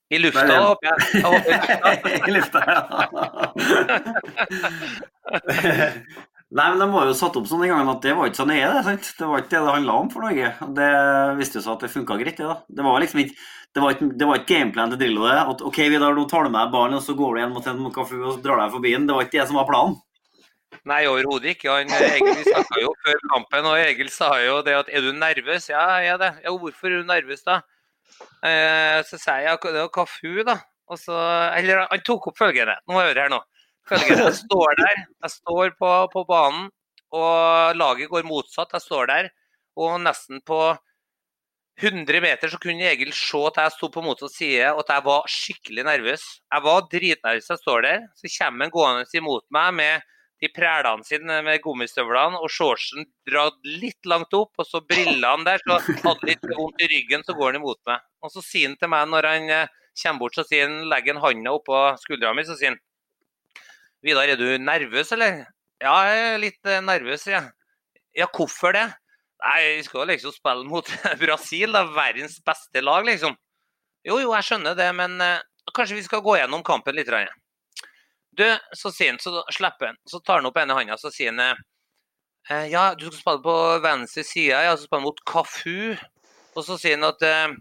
I 0.07 0.21
lufta, 0.21 0.45
Nei, 0.47 0.59
håper 0.63 0.88
jeg. 0.88 0.97
jeg 1.19 1.23
håper 1.28 1.49
I 2.15 2.32
lufta, 2.32 2.59
ja. 5.67 5.89
Nei, 6.47 6.69
men 6.71 6.79
De 6.79 6.87
var 6.93 7.09
jo 7.09 7.15
satt 7.17 7.35
opp 7.35 7.47
sånn 7.49 7.65
den 7.65 7.73
gangen 7.73 7.89
at 7.91 8.05
det 8.05 8.13
var 8.15 8.29
ikke 8.29 8.39
så 8.39 8.47
nøye. 8.47 8.67
Det 8.71 8.83
sant? 8.85 9.07
Det 9.19 9.27
var 9.27 9.41
ikke 9.43 9.51
det 9.51 9.61
det 9.65 9.75
handla 9.75 9.95
om 9.99 10.09
for 10.13 10.23
Norge. 10.23 10.51
Det 10.77 10.91
viste 11.41 11.59
seg 11.63 11.73
at 11.73 11.83
det 11.83 11.91
funka 11.91 12.19
greit. 12.21 12.39
Det 12.39 12.47
da. 12.47 12.57
Det 12.79 12.85
var 12.87 13.03
liksom 13.03 13.23
ikke 13.25 13.35
det 13.75 13.83
var 13.83 13.93
ikke, 13.93 14.05
det 14.17 14.25
var 14.25 14.39
ikke 14.39 14.53
gameplan 14.55 14.89
til 14.89 14.99
Drillo. 15.01 15.25
det, 15.27 15.37
at 15.37 15.59
ok, 15.61 15.75
Vidar, 15.91 16.15
nå 16.15 16.23
tar 16.25 16.47
du 16.47 16.49
med 16.49 16.71
ballen 16.73 16.97
og 16.97 17.03
så 17.05 17.13
går 17.13 17.33
du 17.35 17.39
igjen 17.41 17.51
mot 17.53 17.67
en 17.69 17.91
Kafu 17.93 18.15
og 18.15 18.39
drar 18.41 18.61
deg 18.63 18.71
forbi 18.73 18.93
den. 18.95 19.05
Det 19.05 19.13
var 19.13 19.27
ikke 19.27 19.35
det 19.37 19.47
som 19.51 19.59
var 19.59 19.67
planen. 19.69 19.97
Nei, 20.87 21.01
overhodet 21.05 21.51
ikke. 21.53 21.69
Han, 21.75 21.91
Egil 21.91 22.41
snakka 22.47 22.79
jo 22.81 22.93
før 23.03 23.21
kampen, 23.33 23.67
og 23.69 23.83
Egil 23.83 24.09
sa 24.13 24.31
jo 24.41 24.61
det 24.65 24.75
at 24.79 24.89
er 24.89 25.05
du 25.05 25.11
nervøs? 25.13 25.69
Ja, 25.69 25.83
jeg 26.01 26.15
er 26.15 26.23
det. 26.23 26.31
Ja, 26.47 26.55
hvorfor 26.55 26.89
er 26.89 27.03
du 27.03 27.11
nervøs, 27.11 27.43
da? 27.45 27.59
Eh, 28.41 28.97
så 29.05 29.19
sier 29.19 29.45
jeg 29.45 29.61
det 29.67 29.83
var 29.83 29.93
Kafu, 29.93 30.41
da. 30.47 30.57
Og 30.87 30.99
så, 31.01 31.15
eller 31.59 31.83
han 31.83 32.03
tok 32.07 32.31
opp 32.31 32.39
følgende. 32.39 32.79
Nå 32.87 32.95
må 32.95 33.03
jeg 33.03 33.11
høre 33.11 33.27
her 33.27 33.33
nå. 33.35 33.43
Følgende. 33.88 34.27
Jeg 34.27 34.39
står 34.41 34.75
der, 34.81 35.05
jeg 35.23 35.33
står 35.33 35.77
på, 35.79 35.91
på 36.13 36.25
banen, 36.27 36.67
og 37.15 37.77
laget 37.79 38.11
går 38.11 38.27
motsatt. 38.27 38.75
Jeg 38.75 38.83
står 38.83 39.09
der, 39.11 39.29
og 39.79 39.95
nesten 40.03 40.41
på 40.45 40.59
100 41.77 42.21
meter 42.23 42.49
så 42.49 42.57
kunne 42.57 42.89
Egil 42.89 43.13
se 43.13 43.39
at 43.51 43.59
jeg 43.61 43.73
sto 43.75 43.89
på 43.93 44.01
motsatt 44.01 44.33
side, 44.33 44.71
og 44.73 44.81
at 44.81 44.93
jeg 44.95 45.05
var 45.05 45.31
skikkelig 45.31 45.85
nervøs. 45.85 46.25
Jeg 46.53 46.65
var 46.65 46.85
dritnervøs. 46.91 47.49
Jeg 47.53 47.61
står 47.61 47.83
der, 47.85 48.05
så 48.17 48.31
kommer 48.38 48.65
han 48.65 48.73
gående 48.73 49.19
imot 49.21 49.45
meg 49.53 49.73
med 49.77 50.07
de 50.41 50.49
prælene 50.53 51.05
sine 51.05 51.39
med 51.45 51.61
gummistøvlene 51.63 52.38
og 52.41 52.51
shortsen 52.53 53.07
dratt 53.29 53.57
litt 53.65 54.09
langt 54.09 54.33
opp, 54.38 54.53
og 54.57 54.67
så 54.69 54.81
brillene 54.85 55.45
der. 55.45 55.61
Så 55.63 55.79
hadde 56.03 56.29
litt 56.29 56.49
vondt 56.49 56.81
i 56.81 56.89
ryggen, 56.91 57.25
så 57.25 57.38
går 57.38 57.53
han 57.53 57.61
imot 57.61 57.79
meg. 57.89 58.03
Og 58.25 58.33
så 58.33 58.43
sier 58.45 58.71
han 58.71 58.77
til 58.81 58.91
meg 58.93 59.07
når 59.13 59.29
han 59.31 59.53
eh, 59.53 59.71
kommer 60.01 60.25
bort, 60.25 60.38
så 60.38 60.45
sier 60.49 60.67
han, 60.67 60.83
legger 60.91 61.17
han 61.17 61.23
hånda 61.23 61.55
oppå 61.57 61.81
skuldra 62.01 62.33
mi, 62.38 62.45
så 62.45 62.57
sier 62.57 62.73
han 62.73 62.81
Vidar, 64.05 64.29
er 64.29 64.37
du 64.37 64.47
nervøs, 64.61 65.11
eller? 65.15 65.43
Ja, 65.81 65.93
jeg 66.05 66.21
er 66.27 66.39
litt 66.41 66.69
eh, 66.69 66.83
nervøs, 66.85 67.23
sier 67.23 67.37
jeg. 67.37 67.49
Ja, 68.17 68.27
hvorfor 68.33 68.73
det? 68.73 68.85
Nei, 69.43 69.57
vi 69.77 69.83
skal 69.85 70.09
liksom 70.09 70.33
spille 70.33 70.65
mot 70.69 70.89
Brasil, 71.21 71.73
da, 71.73 71.83
verdens 71.93 72.39
beste 72.45 72.81
lag, 72.81 73.05
liksom. 73.05 73.35
Jo, 74.07 74.19
jo, 74.21 74.31
jeg 74.33 74.47
skjønner 74.47 74.77
det, 74.77 74.87
men 74.97 75.17
uh, 75.21 75.41
kanskje 75.75 75.97
vi 75.97 76.05
skal 76.05 76.23
gå 76.25 76.37
gjennom 76.39 76.63
kampen 76.65 76.95
litt. 76.97 77.09
Rann. 77.11 77.29
Du, 78.37 78.45
så 78.77 78.91
sier 78.93 79.13
han, 79.13 79.21
så 79.21 79.41
slipper 79.53 79.91
han. 79.91 79.99
Så 80.09 80.21
tar 80.21 80.41
han 80.41 80.49
opp 80.49 80.59
ene 80.61 80.77
hånda 80.77 80.97
så 81.01 81.09
sier 81.13 81.33
han 81.33 81.41
eh, 81.41 82.67
ja, 82.69 82.91
du 82.95 83.07
skal 83.07 83.17
spille 83.17 83.43
på 83.43 83.55
venstre 83.83 84.23
side, 84.23 84.61
ja, 84.67 84.75
så 84.77 84.85
spiller 84.85 85.01
han 85.01 85.07
mot 85.09 85.23
Kafu. 85.27 85.97
Og 86.53 86.65
så 86.65 86.77
sier 86.77 86.99
han 86.99 87.09
at 87.09 87.25
eh, 87.25 87.57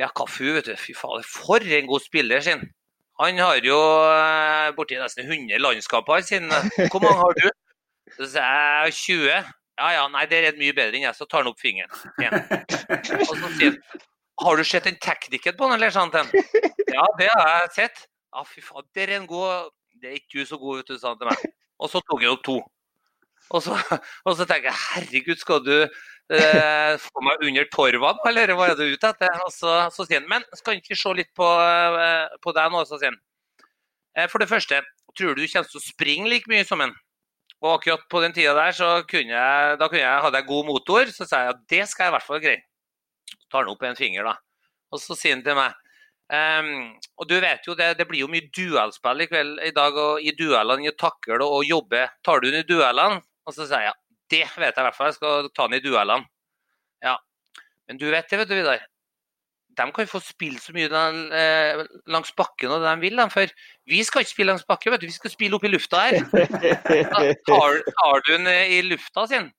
ja, 0.00 0.08
Kafu, 0.16 0.48
vet 0.56 0.70
du, 0.70 0.74
fy 0.80 0.96
fader, 0.96 1.28
for 1.28 1.60
en 1.60 1.90
god 1.90 2.04
spiller, 2.04 2.44
sier 2.44 2.58
han. 2.58 2.72
Han 3.18 3.38
har 3.42 3.62
jo 3.66 3.78
eh, 4.08 4.68
borti 4.76 4.98
nesten 5.00 5.26
100 5.26 5.58
landskamper, 5.62 6.22
siden. 6.26 6.52
Hvor 6.92 7.02
mange 7.02 7.18
har 7.18 7.38
du? 7.38 7.48
Så 8.16 8.28
sier 8.34 8.84
jeg 8.86 8.98
20. 9.00 9.54
Ja 9.78 9.88
ja, 9.94 10.04
nei, 10.10 10.26
det 10.30 10.38
er 10.42 10.58
mye 10.58 10.74
bedre 10.74 10.98
enn 10.98 11.06
jeg. 11.06 11.16
Så 11.18 11.26
tar 11.26 11.42
han 11.42 11.50
opp 11.50 11.58
fingeren 11.62 11.90
igjen. 12.18 12.38
Og 13.18 13.34
så 13.34 13.50
sier 13.58 13.74
han 13.74 14.06
Har 14.38 14.54
du 14.54 14.62
sett 14.62 14.86
den 14.86 15.00
teknikken 15.02 15.56
på 15.58 15.66
den, 15.66 15.74
eller 15.80 15.90
sånt? 15.90 16.14
Ja, 16.14 17.04
det 17.18 17.26
har 17.32 17.48
jeg 17.50 17.74
sett. 17.74 18.04
Ja, 18.34 18.44
fy 18.46 18.62
faen, 18.62 18.86
det 18.94 19.08
er 19.08 19.16
en 19.16 19.26
god 19.26 19.72
det 20.02 20.10
er 20.10 20.18
ikke 20.18 20.38
du 20.38 20.46
så 20.46 20.58
god, 20.58 20.76
vet 20.80 20.90
du, 20.90 20.98
sa 20.98 21.12
han 21.12 21.20
til 21.20 21.30
meg. 21.30 21.54
Og 21.78 21.90
så 21.90 22.02
tok 22.06 22.22
jeg 22.22 22.32
opp 22.32 22.44
to. 22.46 22.58
Og 23.54 23.62
så, 23.64 23.74
og 24.26 24.36
så 24.38 24.46
tenker 24.46 24.70
jeg 24.70 24.78
herregud, 24.84 25.40
skal 25.40 25.62
du 25.64 25.74
eh, 26.34 26.94
få 27.00 27.24
meg 27.24 27.42
under 27.48 27.68
torvene, 27.72 28.24
eller 28.30 28.54
hva 28.56 28.68
er 28.70 28.78
du 28.78 28.84
ute 28.86 29.10
etter? 29.10 29.40
Så, 29.54 29.74
så 29.94 30.06
sier 30.06 30.20
han 30.20 30.28
men 30.30 30.46
skal 30.58 30.78
ikke 30.78 30.98
se 30.98 31.14
litt 31.16 31.30
på, 31.36 31.46
eh, 31.46 32.38
på 32.44 32.54
deg 32.56 32.72
nå, 32.74 32.84
så 32.88 33.00
sier 33.00 33.12
han. 33.12 33.20
Eh, 34.16 34.28
for 34.30 34.42
det 34.42 34.50
første, 34.50 34.82
tror 35.16 35.34
du 35.34 35.42
du 35.42 35.50
kommer 35.50 35.70
til 35.70 35.80
å 35.80 35.86
springe 35.86 36.30
like 36.30 36.50
mye 36.50 36.66
som 36.68 36.84
han? 36.84 36.94
Og 37.58 37.74
akkurat 37.74 38.04
på 38.10 38.22
den 38.22 38.34
tida 38.36 38.54
der 38.54 38.74
så 38.76 38.90
kunne 39.08 39.34
jeg, 39.34 39.78
da 39.80 39.88
kunne 39.90 40.04
jeg, 40.04 40.24
hadde 40.26 40.40
jeg 40.40 40.50
god 40.52 40.68
motor, 40.68 41.10
så 41.14 41.26
sa 41.26 41.42
jeg 41.42 41.56
at 41.56 41.64
det 41.72 41.84
skal 41.90 42.06
jeg 42.06 42.12
i 42.12 42.16
hvert 42.16 42.28
fall 42.28 42.42
greie. 42.44 42.62
Så 43.32 43.44
tar 43.50 43.64
han 43.64 43.72
opp 43.72 43.82
en 43.88 43.98
finger, 43.98 44.28
da. 44.28 44.36
Og 44.94 45.02
så 45.02 45.16
sier 45.18 45.38
han 45.38 45.46
til 45.46 45.58
meg 45.58 45.76
Um, 46.28 46.90
og 47.16 47.24
du 47.24 47.38
vet 47.40 47.64
jo, 47.64 47.72
det, 47.72 47.94
det 47.96 48.04
blir 48.04 48.20
jo 48.20 48.26
mye 48.28 48.50
duellspill 48.52 49.22
i 49.24 49.26
kveld 49.30 49.62
i 49.64 49.70
dag. 49.72 49.96
og 49.96 50.20
I 50.20 50.34
duellene, 50.36 50.84
i 50.84 50.92
takle 50.92 51.40
og 51.40 51.64
jobbe. 51.64 52.02
Tar 52.20 52.42
du 52.44 52.50
den 52.50 52.60
i 52.60 52.68
duellene? 52.68 53.22
Og 53.48 53.56
så 53.56 53.64
sier 53.64 53.86
jeg 53.86 53.96
det 54.30 54.44
vet 54.56 54.70
jeg 54.70 54.82
i 54.82 54.86
hvert 54.86 54.96
fall. 54.96 55.10
Jeg 55.10 55.18
skal 55.18 55.50
ta 55.56 55.66
den 55.68 55.78
i 55.78 55.82
duellene. 55.84 56.28
Ja. 57.04 57.16
Men 57.88 58.00
du 58.00 58.08
vet 58.10 58.30
det, 58.30 58.40
vet 58.40 58.50
du, 58.50 58.56
Vidar. 58.58 58.86
De 59.78 59.86
kan 59.94 60.08
få 60.10 60.18
spille 60.24 60.58
så 60.58 60.72
mye 60.74 60.88
den, 60.90 61.20
eh, 61.32 61.84
langs 62.10 62.32
bakken 62.34 62.72
og 62.74 62.82
det 62.82 62.90
de 62.90 63.04
vil. 63.06 63.20
De, 63.20 63.28
for 63.30 63.52
vi 63.86 64.02
skal 64.04 64.24
ikke 64.24 64.34
spille 64.34 64.50
langs 64.50 64.66
bakken, 64.66 64.92
vet 64.92 65.04
du. 65.04 65.06
vi 65.06 65.14
skal 65.14 65.30
spille 65.30 65.54
opp 65.54 65.64
i 65.64 65.70
lufta 65.70 66.02
her. 66.08 66.18
Da 67.12 67.22
tar, 67.46 67.78
tar 67.86 68.24
du 68.26 68.32
den 68.34 68.50
i 68.50 68.82
lufta 68.88 69.28
sin? 69.30 69.52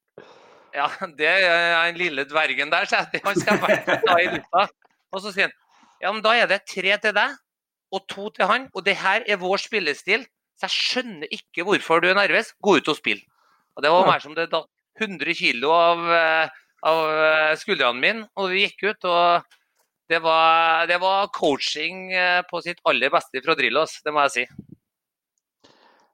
Ja, 0.75 0.89
det 1.17 1.29
er 1.29 1.87
den 1.87 1.97
lille 1.97 2.27
dvergen 2.29 2.69
der, 2.69 2.85
så 2.85 3.05
han 3.23 3.39
skal 3.39 3.63
ta 4.05 4.19
i 4.19 4.27
lufta. 4.35 4.67
Og 5.15 5.23
så 5.23 5.31
sier 5.33 5.47
han 5.47 5.55
ja, 5.99 6.11
men 6.13 6.21
da 6.23 6.35
er 6.37 6.47
det 6.47 6.61
tre 6.69 6.95
til 7.01 7.15
deg 7.15 7.39
og 7.95 8.05
to 8.11 8.29
til 8.35 8.47
han. 8.49 8.67
Og 8.73 8.85
det 8.85 8.95
her 8.99 9.25
er 9.27 9.41
vår 9.41 9.59
spillestil. 9.61 10.25
Så 10.59 10.67
jeg 10.67 10.75
skjønner 10.75 11.31
ikke 11.31 11.65
hvorfor 11.67 12.03
du 12.03 12.09
er 12.09 12.17
nervøs. 12.17 12.53
Gå 12.63 12.77
ut 12.79 12.91
og 12.91 12.97
spill. 12.99 13.19
Og 13.79 13.83
det 13.85 13.91
var 13.93 14.09
mer 14.09 14.19
som 14.19 14.33
det 14.35 14.49
datt 14.51 14.67
100 14.99 15.31
kg 15.39 15.69
av, 15.71 16.01
eh, 16.11 16.57
av 16.91 16.97
eh, 17.15 17.51
skuldrene 17.55 18.01
mine, 18.03 18.25
og 18.35 18.51
vi 18.51 18.65
gikk 18.65 18.89
ut. 18.89 19.05
og 19.07 19.55
det 20.09 20.17
var, 20.19 20.87
det 20.89 20.97
var, 20.99 21.29
coaching 21.31 22.09
eh, 22.11 22.41
på 22.49 22.59
sitt 22.65 22.81
aller 22.89 23.13
beste 23.13 23.39
fra 23.45 23.55
Drillos, 23.55 24.01
det 24.03 24.11
må 24.11 24.25
jeg 24.25 24.33
si. 24.33 24.43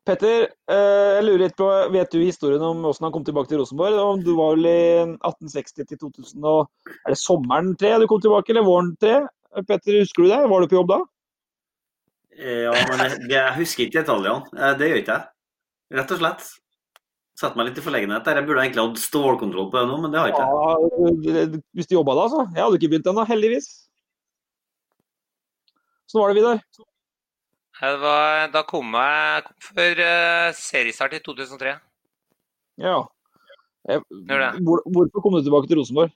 Petter, 0.05 0.51
jeg 0.69 1.21
lurer 1.25 1.47
litt 1.47 1.55
på, 1.57 1.65
vet 1.89 2.11
du 2.13 2.19
historien 2.21 2.61
om 2.61 2.83
hvordan 2.85 3.07
han 3.07 3.13
kom 3.15 3.23
tilbake 3.25 3.49
til 3.49 3.63
Rosenborg? 3.63 4.19
Du 4.21 4.35
var 4.37 4.51
vel 4.53 4.67
i 4.69 4.81
1860 5.15 5.87
til 5.89 6.01
2000, 6.03 6.45
og 6.45 6.91
er 6.93 7.15
det 7.15 7.17
sommeren 7.17 7.71
3 7.81 7.95
du 8.03 8.05
kom 8.11 8.21
tilbake, 8.21 8.53
eller 8.53 8.67
våren 8.67 8.91
3? 9.01 9.15
Petter, 9.63 9.97
husker 10.03 10.27
du 10.27 10.29
det? 10.29 10.43
Var 10.51 10.61
du 10.61 10.69
på 10.69 10.77
jobb 10.77 10.91
da? 10.91 10.99
Ja, 12.35 12.75
men 12.91 13.01
jeg, 13.07 13.17
jeg 13.31 13.57
husker 13.57 13.87
ikke 13.87 14.03
detaljene. 14.03 14.69
Det 14.77 14.91
gjør 14.91 15.01
ikke 15.01 15.17
jeg. 15.17 15.27
Rett 15.95 16.13
og 16.13 16.21
slett. 16.21 16.53
Satte 17.35 17.59
meg 17.59 17.69
litt 17.69 17.79
i 17.81 17.83
forlegenhet 17.83 18.23
der. 18.23 18.39
Jeg 18.39 18.47
burde 18.47 18.63
egentlig 18.63 18.83
hatt 18.85 19.01
stålkontroll 19.03 19.67
på 19.71 19.81
det 19.81 19.87
nå, 19.89 19.97
men 20.03 20.13
det 20.13 20.21
har 20.21 20.29
jeg 20.29 20.35
ikke. 20.37 21.31
Ja, 21.35 21.45
hvis 21.75 21.89
du 21.89 21.97
jobba 21.97 22.15
da, 22.15 22.27
så. 22.31 22.43
Jeg 22.55 22.63
hadde 22.63 22.79
ikke 22.79 22.91
begynt 22.93 23.09
ennå, 23.11 23.25
heldigvis. 23.27 23.67
Sånn 26.07 26.23
var 26.23 26.31
det, 26.31 26.37
Vidar. 26.39 26.61
Var, 28.05 28.45
da 28.53 28.61
kom 28.63 28.93
jeg 28.95 29.49
før 29.67 29.99
uh, 29.99 30.55
seriestart 30.55 31.17
i 31.17 31.19
2003. 31.25 31.75
Ja. 32.85 33.01
Jeg, 33.85 34.01
hvor, 34.07 34.81
hvorfor 34.87 35.21
kom 35.21 35.35
du 35.35 35.43
tilbake 35.43 35.67
til 35.69 35.81
Rosenborg? 35.81 36.13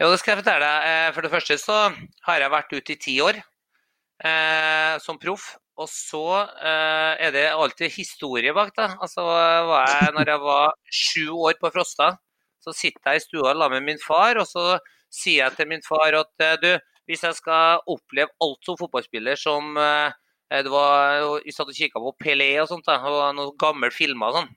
Jo, 0.00 0.08
det 0.10 0.18
skal 0.20 0.34
jeg 0.34 0.42
fortelle 0.42 0.66
deg. 0.66 0.90
Eh, 0.90 1.08
for 1.14 1.24
det 1.24 1.30
første 1.32 1.56
så 1.60 1.78
har 2.26 2.42
jeg 2.42 2.52
vært 2.52 2.74
ute 2.74 2.94
i 2.94 3.00
ti 3.00 3.14
år 3.22 3.38
eh, 3.38 4.94
som 5.02 5.18
proff. 5.20 5.52
Og 5.80 5.88
så 5.88 6.24
eh, 6.44 7.12
er 7.26 7.34
det 7.34 7.46
alltid 7.54 7.92
historie 7.94 8.52
bak. 8.56 8.74
da. 8.76 8.90
Altså, 9.00 9.24
var 9.24 9.88
jeg, 9.88 10.14
når 10.16 10.32
jeg 10.34 10.44
var 10.44 10.74
sju 10.92 11.26
år 11.48 11.60
på 11.60 11.72
Frosta, 11.72 12.12
så 12.60 12.74
sitter 12.76 13.14
jeg 13.14 13.22
i 13.22 13.24
stua 13.24 13.54
sammen 13.54 13.78
med 13.78 13.94
min 13.94 14.02
far, 14.04 14.36
og 14.42 14.48
så 14.48 14.78
sier 15.10 15.46
jeg 15.46 15.56
til 15.56 15.70
min 15.70 15.86
far 15.86 16.18
at 16.18 16.44
eh, 16.44 16.58
du, 16.60 16.72
hvis 17.08 17.24
jeg 17.24 17.38
skal 17.38 17.80
oppleve 17.88 18.30
alt 18.44 18.68
som 18.68 18.76
fotballspiller 18.78 19.40
som, 19.40 19.72
eh, 19.80 20.12
Eh, 20.52 20.62
det 20.64 20.70
var, 20.70 21.40
Vi 21.44 21.52
satt 21.54 21.70
og 21.70 21.76
kikka 21.76 22.02
på 22.02 22.14
Pelé 22.18 22.50
og 22.62 22.68
sånt, 22.70 22.86
da, 22.88 22.98
og 23.06 23.34
noen 23.36 23.56
gamle 23.60 23.90
filmer 23.94 24.30
og 24.30 24.40
sånn. 24.40 24.48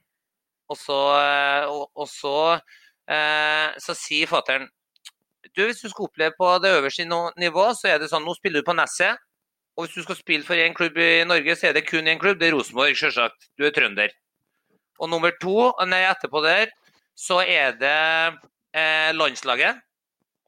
Og 0.72 0.80
så, 0.80 1.00
eh, 1.20 1.66
og, 1.70 1.84
og 1.94 2.08
så, 2.10 2.36
eh, 3.10 3.76
så 3.78 3.94
sier 3.98 4.30
fatter'n 4.30 4.66
du, 5.54 5.60
hvis 5.68 5.84
du 5.84 5.90
skal 5.90 6.08
oppleve 6.08 6.34
på 6.34 6.48
det 6.58 6.72
øverste 6.74 7.04
nivå, 7.38 7.66
så 7.78 7.92
er 7.92 8.00
det 8.00 8.08
sånn 8.10 8.24
nå 8.26 8.32
spiller 8.34 8.64
du 8.64 8.66
på 8.66 8.74
Nesset. 8.74 9.20
Og 9.74 9.86
hvis 9.86 9.96
du 9.96 10.04
skal 10.04 10.18
spille 10.18 10.46
for 10.46 10.54
én 10.54 10.74
klubb 10.76 10.98
i 11.02 11.24
Norge, 11.26 11.56
så 11.58 11.68
er 11.68 11.74
det 11.74 11.88
kun 11.88 12.06
én 12.06 12.20
klubb. 12.22 12.38
Det 12.38 12.48
er 12.48 12.54
Rosenborg, 12.54 12.94
selvsagt. 12.98 13.48
Du 13.58 13.66
er 13.66 13.74
trønder. 13.74 14.12
Og 15.02 15.10
nummer 15.10 15.34
to, 15.42 15.72
nei, 15.90 16.04
etterpå 16.06 16.42
der, 16.44 16.70
så 17.18 17.40
er 17.42 17.74
det 17.78 17.94
eh, 18.76 19.10
landslaget. 19.14 19.80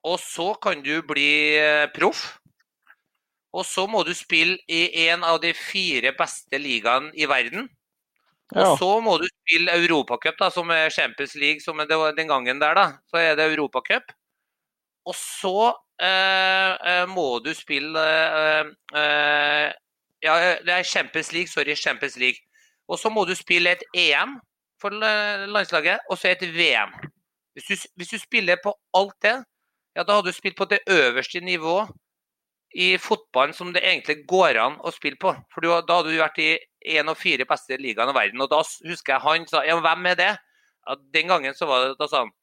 Og 0.07 0.21
så 0.23 0.53
kan 0.63 0.83
du 0.85 1.01
bli 1.07 1.57
eh, 1.59 1.89
proff. 1.95 2.37
Og 3.57 3.65
så 3.67 3.87
må 3.91 4.05
du 4.07 4.13
spille 4.15 4.59
i 4.69 5.09
en 5.09 5.25
av 5.25 5.41
de 5.43 5.51
fire 5.57 6.13
beste 6.15 6.61
ligaene 6.61 7.11
i 7.17 7.27
verden. 7.27 7.67
Og 8.55 8.79
så 8.79 8.91
må 9.03 9.17
du 9.19 9.25
spille 9.27 9.75
Europacup, 9.75 10.39
som 10.55 10.71
er 10.71 10.93
Champions 10.95 11.35
League, 11.35 11.65
som 11.65 11.81
er 11.83 11.89
det 11.91 11.99
var 11.99 12.15
den 12.15 12.31
gangen 12.31 12.61
der, 12.63 12.77
da. 12.79 12.87
Så 13.11 13.19
er 13.19 13.35
det 13.35 13.49
Europacup. 13.51 14.13
Og 15.07 15.17
så 15.19 15.73
må 17.09 17.39
du 17.45 17.53
spille 17.57 18.01
eh, 18.01 18.73
eh, 19.01 19.73
Ja, 20.23 20.35
det 20.65 20.73
er 20.73 20.83
Champions 20.83 21.33
League, 21.33 21.49
sorry, 21.49 21.75
Champions 21.75 22.17
League. 22.17 22.41
Og 22.89 22.99
så 22.99 23.11
må 23.11 23.25
du 23.25 23.35
spille 23.35 23.71
et 23.71 23.85
EM 23.95 24.37
for 24.81 24.95
eh, 24.95 25.47
landslaget, 25.49 26.01
og 26.11 26.19
så 26.19 26.29
et 26.33 26.43
VM. 26.55 26.93
Hvis 27.55 27.65
du, 27.69 27.89
hvis 27.97 28.09
du 28.09 28.19
spiller 28.19 28.57
på 28.63 28.75
alt 28.95 29.17
det, 29.23 29.37
ja, 29.97 30.03
da 30.03 30.19
hadde 30.19 30.29
du 30.29 30.37
spilt 30.37 30.57
på 30.57 30.69
det 30.69 30.83
øverste 30.91 31.41
nivå 31.41 31.87
i 32.77 32.97
fotballen 33.01 33.55
som 33.57 33.73
det 33.73 33.85
egentlig 33.85 34.27
går 34.29 34.59
an 34.61 34.77
å 34.85 34.93
spille 34.93 35.17
på. 35.21 35.33
For 35.53 35.65
du, 35.65 35.71
da 35.71 36.01
hadde 36.01 36.13
du 36.13 36.21
vært 36.21 36.41
i 36.43 36.51
én 36.97 37.09
av 37.09 37.17
fire 37.19 37.47
beste 37.49 37.79
ligaene 37.81 38.13
i 38.13 38.19
verden. 38.19 38.43
Og 38.45 38.51
da 38.53 38.61
husker 38.61 39.15
jeg 39.15 39.25
han 39.25 39.47
sa 39.49 39.65
ja, 39.65 39.79
hvem 39.81 40.11
er 40.13 40.19
det? 40.19 40.33
Ja, 40.87 40.99
den 41.17 41.33
gangen 41.33 41.57
så 41.57 41.69
var 41.71 41.87
det 41.87 41.95
da 42.01 42.09
sa 42.11 42.27
han 42.27 42.31
eh, 42.31 42.35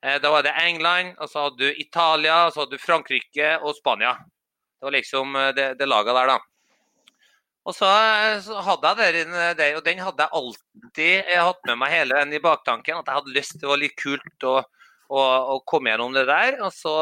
da 0.00 0.30
var 0.32 0.44
det 0.46 0.56
England, 0.56 1.16
og 1.20 1.28
så 1.28 1.46
hadde 1.46 1.60
du 1.60 1.80
Italia, 1.82 2.46
og 2.46 2.54
så 2.54 2.62
hadde 2.62 2.78
du 2.78 2.80
Frankrike 2.80 3.50
og 3.60 3.74
Spania. 3.76 4.14
Det 4.80 4.86
var 4.86 4.94
liksom 4.96 5.36
eh, 5.36 5.52
det, 5.52 5.66
det 5.76 5.86
laget 5.88 6.16
der, 6.16 6.30
da. 6.30 6.38
Og 7.68 7.74
så, 7.76 7.88
eh, 7.88 8.38
så 8.40 8.62
hadde 8.64 8.94
jeg 9.04 9.16
den, 9.18 9.34
eh, 9.36 9.74
og 9.76 9.82
den 9.84 10.00
hadde 10.00 10.24
jeg 10.24 10.38
alltid 10.38 11.28
jeg 11.34 11.42
hatt 11.50 11.68
med 11.68 11.80
meg 11.82 11.92
hele 11.92 12.22
den 12.22 12.32
i 12.38 12.40
baktanken. 12.40 13.02
At 13.02 13.10
jeg 13.10 13.18
hadde 13.18 13.34
lyst 13.36 13.58
til 13.58 13.68
å 13.68 13.74
være 13.74 13.82
litt 13.82 13.98
kult 14.00 14.48
å, 14.48 14.54
å, 15.12 15.20
å 15.52 15.58
komme 15.68 15.92
gjennom 15.92 16.16
det 16.16 16.24
der. 16.30 16.56
Og 16.64 16.72
så 16.72 16.94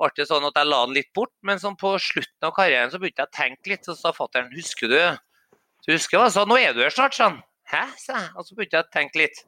ble 0.00 0.10
det 0.16 0.28
sånn 0.30 0.48
at 0.48 0.56
jeg 0.56 0.70
la 0.70 0.80
den 0.86 0.96
litt 0.96 1.12
bort. 1.12 1.34
Men 1.44 1.60
sånn 1.60 1.76
på 1.76 1.92
slutten 2.00 2.48
av 2.48 2.56
karrieren 2.56 2.94
så 2.94 3.02
begynte 3.02 3.26
jeg 3.26 3.32
å 3.34 3.36
tenke 3.36 3.74
litt. 3.74 3.84
Og 3.84 3.92
så 3.92 4.00
sa 4.00 4.16
fatter'n 4.16 4.52
husker 4.56 4.88
du 4.88 5.00
Så 5.84 5.92
husker 5.92 6.16
hva? 6.16 6.32
Så 6.32 6.46
nå 6.48 6.56
er 6.56 6.72
du 6.72 6.80
her 6.80 6.94
snart, 6.94 7.12
sånn. 7.12 7.36
Hæ? 7.68 7.84
sa 8.00 8.16
jeg. 8.16 8.32
Og 8.32 8.48
så 8.48 8.56
begynte 8.56 8.80
jeg 8.80 8.88
å 8.88 8.94
tenke 8.96 9.20
litt. 9.20 9.44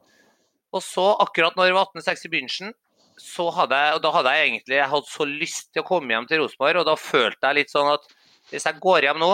Og 0.76 0.84
så, 0.84 1.06
akkurat 1.24 1.56
når 1.56 1.70
det 1.70 1.76
var 1.76 1.88
1860 1.88 2.28
i 2.28 2.32
begynnelsen, 2.34 2.74
så 3.16 3.48
hadde 3.56 3.76
jeg, 3.80 3.96
og 3.96 4.02
da 4.04 4.12
hadde 4.12 4.32
jeg 4.36 4.48
egentlig 4.50 4.76
jeg 4.76 4.92
hadde 4.92 5.08
så 5.08 5.26
lyst 5.28 5.70
til 5.72 5.82
å 5.82 5.88
komme 5.88 6.12
hjem 6.12 6.26
til 6.28 6.42
Rosenborg. 6.42 6.82
Og 6.82 6.88
da 6.88 6.96
følte 7.00 7.48
jeg 7.48 7.58
litt 7.60 7.72
sånn 7.72 7.88
at 7.94 8.04
hvis 8.50 8.66
jeg 8.68 8.82
går 8.82 9.08
hjem 9.08 9.22
nå, 9.22 9.30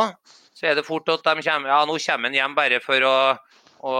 så 0.52 0.68
er 0.68 0.78
det 0.78 0.86
fort 0.86 1.08
at 1.10 1.24
de 1.26 1.42
kommer 1.42 1.72
Ja, 1.72 1.80
nå 1.88 1.96
kommer 1.98 2.30
han 2.30 2.38
hjem 2.38 2.54
bare 2.56 2.78
for 2.84 3.08
å, 3.08 3.16
å, 3.82 3.94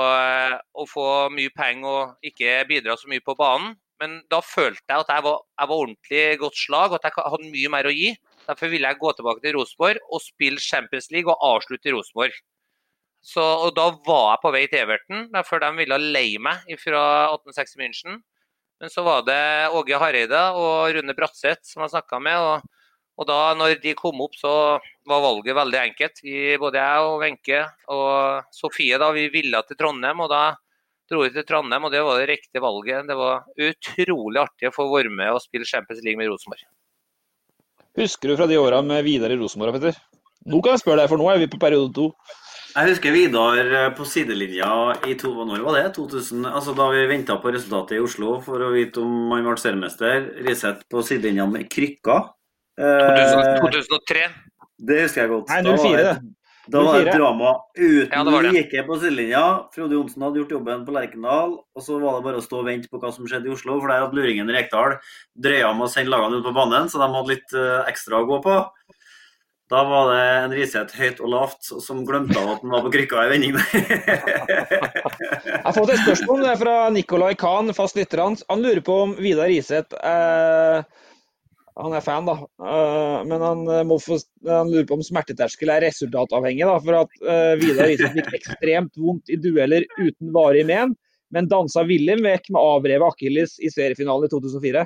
å 0.62 0.86
få 0.88 1.06
mye 1.34 1.52
penger 1.56 1.88
og 1.90 2.30
ikke 2.30 2.60
bidra 2.70 2.96
så 3.00 3.10
mye 3.10 3.24
på 3.24 3.36
banen. 3.38 3.74
Men 4.02 4.18
da 4.32 4.40
følte 4.42 4.82
jeg 4.88 5.04
at 5.04 5.10
jeg 5.14 5.22
var, 5.26 5.42
jeg 5.60 5.70
var 5.70 5.80
ordentlig 5.84 6.22
godt 6.40 6.58
slag, 6.58 6.94
og 6.94 6.98
at 6.98 7.04
jeg 7.06 7.26
hadde 7.34 7.50
mye 7.52 7.72
mer 7.74 7.86
å 7.86 7.94
gi. 7.94 8.14
Derfor 8.48 8.72
ville 8.72 8.88
jeg 8.90 8.98
gå 8.98 9.12
tilbake 9.14 9.44
til 9.44 9.54
Rosenborg 9.58 10.08
og 10.10 10.24
spille 10.24 10.62
Champions 10.62 11.06
League 11.14 11.30
og 11.30 11.44
avslutte 11.52 11.90
i 11.90 11.94
Rosenborg. 11.94 12.34
Så, 13.22 13.42
og 13.42 13.70
da 13.76 13.86
var 14.02 14.32
jeg 14.32 14.42
på 14.42 14.50
vei 14.50 14.62
til 14.66 14.82
Everton, 14.82 15.26
derfor 15.30 15.62
de 15.62 15.70
ville 15.78 15.98
leie 16.02 16.40
meg 16.42 16.66
fra 16.82 17.02
1860 17.30 17.78
München. 17.78 18.20
Men 18.82 18.90
så 18.90 19.04
var 19.06 19.22
det 19.22 19.70
Åge 19.78 19.98
Hareide 20.02 20.40
og 20.58 20.90
Rune 20.96 21.14
Bratseth 21.14 21.68
som 21.70 21.84
jeg 21.84 21.92
snakka 21.92 22.18
med. 22.18 22.42
Og, 22.42 22.88
og 23.22 23.28
da 23.28 23.36
når 23.54 23.76
de 23.84 23.94
kom 23.94 24.18
opp, 24.24 24.34
så 24.34 24.54
var 25.06 25.22
valget 25.22 25.54
veldig 25.54 25.78
enkelt. 25.84 26.18
Vi, 26.26 26.34
både 26.58 26.82
jeg 26.82 27.06
og 27.06 27.22
Wenche 27.22 27.60
og 27.94 28.50
Sofie 28.58 28.98
da, 28.98 29.12
vi 29.14 29.28
ville 29.30 29.62
til 29.68 29.78
Trondheim. 29.78 30.24
Og 30.26 30.32
da 30.34 30.42
dro 31.06 31.22
vi 31.22 31.30
til 31.30 31.46
Trondheim, 31.46 31.86
og 31.86 31.94
det 31.94 32.02
var 32.02 32.18
det 32.18 32.26
riktige 32.32 32.64
valget. 32.64 33.06
Det 33.06 33.18
var 33.22 33.46
utrolig 33.70 34.42
artig 34.42 34.72
å 34.72 34.74
få 34.74 34.88
være 34.90 35.14
med 35.14 35.30
og 35.30 35.44
spille 35.46 35.68
Champions 35.68 36.02
League 36.02 36.18
med 36.18 36.32
Rosenborg. 36.32 36.66
Husker 38.02 38.32
du 38.32 38.38
fra 38.40 38.50
de 38.50 38.58
åra 38.58 38.82
med 38.82 39.06
Vidar 39.06 39.30
i 39.30 39.38
Rosenborg, 39.38 39.78
Petter? 39.78 40.02
Nå 40.50 40.58
kan 40.58 40.74
jeg 40.74 40.82
spørre 40.82 41.04
deg, 41.04 41.12
for 41.12 41.22
nå 41.22 41.30
er 41.30 41.38
vi 41.38 41.52
på 41.52 41.62
periode 41.62 41.92
to. 41.94 42.10
Jeg 42.72 42.88
husker 42.88 43.12
Vidar 43.12 43.58
eh, 43.60 43.88
på 43.96 44.04
sidelinja 44.08 44.68
i 45.04 45.12
to, 45.20 45.32
når 45.44 45.64
var 45.66 45.76
det? 45.76 45.86
2000, 45.98 46.46
altså 46.48 46.72
Da 46.76 46.86
vi 46.94 47.02
venta 47.10 47.36
på 47.42 47.52
resultatet 47.52 47.98
i 47.98 48.00
Oslo 48.04 48.38
for 48.44 48.64
å 48.64 48.70
vite 48.72 49.02
om 49.02 49.32
han 49.34 49.44
ble 49.44 49.58
seriemester. 49.60 50.30
Riseth 50.46 50.86
på 50.90 51.02
sidelinja 51.04 51.44
med 51.50 51.68
krykka. 51.72 52.16
Eh, 52.80 53.58
2003. 53.60 54.22
Det 54.88 55.02
husker 55.04 55.26
jeg 55.26 55.32
godt. 55.34 55.52
Nei, 55.52 55.60
Da 55.66 55.76
04 55.76 56.06
det. 56.06 56.14
Da 56.72 56.78
var 56.86 56.94
det 56.94 57.08
et 57.10 57.16
drama 57.18 57.48
uten 57.74 58.12
Ja, 58.14 58.20
det 58.22 58.32
var 58.32 58.44
det. 58.46 58.52
like 58.54 58.82
på 58.86 58.96
sidelinja. 59.02 59.44
Frode 59.74 59.96
Johnsen 59.98 60.22
hadde 60.22 60.38
gjort 60.40 60.52
jobben 60.56 60.84
på 60.86 60.94
Lerkendal, 60.94 61.56
og 61.58 61.82
så 61.82 61.98
var 62.00 62.16
det 62.20 62.24
bare 62.28 62.38
å 62.38 62.44
stå 62.44 62.60
og 62.62 62.68
vente 62.70 62.88
på 62.88 63.00
hva 63.02 63.10
som 63.12 63.26
skjedde 63.26 63.50
i 63.50 63.52
Oslo, 63.52 63.80
for 63.82 63.90
der 63.90 64.04
hadde 64.06 64.16
luringen 64.16 64.48
Rekdal 64.48 64.94
drøya 65.34 65.72
med 65.74 65.88
å 65.88 65.90
sende 65.90 66.14
lagene 66.14 66.38
ut 66.38 66.46
på 66.46 66.54
banen, 66.54 66.86
så 66.88 67.02
de 67.02 67.08
hadde 67.18 67.32
litt 67.34 67.52
eh, 67.58 67.82
ekstra 67.90 68.22
å 68.22 68.28
gå 68.30 68.38
på. 68.46 68.54
Da 69.72 69.80
var 69.88 70.10
det 70.12 70.24
en 70.36 70.52
Riseth 70.52 70.98
høyt 71.00 71.20
og 71.24 71.30
lavt 71.32 71.64
som 71.80 72.02
glemte 72.04 72.36
at 72.36 72.60
han 72.60 72.72
var 72.74 72.82
på 72.84 72.90
krykka 72.92 73.22
i 73.24 73.30
vending. 73.30 73.54
Jeg 73.56 73.64
har 75.64 75.72
fått 75.72 75.92
et 75.94 76.02
spørsmål 76.02 76.44
fra 76.60 76.74
Nicolay 76.92 77.32
Kahn, 77.40 77.72
fast 77.72 77.96
lytter. 77.96 78.20
hans. 78.20 78.44
han 78.52 78.60
lurer 78.60 78.84
på 78.84 78.92
om 79.06 79.16
Vidar 79.16 79.48
Riseth 79.48 79.96
eh, 79.96 80.84
Han 81.80 81.96
er 81.96 82.04
fan, 82.04 82.28
da. 82.28 82.36
Eh, 82.60 83.24
men 83.30 83.40
han, 83.40 83.64
eh, 83.78 83.94
få, 84.04 84.20
han 84.44 84.68
lurer 84.68 84.84
på 84.90 85.00
om 85.00 85.06
smerteterskel 85.08 85.72
er 85.72 85.80
resultatavhengig. 85.86 86.68
Da, 86.68 86.76
for 86.84 86.92
at 87.06 87.12
eh, 87.24 87.56
Vidar 87.62 87.88
Riseth 87.88 88.12
fikk 88.18 88.28
ekstremt 88.42 88.92
vondt 89.00 89.32
i 89.32 89.40
dueller 89.40 89.88
uten 89.96 90.36
varig 90.36 90.68
men, 90.68 90.92
men 91.32 91.48
dansa 91.48 91.80
Willem 91.88 92.20
vekk 92.28 92.52
med 92.52 92.60
avrevet 92.60 93.08
akilles 93.08 93.56
i 93.56 93.72
seriefinalen 93.72 94.28
i 94.28 94.32
2004. 94.36 94.84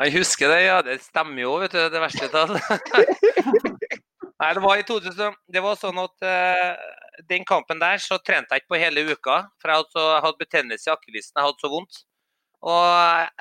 Jeg 0.00 0.14
husker 0.16 0.48
det, 0.48 0.60
ja. 0.64 0.80
Det 0.84 0.96
stemmer 1.04 1.44
jo, 1.44 1.56
vet 1.60 1.74
du. 1.74 1.82
Det 1.92 2.00
verste 2.00 2.30
av. 2.38 2.54
Nei, 4.42 4.50
det 4.56 4.62
var 4.64 4.80
i 4.80 4.84
2000 4.86 5.36
Det 5.54 5.60
var 5.62 5.76
sånn 5.78 6.00
at 6.02 6.24
uh, 6.26 6.72
den 7.28 7.44
kampen 7.46 7.78
der 7.78 8.00
så 8.02 8.16
trente 8.24 8.56
jeg 8.56 8.64
ikke 8.64 8.74
på 8.74 8.80
hele 8.80 9.04
uka. 9.12 9.42
For 9.62 9.70
jeg 9.70 9.82
hadde, 9.82 9.92
så, 9.94 10.06
jeg 10.16 10.24
hadde 10.26 10.42
betennelse 10.42 10.88
i 10.88 10.94
akillesen. 10.94 11.34
Jeg 11.36 11.46
hadde 11.46 11.62
så 11.62 11.70
vondt. 11.72 12.00
Og 12.62 12.84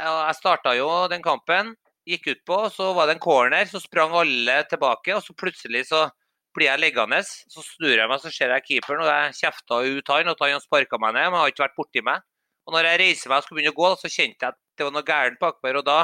jeg, 0.01 0.35
starta 0.37 0.73
jo 0.77 0.89
den 1.11 1.23
kampen. 1.25 1.75
Gikk 2.09 2.31
utpå, 2.35 2.63
så 2.73 2.89
var 2.97 3.07
det 3.07 3.17
en 3.17 3.23
corner. 3.23 3.67
Så 3.69 3.81
sprang 3.83 4.13
alle 4.17 4.61
tilbake, 4.69 5.15
og 5.15 5.23
så 5.25 5.37
plutselig 5.37 5.85
så 5.91 6.07
blir 6.55 6.67
jeg 6.67 6.81
liggende. 6.83 7.21
Så 7.23 7.63
snur 7.63 7.95
jeg 7.95 8.09
meg, 8.09 8.21
så 8.21 8.33
ser 8.33 8.53
jeg 8.57 8.67
keeperen, 8.67 9.05
og 9.05 9.09
jeg 9.09 9.37
kjefta 9.39 9.81
ut 9.85 10.13
han. 10.13 10.33
Og 10.33 10.43
han 10.45 10.63
sparka 10.63 10.99
meg 11.01 11.15
ned, 11.15 11.29
men 11.29 11.37
han 11.39 11.45
har 11.45 11.53
ikke 11.53 11.65
vært 11.67 11.77
borti 11.79 12.03
meg. 12.05 12.25
Og 12.67 12.75
når 12.75 12.91
jeg 12.91 13.01
reiser 13.01 13.31
meg 13.31 13.39
og 13.39 13.45
skulle 13.45 13.61
begynne 13.61 13.73
å 13.73 13.81
gå, 13.81 13.93
så 14.01 14.11
kjente 14.11 14.45
jeg 14.45 14.53
at 14.53 14.59
det 14.77 14.87
var 14.87 14.93
noe 14.97 15.07
gærent 15.07 15.41
bakpå. 15.41 15.73
Og 15.79 15.85
da 15.87 15.99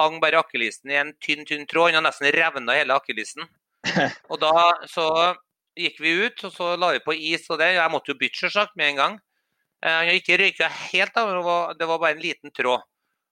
hang 0.00 0.18
bare 0.22 0.40
akillesen 0.40 0.92
i 0.92 0.98
en 1.00 1.14
tynn, 1.22 1.46
tynn 1.48 1.66
tråd. 1.70 1.92
Han 1.92 2.00
har 2.00 2.08
nesten 2.08 2.32
revna 2.34 2.76
hele 2.78 2.96
akillesen. 2.96 3.46
Og 4.32 4.40
da 4.42 4.52
så 4.90 5.06
gikk 5.78 6.00
vi 6.02 6.12
ut, 6.26 6.44
og 6.44 6.52
så 6.52 6.74
la 6.76 6.90
vi 6.92 7.02
på 7.04 7.14
is 7.14 7.46
og 7.48 7.60
det. 7.60 7.70
Jeg 7.76 7.92
måtte 7.92 8.12
jo 8.12 8.18
bytte, 8.20 8.42
selvsagt, 8.42 8.74
med 8.76 8.92
en 8.92 8.98
gang. 8.98 9.14
Eh, 9.80 9.92
Han 9.92 10.08
har 10.10 10.18
ikke 10.18 10.36
røyka 10.40 10.68
helt, 10.68 11.14
da, 11.14 11.24
det 11.30 11.44
var, 11.46 11.74
det 11.78 11.88
var 11.88 12.00
bare 12.02 12.16
en 12.16 12.24
liten 12.24 12.52
tråd. 12.52 12.82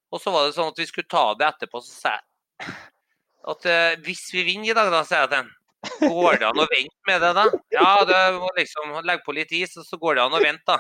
Og 0.09 0.23
så 0.23 0.33
var 0.33 0.47
det 0.47 0.55
sånn 0.57 0.71
at 0.73 0.81
vi 0.81 0.87
skulle 0.89 1.11
ta 1.11 1.27
det 1.37 1.49
etterpå, 1.51 1.83
så 1.85 1.93
sa 1.93 2.15
jeg 2.17 2.73
at 3.49 3.67
eh, 3.69 3.97
hvis 4.05 4.23
vi 4.35 4.45
vinner 4.47 4.73
i 4.73 4.77
dag, 4.77 4.91
da, 4.93 5.03
sier 5.07 5.25
jeg 5.25 5.31
til 5.33 5.43
han. 5.43 5.51
Går 6.03 6.41
det 6.41 6.49
an 6.49 6.61
å 6.61 6.67
vente 6.69 7.11
med 7.11 7.21
det, 7.23 7.33
da? 7.37 7.45
Ja, 7.73 7.91
det 8.09 8.23
må 8.39 8.49
liksom 8.57 8.97
legge 9.07 9.25
på 9.25 9.35
litt 9.37 9.53
is, 9.57 9.77
og 9.79 9.87
så 9.87 9.99
går 10.01 10.19
det 10.19 10.25
an 10.25 10.37
å 10.37 10.43
vente, 10.43 10.65
da. 10.69 10.79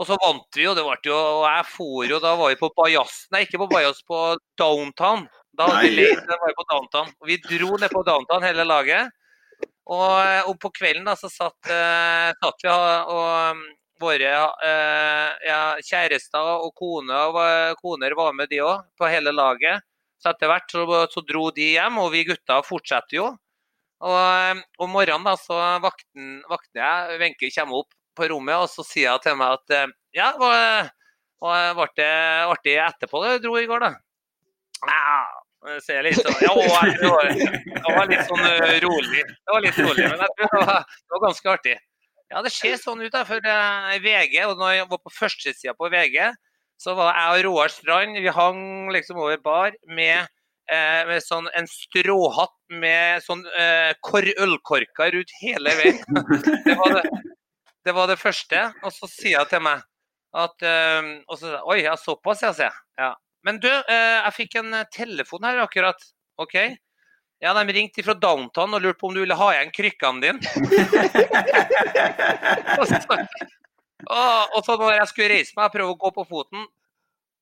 Og 0.00 0.06
så 0.08 0.16
vant 0.20 0.56
vi 0.56 0.64
jo, 0.64 0.74
det 0.76 0.84
ble 0.84 0.96
jo 1.10 1.20
jeg 1.44 1.64
for 1.68 2.08
jo, 2.08 2.20
da 2.22 2.32
var 2.38 2.52
vi 2.52 2.58
på 2.60 2.70
Bajas 2.76 3.26
Nei, 3.32 3.44
ikke 3.44 3.60
på 3.62 3.68
Bajas, 3.72 4.00
på 4.08 4.20
Downtown. 4.60 5.26
Da 5.56 5.66
hadde 5.68 5.90
vi 5.96 6.06
da 6.14 6.38
var 6.40 6.54
på 6.56 6.66
Downtown. 6.70 7.10
Og 7.20 7.28
vi 7.28 7.40
dro 7.44 7.74
ned 7.80 7.92
på 7.92 8.04
Downtown, 8.06 8.46
hele 8.46 8.64
laget. 8.68 9.10
Og, 9.90 10.14
og 10.46 10.54
på 10.62 10.70
kvelden 10.76 11.08
da, 11.08 11.16
så 11.18 11.28
satt, 11.32 11.58
uh, 11.66 12.30
satt 12.38 12.64
vi 12.64 12.70
og, 12.70 13.12
og 13.12 13.56
um, 13.58 13.62
våre 14.00 14.32
uh, 14.62 15.28
ja, 15.44 15.60
kjærester 15.84 16.64
og 16.64 16.70
kone, 16.78 17.20
og 17.28 17.80
koner 17.82 18.14
var 18.16 18.36
med, 18.36 18.48
de 18.52 18.62
òg, 18.64 18.86
på 18.96 19.10
hele 19.10 19.34
laget. 19.34 19.84
Så 20.20 20.30
etter 20.32 20.52
hvert 20.52 20.72
så, 20.72 20.84
så 21.10 21.24
dro 21.26 21.48
de 21.56 21.72
hjem, 21.74 21.98
og 22.00 22.12
vi 22.14 22.26
gutta 22.28 22.60
fortsetter 22.64 23.18
jo. 23.18 23.30
Og 24.00 24.16
eh, 24.16 24.60
om 24.80 24.92
morgenen 24.94 25.26
da, 25.28 25.34
så 25.36 25.56
vakten, 25.84 26.38
vakner 26.48 26.80
jeg, 26.80 27.18
Wenche 27.20 27.50
kommer 27.52 27.82
opp 27.82 27.90
på 28.16 28.28
rommet, 28.32 28.56
og 28.60 28.70
så 28.72 28.84
sier 28.86 29.14
hun 29.14 29.22
til 29.24 29.36
meg 29.38 29.58
at 29.58 29.76
eh, 29.76 29.92
ja, 30.16 30.32
hva- 30.38 30.88
ble 31.40 31.86
det 31.96 32.08
artig 32.50 32.74
etterpå 32.84 33.22
det 33.24 33.36
du 33.38 33.46
dro 33.48 33.58
i 33.60 33.68
går, 33.68 33.84
da? 33.84 33.92
Ja, 34.88 35.76
Så 35.80 35.92
jeg 35.94 36.06
litt 36.08 36.20
sånn, 36.20 36.36
ja, 36.40 36.54
det 36.56 37.10
var, 37.12 37.30
det 37.30 37.94
var 37.94 38.10
litt 38.10 38.26
sånn 38.28 38.44
uh, 38.44 38.74
rolig. 38.84 39.24
Det 39.28 39.54
var 39.54 39.64
litt 39.64 39.78
rolig, 39.80 40.06
men 40.08 40.22
jeg 40.24 40.34
tror 40.36 40.52
det 40.56 40.66
var, 40.66 40.84
det 40.88 41.14
var 41.14 41.24
ganske 41.26 41.52
artig. 41.52 41.76
Ja, 42.30 42.42
det 42.46 42.52
ser 42.54 42.76
sånn 42.80 43.02
ut 43.02 43.12
da, 43.12 43.24
for 43.28 43.44
uh, 43.44 43.90
VG, 44.00 44.36
og 44.46 44.60
når 44.60 44.76
jeg 44.78 44.88
var 44.92 45.02
på 45.04 45.12
førstesida 45.12 45.74
på 45.76 45.90
VG, 45.92 46.18
så 46.80 46.94
var 46.96 47.12
jeg 47.12 47.40
og 47.40 47.46
Roar 47.48 47.72
Strand 47.72 48.16
vi 48.16 48.32
hang 48.32 48.62
liksom 48.94 49.18
over 49.20 49.36
bar 49.44 49.74
med, 49.84 50.30
med 50.70 51.20
sånn 51.20 51.50
en 51.58 51.66
stråhatt 51.68 52.54
med 52.72 53.20
sånn 53.26 53.42
ølkorker 54.40 55.12
rundt 55.12 55.34
hele 55.42 55.74
veien. 55.76 56.00
Det 56.64 56.78
var 56.80 56.94
det, 56.96 57.02
det 57.86 57.94
var 57.96 58.10
det 58.10 58.20
første. 58.20 58.68
Og 58.84 58.94
så 58.94 59.08
sier 59.10 59.42
hun 59.42 59.50
til 59.50 59.64
meg 59.64 59.82
at 60.30 60.62
og 61.26 61.40
så, 61.40 61.56
Oi, 61.66 61.80
ja, 61.82 61.96
såpass, 61.98 62.44
ja, 62.44 62.52
sier 62.54 62.70
jeg. 62.70 62.82
Ja. 63.00 63.10
Men 63.46 63.60
du, 63.60 63.68
øh, 63.68 64.24
jeg 64.24 64.32
fikk 64.36 64.54
en 64.60 64.74
eh, 64.76 64.88
telefon 64.92 65.44
her 65.48 65.62
akkurat. 65.64 65.96
OK? 66.40 66.54
Ja, 67.40 67.54
De 67.56 67.72
ringte 67.72 68.02
fra 68.04 68.14
downtown 68.14 68.74
og 68.76 68.82
lurte 68.84 69.00
på 69.00 69.08
om 69.08 69.14
du 69.16 69.22
ville 69.22 69.36
ha 69.36 69.48
igjen 69.54 69.72
krykkene 69.72 70.20
dine. 70.20 70.40
og, 72.76 72.84
så, 72.84 72.96
og, 74.04 74.60
så, 74.66 74.76
når 74.76 74.98
jeg 74.98 75.08
skulle 75.08 75.32
reise 75.32 75.56
meg 75.56 75.70
og 75.70 75.74
prøve 75.78 75.94
å 75.94 76.02
gå 76.02 76.10
på 76.18 76.24
foten, 76.28 76.60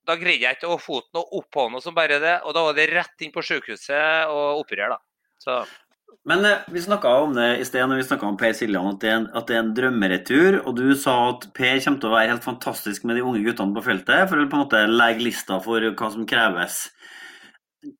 da 0.07 0.13
greide 0.19 0.45
jeg 0.45 0.57
ikke 0.57 0.71
å 0.71 0.79
foten 0.79 1.19
og 1.19 1.25
opp 1.41 1.53
noe 1.73 1.83
som 1.83 1.97
bare 1.97 2.21
det. 2.23 2.37
Og 2.47 2.55
da 2.55 2.63
var 2.69 2.73
det 2.79 2.93
rett 2.93 3.17
inn 3.27 3.35
på 3.35 3.43
sykehuset 3.43 4.31
og 4.31 4.63
operere, 4.63 4.95
da. 4.95 4.99
Så 5.39 5.51
men 6.29 6.45
eh, 6.45 6.57
vi 6.67 6.81
snakka 6.81 7.09
om 7.23 7.33
det 7.33 7.47
i 7.57 7.65
sted 7.65 7.87
når 7.87 8.01
vi 8.01 8.05
snakka 8.05 8.27
om 8.27 8.37
Per 8.37 8.53
Siljan, 8.53 8.91
at, 8.91 9.05
at, 9.07 9.47
det 9.47 9.55
er 9.55 9.63
en 9.63 9.73
drømmeretur. 9.77 10.59
Og 10.65 10.75
du 10.77 10.91
sa 10.99 11.15
at 11.31 11.47
Per 11.57 11.79
kommer 11.85 12.03
til 12.03 12.11
å 12.11 12.13
være 12.13 12.33
helt 12.33 12.45
fantastisk 12.45 13.07
med 13.07 13.17
de 13.17 13.25
unge 13.25 13.41
guttene 13.45 13.75
på 13.77 13.85
feltet 13.87 14.29
for 14.29 14.37
å 14.37 14.45
på 14.49 14.59
en 14.59 14.65
måte 14.65 14.83
legge 14.91 15.25
lista 15.25 15.57
for 15.63 15.89
hva 15.89 16.11
som 16.13 16.27
kreves. 16.29 16.83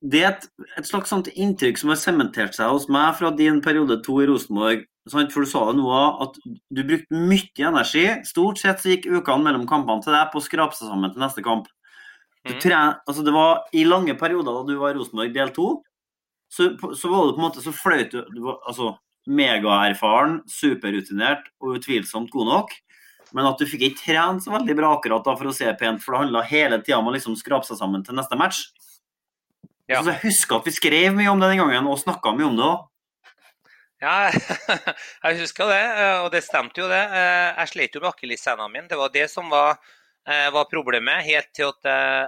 Det 0.03 0.21
er 0.21 0.33
et, 0.33 0.45
et 0.77 0.87
slags 0.87 1.09
sånt 1.13 1.31
inntrykk 1.31 1.79
som 1.79 1.93
har 1.93 1.99
sementert 2.01 2.57
seg 2.57 2.69
hos 2.69 2.89
meg 2.91 3.15
fra 3.17 3.31
din 3.31 3.61
periode 3.63 4.01
to 4.05 4.19
i 4.21 4.29
Rosenborg. 4.29 4.85
Sant? 5.09 5.33
For 5.33 5.41
du 5.41 5.49
sa 5.49 5.63
det 5.71 5.79
nå 5.79 5.89
at 5.95 6.35
du 6.43 6.83
brukte 6.83 7.23
mye 7.31 7.67
energi. 7.71 8.05
Stort 8.27 8.61
sett 8.61 8.83
så 8.83 8.93
gikk 8.93 9.07
ukene 9.09 9.47
mellom 9.47 9.65
kampene 9.69 10.03
til 10.05 10.13
deg 10.13 10.29
på 10.29 10.41
å 10.41 10.45
skrape 10.45 10.77
seg 10.77 10.91
sammen 10.91 11.15
til 11.15 11.23
neste 11.23 11.45
kamp. 11.45 11.71
Mm. 12.45 12.59
Tren, 12.61 12.99
altså 13.09 13.23
det 13.25 13.33
var 13.35 13.65
I 13.75 13.81
lange 13.87 14.13
perioder 14.19 14.59
da 14.59 14.67
du 14.67 14.77
var 14.79 14.93
i 14.93 14.99
Rosenborg 14.99 15.33
del 15.35 15.49
to, 15.55 15.79
så, 16.49 16.71
så, 16.97 17.09
var 17.11 17.27
det 17.27 17.35
på 17.35 17.39
en 17.39 17.45
måte 17.45 17.63
så 17.63 17.73
fløyt 17.75 18.13
du, 18.13 18.19
du 18.33 18.41
var, 18.47 18.59
altså, 18.67 18.95
Megaerfaren, 19.29 20.39
superrutinert 20.49 21.51
og 21.61 21.77
utvilsomt 21.77 22.31
god 22.33 22.47
nok. 22.49 22.71
Men 23.35 23.45
at 23.45 23.59
du 23.61 23.67
fikk 23.69 23.83
ikke 23.85 24.01
trent 24.07 24.41
så 24.41 24.55
veldig 24.55 24.73
bra 24.79 24.95
akkurat 24.95 25.25
da 25.27 25.35
for 25.37 25.51
å 25.51 25.53
se 25.53 25.69
pent, 25.77 26.01
for 26.01 26.15
det 26.15 26.23
handla 26.23 26.41
hele 26.49 26.79
tida 26.81 26.97
om 26.97 27.11
å 27.11 27.13
liksom 27.13 27.35
skrape 27.37 27.67
seg 27.67 27.77
sammen 27.77 28.01
til 28.05 28.17
neste 28.17 28.39
match. 28.39 28.63
Ja. 29.89 29.99
Så 30.01 30.09
jeg 30.15 30.23
husker 30.23 30.57
at 30.57 30.69
vi 30.69 30.73
skrev 30.73 31.13
mye 31.17 31.29
om 31.29 31.41
det 31.41 31.51
den 31.51 31.61
gangen, 31.61 31.91
og 31.91 32.01
snakka 32.01 32.33
mye 32.33 32.47
om 32.47 32.57
det 32.57 32.65
òg. 32.65 32.87
Ja, 33.99 34.31
jeg 35.27 35.41
husker 35.43 35.69
det, 35.69 35.83
og 36.23 36.31
det 36.33 36.41
stemte 36.47 36.81
jo 36.81 36.89
det. 36.89 37.03
Jeg 37.03 37.73
slet 37.73 37.97
jo 37.97 38.01
med 38.01 38.13
akilleshæla 38.13 38.69
min. 38.71 38.89
Det 38.89 38.97
var 38.97 39.13
det 39.13 39.27
som 39.29 39.51
var 39.53 39.77
Eh, 39.77 39.98
var 40.53 40.67
problemet, 40.69 41.25
helt 41.25 41.49
til 41.57 41.71
at, 41.71 41.87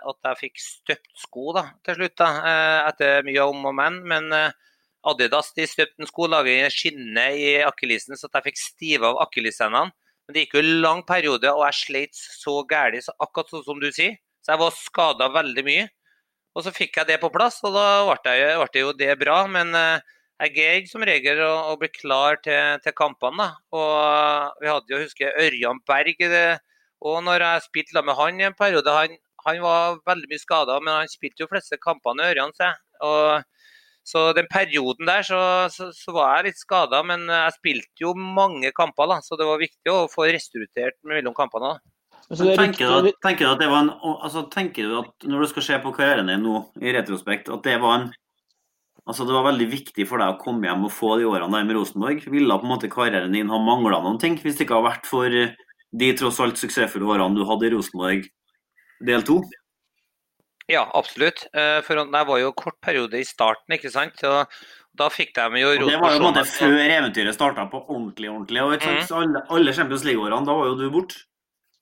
at 0.10 0.30
jeg 0.30 0.40
fikk 0.40 0.62
støpt 0.64 1.12
sko 1.22 1.52
da, 1.54 1.66
til 1.86 2.00
slutt. 2.00 2.16
da, 2.18 2.30
eh, 2.50 2.90
Etter 2.90 3.26
mye 3.28 3.48
om 3.52 3.68
og 3.70 3.76
men. 3.78 4.00
Men 4.10 4.32
eh, 4.34 4.56
Adidas 5.12 5.52
de 5.58 5.68
støpte 5.70 6.02
en 6.02 6.10
sko, 6.10 6.28
laget 6.30 6.74
skinne 6.74 7.28
i 7.38 7.52
akillesen, 7.66 8.18
så 8.18 8.30
jeg 8.30 8.48
fikk 8.50 8.62
stive 8.62 9.10
av 9.10 9.22
akillessenene. 9.26 9.94
Men 10.26 10.36
det 10.36 10.46
gikk 10.46 10.58
jo 10.58 10.64
en 10.64 10.82
lang 10.86 11.04
periode, 11.06 11.54
og 11.54 11.66
jeg 11.68 11.80
sleit 11.80 12.18
så 12.18 12.60
gærent, 12.70 13.10
akkurat 13.22 13.54
sånn 13.54 13.66
som 13.66 13.82
du 13.82 13.90
sier. 13.90 14.18
Så 14.42 14.54
jeg 14.54 14.62
var 14.62 14.78
skada 14.78 15.30
veldig 15.34 15.66
mye. 15.66 15.86
Og 16.58 16.66
så 16.66 16.74
fikk 16.76 16.98
jeg 17.00 17.10
det 17.10 17.20
på 17.22 17.32
plass, 17.34 17.62
og 17.66 17.78
da 17.78 17.86
ble, 18.10 18.34
jeg, 18.38 18.68
det 18.74 18.84
jo 18.84 18.96
det 18.98 19.14
bra. 19.22 19.38
Men 19.50 19.74
jeg 20.42 20.54
greide 20.56 20.90
som 20.90 21.06
regel 21.06 21.42
å, 21.46 21.54
å, 21.72 21.78
bli 21.82 21.90
klar 21.94 22.42
til, 22.46 22.82
til 22.82 22.98
kampene. 22.98 23.46
da. 23.46 23.78
Og 23.78 24.62
vi 24.62 24.70
hadde 24.70 24.94
jo, 24.94 25.02
husker 25.06 25.38
Ørjan 25.46 25.82
Berg. 25.88 26.18
det 26.18 26.46
og 27.02 27.22
når 27.26 27.46
jeg 27.46 27.68
spilte 27.68 28.04
med 28.06 28.18
han 28.18 28.40
i 28.42 28.48
en 28.48 28.58
periode 28.58 28.94
Han, 28.94 29.16
han 29.46 29.62
var 29.64 30.02
veldig 30.06 30.30
mye 30.30 30.42
skada, 30.42 30.80
men 30.84 31.02
han 31.02 31.12
spilte 31.12 31.44
jo 31.44 31.50
fleste 31.50 31.80
kampene 31.82 32.28
i 32.28 32.36
ørene 32.36 32.58
seg. 32.58 32.78
Og, 33.02 33.48
så 34.06 34.32
den 34.34 34.48
perioden 34.50 35.06
der 35.10 35.26
så, 35.26 35.40
så, 35.74 35.92
så 35.94 36.14
var 36.14 36.40
jeg 36.40 36.52
litt 36.52 36.62
skada, 36.62 37.02
men 37.06 37.28
jeg 37.30 37.58
spilte 37.58 38.06
jo 38.06 38.14
mange 38.18 38.74
kamper, 38.78 39.10
da, 39.10 39.20
så 39.26 39.38
det 39.38 39.46
var 39.50 39.62
viktig 39.62 39.94
å 39.94 40.08
få 40.12 40.30
restituert 40.30 40.98
mellom 41.08 41.36
kampene. 41.38 41.76
da. 41.76 41.98
Tenker 42.32 42.88
du, 42.88 43.10
at, 43.10 43.20
tenker, 43.26 43.46
du 43.46 43.52
at 43.52 43.60
det 43.60 43.68
var 43.68 43.84
en, 43.84 43.92
altså, 44.14 44.46
tenker 44.54 44.88
du 44.88 44.98
at 45.02 45.26
når 45.28 45.44
du 45.44 45.52
skal 45.52 45.66
se 45.68 45.80
på 45.84 45.92
karrieren 45.96 46.30
din 46.32 46.46
nå 46.46 46.62
i 46.80 46.94
retrospekt, 46.96 47.52
at 47.52 47.64
det 47.68 47.78
var 47.84 48.00
en 48.00 48.12
Altså 49.10 49.26
Det 49.26 49.34
var 49.34 49.48
veldig 49.48 49.66
viktig 49.66 50.04
for 50.06 50.22
deg 50.22 50.30
å 50.30 50.38
komme 50.38 50.68
hjem 50.68 50.84
og 50.86 50.92
få 50.94 51.16
de 51.18 51.26
årene 51.26 51.58
der 51.58 51.64
med 51.66 51.74
Rosenborg. 51.74 52.20
Ville 52.30 52.58
på 52.62 52.68
en 52.68 52.70
måte 52.70 52.90
karrieren 52.92 53.34
din 53.34 53.50
ha 53.50 53.58
mangla 53.58 53.98
noen 54.04 54.20
ting 54.22 54.36
hvis 54.38 54.60
det 54.60 54.68
ikke 54.68 54.78
hadde 54.78 54.92
vært 54.92 55.10
for 55.10 55.38
de 55.92 56.12
tross 56.18 56.40
alt 56.44 56.60
suksessfulle 56.60 57.08
årene 57.08 57.36
du 57.36 57.48
hadde 57.48 57.68
i 57.68 57.74
Rosenborg 57.74 58.30
del 59.08 59.26
to? 59.28 59.42
Ja, 60.72 60.86
absolutt. 60.96 61.48
Eh, 61.54 61.80
for 61.84 62.00
det 62.00 62.22
var 62.28 62.40
jo 62.40 62.54
kort 62.56 62.78
periode 62.84 63.20
i 63.20 63.28
starten, 63.28 63.76
ikke 63.76 63.92
sant. 63.92 64.22
Og 64.28 64.62
da 64.98 65.10
fikk 65.12 65.34
de 65.36 65.64
jo 65.64 65.74
Rosenborg 65.74 65.92
Det 65.92 66.00
var 66.04 66.16
jo 66.16 66.22
en 66.22 66.28
måte 66.30 66.46
før 66.48 66.78
eventyret 66.86 67.36
starta 67.36 67.68
på 67.72 67.84
ordentlig, 67.88 68.32
ordentlig. 68.32 68.64
Og 68.64 68.78
mm. 68.78 69.04
alle, 69.20 69.44
alle 69.58 69.76
Champions 69.76 70.08
League-årene, 70.08 70.48
da 70.48 70.56
var 70.56 70.72
jo 70.72 70.80
du 70.80 70.88
borte. 70.94 71.26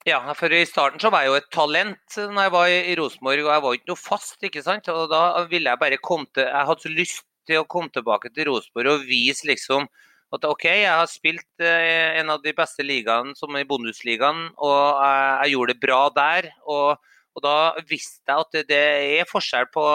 Ja, 0.07 0.21
for 0.33 0.53
i 0.55 0.63
starten 0.65 1.01
så 1.01 1.11
var 1.11 1.25
jeg 1.25 1.33
jo 1.33 1.39
et 1.41 1.49
talent 1.53 2.15
når 2.17 2.45
jeg 2.45 2.53
var 2.53 2.69
i 2.71 2.93
Rosenborg, 2.97 3.41
og 3.43 3.51
jeg 3.51 3.63
var 3.65 3.75
ikke 3.77 3.91
noe 3.91 3.99
fast, 3.99 4.37
ikke 4.47 4.63
sant. 4.65 4.87
Og 4.93 5.09
da 5.11 5.23
ville 5.51 5.69
jeg 5.69 5.81
bare 5.81 5.99
komme 6.01 6.29
til 6.33 6.47
Jeg 6.47 6.69
hadde 6.69 6.85
så 6.85 6.93
lyst 6.93 7.25
til 7.49 7.61
å 7.61 7.67
komme 7.69 7.91
tilbake 7.93 8.31
til 8.33 8.47
Rosenborg 8.49 8.93
og 8.93 9.09
vise 9.09 9.47
liksom 9.49 9.89
at 10.35 10.45
OK, 10.45 10.65
jeg 10.69 10.89
har 10.89 11.07
spilt 11.09 11.63
eh, 11.63 12.19
en 12.19 12.29
av 12.35 12.41
de 12.43 12.53
beste 12.55 12.85
ligaene 12.85 13.33
som 13.37 13.55
i 13.57 13.65
Bundesligaen, 13.67 14.49
og 14.61 14.99
jeg, 15.01 15.53
gjorde 15.55 15.73
det 15.73 15.81
bra 15.81 16.01
der. 16.13 16.49
Og, 16.69 16.99
og, 17.33 17.41
da 17.45 17.55
visste 17.89 18.29
jeg 18.29 18.45
at 18.45 18.69
det, 18.69 18.83
er 19.21 19.29
forskjell 19.29 19.69
på, 19.73 19.85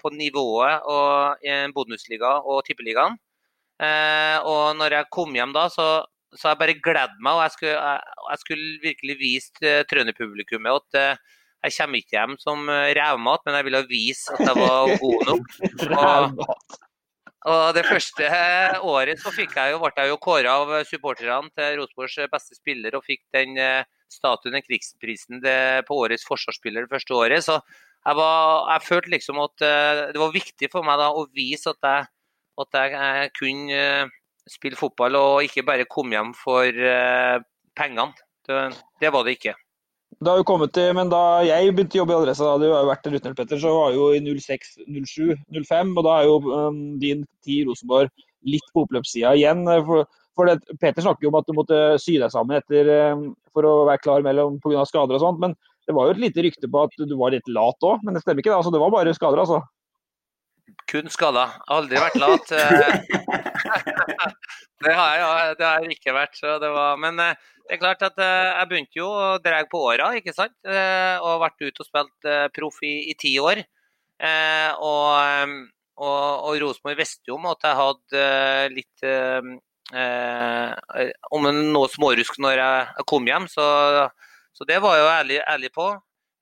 på 0.00 0.14
nivået 0.16 0.88
og, 0.88 1.44
i 1.44 1.58
Bundesliga 1.76 2.38
og 2.40 2.64
Tippeligaen. 2.68 3.18
Eh, 3.82 4.38
og 4.48 4.78
når 4.78 4.98
jeg 5.00 5.12
kom 5.12 5.36
hjem 5.36 5.52
da, 5.52 5.66
så, 5.72 5.88
så 6.32 6.52
jeg 6.52 6.60
bare 6.62 6.78
gledet 6.80 7.20
meg, 7.20 7.36
og 7.36 7.44
jeg 7.44 7.56
skulle, 7.56 7.76
jeg, 7.76 8.18
jeg 8.30 8.42
skulle 8.46 8.68
virkelig 8.84 9.16
vist 9.20 9.64
uh, 9.66 9.80
trønderpublikummet 9.90 10.78
at 10.78 11.00
eh, 11.00 11.38
jeg 11.66 11.76
kommer 11.76 12.00
ikke 12.00 12.16
hjem 12.16 12.32
som 12.42 12.70
revmat, 12.98 13.44
men 13.46 13.54
jeg 13.54 13.66
ville 13.68 13.82
vise 13.86 14.32
at 14.34 14.48
jeg 14.48 14.56
var 14.58 14.96
god 14.98 15.28
nok. 15.28 15.52
Og, 16.02 16.88
og 17.50 17.74
Det 17.74 17.82
første 17.88 18.28
året 18.86 19.18
så 19.18 19.32
fikk 19.34 19.56
jeg 19.58 19.74
jo, 19.74 19.80
ble 19.82 19.90
jeg 19.96 20.12
jo 20.12 20.18
kåra 20.22 20.54
av 20.62 20.72
supporterne 20.86 21.50
til 21.56 21.80
Rosenborgs 21.80 22.18
beste 22.30 22.58
spiller 22.58 22.94
og 22.94 23.02
fikk 23.06 23.22
den 23.34 23.58
eh, 23.58 23.82
statuen, 24.12 24.54
den 24.54 24.62
krigsprisen 24.62 25.42
på 25.88 25.98
årets 26.04 26.26
forsvarsspiller 26.28 26.86
det 26.86 26.92
første 26.92 27.16
året. 27.18 27.42
Så 27.42 27.56
jeg, 27.58 28.18
var, 28.18 28.68
jeg 28.74 28.86
følte 28.86 29.14
liksom 29.16 29.42
at 29.42 29.66
eh, 29.66 30.04
det 30.14 30.22
var 30.22 30.36
viktig 30.36 30.70
for 30.70 30.86
meg 30.86 31.02
da 31.02 31.10
å 31.10 31.26
vise 31.34 31.74
at 31.74 31.88
jeg, 31.88 32.06
at 32.62 32.78
jeg 32.78 32.94
eh, 33.00 33.26
kunne 33.34 33.82
spille 34.50 34.78
fotball 34.78 35.18
og 35.18 35.48
ikke 35.48 35.66
bare 35.66 35.90
komme 35.90 36.14
hjem 36.14 36.32
for 36.38 36.78
pengene. 37.78 38.10
Det, 38.46 38.62
det 39.02 39.10
var 39.14 39.26
det 39.26 39.36
ikke. 39.38 39.54
Det 40.20 40.28
har 40.28 40.40
jo 40.40 40.46
kommet 40.46 40.72
til, 40.76 40.90
men 40.96 41.10
Da 41.12 41.42
jeg 41.46 41.72
begynte 41.72 41.96
å 41.96 42.02
jobbe 42.02 42.14
i 42.14 42.18
Adressa, 42.20 42.44
da 42.44 42.56
hadde 42.56 42.68
jo 42.68 42.90
vært 42.90 43.08
rutinert, 43.08 43.38
Petter, 43.38 43.60
så 43.62 43.72
var 43.74 43.94
jo 43.96 44.10
i 44.14 44.20
06, 44.20 44.74
07, 44.86 45.36
05. 45.56 45.94
Og 45.96 46.06
da 46.06 46.16
er 46.18 46.28
jo 46.28 46.38
um, 46.50 46.80
din 47.02 47.24
tid 47.44 47.62
i 47.62 47.66
Rosenborg 47.68 48.12
litt 48.48 48.72
på 48.74 48.84
oppløpssida 48.84 49.34
igjen. 49.38 49.64
For, 49.88 50.06
for 50.38 50.50
det, 50.50 50.78
Peter 50.82 51.04
snakker 51.04 51.26
jo 51.26 51.32
om 51.32 51.40
at 51.40 51.48
du 51.48 51.56
måtte 51.56 51.82
sy 52.02 52.18
deg 52.20 52.34
sammen 52.34 52.60
etter, 52.60 52.90
um, 53.12 53.28
for 53.54 53.68
å 53.68 53.76
være 53.88 54.04
klar 54.04 54.24
mellom 54.26 54.58
pga. 54.62 54.84
skader 54.88 55.18
og 55.18 55.24
sånt. 55.24 55.42
Men 55.42 55.56
det 55.88 55.96
var 55.96 56.08
jo 56.08 56.16
et 56.16 56.24
lite 56.26 56.44
rykte 56.46 56.70
på 56.70 56.86
at 56.86 56.98
du 56.98 57.14
var 57.18 57.34
litt 57.34 57.48
lat 57.50 57.88
òg. 57.88 58.04
Men 58.04 58.16
det 58.16 58.24
stemmer 58.24 58.44
ikke, 58.44 58.52
da. 58.52 58.60
Altså, 58.60 58.74
det 58.74 58.82
var 58.82 58.94
bare 58.94 59.16
skader, 59.16 59.42
altså. 59.42 59.62
Kun 60.90 61.08
skada. 61.12 61.48
Aldri 61.72 62.00
vært 62.00 62.20
lat. 62.20 62.52
det, 64.84 64.92
har 64.92 65.16
jeg, 65.16 65.56
det 65.58 65.66
har 65.66 65.82
jeg 65.82 65.96
ikke 65.96 66.16
vært. 66.16 66.38
Var, 66.62 67.00
men 67.00 67.20
eh, 67.22 67.50
det 67.66 67.76
er 67.76 67.80
klart 67.80 68.02
at 68.06 68.18
eh, 68.20 68.48
jeg 68.58 68.68
begynte 68.70 68.98
jo 68.98 69.08
å 69.08 69.26
dra 69.42 69.62
på 69.70 69.82
åra, 69.90 70.12
ikke 70.18 70.34
sant. 70.36 70.54
Eh, 70.66 71.16
og 71.22 71.42
vært 71.42 71.62
ute 71.62 71.84
og 71.84 71.88
spilt 71.88 72.30
proff 72.56 72.82
i, 72.86 72.94
i 73.12 73.16
ti 73.18 73.36
år. 73.42 73.62
Og, 74.22 75.54
og, 75.98 76.44
og 76.46 76.58
Rosenborg 76.62 77.00
visste 77.00 77.26
jo 77.26 77.40
om 77.40 77.48
at 77.50 77.64
jeg 77.66 77.78
hadde 77.80 78.26
litt 78.70 79.02
eh, 79.92 80.76
om 81.34 81.48
noe 81.72 81.90
smårusk 81.90 82.38
når 82.38 82.62
jeg 82.62 83.06
kom 83.10 83.26
hjem, 83.26 83.48
så, 83.50 83.66
så 84.54 84.68
det 84.68 84.78
var 84.84 84.96
jeg 84.96 85.02
jo 85.02 85.10
ærlig, 85.16 85.40
ærlig 85.56 85.72
på. 85.74 85.88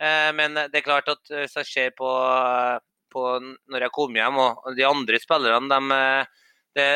Eh, 0.01 0.29
men 0.37 0.61
det 0.61 0.81
er 0.81 0.87
klart 0.87 1.09
at 1.13 1.25
hvis 1.33 1.57
jeg 1.63 1.71
ser 1.71 1.97
på 1.97 2.13
på 3.11 3.25
når 3.43 3.87
jeg 3.87 3.95
kom 3.95 4.15
hjem, 4.15 4.37
og 4.39 4.77
de 4.79 4.87
andre 4.87 5.19
spillerne 5.19 5.67
de, 5.67 5.99
det, 6.79 6.87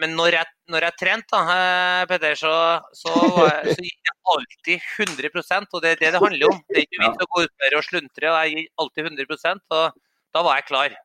Men 0.00 0.14
når 0.18 0.38
jeg, 0.38 0.50
når 0.70 0.86
jeg 0.88 0.98
trente, 1.00 1.34
da, 1.34 1.56
eh, 1.58 2.06
Petter, 2.10 2.36
så, 2.38 2.54
så, 2.94 3.14
så 3.14 3.76
gikk 3.78 4.10
jeg 4.10 4.16
alltid 4.34 4.88
100% 5.06 5.74
og 5.74 5.84
det 5.84 5.94
er 5.94 6.02
det 6.02 6.12
det 6.14 6.22
handler 6.22 6.52
om. 6.52 6.60
Det 6.68 6.80
er 6.80 6.86
ikke 6.86 7.02
vits 7.02 7.24
å 7.24 7.30
gå 7.32 7.44
ut 7.46 7.54
der 7.64 7.78
og 7.78 7.86
sluntre, 7.88 8.30
og 8.30 8.38
jeg 8.38 8.54
gir 8.54 8.68
alltid 8.84 9.10
100% 9.10 9.78
og 9.80 10.04
da 10.34 10.42
var 10.46 10.60
jeg 10.60 10.68
klar. 10.70 10.96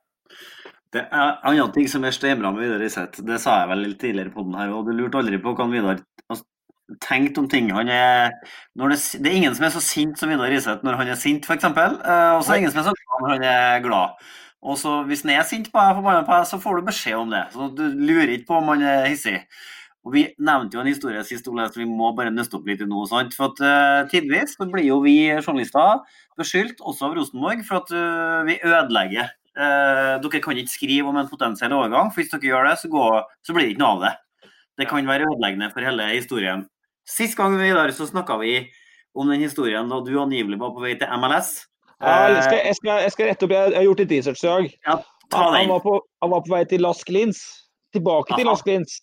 Det 0.90 1.04
er 1.06 1.12
en 1.14 1.52
annen 1.52 1.74
ting 1.74 1.90
som 1.90 2.06
er 2.06 2.14
steinbra 2.16 2.50
med 2.54 2.66
Vidar 2.66 2.86
Iseth, 2.86 3.22
det 3.26 3.38
sa 3.42 3.60
jeg 3.62 3.70
vel 3.74 3.84
litt 3.86 4.00
tidligere 4.02 4.34
på 4.34 4.46
den 4.48 4.58
her, 4.58 4.72
og 4.74 4.88
du 4.88 4.96
lurte 4.98 5.22
aldri 5.22 5.38
på 5.42 5.54
hva 5.58 5.68
Vidar 5.70 6.00
har 6.02 6.40
tenkt 7.06 7.38
om 7.38 7.46
ting. 7.50 7.70
Han 7.76 7.92
er, 7.94 8.34
det, 8.74 8.98
det, 9.22 9.30
er 9.30 9.38
ingen 9.38 9.58
som 9.58 9.68
er 9.68 9.74
så 9.76 9.84
sint 9.86 10.18
som 10.18 10.32
Vidar 10.34 10.54
Iseth 10.54 10.86
når 10.86 10.98
han 11.02 11.12
er 11.14 11.20
sint, 11.20 11.46
f.eks. 11.46 11.68
Uh, 11.70 12.34
og 12.38 12.42
så 12.42 12.56
er 12.56 12.56
det 12.56 12.62
ingen 12.64 12.74
som 12.74 12.82
er 12.82 12.90
så 12.90 12.96
glad 12.98 13.26
når 13.26 13.36
han 13.36 13.48
er 13.52 13.84
glad. 13.86 14.32
Og 14.60 14.78
så 14.78 15.04
Hvis 15.08 15.24
han 15.24 15.32
er 15.38 15.44
sint 15.48 15.70
på 15.72 15.80
deg, 15.80 16.00
på 16.04 16.32
deg, 16.36 16.48
så 16.48 16.60
får 16.60 16.80
du 16.80 16.88
beskjed 16.90 17.18
om 17.18 17.30
det. 17.32 17.46
Så 17.54 17.70
Du 17.76 17.86
lurer 17.88 18.36
ikke 18.36 18.50
på 18.52 18.60
om 18.60 18.74
han 18.74 18.84
er 18.84 19.08
hissig. 19.08 19.40
Og 20.04 20.14
Vi 20.14 20.26
nevnte 20.40 20.78
jo 20.78 20.82
en 20.84 20.92
historie 20.92 21.24
sist, 21.24 21.48
Ole, 21.48 21.68
så 21.68 21.80
vi 21.80 21.88
må 21.88 22.12
bare 22.16 22.32
nøste 22.32 22.56
opp 22.58 22.68
litt 22.68 22.82
i 22.82 22.88
noe. 22.88 23.08
Sant? 23.08 23.36
For 23.36 23.52
at 23.52 23.60
uh, 23.64 24.08
Tidvis 24.12 24.56
så 24.56 24.68
blir 24.68 24.88
jo 24.88 25.02
vi 25.04 25.18
journalister 25.40 26.00
beskyldt, 26.40 26.80
også 26.80 27.10
av 27.10 27.18
Rosenborg, 27.18 27.66
for 27.68 27.84
at 27.84 27.92
uh, 27.96 28.48
vi 28.48 28.62
ødelegger 28.64 29.36
Uh, 29.60 30.16
dere 30.24 30.40
kan 30.40 30.56
ikke 30.56 30.72
skrive 30.72 31.10
om 31.10 31.18
en 31.20 31.28
potensiell 31.28 31.74
overgang, 31.76 32.14
for 32.14 32.22
hvis 32.22 32.30
dere 32.32 32.48
gjør 32.48 32.68
det, 32.70 32.76
så, 32.80 32.90
går, 32.94 33.16
så 33.44 33.56
blir 33.56 33.66
det 33.66 33.74
ikke 33.74 33.82
noe 33.82 33.96
av 33.98 34.04
det. 34.06 34.12
Det 34.80 34.88
kan 34.88 35.10
være 35.10 35.26
ødeleggende 35.28 35.68
for 35.74 35.84
hele 35.84 36.06
historien. 36.14 36.62
Sist 37.10 37.36
gang 37.36 37.58
vi 37.60 37.72
der, 37.74 37.92
så 37.92 38.08
snakka 38.08 38.38
vi 38.40 38.54
om 39.18 39.28
den 39.28 39.44
historien 39.44 39.90
da 39.92 40.00
du 40.06 40.14
angivelig 40.22 40.62
var 40.62 40.72
på 40.76 40.86
vei 40.86 40.94
til 40.96 41.12
MLS. 41.20 41.66
Ja, 42.00 42.30
jeg, 42.32 42.44
skal, 42.46 42.60
jeg, 42.64 42.76
skal, 42.78 43.02
jeg 43.04 43.12
skal, 43.16 43.28
rette 43.28 43.48
opp, 43.48 43.54
jeg 43.56 43.76
har 43.76 43.88
gjort 43.90 44.04
litt 44.04 44.14
research 44.16 44.44
i 44.44 44.48
dag. 44.48 44.70
Ja, 44.88 44.96
han, 45.36 45.72
var 45.72 45.82
på, 45.84 45.98
han, 46.24 46.32
var 46.32 46.46
på, 46.46 46.54
vei 46.54 46.62
til 46.70 46.84
Las 46.86 47.04
Klins, 47.08 47.42
tilbake 47.96 48.32
Aha. 48.32 48.40
til 48.40 48.48
Las 48.48 48.64
Klins. 48.64 49.00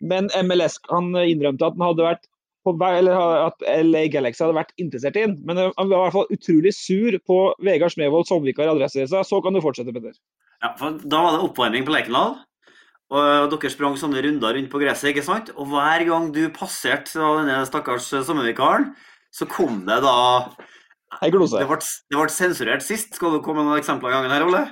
Men 0.00 0.30
MLS 0.46 0.80
han 0.90 1.12
innrømte 1.20 1.68
at 1.68 1.76
han 1.76 1.86
hadde 1.90 2.06
vært 2.08 2.26
på 2.66 2.74
vei, 2.80 2.90
eller 2.98 3.16
at 3.46 3.64
LA 3.64 4.04
Galaxy 4.12 4.42
hadde 4.42 4.58
vært 4.58 4.74
interessert 4.82 5.16
i 5.16 5.24
ham. 5.24 5.38
Men 5.46 5.62
han 5.62 5.74
var 5.78 5.94
i 5.94 6.02
hvert 6.02 6.16
fall 6.16 6.34
utrolig 6.36 6.72
sur 6.76 7.16
på 7.28 7.38
Vegard 7.64 7.94
Smevold 7.94 8.28
Sandvika 8.28 8.66
i 8.66 8.72
Adresseavisa. 8.72 9.22
Så 9.24 9.40
kan 9.44 9.56
du 9.56 9.62
fortsette, 9.64 9.94
Petter. 9.94 10.16
Ja, 10.60 10.74
for 10.76 10.98
Da 11.00 11.22
var 11.24 11.36
det 11.36 11.44
oppvarming 11.46 11.86
på 11.86 11.94
Lerkendal. 11.94 12.34
Og 13.10 13.54
dere 13.54 13.70
sprang 13.72 13.96
sånne 13.98 14.20
runder 14.22 14.54
rundt 14.54 14.70
på 14.70 14.80
gresset, 14.82 15.10
ikke 15.10 15.26
sant? 15.26 15.48
Og 15.56 15.72
hver 15.72 16.04
gang 16.06 16.28
du 16.34 16.44
passerte 16.54 17.18
denne 17.18 17.62
stakkars 17.66 18.06
sommervikaren, 18.12 18.92
så 19.34 19.48
kom 19.50 19.82
det 19.88 19.98
da 20.04 20.18
Hei, 21.18 21.30
glose. 21.34 21.58
Det 21.58 21.66
ble, 21.66 21.78
det 21.82 22.18
ble 22.20 22.28
sensurert 22.32 22.84
sist. 22.86 23.16
Skal 23.18 23.34
du 23.34 23.40
komme 23.42 23.64
med 23.64 23.72
noen 23.72 23.82
eksempler 23.82 24.12
i 24.12 24.14
gangen 24.14 24.34
her, 24.34 24.44
Ole? 24.46 24.62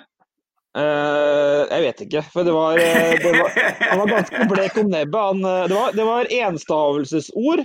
Uh, 0.79 1.65
jeg 1.73 1.83
vet 1.83 2.05
ikke. 2.05 2.23
For 2.31 2.47
det 2.47 2.55
var, 2.55 2.79
eh, 2.79 3.17
det 3.19 3.33
var, 3.35 3.57
Han 3.89 4.03
var 4.05 4.13
ganske 4.13 4.47
blek 4.53 4.79
om 4.79 4.93
nebbet. 4.93 5.19
Han, 5.19 5.43
eh, 5.43 5.65
det, 5.67 5.75
var, 5.75 5.97
det 5.97 6.07
var 6.07 6.31
enstavelsesord. 6.39 7.65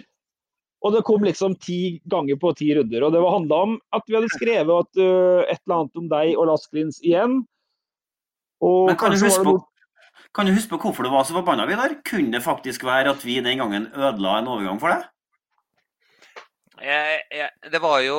Og 0.84 0.96
det 0.96 1.04
kom 1.08 1.24
liksom 1.24 1.56
ti 1.64 2.02
ganger 2.12 2.40
på 2.42 2.52
ti 2.60 2.74
runder. 2.76 3.06
Og 3.06 3.14
det 3.14 3.22
handla 3.24 3.62
om 3.68 3.76
at 3.96 4.10
vi 4.10 4.18
hadde 4.18 4.32
skrevet 4.34 4.74
at, 4.88 5.00
uh, 5.00 5.44
et 5.46 5.62
eller 5.62 5.78
annet 5.78 6.02
om 6.02 6.10
deg 6.12 6.34
og 6.34 6.50
Lasklins 6.50 7.00
igjen. 7.06 7.44
Og 8.64 8.90
Men 8.90 9.00
kan 9.00 9.14
du, 9.14 9.20
huske 9.22 9.46
på, 9.46 9.56
kan 10.36 10.48
du 10.48 10.56
huske 10.56 10.74
på 10.74 10.82
hvorfor 10.88 11.06
du 11.06 11.14
var 11.14 11.28
så 11.28 11.38
forbanna, 11.38 11.68
Vidar? 11.70 11.94
Kunne 12.08 12.34
det 12.34 12.44
faktisk 12.44 12.84
være 12.88 13.14
at 13.14 13.24
vi 13.28 13.38
den 13.44 13.62
gangen 13.62 13.90
ødela 13.94 14.40
en 14.40 14.50
overgang 14.50 14.82
for 14.82 14.96
deg? 14.96 15.08
Det 16.84 17.80
var 17.80 18.02
jo 18.04 18.18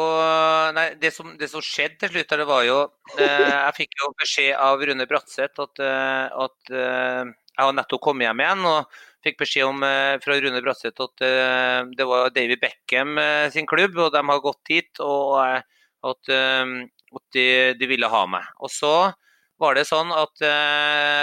Nei, 0.72 0.86
det 0.96 1.10
som, 1.12 1.34
det 1.36 1.50
som, 1.52 1.60
skjedde 1.60 1.98
til 2.00 2.14
slutt, 2.14 2.36
det 2.40 2.46
var 2.48 2.62
jo 2.64 2.78
eh, 3.18 3.48
Jeg 3.50 3.74
fikk 3.76 3.98
jo 4.00 4.12
beskjed 4.20 4.54
av 4.56 4.80
Rune 4.80 5.06
Bratseth 5.10 5.60
at, 5.66 5.82
at 5.84 6.72
eh, 6.72 7.34
jeg 7.54 7.62
har 7.62 7.74
nettopp 7.76 8.02
kommet 8.02 8.26
hjem 8.26 8.40
igjen. 8.42 8.64
og 8.66 9.02
fikk 9.24 9.40
beskjed 9.40 9.68
om 9.68 9.84
eh, 9.86 10.16
fra 10.22 10.36
Rune 10.40 10.62
Bratseth 10.64 11.04
at 11.04 11.24
eh, 11.24 11.80
det 11.96 12.06
var 12.08 12.32
David 12.34 12.60
Beckham 12.62 13.18
eh, 13.20 13.48
sin 13.54 13.68
klubb, 13.68 13.96
og 13.96 14.12
de 14.14 14.22
har 14.28 14.44
gått 14.44 14.62
dit. 14.70 15.02
Og 15.04 15.38
at, 16.04 16.32
at 16.34 17.36
de, 17.36 17.46
de, 17.78 17.88
ville 17.88 18.10
ha 18.10 18.24
meg. 18.28 18.48
Og 18.60 18.72
så 18.72 18.94
var 19.62 19.78
det 19.78 19.86
sånn 19.88 20.10
at 20.12 20.42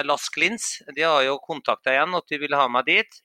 Lask 0.07 0.38
Lins 0.39 0.80
de 0.95 1.03
har 1.03 1.19
jo 1.27 1.35
kontakta 1.43 1.91
igjen 1.93 2.15
at 2.18 2.31
de 2.31 2.39
ville 2.41 2.57
ha 2.57 2.69
meg 2.72 2.88
dit. 2.88 3.19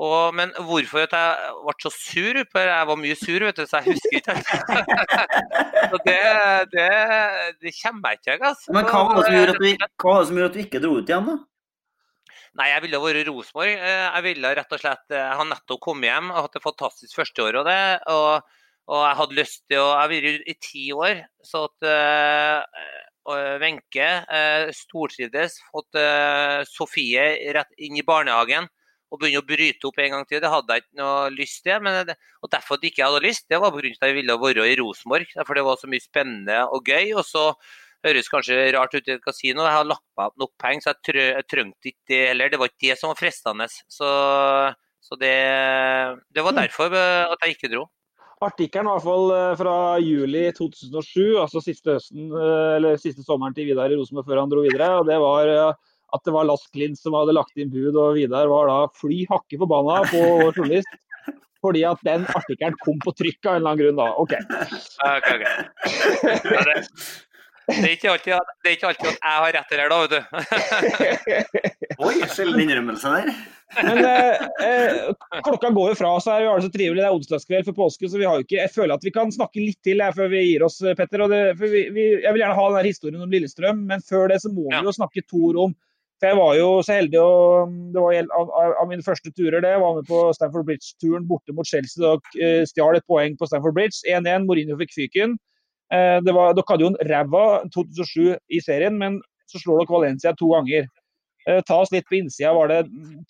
Og, 0.00 0.32
men 0.32 0.52
hvorfor 0.64 1.02
jeg 1.02 1.08
ble 1.12 1.74
så 1.82 1.90
sur? 1.92 2.38
For 2.52 2.70
jeg 2.70 2.88
var 2.88 2.96
mye 2.96 3.16
sur, 3.20 3.44
vet 3.44 3.58
du, 3.58 3.66
så 3.68 3.82
jeg 3.82 3.92
husker 3.92 4.16
ikke. 4.16 4.36
så 5.92 6.00
det, 6.06 6.16
det, 6.72 6.86
det 7.60 7.74
kommer 7.82 8.14
jeg 8.14 8.22
ikke 8.22 8.48
altså. 8.54 8.72
Men 8.76 8.88
hva 8.88 9.02
var 9.04 9.18
det 9.18 9.26
som 9.26 9.36
gjorde 9.36 9.56
at 9.56 9.60
du, 9.60 10.40
det 10.56 10.64
ikke 10.64 10.82
dro 10.86 10.94
ut 10.96 11.12
igjen, 11.12 11.28
da? 11.28 11.36
Nei, 12.58 12.70
jeg 12.72 12.84
ville 12.86 13.02
vært 13.04 13.28
Rosenborg. 13.28 13.74
Eh, 13.76 14.06
jeg 14.06 14.26
ville 14.26 14.54
rett 14.58 14.72
og 14.74 14.80
slett 14.82 15.14
Jeg 15.14 15.36
har 15.38 15.46
nettopp 15.46 15.84
kommet 15.84 16.08
hjem 16.08 16.32
og 16.32 16.48
hatt 16.48 16.56
et 16.58 16.64
fantastisk 16.64 17.20
førsteår 17.20 17.60
og 17.60 17.68
det. 17.68 17.84
Og, 18.10 18.56
og, 18.88 18.98
jeg 19.04 19.20
hadde 19.20 19.38
lyst 19.42 19.62
til 19.68 19.84
å 19.84 19.86
Jeg 19.92 20.00
har 20.00 20.12
vært 20.16 20.50
i 20.50 20.58
ti 20.64 20.88
år, 20.96 21.22
så 21.44 21.68
at 21.68 21.92
eh, 21.92 22.90
Wenche 23.60 24.08
stortrivdes. 24.74 25.60
Fått 25.70 25.98
Sofie 26.66 27.30
rett 27.54 27.76
inn 27.84 28.00
i 28.00 28.06
barnehagen 28.06 28.66
og 29.10 29.20
begynne 29.20 29.42
å 29.42 29.46
bryte 29.46 29.88
opp 29.88 30.00
en 30.00 30.14
gang 30.14 30.26
til. 30.28 30.40
Det 30.42 30.50
hadde 30.52 30.76
jeg 30.76 30.84
ikke 30.84 31.00
noe 31.02 31.28
lyst 31.34 31.62
til. 31.66 31.84
Men 31.84 32.00
det, 32.08 32.16
og 32.40 32.50
derfor 32.54 32.78
at 32.78 32.86
jeg 32.86 32.94
ikke 32.94 33.06
hadde 33.08 33.22
lyst, 33.26 33.46
det 33.50 33.60
var 33.62 33.74
pga. 33.74 33.92
at 33.92 34.08
jeg 34.08 34.18
ville 34.18 34.40
være 34.46 34.66
i 34.70 34.76
Rosenborg. 34.80 35.36
For 35.38 35.58
det 35.58 35.64
var 35.66 35.80
så 35.80 35.90
mye 35.90 36.04
spennende 36.04 36.58
og 36.70 36.86
gøy. 36.86 37.14
Og 37.18 37.24
så 37.26 37.44
høres 38.06 38.30
kanskje 38.32 38.60
rart 38.76 38.94
ut 38.94 39.08
i 39.08 39.16
et 39.16 39.24
kasino. 39.24 39.66
Jeg 39.66 39.78
har 39.78 39.88
lagt 39.88 40.06
meg 40.16 40.30
opp 40.30 40.44
nok 40.44 40.52
penger, 40.62 40.84
så 40.84 40.94
jeg, 40.94 41.02
trø, 41.08 41.24
jeg 41.34 41.48
trengte 41.50 41.92
ikke 41.92 42.12
det 42.12 42.20
heller. 42.30 42.52
Det 42.52 42.60
var 42.62 42.72
ikke 42.72 42.86
det 42.86 42.98
som 43.00 43.12
var 43.12 43.20
fristende. 43.20 43.70
Så, 43.70 44.10
så 45.04 45.18
det, 45.20 45.36
det, 46.30 46.44
var 46.44 46.54
mm. 46.54 46.60
derfor 46.62 47.00
at 47.00 47.42
jeg 47.44 47.58
ikke 47.58 47.72
dro. 47.74 47.88
Artikkelen 48.40 48.88
i 48.88 48.92
hvert 48.94 49.04
fall 49.04 49.30
eh, 49.36 49.54
fra 49.58 49.72
juli 50.00 50.46
2007, 50.56 51.36
altså 51.42 51.60
siste, 51.60 51.98
høsten, 51.98 52.30
eh, 52.32 52.76
eller 52.78 52.96
siste 52.96 53.20
sommeren 53.26 53.52
til 53.52 53.66
Vidar 53.68 53.92
i 53.92 53.98
Rosenborg 53.98 54.30
før 54.30 54.40
han 54.40 54.52
dro 54.52 54.62
videre. 54.64 54.88
og 54.96 55.04
det 55.10 55.18
var 55.20 55.50
eh, 55.52 55.90
at 56.14 56.26
det 56.26 56.34
var 56.34 56.48
Lass 56.48 56.66
Klint 56.74 56.98
som 57.00 57.16
hadde 57.18 57.36
lagt 57.36 57.56
inn 57.60 57.72
bud, 57.72 57.94
og 57.94 58.18
Vidar 58.18 58.50
var 58.50 58.70
da 58.70 58.78
fly 59.00 59.22
hakke 59.30 59.60
forbanna 59.60 60.02
på 60.10 60.20
vår 60.42 60.52
journalist. 60.58 61.00
Fordi 61.60 61.82
at 61.84 62.00
den 62.06 62.24
artikkelen 62.32 62.76
kom 62.80 63.00
på 63.04 63.12
trykk 63.18 63.44
av 63.44 63.58
en 63.58 63.60
eller 63.60 63.74
annen 63.74 63.82
grunn, 63.82 63.98
da. 64.00 64.06
OK. 64.16 64.32
okay, 65.04 65.34
okay. 65.36 66.54
Ja, 66.56 66.62
det, 66.64 66.76
det 67.70 67.86
er 67.86 67.92
ikke 67.94 68.10
alltid, 68.14 68.52
det 68.64 68.70
er 68.70 68.76
ikke 68.78 68.88
alltid 68.90 69.08
at 69.10 69.18
jeg 69.20 69.42
har 69.44 69.52
rett 69.56 69.74
her, 69.76 69.92
da, 69.92 69.98
vet 70.02 70.14
du. 70.14 70.20
Oi, 72.06 72.14
sjelden 72.32 72.62
innrømmelse 72.64 73.12
der. 73.12 73.28
Men 73.76 74.00
eh, 74.02 74.46
eh, 74.66 75.42
klokka 75.46 75.70
går 75.76 75.92
jo 75.92 75.98
fra 76.00 76.14
oss 76.16 76.26
her, 76.26 76.40
vi 76.42 76.48
har 76.50 76.58
det 76.58 76.66
så 76.66 76.72
trivelig. 76.74 77.02
Det 77.02 77.06
er 77.06 77.18
onsdagskveld 77.18 77.68
for 77.68 77.78
påske, 77.78 78.08
så 78.10 78.18
vi 78.18 78.26
har 78.26 78.38
jo 78.38 78.46
ikke, 78.46 78.58
jeg 78.58 78.74
føler 78.74 78.96
at 78.96 79.06
vi 79.06 79.12
kan 79.14 79.30
snakke 79.34 79.62
litt 79.62 79.78
til 79.86 80.02
her, 80.02 80.16
før 80.16 80.32
vi 80.32 80.42
gir 80.48 80.64
oss, 80.66 80.80
Petter. 80.98 81.26
Det, 81.30 81.42
vi, 81.60 81.84
vi, 81.94 82.08
jeg 82.24 82.34
vil 82.34 82.42
gjerne 82.42 82.58
ha 82.58 82.66
den 82.78 82.90
historien 82.90 83.22
om 83.22 83.36
Lillestrøm, 83.36 83.84
men 83.92 84.02
før 84.08 84.32
det 84.32 84.40
så 84.42 84.50
må 84.52 84.66
vi 84.72 84.82
jo 84.88 84.96
snakke 84.96 85.26
to 85.28 85.44
ord 85.52 85.62
om 85.68 85.78
for 86.20 86.28
Jeg 86.28 86.38
var 86.38 86.56
jo 86.58 86.68
så 86.84 86.96
heldig 86.98 87.20
å 87.20 87.30
Det 87.94 88.02
var 88.04 88.32
av, 88.36 88.50
av, 88.70 88.88
mine 88.90 89.04
første 89.04 89.32
turer, 89.32 89.62
det. 89.64 89.72
Jeg 89.72 89.82
var 89.82 89.96
med 89.96 90.08
på 90.08 90.24
Stamford 90.36 90.66
Bridge-turen 90.68 91.28
borte 91.28 91.54
mot 91.56 91.68
Chelsea 91.68 92.04
og 92.06 92.26
uh, 92.36 92.62
stjal 92.68 92.98
et 92.98 93.06
poeng 93.08 93.38
på 93.40 93.48
Stamford 93.48 93.76
Bridge. 93.76 94.02
1-1. 94.04 94.44
Mourinho 94.48 94.76
fikk 94.80 94.94
fyken. 94.98 95.38
Eh, 95.90 96.18
det 96.22 96.34
var, 96.34 96.54
dere 96.54 96.70
hadde 96.70 96.86
jo 96.86 96.92
en 96.92 97.00
ræva 97.10 97.44
2007 97.74 98.36
i 98.54 98.60
serien, 98.62 98.94
men 98.98 99.18
så 99.50 99.58
slår 99.58 99.82
dere 99.82 99.96
Valencia 99.96 100.32
to 100.38 100.52
ganger. 100.52 100.86
Eh, 101.48 101.60
ta 101.66 101.80
oss 101.82 101.90
litt 101.94 102.06
på 102.06 102.20
innsida. 102.20 102.52
Var 102.54 102.70
det 102.70 102.80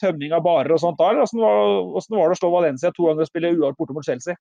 tømming 0.03 0.35
av 0.37 0.45
barer 0.45 0.75
og 0.75 0.83
sånt 0.83 1.01
da? 1.01 1.09
Eller 1.13 1.25
åssen 1.25 1.41
var, 1.41 1.63
var 1.97 2.29
det 2.29 2.37
å 2.37 2.41
slå 2.43 2.53
Valencia 2.53 2.93
to 2.93 3.09
ganger 3.09 3.25
og 3.25 3.31
spille 3.31 3.55
uavgjort 3.55 3.81
borte 3.81 3.97
mot 3.97 4.07
Chelsea? 4.07 4.37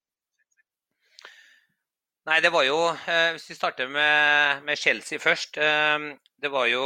Nei, 2.30 2.40
det 2.46 2.52
var 2.54 2.66
jo 2.68 2.78
eh, 2.94 3.32
Hvis 3.34 3.50
vi 3.50 3.58
starter 3.58 3.90
med, 3.90 4.64
med 4.68 4.78
Chelsea 4.78 5.20
først. 5.20 5.58
Det 5.58 6.52
var 6.54 6.70
jo 6.70 6.84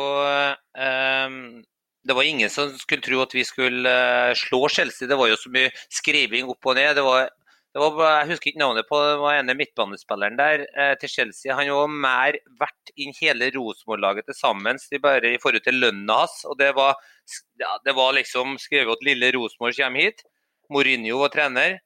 det 2.03 2.15
var 2.17 2.27
ingen 2.27 2.49
som 2.51 2.71
skulle 2.75 3.03
tro 3.03 3.21
at 3.23 3.33
vi 3.35 3.43
skulle 3.47 3.91
slå 4.35 4.67
Chelsea. 4.67 5.07
Det 5.07 5.15
var 5.19 5.29
jo 5.29 5.37
så 5.39 5.51
mye 5.53 5.69
skriving 5.91 6.49
opp 6.51 6.67
og 6.67 6.75
ned. 6.75 6.95
Det 6.97 7.03
var 7.05 7.29
var, 7.73 8.19
jeg 8.21 8.29
husker 8.29 8.51
ikke 8.51 8.61
navnet 8.61 8.85
på 8.85 8.99
det 9.01 9.13
var 9.17 9.39
ene 9.39 9.55
midtbanespilleren 9.57 10.35
der 10.37 10.65
eh, 10.77 10.93
til 11.01 11.09
Chelsea. 11.09 11.55
Han 11.57 11.71
var 11.73 11.95
mer 12.05 12.37
verdt 12.59 12.91
enn 13.01 13.15
hele 13.17 13.49
Rosenborg-laget 13.55 14.27
til 14.29 14.37
sammen 14.37 14.77
bare 15.01 15.33
i 15.33 15.39
forhold 15.41 15.65
til 15.65 15.79
lønna 15.81 16.19
hans. 16.21 16.43
og 16.45 16.59
det 16.59 16.69
var, 16.77 16.93
ja, 17.57 17.71
det 17.85 17.95
var 17.97 18.13
liksom 18.13 18.59
skrevet 18.61 18.93
at 18.93 19.07
lille 19.07 19.31
Rosenborg 19.33 19.73
kommer 19.79 20.05
hit. 20.05 20.21
Mourinho 20.69 21.17
var 21.23 21.33
trener. 21.33 21.79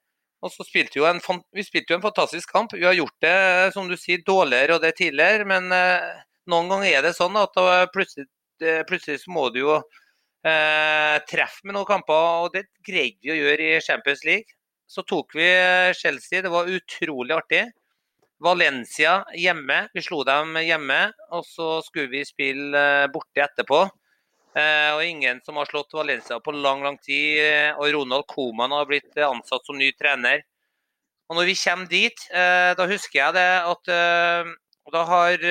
Og 0.46 0.54
så 0.54 0.66
spilte 0.68 1.00
vi, 1.00 1.06
en, 1.10 1.22
vi 1.56 1.66
spilte 1.66 1.94
jo 1.94 1.98
en 1.98 2.06
fantastisk 2.06 2.52
kamp. 2.54 2.76
Vi 2.78 2.86
har 2.86 2.98
gjort 2.98 3.16
det 3.26 3.38
som 3.74 3.88
du 3.90 3.96
sier, 3.98 4.22
dårligere 4.26 4.78
og 4.78 4.84
det 4.84 4.94
tidligere, 5.00 5.48
men 5.50 5.72
eh, 5.74 6.20
noen 6.52 6.70
ganger 6.72 6.92
er 6.92 7.08
det 7.08 7.16
sånn 7.18 7.40
at 7.42 7.58
plutselig, 7.94 8.28
eh, 8.62 8.84
plutselig 8.88 9.24
så 9.24 9.34
må 9.34 9.48
du 9.54 9.64
jo 9.64 9.74
eh, 9.80 11.18
treffe 11.30 11.66
med 11.66 11.74
noen 11.74 11.90
kamper, 11.90 12.46
og 12.46 12.54
det 12.54 12.68
greide 12.86 13.18
vi 13.26 13.34
å 13.34 13.40
gjøre 13.40 13.72
i 13.74 13.82
Champions 13.84 14.24
League. 14.28 14.54
Så 14.88 15.04
tok 15.04 15.34
vi 15.36 15.48
Chelsea, 16.00 16.46
det 16.46 16.54
var 16.54 16.70
utrolig 16.72 17.36
artig. 17.36 17.66
Valencia 18.40 19.24
hjemme, 19.36 19.88
vi 19.94 20.04
slo 20.06 20.22
dem 20.28 20.56
hjemme. 20.62 21.00
Og 21.34 21.46
så 21.48 21.78
skulle 21.86 22.12
vi 22.12 22.26
spille 22.28 22.78
eh, 22.78 23.10
borte 23.14 23.44
etterpå. 23.44 23.84
Eh, 24.56 24.92
og 24.96 25.04
ingen 25.04 25.42
som 25.46 25.60
har 25.60 25.68
slått 25.70 25.96
Valencia 25.98 26.40
på 26.40 26.54
lang, 26.56 26.84
lang 26.86 27.00
tid. 27.02 27.42
Eh, 27.44 27.72
og 27.76 27.92
Ronald 27.94 28.28
Coman 28.32 28.76
har 28.76 28.88
blitt 28.90 29.18
ansatt 29.18 29.66
som 29.68 29.78
ny 29.78 29.92
trener. 30.00 30.46
Og 31.28 31.36
når 31.36 31.50
vi 31.50 31.58
kommer 31.60 31.90
dit, 31.92 32.22
da 32.32 32.86
husker 32.88 33.18
jeg 33.20 33.36
det 33.36 33.50
at 33.68 33.90
da 34.96 35.02
har 35.10 35.42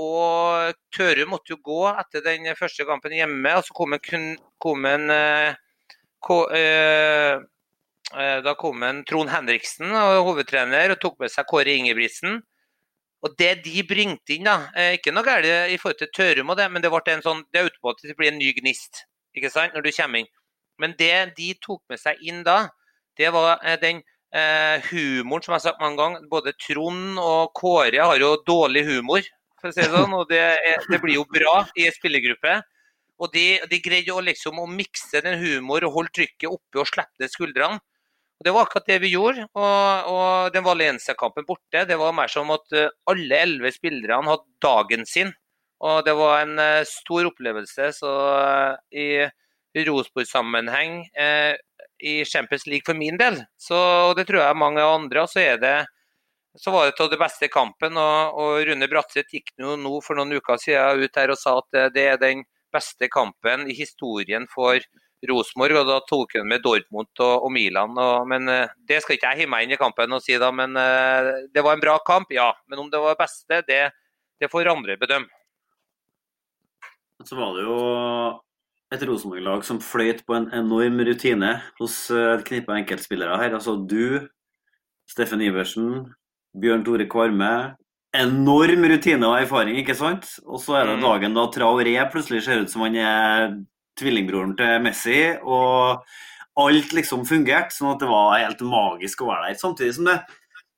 og 0.00 0.72
Tørum 0.94 1.34
måtte 1.34 1.52
jo 1.52 1.58
gå 1.60 1.82
etter 1.90 2.24
den 2.24 2.48
første 2.56 2.86
kampen 2.88 3.12
hjemme. 3.12 3.56
og 3.56 3.64
Så 3.66 3.76
kom 3.76 3.92
en, 3.92 4.38
kom 4.58 4.86
en 4.88 5.10
eh, 5.10 5.54
eh, 6.56 7.34
eh, 8.16 8.38
Da 8.44 8.54
kom 8.58 8.82
en 8.82 9.04
Trond 9.04 9.30
Henriksen, 9.30 9.92
hovedtrener, 9.92 10.94
og 10.94 11.00
tok 11.00 11.18
med 11.20 11.32
seg 11.32 11.48
Kåre 11.48 11.76
Ingebrigtsen. 11.76 12.40
Og 13.22 13.36
det 13.38 13.52
de 13.64 13.82
bringte 13.86 14.34
inn, 14.34 14.48
da, 14.48 14.68
eh, 14.74 14.96
ikke 14.96 15.12
noe 15.14 15.26
galt 15.26 15.46
i 15.46 15.78
forhold 15.78 16.00
til 16.00 16.10
Tørum, 16.14 16.50
og 16.50 16.58
det, 16.58 16.66
men 16.72 16.82
det 16.82 16.90
ble 16.90 17.02
en 17.12 17.22
sånn, 17.22 17.44
det 17.54 17.60
er 17.60 17.70
ute 17.70 17.82
på 17.82 17.92
at 17.92 18.02
det 18.02 18.16
blir 18.18 18.32
en 18.32 18.40
ny 18.40 18.50
gnist 18.56 19.04
ikke 19.36 19.50
sant, 19.52 19.76
når 19.76 19.86
du 19.86 19.92
kommer 19.96 20.22
inn. 20.22 20.32
Men 20.80 20.96
det 20.98 21.12
de 21.36 21.52
tok 21.62 21.82
med 21.90 22.00
seg 22.00 22.20
inn 22.26 22.42
da, 22.46 22.66
det 23.18 23.30
var 23.34 23.60
eh, 23.60 23.78
den 23.80 24.02
eh, 24.34 24.82
humoren 24.90 25.44
som 25.44 25.54
jeg 25.54 25.58
har 25.58 25.64
sagt 25.68 25.82
mange 25.82 26.00
ganger. 26.00 26.26
Både 26.32 26.56
Trond 26.60 27.20
og 27.20 27.52
Kåre 27.58 28.02
har 28.02 28.18
jo 28.20 28.34
dårlig 28.46 28.84
humor, 28.88 29.24
for 29.60 29.70
å 29.70 29.76
si 29.76 29.84
det 29.84 29.92
sånn. 29.96 30.16
Og 30.18 30.28
det, 30.32 30.42
er, 30.42 30.84
det 30.88 31.00
blir 31.02 31.20
jo 31.20 31.26
bra 31.30 31.62
i 31.78 31.88
en 31.88 31.96
spillergruppe. 31.96 32.58
Og 33.22 33.30
de, 33.34 33.46
de 33.70 33.78
greide 33.84 34.10
jo 34.10 34.18
liksom 34.24 34.58
å 34.58 34.66
mikse 34.66 35.22
den 35.22 35.38
humor 35.38 35.84
og 35.86 35.98
holde 35.98 36.16
trykket 36.16 36.50
oppe 36.50 36.82
og 36.82 36.88
slippe 36.90 37.22
ned 37.22 37.32
skuldrene. 37.32 37.82
Og 38.42 38.46
Det 38.48 38.52
var 38.56 38.64
akkurat 38.66 38.88
det 38.90 38.98
vi 39.04 39.12
gjorde. 39.12 39.44
Og, 39.54 40.08
og 40.10 40.54
den 40.54 40.64
Valencia-kampen 40.66 41.44
borte, 41.46 41.84
det 41.86 41.94
var 42.00 42.14
mer 42.16 42.30
som 42.30 42.48
at 42.50 42.74
eh, 42.74 42.90
alle 43.06 43.36
elleve 43.38 43.70
spillerne 43.70 44.26
hadde 44.26 44.48
dagen 44.64 45.06
sin. 45.06 45.30
Og 45.78 46.00
det 46.02 46.14
var 46.18 46.40
en 46.42 46.58
uh, 46.58 46.82
stor 46.86 47.28
opplevelse. 47.30 47.92
Så 47.94 48.10
uh, 48.10 48.74
i 48.90 49.84
Rosenborg-sammenheng 49.86 51.04
uh, 51.14 51.54
i 52.02 52.16
Champions 52.26 52.66
League 52.66 52.82
for 52.86 52.98
min 52.98 53.14
del, 53.20 53.38
så, 53.54 53.78
og 54.08 54.16
det 54.18 54.26
tror 54.26 54.42
jeg 54.42 54.58
mange 54.58 54.82
andre, 54.82 55.22
så 55.30 55.44
det 55.62 55.76
så 56.58 56.72
var 56.74 56.88
det 56.88 56.98
av 56.98 57.12
det 57.12 57.20
beste 57.20 57.46
kampen. 57.46 57.94
Og, 57.94 58.40
og 58.42 58.66
Rune 58.66 58.90
Bratseth 58.90 59.38
gikk 59.38 59.54
nå, 59.62 59.76
nå 59.78 60.00
for 60.02 60.18
noen 60.18 60.34
uker 60.34 60.58
siden 60.58 61.06
ut 61.06 61.22
her 61.22 61.30
og 61.30 61.38
sa 61.38 61.54
at 61.62 61.94
det 61.94 62.08
er 62.10 62.18
den 62.18 62.42
beste 62.74 63.06
kampen 63.06 63.70
i 63.70 63.78
historien 63.78 64.50
for 64.50 64.82
Rosenborg. 65.30 65.80
Og 65.82 65.90
da 65.90 65.98
tok 66.08 66.38
han 66.38 66.48
med 66.50 66.64
Dortmund 66.64 67.10
og, 67.22 67.34
og 67.46 67.52
Milan. 67.54 67.94
Og, 67.98 68.28
men 68.30 68.48
det 68.88 69.02
skal 69.02 69.18
ikke 69.18 69.32
jeg 69.32 69.42
hive 69.42 69.54
meg 69.54 69.66
inn 69.66 69.76
i 69.76 69.80
kampen 69.80 70.16
og 70.16 70.24
si, 70.24 70.34
da. 70.40 70.48
Men 70.54 70.74
det 70.74 71.64
var 71.64 71.76
en 71.76 71.84
bra 71.84 71.98
kamp, 72.06 72.32
ja. 72.34 72.50
Men 72.70 72.84
om 72.84 72.90
det 72.92 73.02
var 73.02 73.14
det 73.14 73.22
beste, 73.22 73.60
det, 73.68 73.82
det 74.42 74.50
får 74.52 74.72
andre 74.72 74.98
bedømme. 75.00 75.30
Så 77.22 77.38
var 77.38 77.54
det 77.54 77.62
jo 77.62 77.76
et 78.92 79.04
Rosenborg-lag 79.08 79.64
som 79.64 79.80
fløyt 79.82 80.24
på 80.28 80.36
en 80.36 80.48
enorm 80.54 81.00
rutine 81.06 81.54
hos 81.78 81.96
eh, 82.12 82.34
et 82.36 82.44
knippe 82.48 82.74
enkeltspillere 82.76 83.38
her. 83.40 83.54
Altså 83.56 83.76
du, 83.78 84.26
Steffen 85.08 85.42
Iversen, 85.44 86.10
Bjørn 86.58 86.84
Tore 86.86 87.08
Kvarme. 87.10 87.52
Enorm 88.12 88.84
rutine 88.90 89.24
og 89.24 89.38
erfaring, 89.40 89.78
ikke 89.80 89.96
sant? 89.96 90.26
Og 90.44 90.60
så 90.60 90.76
er 90.76 90.90
det 90.90 90.98
mm. 90.98 91.06
dagen 91.06 91.38
da 91.38 91.46
Traoré 91.54 91.94
plutselig 92.12 92.42
ser 92.44 92.64
ut 92.64 92.72
som 92.72 92.84
han 92.84 92.98
er 93.00 93.54
tvillingbroren 94.02 94.54
til 94.58 94.84
Messi. 94.84 95.18
Og 95.42 96.04
alt 96.62 96.92
liksom 96.92 97.24
fungerte, 97.24 97.72
sånn 97.72 97.94
at 97.94 98.02
det 98.04 98.10
var 98.10 98.36
helt 98.42 98.62
magisk 98.66 99.24
å 99.24 99.32
være 99.32 99.48
der. 99.48 99.60
Samtidig 99.62 99.96
som 99.96 100.10
det 100.10 100.20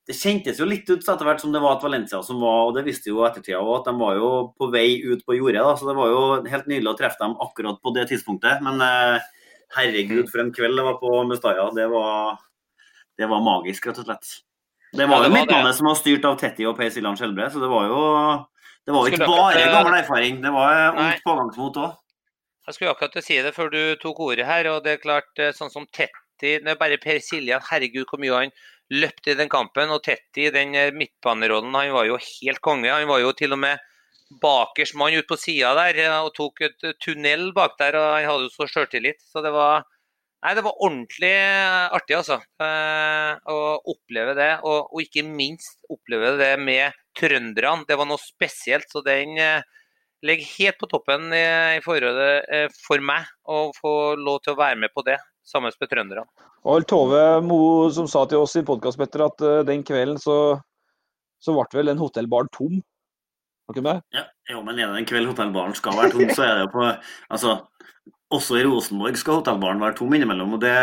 det 0.05 0.16
kjentes 0.18 0.59
jo 0.60 0.66
litt 0.68 0.88
ut 0.90 1.01
etter 1.01 1.24
hvert 1.24 1.40
som 1.40 1.52
det 1.55 1.60
var 1.64 1.78
at 1.78 1.84
Valencia 1.84 2.18
som 2.24 2.42
var, 2.44 2.66
og 2.68 2.74
det 2.76 2.84
visste 2.84 3.09
jo 3.09 3.22
ettertida 3.24 3.62
òg, 3.62 3.78
at 3.78 3.86
de 3.88 3.94
var 3.96 4.18
jo 4.18 4.30
på 4.59 4.68
vei 4.72 4.98
ut 5.01 5.22
på 5.24 5.38
jordet. 5.38 5.62
Så 5.80 5.88
det 5.88 5.94
var 5.96 6.10
jo 6.12 6.24
helt 6.44 6.66
nydelig 6.68 6.90
å 6.92 6.98
treffe 6.98 7.22
dem 7.22 7.36
akkurat 7.40 7.80
på 7.80 7.92
det 7.96 8.05
tidspunktet. 8.10 8.60
Men 8.66 8.84
eh, 8.84 9.30
herregud, 9.78 10.28
for 10.28 10.44
en 10.44 10.52
kveld 10.52 10.76
det 10.76 10.84
var 10.84 10.98
på 11.01 11.22
Mustaya. 11.30 11.70
Det 11.76 11.88
var, 11.92 12.36
det 13.16 13.30
var 13.32 13.46
magisk, 13.46 13.88
rett 13.88 14.02
og 14.02 14.10
slett. 14.10 14.34
Det 14.94 15.09
var 15.09 15.24
ja, 15.24 15.24
det 15.24 15.30
jo 15.30 15.38
midtbanen 15.38 15.78
som 15.80 15.88
var 15.88 15.96
styrt 15.98 16.28
av 16.28 16.36
Tetti 16.38 16.68
og 16.68 16.76
Per 16.78 16.92
Siljan 16.92 17.16
Skjelbre, 17.18 17.48
så 17.51 17.62
det 17.64 17.72
var 17.72 17.88
jo 17.88 18.02
det 18.84 18.92
var 18.92 19.09
jo 19.09 19.16
ikke 19.16 19.26
bare 19.26 19.66
gammel 19.72 19.96
erfaring. 20.02 20.42
Det 20.44 20.52
var 20.52 21.01
ungt 21.01 21.24
pågangsmot 21.24 21.80
òg. 21.80 21.96
Jeg 22.65 22.77
skulle 22.77 22.93
akkurat 22.95 23.24
si 23.24 23.36
det 23.45 23.53
før 23.53 23.69
du 23.73 23.81
tok 24.01 24.20
ordet 24.24 24.47
her, 24.49 24.70
og 24.73 24.85
det 24.85 24.95
er 24.95 25.03
klart, 25.03 25.32
eh, 25.36 25.53
sånn 25.53 25.73
som 25.73 25.85
Tetti 25.93 26.15
det 26.41 26.70
er 26.73 26.78
bare 26.81 26.99
Per 27.01 27.20
Siljan, 27.23 27.62
herregud 27.70 28.09
hvor 28.11 28.20
mye 28.20 28.39
han 28.45 28.55
løpte 28.93 29.32
i 29.32 29.39
den 29.39 29.51
kampen. 29.53 29.93
Og 29.95 30.03
Tetti, 30.05 30.51
den 30.55 30.74
eh, 30.74 30.93
midtbanerollen, 30.95 31.74
han 31.77 31.93
var 31.95 32.09
jo 32.09 32.20
helt 32.20 32.62
konge. 32.65 32.91
Han 32.91 33.09
var 33.09 33.23
jo 33.23 33.32
til 33.36 33.55
og 33.57 33.61
med 33.62 33.82
bakerst 34.43 34.97
mann 34.99 35.15
ute 35.15 35.28
på 35.28 35.39
sida 35.39 35.74
der 35.77 36.01
og 36.16 36.32
tok 36.35 36.65
et 36.66 36.86
tunnel 37.05 37.53
bak 37.55 37.77
der. 37.78 37.99
og 38.01 38.15
Han 38.16 38.31
hadde 38.31 38.49
jo 38.49 38.55
så 38.55 38.69
sjøltillit. 38.70 39.20
Så 39.31 39.45
det 39.45 39.53
var, 39.55 39.85
nei, 40.45 40.55
det 40.57 40.65
var 40.66 40.81
ordentlig 40.81 41.32
eh, 41.36 41.86
artig, 42.01 42.19
altså. 42.19 42.41
Eh, 42.65 43.32
å 43.53 43.61
oppleve 43.95 44.36
det. 44.41 44.51
Og, 44.65 44.91
og, 44.91 45.05
ikke 45.05 45.27
minst 45.28 45.85
oppleve 45.93 46.35
det 46.41 46.55
med 46.61 46.97
trønderne. 47.16 47.86
Det 47.89 48.01
var 48.01 48.11
noe 48.11 48.20
spesielt. 48.20 48.89
Så 48.91 49.05
den 49.07 49.36
ligger 50.24 50.51
helt 50.59 50.80
på 50.80 50.88
toppen 50.90 51.28
i, 51.36 51.44
i 51.78 51.84
forholdet 51.84 52.72
for 52.80 53.02
meg 53.05 53.28
å 53.44 53.68
få 53.76 53.94
lov 54.16 54.40
til 54.44 54.55
å 54.55 54.60
være 54.60 54.80
med 54.80 54.92
på 54.96 55.05
det 55.06 55.18
sammen 55.44 55.72
med 55.80 55.90
trønderne. 55.90 56.24
Og 56.64 56.86
Tove 56.88 57.20
Mo 57.44 57.90
som 57.92 58.09
sa 58.09 58.24
til 58.28 58.40
oss 58.40 58.56
i 58.56 58.64
podkast 58.64 59.01
at 59.01 59.44
uh, 59.44 59.60
den 59.68 59.84
kvelden 59.84 60.20
så, 60.20 60.56
så 61.42 61.55
ble 61.56 61.66
vel 61.76 61.92
den 61.92 62.01
hotellbaren 62.01 62.48
tom. 62.56 62.80
Var 63.64 63.76
ikke 63.76 63.84
med? 63.84 64.02
Ja, 64.16 64.24
jo, 64.52 64.62
men 64.64 64.78
er 64.78 64.92
det 64.92 65.02
en 65.02 65.09
kveld 65.09 65.30
hotellbaren 65.32 65.76
skal 65.76 65.96
være 65.96 66.12
tom, 66.16 66.26
så 66.36 66.44
er 66.44 66.56
det 66.56 66.66
jo 66.66 66.72
på 66.74 66.88
Altså, 67.32 67.55
også 68.34 68.59
i 68.60 68.64
Rosenborg 68.66 69.16
skal 69.20 69.40
hotellbaren 69.40 69.80
være 69.80 69.96
tom 70.01 70.16
innimellom. 70.16 70.56
og 70.56 70.64
det, 70.64 70.74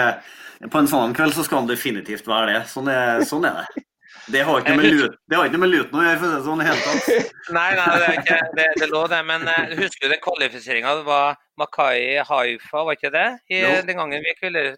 På 0.71 0.81
en 0.81 0.89
sånn 0.89 1.13
kveld 1.17 1.35
så 1.37 1.45
skal 1.45 1.63
den 1.63 1.73
definitivt 1.75 2.29
være 2.29 2.53
det. 2.53 2.61
Sånn 2.69 2.89
er, 2.89 3.25
sånn 3.27 3.45
er 3.49 3.61
det. 3.61 3.85
Det 4.29 4.41
har 4.45 5.47
ikke 5.47 5.57
noe 5.57 5.63
med 5.63 5.71
luten 5.71 5.97
å 5.97 6.03
gjøre, 6.05 6.19
for 6.19 6.27
å 6.27 6.29
si 6.29 6.35
det 6.35 6.45
sånn 6.45 6.61
i 6.61 6.67
hele 6.67 6.83
tatt. 6.85 7.31
Nei, 7.57 7.69
nei, 7.77 7.85
det, 7.89 8.07
er 8.07 8.19
ikke, 8.19 8.37
det, 8.57 8.65
det 8.77 8.89
lå 8.91 9.01
det. 9.09 9.21
Men 9.27 9.47
uh, 9.49 9.73
husker 9.79 10.05
du 10.05 10.13
den 10.13 10.21
kvalifiseringa? 10.21 10.93
Det 10.99 11.07
var 11.07 11.39
Makai 11.59 12.21
Haifa, 12.27 12.83
var 12.85 12.99
ikke 12.99 13.13
det? 13.13 13.25
I, 13.49 13.63
den 13.87 13.97
gangen 13.97 14.27
vi 14.27 14.35
kvelder. 14.37 14.75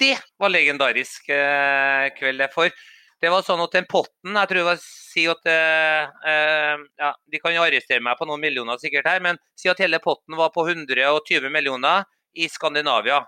Det 0.00 0.16
var 0.42 0.50
legendarisk 0.50 1.30
uh, 1.30 2.10
kveld. 2.18 2.44
For 2.54 2.74
det 3.22 3.30
var 3.30 3.46
sånn 3.46 3.62
at 3.62 3.72
den 3.72 3.86
potten 3.88 4.34
Jeg 4.36 4.50
tror 4.50 4.58
det 4.58 4.66
var 4.66 4.80
si 4.82 5.22
at 5.30 5.46
uh, 5.48 6.74
ja, 6.98 7.12
De 7.30 7.40
kan 7.40 7.54
jo 7.54 7.62
arrestere 7.64 8.02
meg 8.04 8.18
på 8.18 8.26
noen 8.28 8.42
millioner 8.42 8.80
sikkert 8.82 9.08
her, 9.08 9.22
men 9.24 9.38
si 9.56 9.70
at 9.70 9.80
hele 9.80 10.02
potten 10.02 10.36
var 10.40 10.50
på 10.52 10.66
120 10.66 11.46
millioner 11.54 12.08
i 12.34 12.50
Skandinavia. 12.50 13.22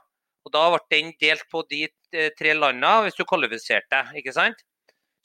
Og 0.47 0.53
Da 0.55 0.69
ble 0.75 0.83
den 0.91 1.15
delt 1.23 1.47
på 1.51 1.63
de 1.71 1.87
tre 2.39 2.55
landene 2.55 3.07
hvis 3.07 3.17
du 3.19 3.25
kvalifiserte, 3.29 4.09
ikke 4.19 4.35
sant? 4.35 4.59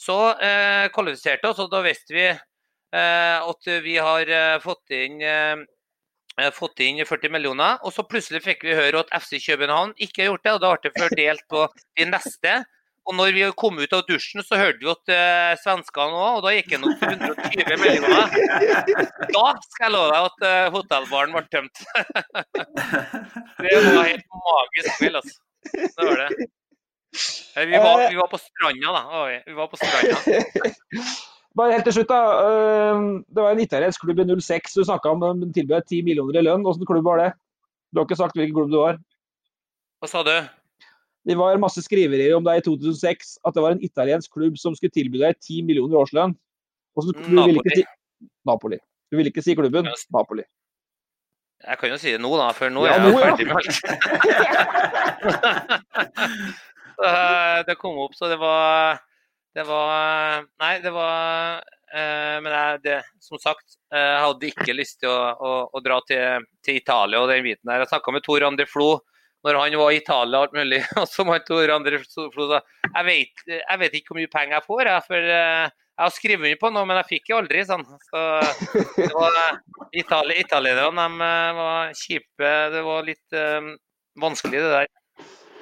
Så 0.02 0.18
eh, 0.42 0.88
kvalifiserte 0.96 1.52
oss, 1.52 1.62
og 1.62 1.70
da 1.70 1.84
visste 1.86 2.16
vi 2.16 2.26
eh, 2.32 3.38
at 3.38 3.72
vi 3.86 3.98
har 4.02 4.34
eh, 4.34 4.58
fått 4.64 4.94
inn, 4.98 5.22
eh, 5.22 6.52
fått 6.56 6.82
inn 6.82 7.04
40 7.06 7.34
millioner. 7.34 7.78
Og 7.86 7.94
så 7.94 8.06
plutselig 8.08 8.42
fikk 8.46 8.66
vi 8.66 8.78
høre 8.78 9.04
at 9.04 9.14
FC 9.22 9.38
København 9.46 9.94
ikke 10.02 10.24
har 10.24 10.32
gjort 10.32 10.46
det, 10.48 10.54
og 10.56 10.64
da 10.64 10.72
ble 10.74 10.90
det 10.90 11.04
fordelt 11.04 11.46
på 11.54 11.66
de 12.00 12.08
neste. 12.10 12.62
Og 13.10 13.16
når 13.18 13.34
vi 13.34 13.46
kom 13.58 13.80
ut 13.82 13.94
av 13.98 14.04
dusjen, 14.06 14.44
så 14.46 14.60
hørte 14.60 14.78
vi 14.84 14.90
at 14.92 15.10
uh, 15.10 15.54
svenskene 15.58 16.20
òg, 16.20 16.36
og 16.38 16.44
da 16.46 16.52
gikk 16.54 16.70
den 16.76 16.86
opp 16.86 17.02
til 17.02 17.16
120 17.18 17.80
millioner. 17.82 18.36
Da 19.34 19.46
skal 19.66 19.88
jeg 19.88 19.94
love 19.96 20.12
deg 20.12 20.28
at 20.28 20.46
uh, 20.46 20.68
hotellbaren 20.76 21.34
ble 21.34 21.42
tømt. 21.50 21.82
det 23.66 23.74
var 23.74 24.06
helt 24.06 24.38
magisk 24.46 25.00
kveld, 25.00 25.18
altså. 25.18 25.38
Det 25.74 26.06
var 26.12 26.22
det. 26.22 26.50
Vi 27.56 27.78
var, 27.78 28.10
vi 28.10 28.16
var 28.16 28.28
på 28.32 28.40
stranda, 28.40 28.92
da. 28.96 29.02
Vi 29.46 29.54
var 29.54 29.68
på 29.68 29.78
stranda. 29.78 30.16
Bare 31.60 31.74
helt 31.76 31.84
til 31.84 31.98
slutt, 31.98 32.08
da. 32.12 32.20
Ehm, 32.48 33.08
det 33.28 33.44
var 33.44 33.52
en 33.52 33.60
italiensk 33.60 34.06
klubb 34.06 34.20
i 34.24 34.26
06. 34.30 34.78
Du 34.78 34.84
snakka 34.88 35.12
om 35.12 35.20
de 35.42 35.52
tilbød 35.52 35.84
10 35.84 36.02
millioner 36.08 36.40
i 36.40 36.44
lønn. 36.48 36.64
Hvilken 36.64 36.88
klubb 36.88 37.04
var 37.10 37.18
det? 37.20 37.32
Du 37.92 38.00
har 38.00 38.06
ikke 38.08 38.20
sagt 38.22 38.38
hvilken 38.40 38.56
klubb 38.56 38.72
du 38.72 38.80
var. 38.80 38.96
Hva 40.00 40.08
sa 40.08 40.24
du? 40.24 40.32
Det 41.28 41.36
var 41.38 41.60
masse 41.62 41.84
skriverier 41.84 42.34
om 42.38 42.46
deg 42.48 42.62
i 42.62 42.66
2006 42.66 43.36
at 43.46 43.54
det 43.54 43.62
var 43.66 43.76
en 43.76 43.84
italiensk 43.84 44.32
klubb 44.34 44.56
som 44.58 44.76
skulle 44.78 44.96
tilby 44.96 45.20
deg 45.22 45.36
10 45.44 45.68
millioner 45.68 45.94
i 45.98 46.02
årslønn. 46.06 46.34
Napoli. 47.36 47.76
Si... 47.76 47.84
Napoli. 48.48 48.80
Du 49.12 49.20
ville 49.20 49.30
ikke 49.34 49.44
si 49.44 49.56
klubben? 49.60 49.92
Napoli. 50.16 50.48
Jeg 51.62 51.78
kan 51.78 51.92
jo 51.92 51.98
si 52.02 52.16
det 52.16 52.22
nå, 52.24 52.32
da, 52.40 52.48
for 52.58 52.74
nå 52.74 52.88
ja, 52.88 52.96
er 52.96 53.04
jeg 53.04 53.12
nå, 53.12 53.20
ferdig 53.22 53.46
med 53.52 53.56
alt. 53.60 53.76
Eh, 57.02 57.60
det 57.68 57.78
kom 57.82 58.00
opp, 58.04 58.16
så 58.16 58.30
det 58.30 58.38
var 58.42 59.00
Det 59.56 59.64
var 59.68 60.46
Nei, 60.62 60.74
det 60.84 60.92
var 60.96 61.62
eh, 61.94 62.38
Men 62.44 62.52
jeg, 62.56 62.82
det, 62.86 62.98
som 63.20 63.40
sagt, 63.42 63.78
jeg 63.92 64.20
hadde 64.24 64.52
ikke 64.52 64.76
lyst 64.78 65.02
til 65.02 65.12
å, 65.12 65.32
å, 65.36 65.54
å 65.74 65.82
dra 65.84 66.00
til, 66.08 66.46
til, 66.64 66.78
Italia 66.80 67.20
og 67.20 67.28
den 67.32 67.44
biten 67.44 67.68
der. 67.68 67.84
Jeg 67.84 67.92
snakka 67.92 68.14
med 68.16 68.24
Tor 68.24 68.46
André 68.48 68.68
Flo 68.70 68.94
når 69.42 69.58
han 69.58 69.76
var 69.82 69.92
i 69.92 69.98
Italia 69.98 70.38
og 70.38 70.46
alt 70.46 70.54
mulig. 70.56 70.80
Og 71.02 71.08
så 71.10 71.26
var 71.26 71.42
Tor 71.44 71.74
André 71.74 72.00
Flo 72.06 72.48
sa 72.52 72.62
jeg 72.92 73.08
vet, 73.08 73.96
ikke 73.98 74.14
hvor 74.14 74.20
mye 74.20 74.32
penger 74.32 74.60
jeg 74.60 74.68
får, 74.68 74.90
jeg, 74.92 75.06
for 75.08 75.32
eh, 75.36 75.72
jeg 76.02 76.08
har 76.08 76.14
skrevet 76.16 76.48
under 76.48 76.60
på 76.62 76.70
noe, 76.74 76.88
men 76.90 76.98
jeg 77.02 77.10
fikk 77.12 77.32
jo 77.32 77.40
aldri 77.42 77.64
sånn. 77.68 77.84
Så 78.08 78.22
det 78.96 79.10
var 79.14 79.36
Itali 79.94 80.40
Italienerne 80.42 81.28
var 81.58 81.92
kjipe. 81.98 82.52
Det 82.74 82.82
var 82.86 83.06
litt 83.06 83.38
um, 83.38 83.68
vanskelig, 84.24 84.64
det 84.64 84.72
der. 84.72 84.90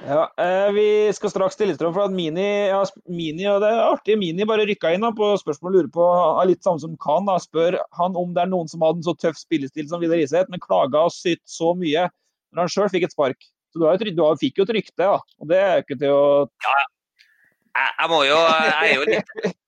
Ja, 0.08 0.34
eh, 0.40 0.72
Vi 0.72 1.14
skal 1.14 1.32
straks 1.32 1.58
til 1.60 1.68
Lillestrøm, 1.68 1.94
for 1.94 2.08
at 2.08 2.16
Mini, 2.16 2.46
ja, 2.72 2.80
Mini 3.12 3.46
og 3.52 3.60
det 3.64 3.70
er 3.74 3.82
artig, 3.84 4.16
Mini 4.20 4.48
bare 4.48 4.66
rykka 4.70 4.94
inn 4.96 5.04
da, 5.04 5.12
på 5.16 5.34
spørsmål 5.42 5.74
og 5.74 5.76
lurer 5.76 5.92
på, 5.96 6.08
litt 6.48 6.64
samme 6.64 6.80
som 6.80 6.96
Khan. 7.04 7.28
da, 7.28 7.36
Spør 7.44 7.80
han 8.00 8.16
om 8.20 8.34
det 8.36 8.46
er 8.46 8.52
noen 8.54 8.72
som 8.72 8.86
hadde 8.86 9.04
en 9.04 9.08
så 9.10 9.16
tøff 9.20 9.38
spillestil 9.40 9.90
som 9.92 10.00
Vidar 10.04 10.22
Iseth, 10.22 10.50
men 10.52 10.64
klaga 10.64 11.04
og 11.10 11.16
sytt 11.16 11.44
så 11.50 11.74
mye 11.78 12.08
når 12.56 12.64
han 12.64 12.74
sjøl 12.74 12.92
fikk 12.94 13.10
et 13.10 13.16
spark. 13.16 13.50
Så 13.74 13.82
du, 13.82 13.86
har, 13.86 14.00
jo 14.02 14.16
du 14.16 14.42
fikk 14.42 14.58
jo 14.58 14.66
et 14.66 14.76
rykte, 14.80 15.04
da. 15.04 15.20
Og 15.44 15.50
det 15.52 15.60
er 15.62 15.74
jo 15.76 15.86
ikke 15.86 16.00
til 16.02 16.16
å 16.16 16.24
Jeg, 16.66 16.86
jeg 17.86 18.10
må 18.10 18.24
jo 18.26 18.38
Jeg 18.40 18.78
er 18.80 18.96
jo 18.96 19.10
litt 19.12 19.34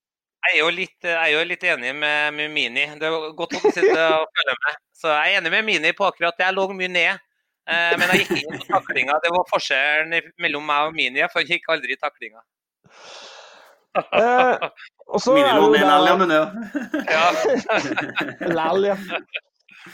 jeg 0.41 0.55
er 0.55 0.57
jo 0.57 0.69
litt, 0.73 0.97
jeg 1.05 1.17
er 1.21 1.35
jo 1.35 1.41
litt 1.45 1.63
enig 1.69 1.91
med, 1.93 2.33
med 2.33 2.49
Mini. 2.49 2.87
Det 2.97 3.05
er 3.05 3.27
godt 3.37 3.59
å 3.59 3.61
sitte 3.61 4.05
og 4.15 4.23
følge 4.39 4.55
med. 4.63 4.79
Så 4.97 5.11
jeg 5.11 5.35
er 5.35 5.37
enig 5.37 5.51
med 5.53 5.67
Mini 5.67 5.91
på 5.93 6.07
akkurat 6.07 6.33
det. 6.39 6.47
Jeg 6.47 6.57
lå 6.57 6.65
mye 6.73 6.89
ned. 6.89 7.21
Eh, 7.69 7.93
men 7.99 8.09
jeg 8.13 8.25
gikk 8.25 8.39
inn 8.41 8.61
på 8.61 8.69
taklinga. 8.71 9.19
Det 9.23 9.31
var 9.33 9.45
forskjellen 9.51 10.31
mellom 10.41 10.65
meg 10.65 10.89
og 10.89 10.97
Mini, 10.97 11.21
for 11.29 11.43
jeg 11.43 11.59
gikk 11.59 11.69
aldri 11.75 11.93
i 11.95 12.01
taklinga. 12.01 12.41
eh, 14.01 14.69
Og 15.11 15.19
så 15.19 15.35
er 15.35 15.49
det 15.51 16.17
men 16.21 16.31
ja. 16.31 16.43
Lall, 18.57 18.85
ja. 18.87 18.97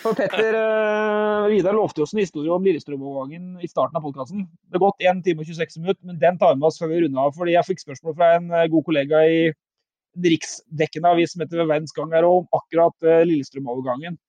For 0.02 0.14
Petter, 0.18 0.54
eh, 0.60 1.46
Vidar 1.52 1.76
lovte 1.78 2.04
oss 2.04 2.12
en 2.14 2.20
historie 2.20 2.52
om 2.52 2.66
Lillestrøm-overgangen 2.66 3.64
i 3.64 3.70
starten 3.72 3.98
av 3.98 4.04
podkasten. 4.04 4.44
Det 4.68 4.76
har 4.76 4.84
gått 4.84 5.06
1 5.12 5.24
time 5.26 5.44
og 5.44 5.48
26 5.48 5.80
minutter, 5.80 6.04
men 6.10 6.20
den 6.20 6.40
tar 6.40 6.54
vi 6.54 6.60
med 6.60 6.68
oss 6.70 6.80
før 6.82 6.92
vi 6.92 7.00
runder 7.06 7.24
av. 7.24 7.36
fordi 7.38 7.56
Jeg 7.56 7.70
fikk 7.70 7.84
spørsmål 7.86 8.18
fra 8.20 8.34
en 8.36 8.52
eh, 8.52 8.68
god 8.74 8.86
kollega 8.90 9.24
i 9.26 9.40
en 9.48 10.28
riksdekkende 10.34 11.14
avis 11.14 11.34
som 11.34 11.44
heter 11.46 11.64
Verdens 11.64 11.96
Gang 11.96 12.12
her, 12.14 12.28
om 12.28 12.48
akkurat 12.58 13.08
eh, 13.08 13.24
Lillestrøm-overgangen. 13.30 14.20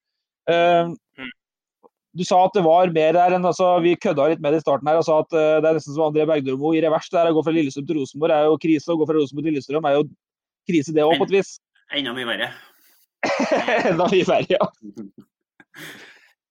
Eh, 0.49 0.93
Du 2.17 2.23
sa 2.25 2.39
at 2.47 2.55
det 2.57 2.63
var 2.65 2.89
mer 2.93 3.13
der 3.13 3.35
enn 3.37 3.45
altså, 3.45 3.75
Vi 3.83 3.93
kødda 4.01 4.31
litt 4.31 4.41
med 4.41 4.55
det 4.55 4.63
i 4.63 4.65
starten 4.65 4.89
her 4.89 4.97
og 4.97 5.05
sa 5.05 5.19
at 5.21 5.35
uh, 5.35 5.59
det 5.61 5.69
er 5.69 5.77
nesten 5.77 5.93
som 5.93 6.07
André 6.07 6.25
Bergdølmo 6.29 6.73
i 6.73 6.81
revers. 6.85 7.09
der 7.13 7.29
Å 7.29 7.35
gå 7.37 7.45
fra 7.45 7.53
Lillestrøm 7.53 7.87
til 7.89 8.01
Rosenborg 8.01 8.35
er 8.35 8.49
jo 8.49 8.59
krise, 8.61 8.89
å 8.89 8.97
gå 8.99 9.07
fra 9.09 9.17
Rosenborg 9.19 9.45
til 9.45 9.57
Lillestrøm 9.57 9.89
er 9.89 9.97
jo 9.99 10.05
krise, 10.69 10.93
det 10.95 11.05
òg, 11.05 11.17
på 11.21 11.29
et 11.29 11.37
vis. 11.39 11.55
Enda 11.95 12.13
mye 12.17 12.29
verre. 12.29 12.51
Enda 13.91 14.09
mye 14.09 14.29
verre, 14.29 14.57
ja. 14.57 14.69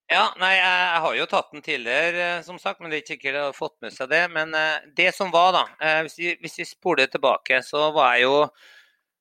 Ja, 0.09 0.23
nei, 0.41 0.55
jeg, 0.57 1.01
har 1.05 1.17
jo 1.19 1.25
tatt 1.29 1.51
den 1.53 1.61
tidligere, 1.65 2.21
eh, 2.39 2.45
som 2.45 2.57
sagt, 2.57 2.81
men 2.81 2.89
det 2.89 2.97
er 2.97 3.03
ikke 3.03 3.13
sikkert 3.13 3.35
jeg 3.35 3.45
har 3.45 3.57
fått 3.57 3.75
med 3.85 3.93
seg 3.93 4.09
det. 4.09 4.23
Men 4.33 4.55
eh, 4.57 4.87
det 4.97 5.11
som 5.13 5.29
var, 5.35 5.51
da, 5.53 5.65
eh, 5.85 5.99
hvis 6.07 6.17
vi, 6.17 6.31
hvis 6.41 6.57
vi 6.63 6.65
spoler 6.65 7.11
tilbake, 7.13 7.61
så 7.67 7.91
var 7.93 8.15
jeg 8.17 8.25
jo 8.25 8.39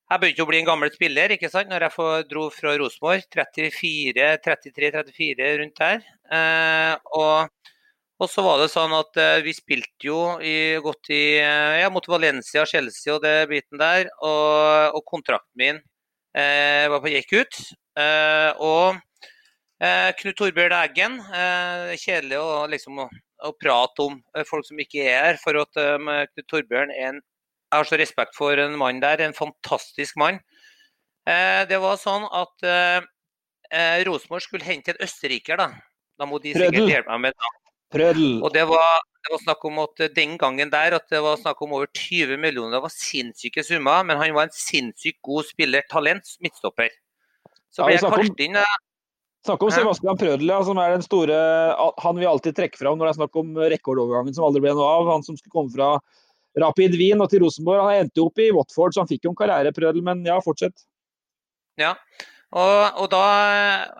Jeg 0.07 0.21
begynte 0.21 0.43
å 0.45 0.47
bli 0.47 0.59
en 0.61 0.67
gammel 0.69 0.91
spiller 0.93 1.33
ikke 1.35 1.49
sant, 1.51 1.67
når 1.67 1.87
jeg 1.87 2.27
dro 2.29 2.45
fra 2.53 2.75
Rosenborg. 2.79 3.25
34, 3.33 4.27
33-34 4.45 5.49
rundt 5.61 5.81
der. 5.81 6.05
Eh, 6.31 6.93
og, 7.19 7.73
og 8.23 8.31
så 8.31 8.45
var 8.45 8.61
det 8.61 8.69
sånn 8.71 8.95
at 8.95 9.19
eh, 9.19 9.41
vi 9.43 9.55
spilte 9.57 10.07
jo 10.07 10.21
i, 10.39 10.77
godt 10.83 11.11
i 11.11 11.23
eh, 11.41 11.81
ja, 11.81 11.89
mot 11.91 12.07
Valencia, 12.07 12.63
Chelsea 12.69 13.17
og 13.17 13.25
det 13.25 13.35
biten 13.51 13.81
der. 13.81 14.07
Og, 14.21 14.95
og 14.95 15.03
kontrakten 15.11 15.59
min 15.59 15.83
eh, 16.31 16.87
på 16.87 17.13
gikk 17.17 17.35
ut. 17.41 17.59
Eh, 17.99 18.63
og 18.63 19.03
Eh, 19.77 20.11
Knut 20.17 20.37
Torbjørn 20.39 20.73
Eggen. 20.73 21.19
Kjedelig 22.01 22.39
å, 22.41 22.65
liksom, 22.71 22.97
å, 23.03 23.07
å 23.45 23.51
prate 23.61 24.07
om 24.07 24.15
folk 24.49 24.65
som 24.65 24.79
ikke 24.81 25.03
er 25.05 25.17
her. 25.21 25.41
For 25.41 25.59
at 25.61 25.77
Knut 26.33 26.47
Torbjørn 26.49 26.93
er 26.95 27.11
en 27.11 27.19
Jeg 27.67 27.81
har 27.81 27.87
så 27.89 27.99
respekt 27.99 28.37
for 28.37 28.59
en 28.63 28.77
mann 28.79 29.01
der. 29.03 29.21
En 29.25 29.35
fantastisk 29.35 30.17
mann. 30.19 30.39
Eh, 31.27 31.63
det 31.67 31.79
var 31.83 31.99
sånn 31.99 32.23
at 32.31 32.63
eh, 32.63 32.99
eh, 33.71 34.03
Rosenborg 34.07 34.45
skulle 34.45 34.67
hente 34.67 34.93
en 34.93 35.03
østerriker, 35.03 35.59
da. 35.59 35.71
Da 36.17 36.27
må 36.29 36.39
de 36.41 36.55
sikkert 36.55 36.87
hjelpe 36.87 37.11
meg 37.13 37.27
med 37.27 37.35
det. 37.35 37.53
Prødel. 37.93 38.39
Og 38.43 38.51
det 38.51 38.65
var, 38.67 39.03
det 39.23 39.31
var 39.31 39.41
snakk 39.43 39.67
om 39.69 39.77
at 39.83 40.01
eh, 40.03 40.13
den 40.15 40.35
gangen 40.39 40.71
der 40.71 40.97
at 40.97 41.07
det 41.11 41.21
var 41.23 41.39
snakk 41.39 41.61
om 41.63 41.75
over 41.77 41.87
20 41.91 42.39
millioner. 42.39 42.77
Det 42.77 42.83
var 42.87 42.93
sinnssyke 42.95 43.63
summer, 43.63 44.03
men 44.07 44.19
han 44.19 44.35
var 44.35 44.47
en 44.47 44.55
sinnssykt 44.55 45.21
god 45.23 45.47
spiller. 45.47 45.87
Talent, 45.91 46.35
midtstopper. 46.43 46.91
Så 47.71 47.87
ble 47.87 47.95
ja, 47.95 48.01
jeg 48.01 48.13
kalt 48.15 48.43
inn. 48.43 48.59
Snakk 49.47 49.63
om 49.63 49.71
Sebastian 49.71 50.19
Prødel, 50.19 50.49
ja, 50.49 50.57
som 50.65 50.79
er 50.81 50.95
den 50.95 51.03
store 51.05 51.35
Han 52.03 52.17
vi 52.19 52.25
alltid 52.27 52.57
trekker 52.57 52.81
fram 52.81 52.97
når 52.97 53.07
det 53.07 53.11
er 53.13 53.19
snakk 53.21 53.37
om 53.39 53.53
rekordovergangen 53.75 54.35
som 54.35 54.47
aldri 54.47 54.63
ble 54.65 54.73
noe 54.75 54.87
av. 54.97 55.11
Han 55.13 55.23
som 55.23 55.37
skulle 55.39 55.53
komme 55.53 55.71
fra 55.71 55.93
Rapid 56.61 56.95
Wien 56.99 57.21
og 57.21 57.29
til 57.31 57.43
Rosenborg. 57.43 57.85
Han 57.87 58.05
endte 58.05 58.23
opp 58.23 58.41
i 58.41 58.49
Watford, 58.55 58.95
så 58.95 59.03
han 59.03 59.09
fikk 59.11 59.27
jo 59.27 59.33
en 59.33 59.39
karriereprøvel, 59.39 60.01
Men 60.05 60.25
ja, 60.25 60.39
fortsett. 60.43 60.87
Ja, 61.77 61.93
og, 62.55 63.01
og 63.03 63.09
da 63.11 63.23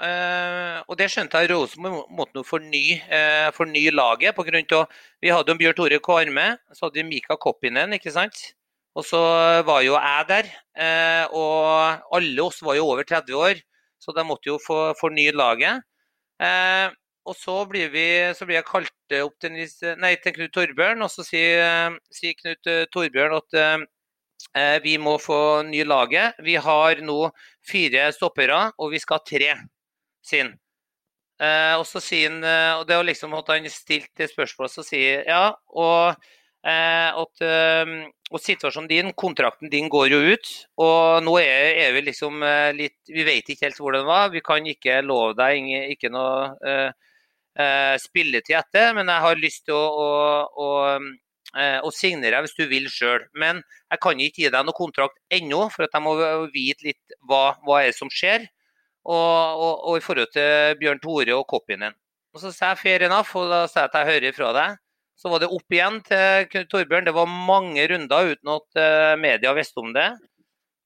eh, 0.07 0.77
Og 0.87 0.95
det 0.97 1.09
skjønte 1.11 1.41
jeg 1.43 1.51
Rosenborg 1.51 2.07
måtte 2.15 2.45
fornye, 2.47 3.01
eh, 3.11 3.47
fornye 3.55 3.91
laget. 3.91 4.35
På 4.37 4.45
grunn 4.47 4.63
av, 4.77 4.93
vi 5.21 5.33
hadde 5.33 5.51
jo 5.51 5.59
Bjørn 5.59 5.77
Tore 5.77 5.99
Kvarme, 6.03 6.47
så 6.71 6.87
hadde 6.87 7.01
vi 7.01 7.09
Mika 7.09 7.35
Koppinen, 7.35 7.93
ikke 7.97 8.13
sant. 8.15 8.53
Og 8.97 9.05
så 9.05 9.19
var 9.67 9.83
jo 9.85 9.97
jeg 9.99 10.29
der. 10.31 10.47
Eh, 10.79 11.25
og 11.35 12.15
alle 12.17 12.45
oss 12.47 12.63
var 12.65 12.79
jo 12.79 12.87
over 12.87 13.03
30 13.03 13.35
år, 13.37 13.59
så 14.01 14.15
de 14.15 14.25
måtte 14.25 14.49
jo 14.49 14.57
få 14.63 14.95
fornye 14.97 15.35
laget. 15.35 15.83
Eh, 17.27 17.31
og 17.31 17.35
så 17.35 17.65
blir, 17.65 17.89
vi, 17.91 18.33
så 18.35 18.45
blir 18.45 18.59
jeg 18.61 18.67
kalt 18.67 19.17
opp 19.21 19.37
til, 19.41 19.57
nei, 19.99 20.15
til 20.21 20.33
Knut 20.35 20.53
Torbjørn, 20.55 21.01
og 21.03 21.11
så 21.11 21.23
sier, 21.23 21.97
sier 22.11 22.33
Knut 22.39 22.67
eh, 22.67 22.85
Torbjørn 22.91 23.35
at 23.37 23.57
eh, 23.57 23.77
eh, 24.55 24.77
vi 24.83 24.97
må 24.97 25.17
få 25.19 25.63
ny 25.67 25.83
laget. 25.83 26.39
Vi 26.43 26.55
har 26.55 27.01
nå 27.03 27.29
fire 27.67 28.11
stoppere, 28.15 28.71
og 28.77 28.91
vi 28.93 28.99
skal 29.03 29.19
ha 29.19 29.27
tre, 29.27 29.51
sier 30.25 30.47
han. 30.47 30.55
Eh, 31.37 31.75
og 31.77 31.85
så 31.85 32.01
sier 32.01 32.31
han, 32.31 32.41
eh, 32.43 32.73
og 32.79 32.87
det 32.89 32.97
var 32.97 33.07
liksom 33.07 33.35
at 33.37 33.53
han 33.53 33.67
stilte 33.69 34.23
det 34.23 34.31
spørsmålet, 34.31 34.73
så 34.73 34.85
sier 34.85 35.27
ja, 35.27 35.51
og, 35.75 36.29
eh, 36.65 37.09
at, 37.11 37.43
eh, 37.45 37.91
og 38.31 38.41
situasjonen 38.43 38.89
din, 38.89 39.11
kontrakten 39.15 39.69
din 39.71 39.87
går 39.91 40.07
jo 40.15 40.21
ut, 40.33 40.53
og 40.81 41.21
nå 41.23 41.37
er, 41.43 41.75
er 41.85 41.93
vi 41.95 42.07
liksom 42.07 42.41
eh, 42.43 42.71
litt, 42.75 42.97
vi 43.11 43.27
vet 43.27 43.51
ikke 43.53 43.67
helt 43.67 43.83
hvordan 43.83 44.03
det 44.03 44.09
var, 44.09 44.31
vi 44.33 44.41
kan 44.43 44.71
ikke 44.73 44.97
love 45.05 45.35
deg 45.37 45.69
ikke 45.93 46.11
noe 46.11 46.49
eh, 46.65 46.87
eh, 46.87 46.95
spilletid 48.01 48.57
etter, 48.59 48.91
men 48.97 49.09
jeg 49.09 49.23
har 49.23 49.41
lyst 49.41 49.65
til 49.65 49.77
å, 49.77 49.85
å, 49.87 50.27
å, 50.61 50.67
eh, 51.57 51.79
å 51.81 51.93
signere 51.93 52.43
hvis 52.43 52.57
du 52.57 52.65
vil 52.69 52.89
sjøl. 52.91 53.25
Men 53.33 53.61
jeg 53.91 54.01
kan 54.03 54.21
ikke 54.21 54.43
gi 54.43 54.51
deg 54.53 54.67
noe 54.67 54.77
kontrakt 54.77 55.17
ennå, 55.33 55.65
for 55.73 55.87
at 55.87 55.95
jeg 55.97 56.05
må 56.05 56.15
vite 56.53 56.91
litt 56.91 57.17
hva, 57.29 57.57
hva 57.65 57.81
er 57.81 57.91
det 57.91 57.99
som 57.99 58.11
skjer. 58.13 58.47
Og, 59.07 59.15
og, 59.15 59.73
og 59.87 59.97
i 59.97 60.03
forhold 60.03 60.33
til 60.35 60.75
Bjørn 60.81 60.99
Tore 60.99 61.37
og 61.37 61.47
Koppinen. 61.47 61.95
Og 62.35 62.41
Så 62.43 62.51
sa 62.53 62.73
jeg 62.73 62.81
fair 62.83 63.07
enough, 63.07 63.31
og 63.39 63.47
da 63.49 63.63
sa 63.71 63.85
jeg 63.85 63.89
at 63.89 63.95
jeg 63.97 64.11
hører 64.11 64.35
fra 64.35 64.49
deg. 64.57 64.81
Så 65.17 65.31
var 65.31 65.41
det 65.41 65.49
opp 65.49 65.73
igjen 65.73 65.95
til 66.05 66.65
Torbjørn. 66.69 67.07
Det 67.07 67.13
var 67.15 67.31
mange 67.31 67.87
runder 67.89 68.33
uten 68.35 68.51
at 68.53 68.81
eh, 68.81 69.13
media 69.17 69.53
visste 69.57 69.81
om 69.81 69.89
det. 69.95 70.11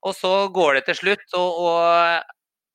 Og 0.07 0.15
så 0.15 0.31
går 0.53 0.77
det 0.77 0.85
til 0.87 0.97
slutt, 1.01 1.25
og, 1.37 1.57
og, 1.65 2.29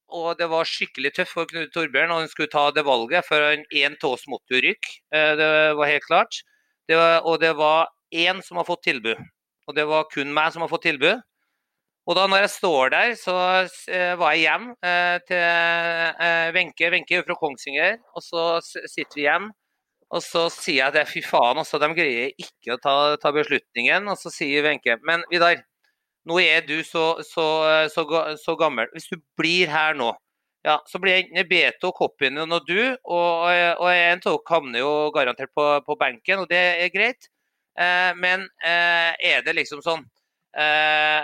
og 0.09 0.39
det 0.39 0.47
var 0.51 0.69
skikkelig 0.69 1.13
tøft 1.17 1.35
for 1.35 1.49
Knut 1.51 1.73
Torbjørn. 1.75 2.13
Og 2.15 2.23
han 2.23 2.31
skulle 2.31 2.53
ta 2.53 2.69
det 2.75 2.85
valget, 2.87 3.27
for 3.27 3.43
en 3.43 3.65
én 3.75 3.97
av 3.97 4.11
oss 4.13 4.27
måtte 4.31 4.61
rykke. 4.63 4.99
Eh, 5.13 5.33
Det 5.37 5.49
var 5.77 5.87
helt 5.87 6.07
klart. 6.07 6.43
Det 6.89 6.97
var, 6.97 7.21
og 7.27 7.41
det 7.41 7.57
var 7.57 7.89
én 8.15 8.43
som 8.43 8.57
har 8.57 8.65
fått 8.65 8.85
tilbud. 8.87 9.19
Og 9.67 9.75
det 9.75 9.87
var 9.87 10.07
kun 10.13 10.33
meg 10.33 10.53
som 10.53 10.63
har 10.63 10.71
fått 10.71 10.87
tilbud. 10.87 11.21
Og 12.07 12.15
da 12.15 12.27
når 12.31 12.45
jeg 12.45 12.51
står 12.55 12.91
der, 12.95 13.15
så 13.19 13.35
eh, 13.91 14.15
var 14.15 14.33
jeg 14.35 14.47
hjem 14.47 14.69
eh, 14.87 15.19
til 15.27 16.55
Wenche. 16.55 16.91
Wenche 16.95 17.19
er 17.19 17.27
fra 17.27 17.35
Kongsvinger. 17.35 17.97
Og 18.15 18.23
så 18.23 18.61
sitter 18.63 19.17
vi 19.17 19.27
hjem, 19.27 19.51
og 20.15 20.23
så 20.23 20.47
sier 20.55 20.85
jeg 20.85 21.03
at 21.03 21.11
fy 21.11 21.23
faen, 21.27 21.59
også, 21.59 21.81
de 21.83 21.89
greier 21.99 22.31
ikke 22.39 22.77
å 22.77 22.79
ta, 22.79 22.95
ta 23.19 23.33
beslutningen. 23.35 24.07
Og 24.07 24.21
så 24.23 24.31
sier 24.31 24.63
Wenche 24.63 25.01
men 25.03 25.27
Vidar, 25.33 25.59
nå 26.27 26.39
er 26.43 26.65
du 26.67 26.81
så, 26.85 27.17
så, 27.27 27.47
så, 27.93 28.07
så 28.43 28.57
gammel. 28.59 28.91
Hvis 28.95 29.09
du 29.13 29.19
blir 29.39 29.71
her 29.71 29.95
nå, 29.99 30.11
ja, 30.67 30.81
så 30.91 30.99
blir 30.99 31.21
enten 31.21 31.47
Beto, 31.49 31.93
Koppinen 31.95 32.51
og 32.53 32.67
du, 32.67 32.81
og, 33.05 33.47
og 33.47 33.89
en 33.93 34.19
av 34.19 34.25
dere 34.25 34.51
havner 34.51 34.83
jo 34.83 34.93
garantert 35.15 35.53
på, 35.55 35.67
på 35.87 35.99
benken, 36.01 36.43
og 36.43 36.51
det 36.51 36.63
er 36.83 36.91
greit. 36.95 37.31
Eh, 37.79 38.11
men 38.19 38.49
eh, 38.65 39.13
er 39.31 39.45
det 39.45 39.53
liksom 39.55 39.83
sånn 39.85 40.03
eh, 40.57 41.23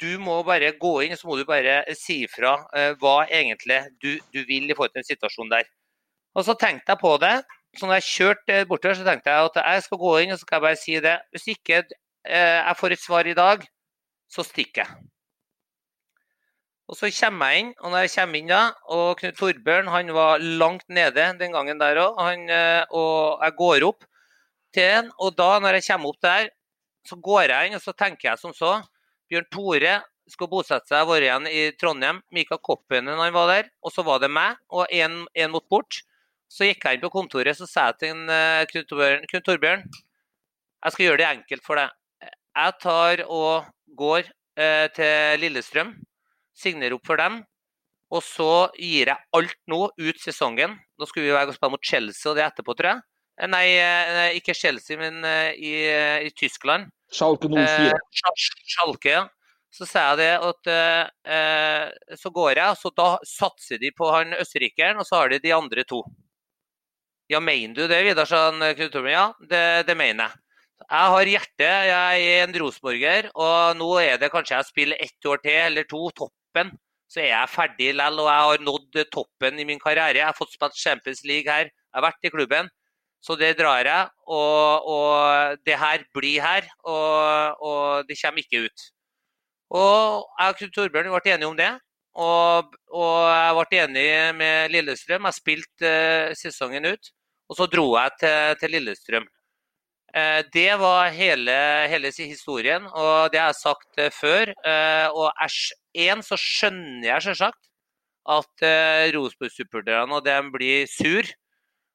du 0.00 0.16
må 0.18 0.38
bare 0.46 0.72
gå 0.80 0.92
inn 1.04 1.16
så 1.18 1.28
må 1.28 1.36
du 1.38 1.44
bare 1.48 1.82
si 1.98 2.22
ifra 2.24 2.56
eh, 2.76 2.94
hva 3.00 3.26
egentlig 3.28 3.80
du, 4.02 4.16
du 4.34 4.40
vil 4.48 4.66
i 4.66 4.76
forhold 4.76 4.94
til 4.94 5.02
den 5.02 5.10
situasjonen 5.10 5.52
der. 5.52 5.68
Og 6.34 6.46
så 6.48 6.56
tenkte 6.58 6.94
jeg 6.94 7.02
på 7.02 7.12
det. 7.22 7.36
Så 7.78 7.86
når 7.86 8.00
jeg 8.00 8.08
kjørte 8.08 8.56
bortover, 8.70 8.98
så 8.98 9.06
tenkte 9.06 9.30
jeg 9.30 9.50
at 9.50 9.60
jeg 9.62 9.84
skal 9.86 10.00
gå 10.00 10.16
inn 10.22 10.34
og 10.34 10.38
så 10.38 10.46
skal 10.46 10.58
jeg 10.58 10.66
bare 10.66 10.80
si 10.80 10.98
det. 11.02 11.14
Hvis 11.34 11.46
ikke 11.54 11.80
eh, 11.82 12.58
jeg 12.58 12.78
får 12.80 12.96
et 12.96 13.04
svar 13.04 13.30
i 13.30 13.36
dag, 13.38 13.64
så 14.34 14.44
stikker 14.46 14.84
jeg. 14.84 15.04
Og 16.84 16.98
så 16.98 17.08
kommer 17.16 17.52
jeg 17.54 17.62
inn, 17.62 17.70
og 17.80 17.94
når 17.94 18.02
jeg 18.04 18.12
kommer 18.18 18.40
inn 18.40 18.50
da, 18.50 18.62
og 18.92 19.20
Knut 19.20 19.38
Torbjørn 19.38 19.88
han 19.88 20.10
var 20.12 20.42
langt 20.42 20.84
nede 20.92 21.30
den 21.40 21.54
gangen 21.54 21.80
der 21.80 22.00
òg, 22.02 22.18
og 22.92 23.44
jeg 23.46 23.56
går 23.60 23.86
opp 23.88 24.04
til 24.74 24.90
han, 24.90 25.08
og 25.16 25.32
da 25.38 25.54
når 25.64 25.78
jeg 25.78 25.86
kommer 25.88 26.12
opp 26.12 26.20
der, 26.26 26.50
så 27.08 27.16
går 27.20 27.52
jeg 27.52 27.70
inn 27.70 27.78
og 27.78 27.84
så 27.84 27.94
tenker 27.96 28.30
jeg 28.30 28.40
som 28.40 28.52
så. 28.56 28.78
Bjørn 29.30 29.48
Tore 29.52 29.94
skal 30.30 30.48
bosette 30.48 30.88
seg, 30.88 31.04
vært 31.08 31.26
igjen 31.26 31.48
i 31.50 31.64
Trondheim. 31.80 32.20
Mika 32.32 32.56
Koppenen 32.56 33.20
han 33.20 33.34
var 33.34 33.50
der. 33.50 33.68
Og 33.84 33.92
så 33.92 34.04
var 34.06 34.22
det 34.22 34.30
meg 34.32 34.56
og 34.72 34.88
en 34.88 35.24
mot 35.52 35.66
bort. 35.68 36.00
Så 36.48 36.68
gikk 36.68 36.86
jeg 36.86 36.98
inn 36.98 37.04
på 37.04 37.12
kontoret 37.12 37.56
så 37.58 37.68
sa 37.68 37.88
jeg 37.90 38.00
til 38.04 38.30
eh, 38.30 38.62
Knut 38.70 38.88
Torbjørn, 38.90 39.24
Knut 39.30 39.46
Torbjørn 39.48 39.84
Jeg 39.84 40.94
skal 40.94 41.06
gjøre 41.06 41.20
det 41.22 41.28
enkelt 41.30 41.64
for 41.64 41.80
deg. 41.80 41.92
Jeg 42.54 42.76
tar 42.82 43.24
og 43.26 43.66
går 43.98 44.28
eh, 44.58 44.86
til 44.94 45.42
Lillestrøm, 45.42 45.90
signerer 46.54 46.94
opp 46.96 47.06
for 47.08 47.18
dem. 47.18 47.42
Og 48.14 48.22
så 48.22 48.68
gir 48.78 49.10
jeg 49.10 49.18
alt 49.34 49.56
nå 49.70 49.80
ut 49.90 50.20
sesongen. 50.22 50.76
Nå 50.98 51.08
skulle 51.10 51.26
vi 51.26 51.34
være 51.34 51.50
og 51.50 51.56
spille 51.56 51.74
mot 51.74 51.88
Chelsea 51.88 52.30
og 52.30 52.38
det 52.38 52.44
etterpå, 52.46 52.76
tror 52.78 52.92
jeg. 52.92 53.04
Eh, 53.40 53.50
Nei, 53.50 53.64
eh, 53.82 54.36
ikke 54.38 54.54
Chelsea, 54.54 54.98
men 55.00 55.24
eh, 55.26 55.54
i, 55.58 55.72
i 56.28 56.34
Tyskland. 56.38 56.92
Schalke 57.14 57.50
04. 57.50 57.88
Eh, 57.90 58.52
Schalke, 58.74 59.16
ja. 59.16 59.24
Så 59.74 59.88
sa 59.90 60.12
jeg 60.12 60.20
det 60.20 60.30
at 60.46 60.68
eh, 60.70 62.14
så 62.20 62.30
går 62.30 62.60
jeg, 62.60 62.78
så 62.78 62.92
da 62.94 63.08
satser 63.26 63.80
de 63.82 63.90
på 63.90 64.06
han 64.14 64.36
østerrikeren, 64.38 65.00
og 65.02 65.08
så 65.08 65.18
har 65.18 65.32
de 65.32 65.40
de 65.42 65.50
andre 65.56 65.82
to. 65.88 66.04
Ja, 67.26 67.40
mener 67.42 67.74
du 67.74 67.88
det, 67.90 67.98
Vidar? 68.06 68.28
Torben. 68.28 69.10
Ja, 69.10 69.32
det, 69.50 69.64
det 69.88 69.96
mener 69.98 70.28
jeg. 70.28 70.43
Jeg 70.82 71.10
har 71.14 71.30
hjerte, 71.30 71.68
jeg 71.88 72.24
er 72.30 72.44
en 72.44 72.56
rosenborger, 72.60 73.28
og 73.34 73.76
nå 73.78 73.90
er 74.02 74.18
det 74.20 74.30
kanskje 74.32 74.56
jeg 74.58 74.68
spiller 74.68 75.04
ett 75.04 75.28
år 75.30 75.42
til 75.44 75.60
eller 75.60 75.86
to, 75.90 76.00
toppen. 76.18 76.72
Så 77.08 77.22
er 77.22 77.30
jeg 77.30 77.52
ferdig 77.52 77.92
likevel, 77.94 78.20
og 78.24 78.30
jeg 78.30 78.48
har 78.48 78.64
nådd 78.68 78.98
toppen 79.14 79.60
i 79.62 79.66
min 79.68 79.80
karriere. 79.80 80.18
Jeg 80.18 80.26
har 80.26 80.36
fått 80.36 80.56
spilt 80.56 80.80
Champions 80.80 81.22
League 81.24 81.50
her, 81.50 81.70
jeg 81.70 81.96
har 81.98 82.04
vært 82.08 82.26
i 82.26 82.32
klubben. 82.34 82.72
Så 83.24 83.38
det 83.40 83.54
drar 83.56 83.86
jeg, 83.88 84.08
og, 84.28 84.90
og 84.94 85.62
det 85.64 85.78
her 85.80 86.02
blir 86.12 86.42
her, 86.44 86.66
og, 86.84 87.62
og 87.64 88.10
det 88.10 88.18
kommer 88.20 88.44
ikke 88.44 88.66
ut. 88.66 88.88
Og 89.74 90.26
jeg 90.38 90.52
og 90.52 90.58
Knut 90.58 90.74
Torbjørn 90.76 91.10
ble 91.14 91.32
enige 91.32 91.48
om 91.48 91.56
det. 91.58 91.70
Og, 92.14 92.74
og 92.94 93.14
jeg 93.32 93.54
ble 93.58 93.80
enig 93.82 94.08
med 94.38 94.74
Lillestrøm. 94.74 95.24
Jeg 95.26 95.38
spilte 95.38 95.88
eh, 95.88 96.34
sesongen 96.38 96.92
ut. 96.92 97.10
Og 97.50 97.58
så 97.58 97.66
dro 97.70 97.88
jeg 97.96 98.14
til, 98.20 98.58
til 98.60 98.76
Lillestrøm. 98.76 99.26
Eh, 100.14 100.44
det 100.52 100.76
var 100.78 101.08
hele, 101.10 101.54
hele 101.90 102.10
historien, 102.14 102.84
og 102.86 103.32
det 103.32 103.40
har 103.40 103.50
jeg 103.50 103.58
sagt 103.58 103.98
eh, 103.98 104.12
før. 104.14 104.52
Eh, 104.62 105.08
og 105.10 105.32
én 105.90 106.22
så 106.22 106.38
skjønner 106.38 107.08
jeg 107.08 107.24
selvsagt 107.28 107.70
at 108.24 108.64
Rosenborg-supporterne 109.12 110.14
og 110.16 110.22
dem 110.24 110.52
blir 110.54 110.86
sur. 110.88 111.26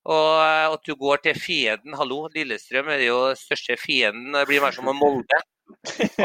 Og 0.09 0.41
at 0.41 0.83
du 0.85 0.93
går 0.95 1.23
til 1.23 1.37
fienden. 1.37 1.95
Hallo, 1.97 2.27
Lillestrøm 2.33 2.91
er 2.93 3.01
jo 3.07 3.17
største 3.37 3.75
fienden. 3.77 4.35
Det 4.35 4.45
blir 4.49 4.61
mer 4.61 4.75
som 4.75 4.87
en 4.89 4.97
Molde. 4.97 5.39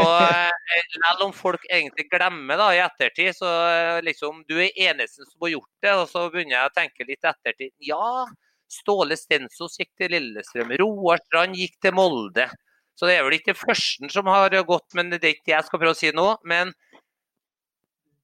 Og 0.01 0.13
selv 0.93 1.25
om 1.25 1.33
folk 1.37 1.65
egentlig 1.71 2.07
glemmer 2.13 2.61
da 2.61 2.69
i 2.73 2.83
ettertid, 2.85 3.33
så 3.37 3.51
liksom 4.07 4.45
Du 4.49 4.55
er 4.61 4.77
eneste 4.87 5.25
som 5.25 5.47
har 5.47 5.55
gjort 5.57 5.73
det, 5.85 5.95
og 5.97 6.07
så 6.13 6.29
begynner 6.33 6.59
jeg 6.59 6.71
å 6.71 6.77
tenke 6.79 7.09
litt 7.09 7.29
ettertid. 7.33 7.73
Ja, 7.89 8.27
Ståle 8.75 9.17
Stensos 9.19 9.79
gikk 9.79 9.93
til 10.01 10.15
Lillestrøm. 10.15 10.75
Roar 10.81 11.23
Strand 11.25 11.59
gikk 11.59 11.79
til 11.83 11.95
Molde. 11.97 12.49
Så 12.95 13.09
det 13.09 13.17
er 13.19 13.25
vel 13.27 13.39
ikke 13.39 13.57
førsten 13.59 14.11
som 14.13 14.29
har 14.31 14.55
gått, 14.67 14.93
men 14.95 15.11
det 15.13 15.23
er 15.23 15.33
ikke 15.35 15.49
det 15.49 15.57
jeg 15.57 15.69
skal 15.69 15.81
prøve 15.83 15.95
å 15.97 15.99
si 15.99 16.13
nå. 16.15 16.27
Men 16.47 16.71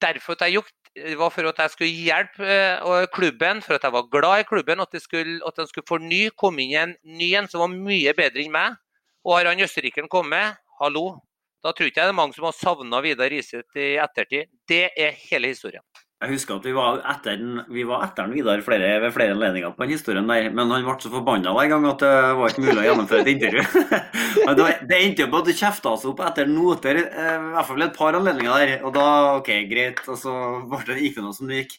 derfor 0.03 0.37
at 0.37 0.47
jeg 0.47 0.59
gjort, 0.59 0.77
det 0.97 1.17
var 1.19 1.33
for 1.35 1.49
at 1.51 1.63
jeg 1.65 1.75
skulle 1.75 2.05
hjelpe 2.07 2.47
eh, 2.51 3.09
klubben, 3.15 3.63
for 3.65 3.77
at 3.77 3.87
jeg 3.87 3.95
var 3.95 4.11
glad 4.13 4.45
i 4.45 4.47
klubben, 4.49 4.83
at, 4.83 4.95
skulle, 5.03 5.41
skulle 5.71 5.89
forny, 5.89 6.23
komme 6.39 6.65
inn 6.65 6.71
i 6.75 6.79
en 6.83 6.95
ny 7.19 7.33
en 7.39 7.51
som 7.51 7.65
var 7.65 7.75
mye 7.75 8.15
bedre 8.17 8.45
enn 8.45 8.55
meg. 8.55 8.79
Og 9.27 9.37
har 9.37 9.51
han 9.51 9.61
østerrikeren 9.67 10.09
kommet, 10.11 10.57
hallo, 10.81 11.21
da 11.61 11.75
tror 11.77 11.91
ikke 11.91 12.01
jeg 12.01 12.09
det 12.09 12.15
er 12.15 12.17
mange 12.17 12.37
som 12.37 12.47
har 12.49 12.57
savna 12.57 13.03
Vidar 13.05 13.29
Riseth 13.33 13.77
i 13.77 13.91
ettertid. 14.01 14.49
Det 14.71 14.87
er 14.97 15.19
hele 15.27 15.51
historien. 15.53 15.85
Jeg 16.21 16.35
husker 16.35 16.59
at 16.59 16.67
vi 16.69 16.73
var 16.77 16.99
etter 17.09 17.39
den, 17.41 17.63
vi 17.73 17.81
var 17.89 18.03
etter 18.05 18.29
Vidar 18.29 18.61
flere, 18.61 18.89
ved 19.01 19.13
flere 19.15 19.33
anledninger 19.33 19.71
på 19.73 19.87
den 19.87 19.95
historien 19.95 20.27
der, 20.29 20.51
men 20.53 20.69
han 20.69 20.85
ble 20.85 20.97
så 21.01 21.09
forbanna 21.15 21.55
hver 21.57 21.71
gang 21.73 21.87
at 21.89 22.03
det 22.05 22.11
var 22.37 22.53
ikke 22.53 22.65
mulig 22.67 22.83
å 22.83 22.85
gjennomføre 22.91 23.23
et 23.25 23.31
intervju. 23.33 23.63
Det, 24.51 24.67
det 24.89 24.97
endte 24.99 25.23
jo 25.25 25.29
på 25.31 25.41
at 25.41 25.49
du 25.49 25.53
kjefta 25.55 25.91
oss 25.95 26.05
opp 26.09 26.21
etter 26.25 26.49
noter, 26.49 26.97
eh, 27.07 27.35
i 27.39 27.53
hvert 27.55 27.67
fall 27.69 27.85
et 27.85 27.97
par 27.97 28.17
anledninger 28.19 28.53
der. 28.63 28.73
Og 28.89 28.93
da 28.95 29.05
OK, 29.39 29.51
greit. 29.71 30.01
Og 30.11 30.17
så 30.19 30.33
ble 30.71 30.81
det, 30.89 30.97
gikk 31.05 31.19
det 31.19 31.25
noe 31.25 31.37
som 31.37 31.51
det 31.51 31.61
gikk. 31.63 31.75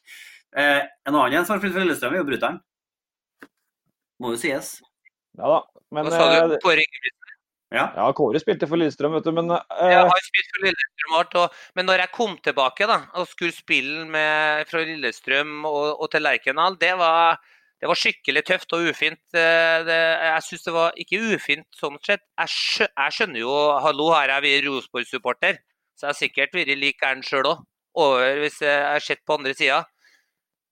Eh, 0.55 0.81
en 1.07 1.15
annen 1.17 1.37
en 1.39 1.47
som 1.47 1.55
har 1.55 1.61
flyttet 1.63 1.77
for 1.77 1.83
Lillestrøm, 1.85 2.15
er 2.15 2.21
jo 2.21 2.27
Bruteren. 2.29 2.59
Må 4.21 4.33
jo 4.35 4.39
sies. 4.41 4.69
Ja 5.39 5.49
da. 5.55 5.59
Men, 5.91 6.07
Hva 6.07 6.13
sa 6.15 6.29
du? 6.47 6.55
eh, 6.55 6.61
Kåre 6.63 6.85
Ingebrigtsen? 6.85 7.20
Ja. 7.71 7.85
ja, 7.95 8.05
Kåre 8.11 8.39
spilte 8.41 8.67
for 8.67 8.79
Lillestrøm, 8.79 9.13
vet 9.15 9.27
du, 9.27 9.31
men 9.31 9.47
uh... 9.53 9.61
Jeg 9.79 10.03
har 10.03 10.25
spilt 10.25 10.49
for 10.51 10.65
Lillestrøm 10.65 11.13
hardt, 11.15 11.37
og, 11.39 11.61
men 11.79 11.87
når 11.87 12.03
jeg 12.03 12.11
kom 12.17 12.33
tilbake 12.43 12.87
da, 12.89 12.97
og 13.15 13.29
skulle 13.31 13.55
spille 13.55 14.03
med, 14.11 14.67
fra 14.67 14.81
Lillestrøm 14.83 15.61
og, 15.69 15.85
og 15.95 16.11
til 16.11 16.25
Lerkendal, 16.25 16.75
det 16.81 16.91
var, 16.99 17.39
det 17.79 17.87
var 17.87 18.01
skikkelig 18.01 18.43
tøft 18.49 18.75
og 18.75 18.89
ufint. 18.91 19.23
Eh, 19.31 19.77
Det, 19.87 19.99
jeg 20.27 20.45
syns 20.49 20.67
det 20.67 20.75
var 20.75 20.99
ikke 20.99 21.21
ufint 21.31 21.79
sånn 21.79 21.95
sett. 22.03 22.25
Jeg, 22.43 22.51
skjø, 22.51 22.89
jeg 22.91 23.15
skjønner 23.17 23.43
jo 23.45 23.55
Hallo, 23.87 24.11
her 24.17 24.35
er 24.35 24.43
vi 24.43 24.53
Rosenborg-supporter, 24.67 25.63
så 25.95 26.09
jeg 26.09 26.11
har 26.11 26.19
sikkert 26.19 26.59
vært 26.59 26.75
like 26.75 26.99
gæren 26.99 27.23
sjøl 27.23 27.53
òg. 27.55 27.63
Hvis 28.43 28.59
jeg 28.63 28.83
har 28.83 29.03
sett 29.03 29.23
på 29.23 29.39
andre 29.39 29.55
sida. 29.55 29.81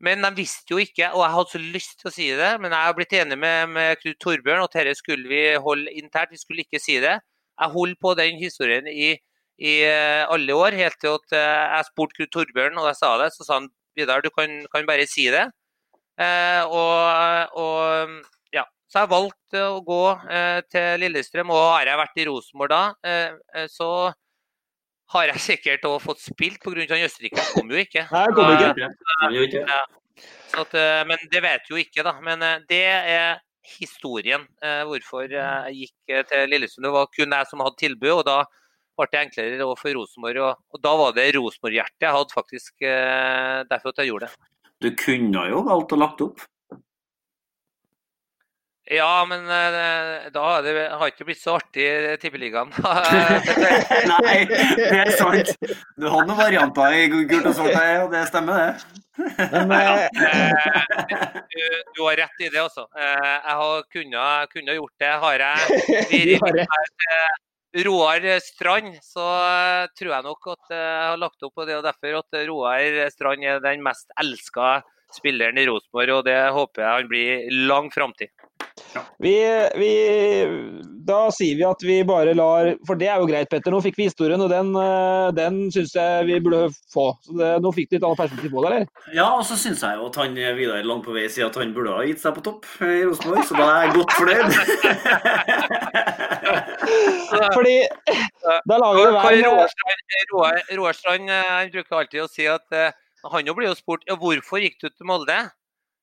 Men 0.06 0.24
de 0.24 0.30
visste 0.38 0.72
jo 0.72 0.80
ikke, 0.80 1.10
og 1.12 1.24
jeg 1.26 1.36
hadde 1.36 1.52
så 1.54 1.60
lyst 1.60 1.98
til 2.00 2.10
å 2.10 2.14
si 2.16 2.28
det. 2.40 2.52
Men 2.64 2.72
jeg 2.72 2.88
har 2.88 2.96
blitt 2.96 3.16
enig 3.20 3.38
med, 3.40 3.74
med 3.76 4.00
Knut 4.04 4.20
Torbjørn 4.24 4.64
at 4.64 4.78
dette 4.78 4.96
skulle 5.00 5.28
vi 5.32 5.42
holde 5.60 5.92
internt. 6.00 6.32
Vi 6.32 6.40
skulle 6.40 6.64
ikke 6.64 6.82
si 6.82 7.00
det. 7.04 7.18
Jeg 7.60 7.76
holdt 7.76 8.00
på 8.00 8.14
den 8.16 8.40
historien 8.40 8.88
i, 8.88 9.12
i 9.60 9.74
eh, 9.84 10.24
alle 10.32 10.56
år, 10.56 10.78
helt 10.80 10.96
til 11.04 11.18
at 11.18 11.36
eh, 11.36 11.66
jeg 11.76 11.90
spurte 11.90 12.16
Knut 12.16 12.34
Torbjørn, 12.38 12.80
og 12.80 12.88
jeg 12.88 13.00
sa 13.02 13.14
det. 13.20 13.34
Så 13.36 13.48
sa 13.48 13.60
han 13.60 13.70
Vidar, 13.98 14.22
du 14.24 14.30
kan, 14.32 14.62
kan 14.72 14.86
bare 14.88 15.08
si 15.10 15.26
det. 15.34 15.50
Eh, 16.20 16.64
og, 16.64 17.60
og 17.60 18.56
ja, 18.56 18.64
så 18.88 19.04
jeg 19.04 19.12
valgte 19.12 19.66
å 19.68 19.82
gå 19.86 20.04
eh, 20.32 20.60
til 20.72 21.04
Lillestrøm, 21.04 21.52
og 21.52 21.66
har 21.76 21.92
jeg 21.92 22.02
vært 22.02 22.20
i 22.22 22.28
Rosenborg 22.30 22.72
da, 22.72 22.82
eh, 23.08 23.36
eh, 23.56 23.68
så 23.72 23.90
har 25.14 25.32
jeg 25.32 25.44
sikkert 25.46 25.86
òg 25.90 26.00
fått 26.04 26.22
spilt 26.22 26.62
pga. 26.64 26.86
Østerrike. 27.00 27.40
Han 27.40 27.54
kom 27.56 27.72
jo 27.74 27.82
ikke. 27.82 28.06
Nei, 28.14 28.26
kom 28.38 28.52
ikke. 28.54 28.90
Han 29.24 29.36
gjorde 29.36 29.50
ikke. 29.50 29.64
Ja. 29.66 30.26
Så 30.52 30.66
at, 30.66 30.74
eh, 30.76 31.04
men 31.08 31.30
det 31.32 31.42
vet 31.46 31.70
jo 31.72 31.80
ikke, 31.80 32.04
da. 32.06 32.16
Men 32.26 32.44
eh, 32.46 32.60
det 32.70 32.84
er 32.90 33.40
historien 33.70 34.46
eh, 34.66 34.84
hvorfor 34.88 35.26
eh, 35.30 35.70
jeg 35.70 35.90
gikk 35.90 36.14
eh, 36.16 36.24
til 36.30 36.54
Lillesund. 36.54 36.86
Det 36.86 36.94
var 36.94 37.12
kun 37.14 37.36
jeg 37.38 37.50
som 37.50 37.64
hadde 37.66 37.82
tilbud, 37.82 38.14
og 38.20 38.24
da 38.28 38.40
ble 39.00 39.08
det 39.14 39.22
enklere 39.24 39.68
for 39.80 39.96
Rosenborg. 39.96 40.42
Og, 40.44 40.64
og 40.76 40.84
da 40.86 40.94
var 41.02 41.18
det 41.18 41.28
Rosenborg-hjertet 41.38 42.08
jeg 42.08 42.16
hadde 42.18 42.36
faktisk 42.36 42.88
eh, 42.88 43.60
derfor 43.70 43.94
at 43.94 44.02
jeg 44.04 44.12
gjorde 44.12 44.30
det. 44.30 44.50
Du 44.80 44.90
kunne 44.96 45.46
jo 45.52 45.64
valgt 45.68 45.96
å 45.96 46.00
lagt 46.00 46.24
opp. 46.24 46.46
Ja, 48.90 49.26
men 49.30 49.44
eh, 49.46 50.30
da 50.34 50.44
har 50.48 50.64
det 50.66 50.72
har 50.98 51.12
ikke 51.12 51.28
blitt 51.28 51.42
så 51.42 51.60
artig 51.60 51.84
i 51.86 52.16
Tippeligaen. 52.18 52.72
Nei, 54.16 54.38
det 54.50 54.88
er 54.90 55.12
sant. 55.14 55.52
Du 55.94 56.08
har 56.10 56.26
noen 56.26 56.40
varianter 56.40 56.96
i 56.98 57.04
gult 57.12 57.46
og 57.52 57.54
svart, 57.54 57.76
her, 57.78 58.00
og 58.08 58.16
det 58.16 58.24
stemmer, 58.32 58.58
det. 58.58 59.06
Men, 59.70 59.76
eh, 59.76 61.38
du, 61.54 61.62
du 61.94 62.02
har 62.08 62.18
rett 62.24 62.42
i 62.42 62.50
det, 62.50 62.64
altså. 62.64 62.88
Eh, 62.98 63.30
Jeg 63.36 63.60
har 63.62 63.86
kunnet, 63.94 64.74
gjort 64.80 65.06
det. 65.06 65.14
Har 65.22 65.46
jeg 65.46 66.42
vært 66.48 67.86
Roar 67.86 68.26
Strand, 68.42 68.96
så 69.06 69.30
eh, 69.46 69.86
tror 70.02 70.16
jeg 70.16 70.30
nok 70.32 70.54
at 70.56 70.74
jeg 70.74 71.10
har 71.12 71.22
lagt 71.22 71.46
opp 71.46 71.54
på 71.62 71.70
det. 71.70 71.78
og 71.78 71.86
Derfor 71.86 72.24
at 72.24 72.42
Roar 72.50 73.04
Strand 73.14 73.46
er 73.46 73.62
den 73.70 73.86
mest 73.86 74.10
elska 74.18 74.80
spilleren 75.14 75.62
i 75.62 75.70
Rosenborg, 75.70 76.20
og 76.20 76.26
det 76.26 76.40
håper 76.54 76.86
jeg 76.88 76.90
han 77.04 77.10
blir 77.14 77.34
i 77.38 77.66
lang 77.70 77.94
framtid. 77.94 78.34
Vi, 79.24 79.36
vi, 79.80 79.92
da 81.08 81.20
sier 81.34 81.56
vi 81.60 81.66
at 81.68 81.82
vi 81.86 81.98
bare 82.08 82.34
lar 82.38 82.64
For 82.88 82.96
det 83.00 83.08
er 83.10 83.18
jo 83.22 83.30
greit, 83.30 83.50
Petter. 83.52 83.72
Nå 83.74 83.80
fikk 83.86 83.98
vi 84.00 84.10
historien, 84.10 84.42
og 84.42 84.50
den, 84.52 84.68
eh, 84.80 85.28
den 85.38 85.54
syns 85.74 85.94
jeg 85.98 86.10
vi 86.30 86.36
burde 86.44 86.62
få. 86.94 87.06
Så 87.26 87.32
det, 87.40 87.50
nå 87.64 87.70
fikk 87.76 87.88
du 87.90 87.94
litt 87.98 88.08
annet 88.08 88.22
perspektiv 88.24 88.50
på 88.54 88.60
det, 88.64 88.70
eller? 88.72 88.84
Ja, 89.16 89.28
og 89.36 89.44
så 89.48 89.56
syns 89.60 89.82
jeg 89.86 89.94
jo 90.00 90.04
at 90.10 90.16
han 90.22 90.32
Vidar 90.60 90.88
langt 90.88 91.06
på 91.06 91.16
vei 91.16 91.28
sier 91.32 91.46
at 91.50 91.60
han 91.60 91.76
burde 91.76 91.96
ha 91.96 92.02
gitt 92.08 92.22
seg 92.24 92.32
på 92.38 92.46
topp 92.46 92.62
i 92.86 92.88
Rosenborg, 93.06 93.44
så 93.48 93.54
da 93.60 93.66
er 93.70 93.80
jeg 93.86 93.96
godt 94.00 94.14
fornøyd. 94.18 94.50
Fordi 97.30 97.78
da 98.70 98.76
lager 98.82 99.00
vi 99.00 99.06
hver 99.44 99.56
Roar 100.80 100.94
Strand, 100.98 101.26
eh, 101.30 101.70
bruker 101.74 101.96
alltid 102.02 102.20
å 102.24 102.32
si 102.32 102.46
at 102.50 102.68
eh, 102.76 102.96
han 103.30 103.48
jo 103.48 103.56
blir 103.58 103.70
jo 103.70 103.78
spurt 103.78 104.06
ja, 104.08 104.16
hvorfor 104.20 104.58
gikk 104.64 104.78
du 104.82 104.88
til 104.90 105.10
Molde. 105.10 105.40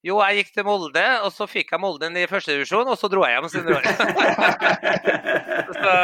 Jo, 0.04 0.18
jeg 0.22 0.42
gikk 0.42 0.50
til 0.54 0.66
Molde, 0.68 1.04
og 1.24 1.30
så 1.34 1.46
fikk 1.50 1.72
jeg 1.72 1.82
Molde 1.82 2.10
i 2.20 2.28
første 2.30 2.52
divisjon, 2.54 2.86
og 2.86 2.98
så 3.00 3.08
dro 3.10 3.24
jeg 3.26 3.38
hjem 3.38 3.48
senere 3.50 3.78
året. 3.80 4.02
så, 5.80 5.94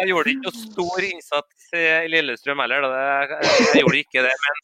jeg 0.00 0.10
gjorde 0.10 0.32
ikke 0.34 0.48
noe 0.48 0.56
stor 0.58 1.06
innsats 1.06 1.68
i 1.78 1.84
Lillestrøm 2.12 2.64
heller. 2.64 2.84
Da. 2.84 3.04
Jeg, 3.04 3.52
jeg 3.62 3.84
gjorde 3.84 4.02
ikke 4.02 4.24
det. 4.26 4.34
Men 4.44 4.58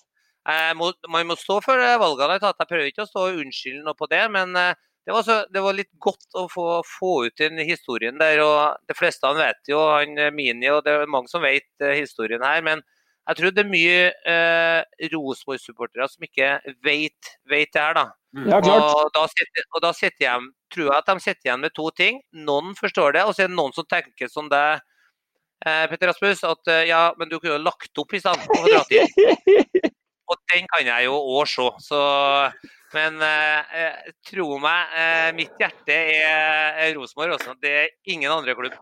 jeg 0.45 0.77
må, 0.77 0.91
man 1.09 1.31
må 1.31 1.37
stå 1.41 1.61
for 1.65 1.81
valgene 1.81 2.35
jeg 2.35 2.43
har 2.43 2.45
tatt. 2.45 2.65
Jeg 2.65 2.73
prøver 2.73 2.91
ikke 2.91 3.07
å 3.07 3.09
stå 3.09 3.29
og 3.31 3.39
unnskylde 3.45 3.87
noe 3.87 3.97
på 3.97 4.11
det, 4.11 4.25
men 4.35 4.53
eh, 4.61 4.75
det 5.05 5.13
var, 5.13 5.23
så, 5.25 5.37
det 5.53 5.61
var 5.61 5.77
litt 5.77 5.93
godt 6.01 6.37
å 6.41 6.47
få, 6.49 6.67
få 6.89 7.13
ut 7.27 7.41
den 7.41 7.61
historien 7.65 8.17
der. 8.21 8.41
og 8.45 8.85
De 8.89 8.97
fleste 8.97 9.29
han 9.29 9.41
vet 9.41 9.69
jo, 9.69 9.81
han 9.93 10.17
eh, 10.19 10.33
Mini, 10.33 10.71
og 10.73 10.85
det 10.87 10.95
er 10.97 11.11
mange 11.13 11.33
som 11.33 11.45
vet 11.45 11.69
eh, 11.85 11.97
historien 12.01 12.45
her. 12.45 12.65
Men 12.65 12.81
jeg 13.29 13.39
tror 13.39 13.53
det 13.57 13.65
er 13.65 13.73
mye 13.73 13.99
eh, 14.33 15.09
Rosenborg-supportere 15.13 16.09
som 16.13 16.25
ikke 16.29 16.51
vet, 16.85 17.35
vet 17.49 17.73
det 17.73 17.81
her. 17.85 17.97
da. 18.01 18.07
Ja. 18.35 18.59
Og 18.59 19.13
da, 19.15 19.25
sitter, 19.31 19.67
og 19.71 19.83
da 19.85 19.93
sitter 19.95 20.25
jeg, 20.27 20.47
tror 20.75 20.89
jeg 20.89 20.97
at 20.99 21.11
de 21.11 21.23
sitter 21.23 21.49
igjen 21.49 21.63
med 21.63 21.75
to 21.77 21.87
ting. 21.95 22.19
Noen 22.47 22.75
forstår 22.79 23.15
det, 23.15 23.23
og 23.29 23.35
så 23.35 23.45
er 23.45 23.53
det 23.53 23.59
noen 23.59 23.75
som 23.77 23.87
tenker 23.87 24.31
som 24.33 24.49
deg, 24.51 24.83
eh, 25.67 25.85
Petter 25.91 26.11
Rasmus, 26.11 26.43
at 26.49 26.73
eh, 26.73 26.87
ja, 26.91 27.05
men 27.19 27.31
du 27.31 27.39
kunne 27.39 27.55
jo 27.55 27.63
lagt 27.63 28.03
opp 28.03 28.15
i 28.17 28.23
stedet 28.23 28.49
dra. 28.51 28.83
Og 30.25 30.39
den 30.49 30.65
kan 30.73 30.87
jeg 30.89 31.05
jo 31.05 31.19
òg 31.37 31.49
se. 31.53 31.67
Så, 31.85 31.99
men 32.95 33.23
eh, 33.23 33.79
eh, 33.81 34.11
tro 34.31 34.59
meg, 34.63 34.93
eh, 34.99 35.31
mitt 35.37 35.55
hjerte 35.61 35.95
er, 35.95 36.93
Rosenborg 36.97 37.37
også. 37.37 37.57
Det 37.61 37.73
er 37.83 37.89
ingen 38.15 38.33
andre 38.33 38.55
klubb. 38.59 38.77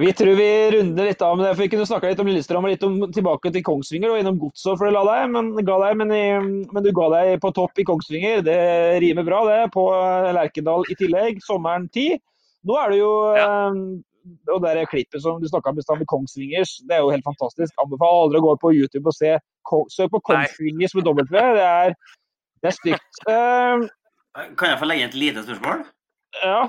Vi 0.00 0.12
tror 0.16 0.38
vi 0.38 0.48
runder 0.72 1.10
litt 1.10 1.22
av 1.22 1.36
med 1.36 1.46
det, 1.46 1.54
for 1.54 1.64
vi 1.64 1.70
kunne 1.74 1.88
snakka 1.88 2.12
litt 2.12 2.22
om 2.22 2.30
Lillestrøm 2.30 2.64
og 2.64 2.72
litt 2.72 2.86
om 2.86 3.00
tilbake 3.12 3.52
til 3.52 3.64
Kongsvinger 3.66 4.14
og 4.14 4.22
innom 4.22 4.38
godset 4.40 4.78
for 4.78 4.88
det 4.88 4.94
la 4.94 5.02
deg, 5.10 5.34
men, 5.34 5.50
ga 5.66 5.80
deg, 5.84 5.98
men, 6.00 6.14
i, 6.16 6.24
men, 6.70 6.86
du 6.86 6.92
ga 6.96 7.10
deg 7.16 7.34
på 7.42 7.52
topp 7.58 7.82
i 7.82 7.86
Kongsvinger. 7.88 8.46
Det 8.46 8.60
rimer 9.04 9.26
bra, 9.28 9.42
det. 9.50 9.60
På 9.74 9.90
Lerkendal 10.38 10.88
i 10.88 10.96
tillegg, 10.98 11.42
sommeren 11.44 11.90
10. 11.92 12.22
Nå 12.68 12.78
er 12.78 12.94
det 12.94 13.02
jo 13.02 13.12
ja. 13.36 13.52
Og 14.52 14.60
det 14.62 14.72
er 14.72 14.88
klippet 14.90 15.22
som 15.22 15.40
du 15.42 15.48
snakka 15.50 15.72
om 15.72 15.78
med 15.98 16.06
Kongsvingers, 16.10 16.76
det 16.86 16.96
er 16.96 17.02
jo 17.02 17.10
helt 17.10 17.26
fantastisk. 17.26 17.74
Anbefaler 17.82 18.26
aldri 18.26 18.38
å 18.38 18.46
gå 18.46 18.52
på 18.62 18.72
YouTube 18.76 19.10
og 19.10 19.16
se. 19.16 19.34
Søk 19.90 20.12
på 20.12 20.20
Kongsvingers 20.28 20.94
med 20.94 21.08
W. 21.08 21.24
Det 21.32 21.64
er, 21.66 21.96
det 22.62 22.70
er 22.70 22.76
stygt. 22.78 23.22
Uh, 23.26 23.84
kan 24.56 24.72
jeg 24.72 24.80
få 24.80 24.88
legge 24.88 25.10
et 25.10 25.18
lite 25.18 25.42
spørsmål? 25.44 25.82
Ja. 26.40 26.60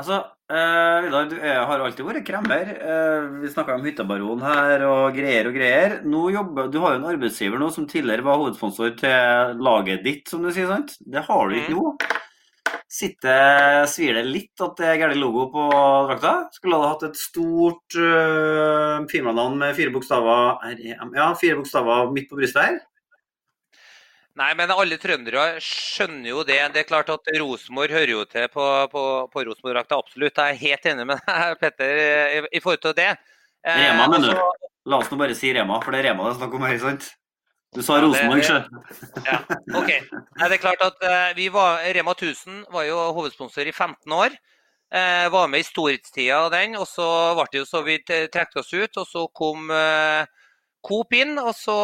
Altså, 0.00 0.22
uh, 0.48 1.02
Vidar, 1.04 1.26
du 1.28 1.34
er, 1.36 1.58
har 1.68 1.82
alltid 1.84 2.06
vært 2.06 2.24
kremmer. 2.24 2.70
Uh, 2.80 3.42
vi 3.42 3.50
snakka 3.52 3.76
om 3.76 3.84
hyttebaron 3.84 4.40
her 4.46 4.86
og 4.88 5.18
greier 5.18 5.50
og 5.50 5.58
greier. 5.58 5.98
Nå 6.08 6.30
jobber, 6.32 6.70
Du 6.72 6.80
har 6.80 6.96
jo 6.96 7.02
en 7.02 7.10
arbeidsgiver 7.12 7.60
nå 7.60 7.68
som 7.74 7.88
tidligere 7.90 8.24
var 8.24 8.40
hovedsponsor 8.40 8.96
til 9.02 9.60
laget 9.60 10.06
ditt, 10.06 10.24
som 10.30 10.40
du 10.40 10.48
sier. 10.48 10.70
sant? 10.72 10.96
Det 11.04 11.26
har 11.28 11.48
du 11.48 11.58
ikke 11.58 11.76
mm. 11.76 11.82
nå. 11.82 12.16
Sitter, 12.90 13.84
Svir 13.86 14.16
det 14.18 14.24
litt 14.26 14.62
at 14.64 14.80
det 14.80 14.88
er 14.88 14.96
gæren 14.98 15.20
logo 15.20 15.44
på 15.52 15.66
drakta? 16.08 16.32
Skulle 16.56 16.80
ha 16.80 16.88
hatt 16.90 17.04
et 17.06 17.20
stort 17.20 17.94
uh, 17.94 19.04
firmanavn 19.12 19.60
med 19.60 19.76
fire 19.76 19.92
bokstaver 19.94 20.64
REM, 20.64 21.12
ja, 21.14 21.28
fire 21.38 21.60
bokstaver 21.60 22.10
midt 22.16 22.26
på 22.32 22.40
brystet 22.40 22.64
her? 22.64 22.80
Nei, 24.38 24.52
men 24.54 24.70
alle 24.70 24.96
trøndere 25.00 25.58
skjønner 25.64 26.30
jo 26.30 26.42
det. 26.46 26.60
Det 26.74 26.84
er 26.84 26.88
klart 26.88 27.10
at 27.12 27.30
Rosenborg 27.40 27.92
hører 27.92 28.12
jo 28.14 28.24
til 28.30 28.46
på, 28.52 28.66
på, 28.92 29.04
på 29.32 29.44
Rosenborg-drakta. 29.48 29.98
Absolutt. 29.98 30.38
Jeg 30.38 30.54
er 30.54 30.60
helt 30.60 30.86
enig 30.92 31.06
med 31.10 31.22
deg, 31.26 31.56
Petter, 31.62 32.02
i, 32.38 32.42
i 32.54 32.62
forhold 32.62 32.84
til 32.84 32.94
det. 33.00 33.10
Eh, 33.66 33.86
Rema, 33.88 34.06
mener 34.06 34.30
du? 34.30 34.36
Altså- 34.38 34.68
La 34.88 34.96
oss 34.96 35.10
nå 35.12 35.18
bare 35.20 35.34
si 35.36 35.50
Rema, 35.52 35.76
for 35.84 35.92
det 35.92 35.98
er 36.00 36.06
Rema 36.08 36.24
det 36.24 36.30
er 36.32 36.38
snakk 36.38 36.54
om 36.56 36.62
her, 36.64 36.78
sant? 36.80 37.10
Du 37.76 37.82
sa 37.84 37.98
Rosenborg, 38.02 38.40
sjø. 38.42 38.56
Ja, 39.26 39.42
OK. 39.78 39.90
Nei, 40.40 40.46
det 40.48 40.56
er 40.56 40.62
klart 40.62 40.80
at 40.82 41.04
uh, 41.04 41.28
vi 41.36 41.50
var, 41.52 41.84
Rema 41.94 42.14
1000 42.16 42.64
var 42.72 42.86
jo 42.88 42.96
hovedsponsor 43.18 43.68
i 43.68 43.74
15 43.74 44.16
år. 44.16 44.34
Eh, 44.90 45.26
var 45.30 45.46
med 45.46 45.62
i 45.62 45.68
storhetstida 45.68 46.40
av 46.46 46.48
den, 46.50 46.74
og 46.80 46.88
så 46.90 47.06
ble 47.38 47.44
det 47.52 47.60
jo 47.60 47.68
så 47.68 47.84
vi 47.86 48.00
trekte 48.02 48.64
oss 48.64 48.72
ut. 48.72 48.96
Og 48.98 49.06
så 49.06 49.26
kom 49.36 49.68
uh, 49.70 50.24
Coop 50.80 51.12
inn, 51.12 51.34
og 51.38 51.52
så 51.56 51.76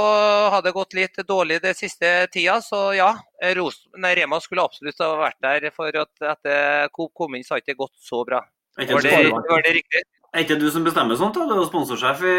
hadde 0.55 0.71
det 0.71 0.77
gått 0.77 0.95
litt 0.97 1.19
dårlig 1.29 1.59
det 1.65 1.75
siste 1.77 2.11
tida. 2.33 2.59
Så 2.65 2.81
ja, 2.97 3.11
Ros 3.59 3.83
nei, 4.01 4.15
Rema 4.17 4.41
skulle 4.41 4.65
absolutt 4.65 5.03
ha 5.05 5.11
vært 5.21 5.41
der, 5.45 5.69
for 5.77 6.01
at 6.03 6.29
etter 6.37 6.89
Coop 6.97 7.13
kom 7.17 7.37
inn, 7.37 7.45
så 7.45 7.55
har 7.55 7.61
det 7.61 7.75
ikke 7.75 7.85
gått 7.85 7.97
så 8.01 8.23
bra. 8.29 8.41
Var 8.77 9.05
det, 9.05 9.19
var 9.33 9.65
det 9.65 9.75
riktig? 9.79 10.05
Er 10.33 10.45
ikke 10.45 10.59
du 10.61 10.67
som 10.73 10.85
bestemmer 10.85 11.17
sånt? 11.17 11.37
da? 11.37 11.45
Du 11.49 11.61
er 11.61 11.69
sponsorsjef 11.69 12.25
i 12.25 12.39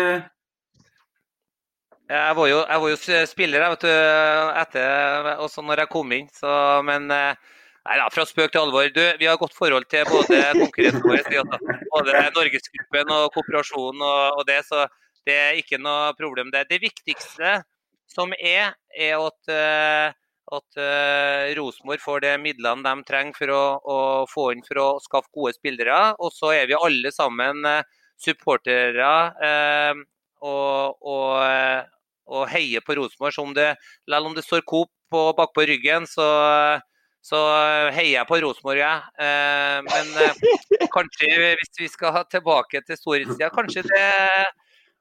jeg 2.07 2.35
var, 2.37 2.47
jo, 2.47 2.59
jeg 2.63 2.79
var 2.79 2.91
jo 2.93 2.97
spiller 3.27 3.63
jeg, 3.65 3.71
vet 3.73 3.81
du, 3.83 3.89
etter, 4.61 5.25
også 5.43 5.63
når 5.65 5.81
jeg 5.81 5.91
kom 5.91 6.13
inn. 6.15 6.29
Så, 6.31 6.51
men 6.87 7.09
nei 7.11 7.97
da, 7.99 8.05
fra 8.13 8.23
spøk 8.27 8.53
til 8.53 8.61
alvor. 8.61 8.87
Du, 8.95 9.01
vi 9.19 9.27
har 9.27 9.39
godt 9.39 9.55
forhold 9.57 9.89
til 9.91 10.07
både 10.07 10.39
konkurrentene 10.61 11.03
våre, 11.03 11.75
både 11.91 12.21
Norgesgruppen 12.37 13.11
og 13.11 13.27
kooperasjonen 13.35 14.05
og, 14.07 14.39
og 14.39 14.47
det. 14.47 14.61
så 14.69 14.85
det 15.27 15.35
er 15.37 15.59
ikke 15.59 15.79
noe 15.81 16.13
problem, 16.17 16.51
det. 16.53 16.67
Det 16.71 16.79
viktigste 16.83 17.57
som 18.11 18.33
er, 18.39 18.73
er 18.95 19.19
at, 19.19 19.51
eh, 19.51 20.15
at 20.57 20.79
uh, 20.79 21.43
Rosenborg 21.59 22.01
får 22.01 22.23
de 22.23 22.33
midlene 22.41 22.85
de 22.85 23.07
trenger 23.07 23.35
for 23.35 23.53
å, 23.53 23.63
å, 23.83 23.97
få 24.31 24.49
inn 24.55 24.63
for 24.65 24.81
å 24.81 24.87
skaffe 25.03 25.31
gode 25.35 25.57
spillere. 25.57 25.99
Og 26.23 26.31
så 26.35 26.53
er 26.55 26.69
vi 26.69 26.79
alle 26.79 27.11
sammen 27.13 27.65
uh, 27.67 27.83
supportere 28.17 29.13
uh, 29.43 30.03
og, 30.41 31.01
og, 31.03 31.33
og, 32.31 32.43
heier 32.53 32.85
på 32.85 32.97
Rosenborg. 32.97 33.35
Selv 33.35 34.29
om 34.29 34.37
det 34.37 34.45
står 34.45 34.63
Coop 34.67 34.93
på, 35.11 35.23
bakpå 35.35 35.65
ryggen, 35.67 36.07
så, 36.09 36.27
så 37.23 37.41
heier 37.95 38.17
jeg 38.19 38.29
på 38.29 38.39
Rosenborg, 38.43 38.81
jeg. 38.81 39.03
Ja. 39.19 39.83
men 39.87 40.09
kanskje 40.95 41.29
hvis 41.55 41.79
vi 41.79 41.87
skal 41.91 42.19
tilbake 42.31 42.81
til 42.83 42.99
storhetstida, 42.99 43.49
kanskje 43.55 43.85
det 43.87 44.03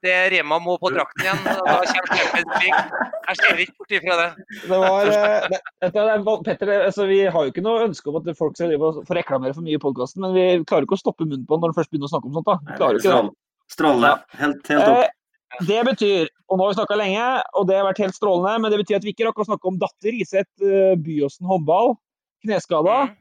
det 0.04 0.14
Rema 0.30 0.58
må 0.62 0.76
på 0.80 0.90
drakten 0.92 1.24
igjen. 1.24 1.40
Da 1.46 1.76
kommer 1.80 2.10
Champions 2.12 2.62
League. 2.62 3.10
Jeg 3.26 3.38
ser 3.40 3.60
ikke 3.62 3.74
bort 3.80 3.94
ifra 3.96 4.16
det. 4.20 4.28
det, 4.68 4.78
var, 4.82 5.10
det, 5.50 5.60
det 5.82 6.36
Petter, 6.46 6.72
altså, 6.76 7.06
vi 7.10 7.20
har 7.24 7.46
jo 7.46 7.52
ikke 7.52 7.64
noe 7.64 7.86
ønske 7.88 8.10
om 8.10 8.18
at 8.20 8.28
folk 8.38 8.58
skal 8.58 8.76
få 8.78 9.16
reklamere 9.16 9.56
for 9.56 9.66
mye 9.66 9.78
i 9.78 9.82
podkasten, 9.82 10.22
men 10.22 10.36
vi 10.36 10.46
klarer 10.68 10.86
ikke 10.86 10.98
å 10.98 11.02
stoppe 11.02 11.26
munnen 11.26 11.46
på 11.48 11.58
når 11.58 11.72
de 11.72 11.78
først 11.80 11.92
begynner 11.92 12.10
å 12.10 12.14
snakke 12.14 12.30
om 12.30 12.38
sånt. 12.38 12.50
da. 12.50 12.76
Klarer 12.78 13.00
ikke 13.00 13.14
det. 13.14 13.36
Strålende. 13.72 14.12
Helt, 14.38 14.70
helt 14.70 14.86
opp. 14.86 15.00
Eh, 15.02 15.66
det 15.66 15.80
betyr, 15.88 16.30
og 16.50 16.58
nå 16.58 16.66
har 16.66 16.72
vi 16.72 16.78
snakka 16.78 16.98
lenge, 17.00 17.26
og 17.56 17.66
det 17.70 17.78
har 17.78 17.88
vært 17.88 18.02
helt 18.04 18.18
strålende, 18.18 18.58
men 18.62 18.72
det 18.72 18.80
betyr 18.82 18.98
at 19.00 19.06
vi 19.06 19.14
ikke 19.14 19.26
rakk 19.28 19.40
å 19.42 19.48
snakke 19.48 19.70
om 19.70 19.80
datter 19.80 20.14
Iseth 20.20 20.62
uh, 20.62 20.92
Byåsen 21.00 21.48
håndball. 21.48 21.96
Kneskada. 22.44 22.98
Mm. 23.08 23.16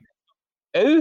Au. 0.82 0.94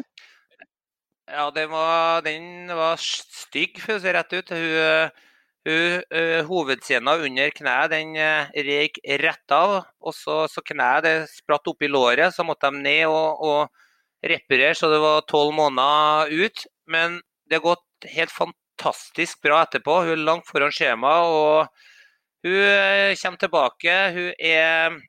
Ja, 1.34 1.48
den 1.56 1.70
var, 1.72 2.24
den 2.24 2.72
var 2.72 3.00
stygg, 3.00 3.80
for 3.82 3.96
å 3.96 4.02
se 4.04 4.12
rett 4.14 4.36
ut. 4.36 4.52
Hun 4.54 4.64
hun, 4.64 5.08
uh, 5.10 5.30
hovedscena 5.64 7.14
under 7.24 7.52
kneet 7.56 7.92
den 7.92 8.16
uh, 8.18 8.50
rek 8.66 8.98
rett 9.22 9.54
av. 9.54 9.78
og 10.00 10.14
Så, 10.14 10.44
så 10.52 10.60
kneet 10.60 11.04
det 11.06 11.14
spratt 11.32 11.66
opp 11.70 11.82
i 11.82 11.88
låret, 11.88 12.34
så 12.34 12.44
måtte 12.44 12.68
de 12.70 12.82
ned 12.84 13.06
og, 13.08 13.40
og 13.40 14.28
reparere, 14.28 14.74
så 14.76 14.90
det 14.92 15.00
var 15.00 15.24
tolv 15.28 15.54
måneder 15.56 16.32
ut. 16.32 16.66
Men 16.86 17.20
det 17.48 17.58
har 17.60 17.68
gått 17.70 18.10
helt 18.12 18.34
fantastisk 18.34 19.40
bra 19.44 19.62
etterpå. 19.64 20.02
Hun 20.04 20.12
er 20.18 20.26
langt 20.28 20.48
foran 20.50 20.74
skjema. 20.74 21.14
og 21.24 21.66
Hun 22.44 22.60
uh, 22.60 23.16
kommer 23.22 23.40
tilbake. 23.40 23.96
Hun 24.18 24.30
er 24.38 25.00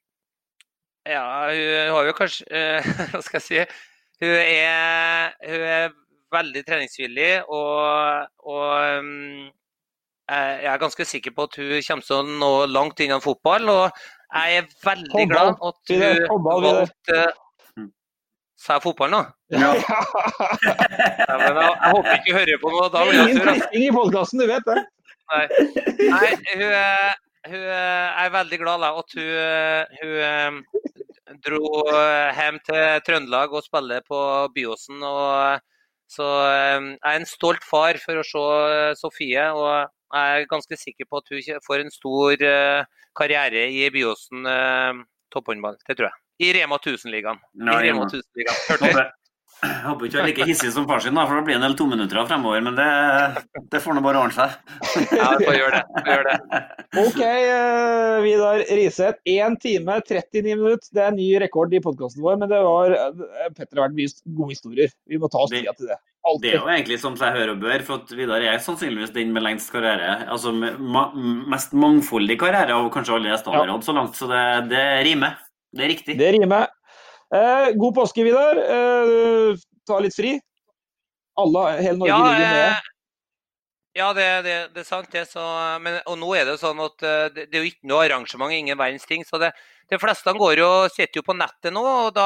Ja, 1.06 1.52
hun 1.52 1.91
har 1.94 2.07
jo 2.07 2.15
kanskje 2.18 2.45
Hva 3.11 3.19
skal 3.22 3.38
jeg 3.38 3.45
si? 3.45 3.84
Hun 4.23 4.40
er, 4.40 5.36
hun 5.44 5.68
er 5.69 5.94
veldig 6.34 6.64
treningsvillig 6.65 7.44
og, 7.52 8.32
og 8.48 8.65
Eh, 8.95 9.03
jeg 10.30 10.70
er 10.72 10.82
ganske 10.82 11.06
sikker 11.06 11.34
på 11.36 11.46
at 11.46 11.58
hun 11.60 11.72
kommer 11.88 12.06
til 12.06 12.18
å 12.18 12.24
nå 12.26 12.52
langt 12.72 13.02
innen 13.04 13.22
fotball. 13.22 13.70
Og 13.70 14.06
jeg 14.36 14.62
er 14.62 14.70
veldig 14.86 15.26
glad 15.32 15.66
at 15.70 15.96
hun 15.96 16.46
valgte 16.46 17.26
Sa 18.66 18.78
jeg 18.80 18.86
fotball 18.86 19.12
nå? 19.14 19.20
Ja. 19.54 19.74
ja 19.78 21.36
men 21.38 21.58
jeg, 21.60 21.68
jeg, 21.70 21.92
håper 21.92 22.16
ikke 22.16 22.32
hun 22.32 22.40
hører 22.40 22.62
på 22.64 22.72
noe. 22.74 22.88
Da 22.90 23.04
blir 23.06 23.20
jeg 23.20 23.36
sur. 23.36 23.52
Ingen 23.52 23.84
i 23.84 23.94
podkasten, 23.94 24.42
du 24.42 24.48
vet 24.50 24.66
det. 24.66 24.78
Nei, 25.30 25.44
Nei 26.00 26.32
hun, 26.32 26.74
hun, 27.52 27.68
er 27.68 28.34
veldig 28.34 28.60
glad 28.62 28.82
da, 28.82 28.90
at 29.04 29.14
hun, 29.20 30.02
hun 30.02 31.40
dro 31.46 31.62
hjem 32.40 32.58
til 32.66 33.06
Trøndelag 33.06 33.54
og 33.54 33.66
spiller 33.68 34.02
på 34.08 34.22
Byåsen. 34.56 35.04
og 35.04 35.62
så 36.16 36.26
jeg 36.46 36.98
er 37.02 37.20
en 37.20 37.28
stolt 37.28 37.64
far 37.66 37.98
for 38.02 38.22
å 38.22 38.26
se 38.26 38.48
Sofie. 39.02 39.46
og 39.52 39.92
jeg 40.14 40.45
er 40.45 40.48
ganske 40.52 40.77
sikker 40.80 41.10
på 41.10 41.22
at 41.22 41.34
hun 41.34 41.65
får 41.65 41.84
en 41.84 41.91
stor 41.94 42.45
uh, 42.45 43.03
karriere 43.18 43.68
i 43.73 43.90
Byåsen 43.94 44.48
uh, 44.48 45.03
topphåndball. 45.34 45.77
Det 45.88 45.98
tror 45.98 46.11
jeg. 46.11 46.19
I 46.45 46.56
Rema 46.57 46.80
1000-ligaen. 46.82 47.40
I 47.61 47.77
Rema 47.88 48.10
1000-ligaen. 48.10 48.65
Hørte 48.69 48.91
du? 48.91 49.06
Jeg 49.64 49.86
håper 49.86 50.06
ikke 50.06 50.18
jeg 50.18 50.22
er 50.22 50.27
like 50.27 50.45
hissig 50.49 50.69
som 50.76 50.86
far 50.90 50.99
sin, 51.02 51.15
da, 51.15 51.23
for 51.26 51.40
da 51.40 51.44
blir 51.45 51.56
det 51.56 51.61
en 51.61 51.64
del 51.64 51.76
tominutter 51.80 52.26
fremover. 52.27 52.64
Men 52.65 52.76
det, 52.76 52.88
det 53.72 53.80
får 53.82 53.95
nå 53.95 54.03
bare 54.03 54.19
ordne 54.19 54.36
seg. 54.36 54.57
Ja, 55.15 55.30
vi 55.40 55.48
får 55.48 55.57
gjøre 55.57 55.77
det. 55.77 55.84
Får 55.95 56.10
gjøre 56.11 56.34
det. 56.34 56.60
OK, 57.06 57.22
uh, 57.22 58.18
Vidar 58.26 58.65
Riseth. 58.82 59.22
1 59.32 59.56
time 59.64 59.99
39 60.03 60.57
minutter. 60.60 60.90
Det 60.91 61.06
er 61.06 61.14
en 61.14 61.19
ny 61.22 61.30
rekord 61.45 61.73
i 61.73 61.82
podkasten 61.84 62.26
vår, 62.26 62.41
men 62.41 62.52
det 62.52 62.60
var 62.68 62.98
Petter 63.56 63.80
har 63.80 63.88
vært 63.88 63.98
mye 64.02 64.11
gode 64.41 64.52
historier. 64.57 64.94
Vi 65.07 65.22
må 65.22 65.32
ta 65.32 65.45
oss 65.45 65.56
tida 65.56 65.73
til 65.80 65.94
det. 65.94 66.02
Altid. 66.26 66.42
Det 66.42 66.54
er 66.56 66.64
jo 66.64 66.72
egentlig 66.74 66.98
som 66.98 67.14
seg 67.20 67.36
hør 67.38 67.52
og 67.54 67.60
bør, 67.62 67.84
for 67.86 68.16
Vidar 68.18 68.42
er 68.42 68.58
sannsynligvis 68.64 69.12
den 69.14 69.34
med 69.36 69.44
lengst 69.46 69.70
karriere. 69.70 70.24
Altså 70.34 70.54
ma 70.56 71.04
mest 71.54 71.76
mangfoldig 71.78 72.40
karriere 72.42 72.74
av 72.74 72.88
kanskje 72.94 73.20
alle 73.20 73.30
gjestene 73.30 73.54
vi 73.54 73.62
har 73.62 73.74
hatt 73.76 73.86
så 73.86 73.94
langt, 73.94 74.18
så 74.18 74.30
det, 74.32 74.42
det, 74.72 74.82
rimer. 75.06 75.36
Det 75.76 75.86
er 75.86 75.92
riktig. 75.94 76.18
Det 76.18 76.32
rimer. 76.34 76.74
Eh, 77.36 77.68
god 77.78 77.98
påske, 78.00 78.26
Vidar. 78.26 78.58
Eh, 78.58 79.62
ta 79.86 80.02
litt 80.02 80.18
fri. 80.18 80.34
Alle, 81.38 81.68
hele 81.78 82.00
Norge 82.00 82.10
ja, 82.10 82.20
ligger 82.26 82.58
med. 82.58 82.92
Ja, 83.96 84.10
det, 84.14 84.26
det, 84.44 84.56
det 84.76 84.82
er 84.82 84.88
sant, 84.88 85.08
det. 85.14 85.22
Så, 85.32 85.40
men, 85.80 86.02
og 86.12 86.18
nå 86.20 86.34
er 86.36 86.44
det 86.44 86.58
jo 86.58 86.60
sånn 86.66 86.82
at 86.84 87.04
eh, 87.08 87.30
det, 87.32 87.46
det 87.48 87.56
er 87.56 87.64
jo 87.64 87.70
ikke 87.72 87.88
noe 87.88 88.02
arrangement, 88.04 88.52
ingen 88.52 88.76
verdens 88.78 89.06
ting. 89.08 89.24
Så 89.24 89.40
det, 89.40 89.54
de 89.88 90.00
fleste 90.02 90.34
går 90.36 90.60
jo, 90.60 90.68
sitter 90.92 91.22
jo 91.22 91.24
på 91.24 91.36
nettet 91.38 91.72
nå, 91.72 91.80
og 91.86 92.10
da 92.18 92.26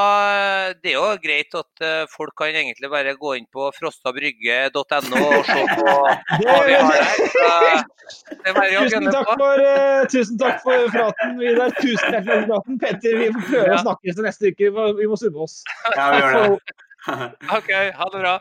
det 0.81 0.95
er 0.95 0.97
jo 0.97 1.03
greit 1.21 1.53
at 1.59 1.83
eh, 1.85 2.07
folk 2.09 2.33
kan 2.41 2.49
egentlig 2.57 2.89
bare 2.89 3.13
gå 3.21 3.35
inn 3.37 3.45
på 3.53 3.67
frostabrygge.no 3.77 5.21
og 5.27 5.45
se 5.45 5.59
på 5.75 5.85
hva 6.41 6.57
vi 6.65 6.79
har 6.79 6.97
er 6.97 8.79
å 8.79 8.85
Tusen 8.89 9.09
takk 9.13 9.29
for, 9.37 9.61
eh, 9.61 10.03
tusen 10.09 10.39
takk 10.41 10.61
for 10.65 10.89
praten, 10.95 11.37
Vidar. 11.37 11.75
Tusen 11.77 12.15
takk 12.17 12.25
for 12.31 12.47
praten. 12.49 12.79
Petter, 12.81 13.17
vi 13.21 13.29
får 13.35 13.45
prøve 13.51 13.67
Ja. 13.69 13.77
å 13.77 13.83
snakkes 13.85 14.17
til 14.17 14.25
neste 14.25 14.49
uke. 14.49 14.63
Vi 14.65 14.73
må- 14.73 14.93
Vi 14.97 15.05
må 15.13 15.17
subbe 15.21 15.45
oss. 15.45 15.59
Ja, 15.93 16.09
vi 16.15 16.21
gjør 16.23 16.33
det. 16.33 16.77
OK, 17.59 17.69
ha 17.99 18.09
det 18.15 18.23
bra. 18.25 18.33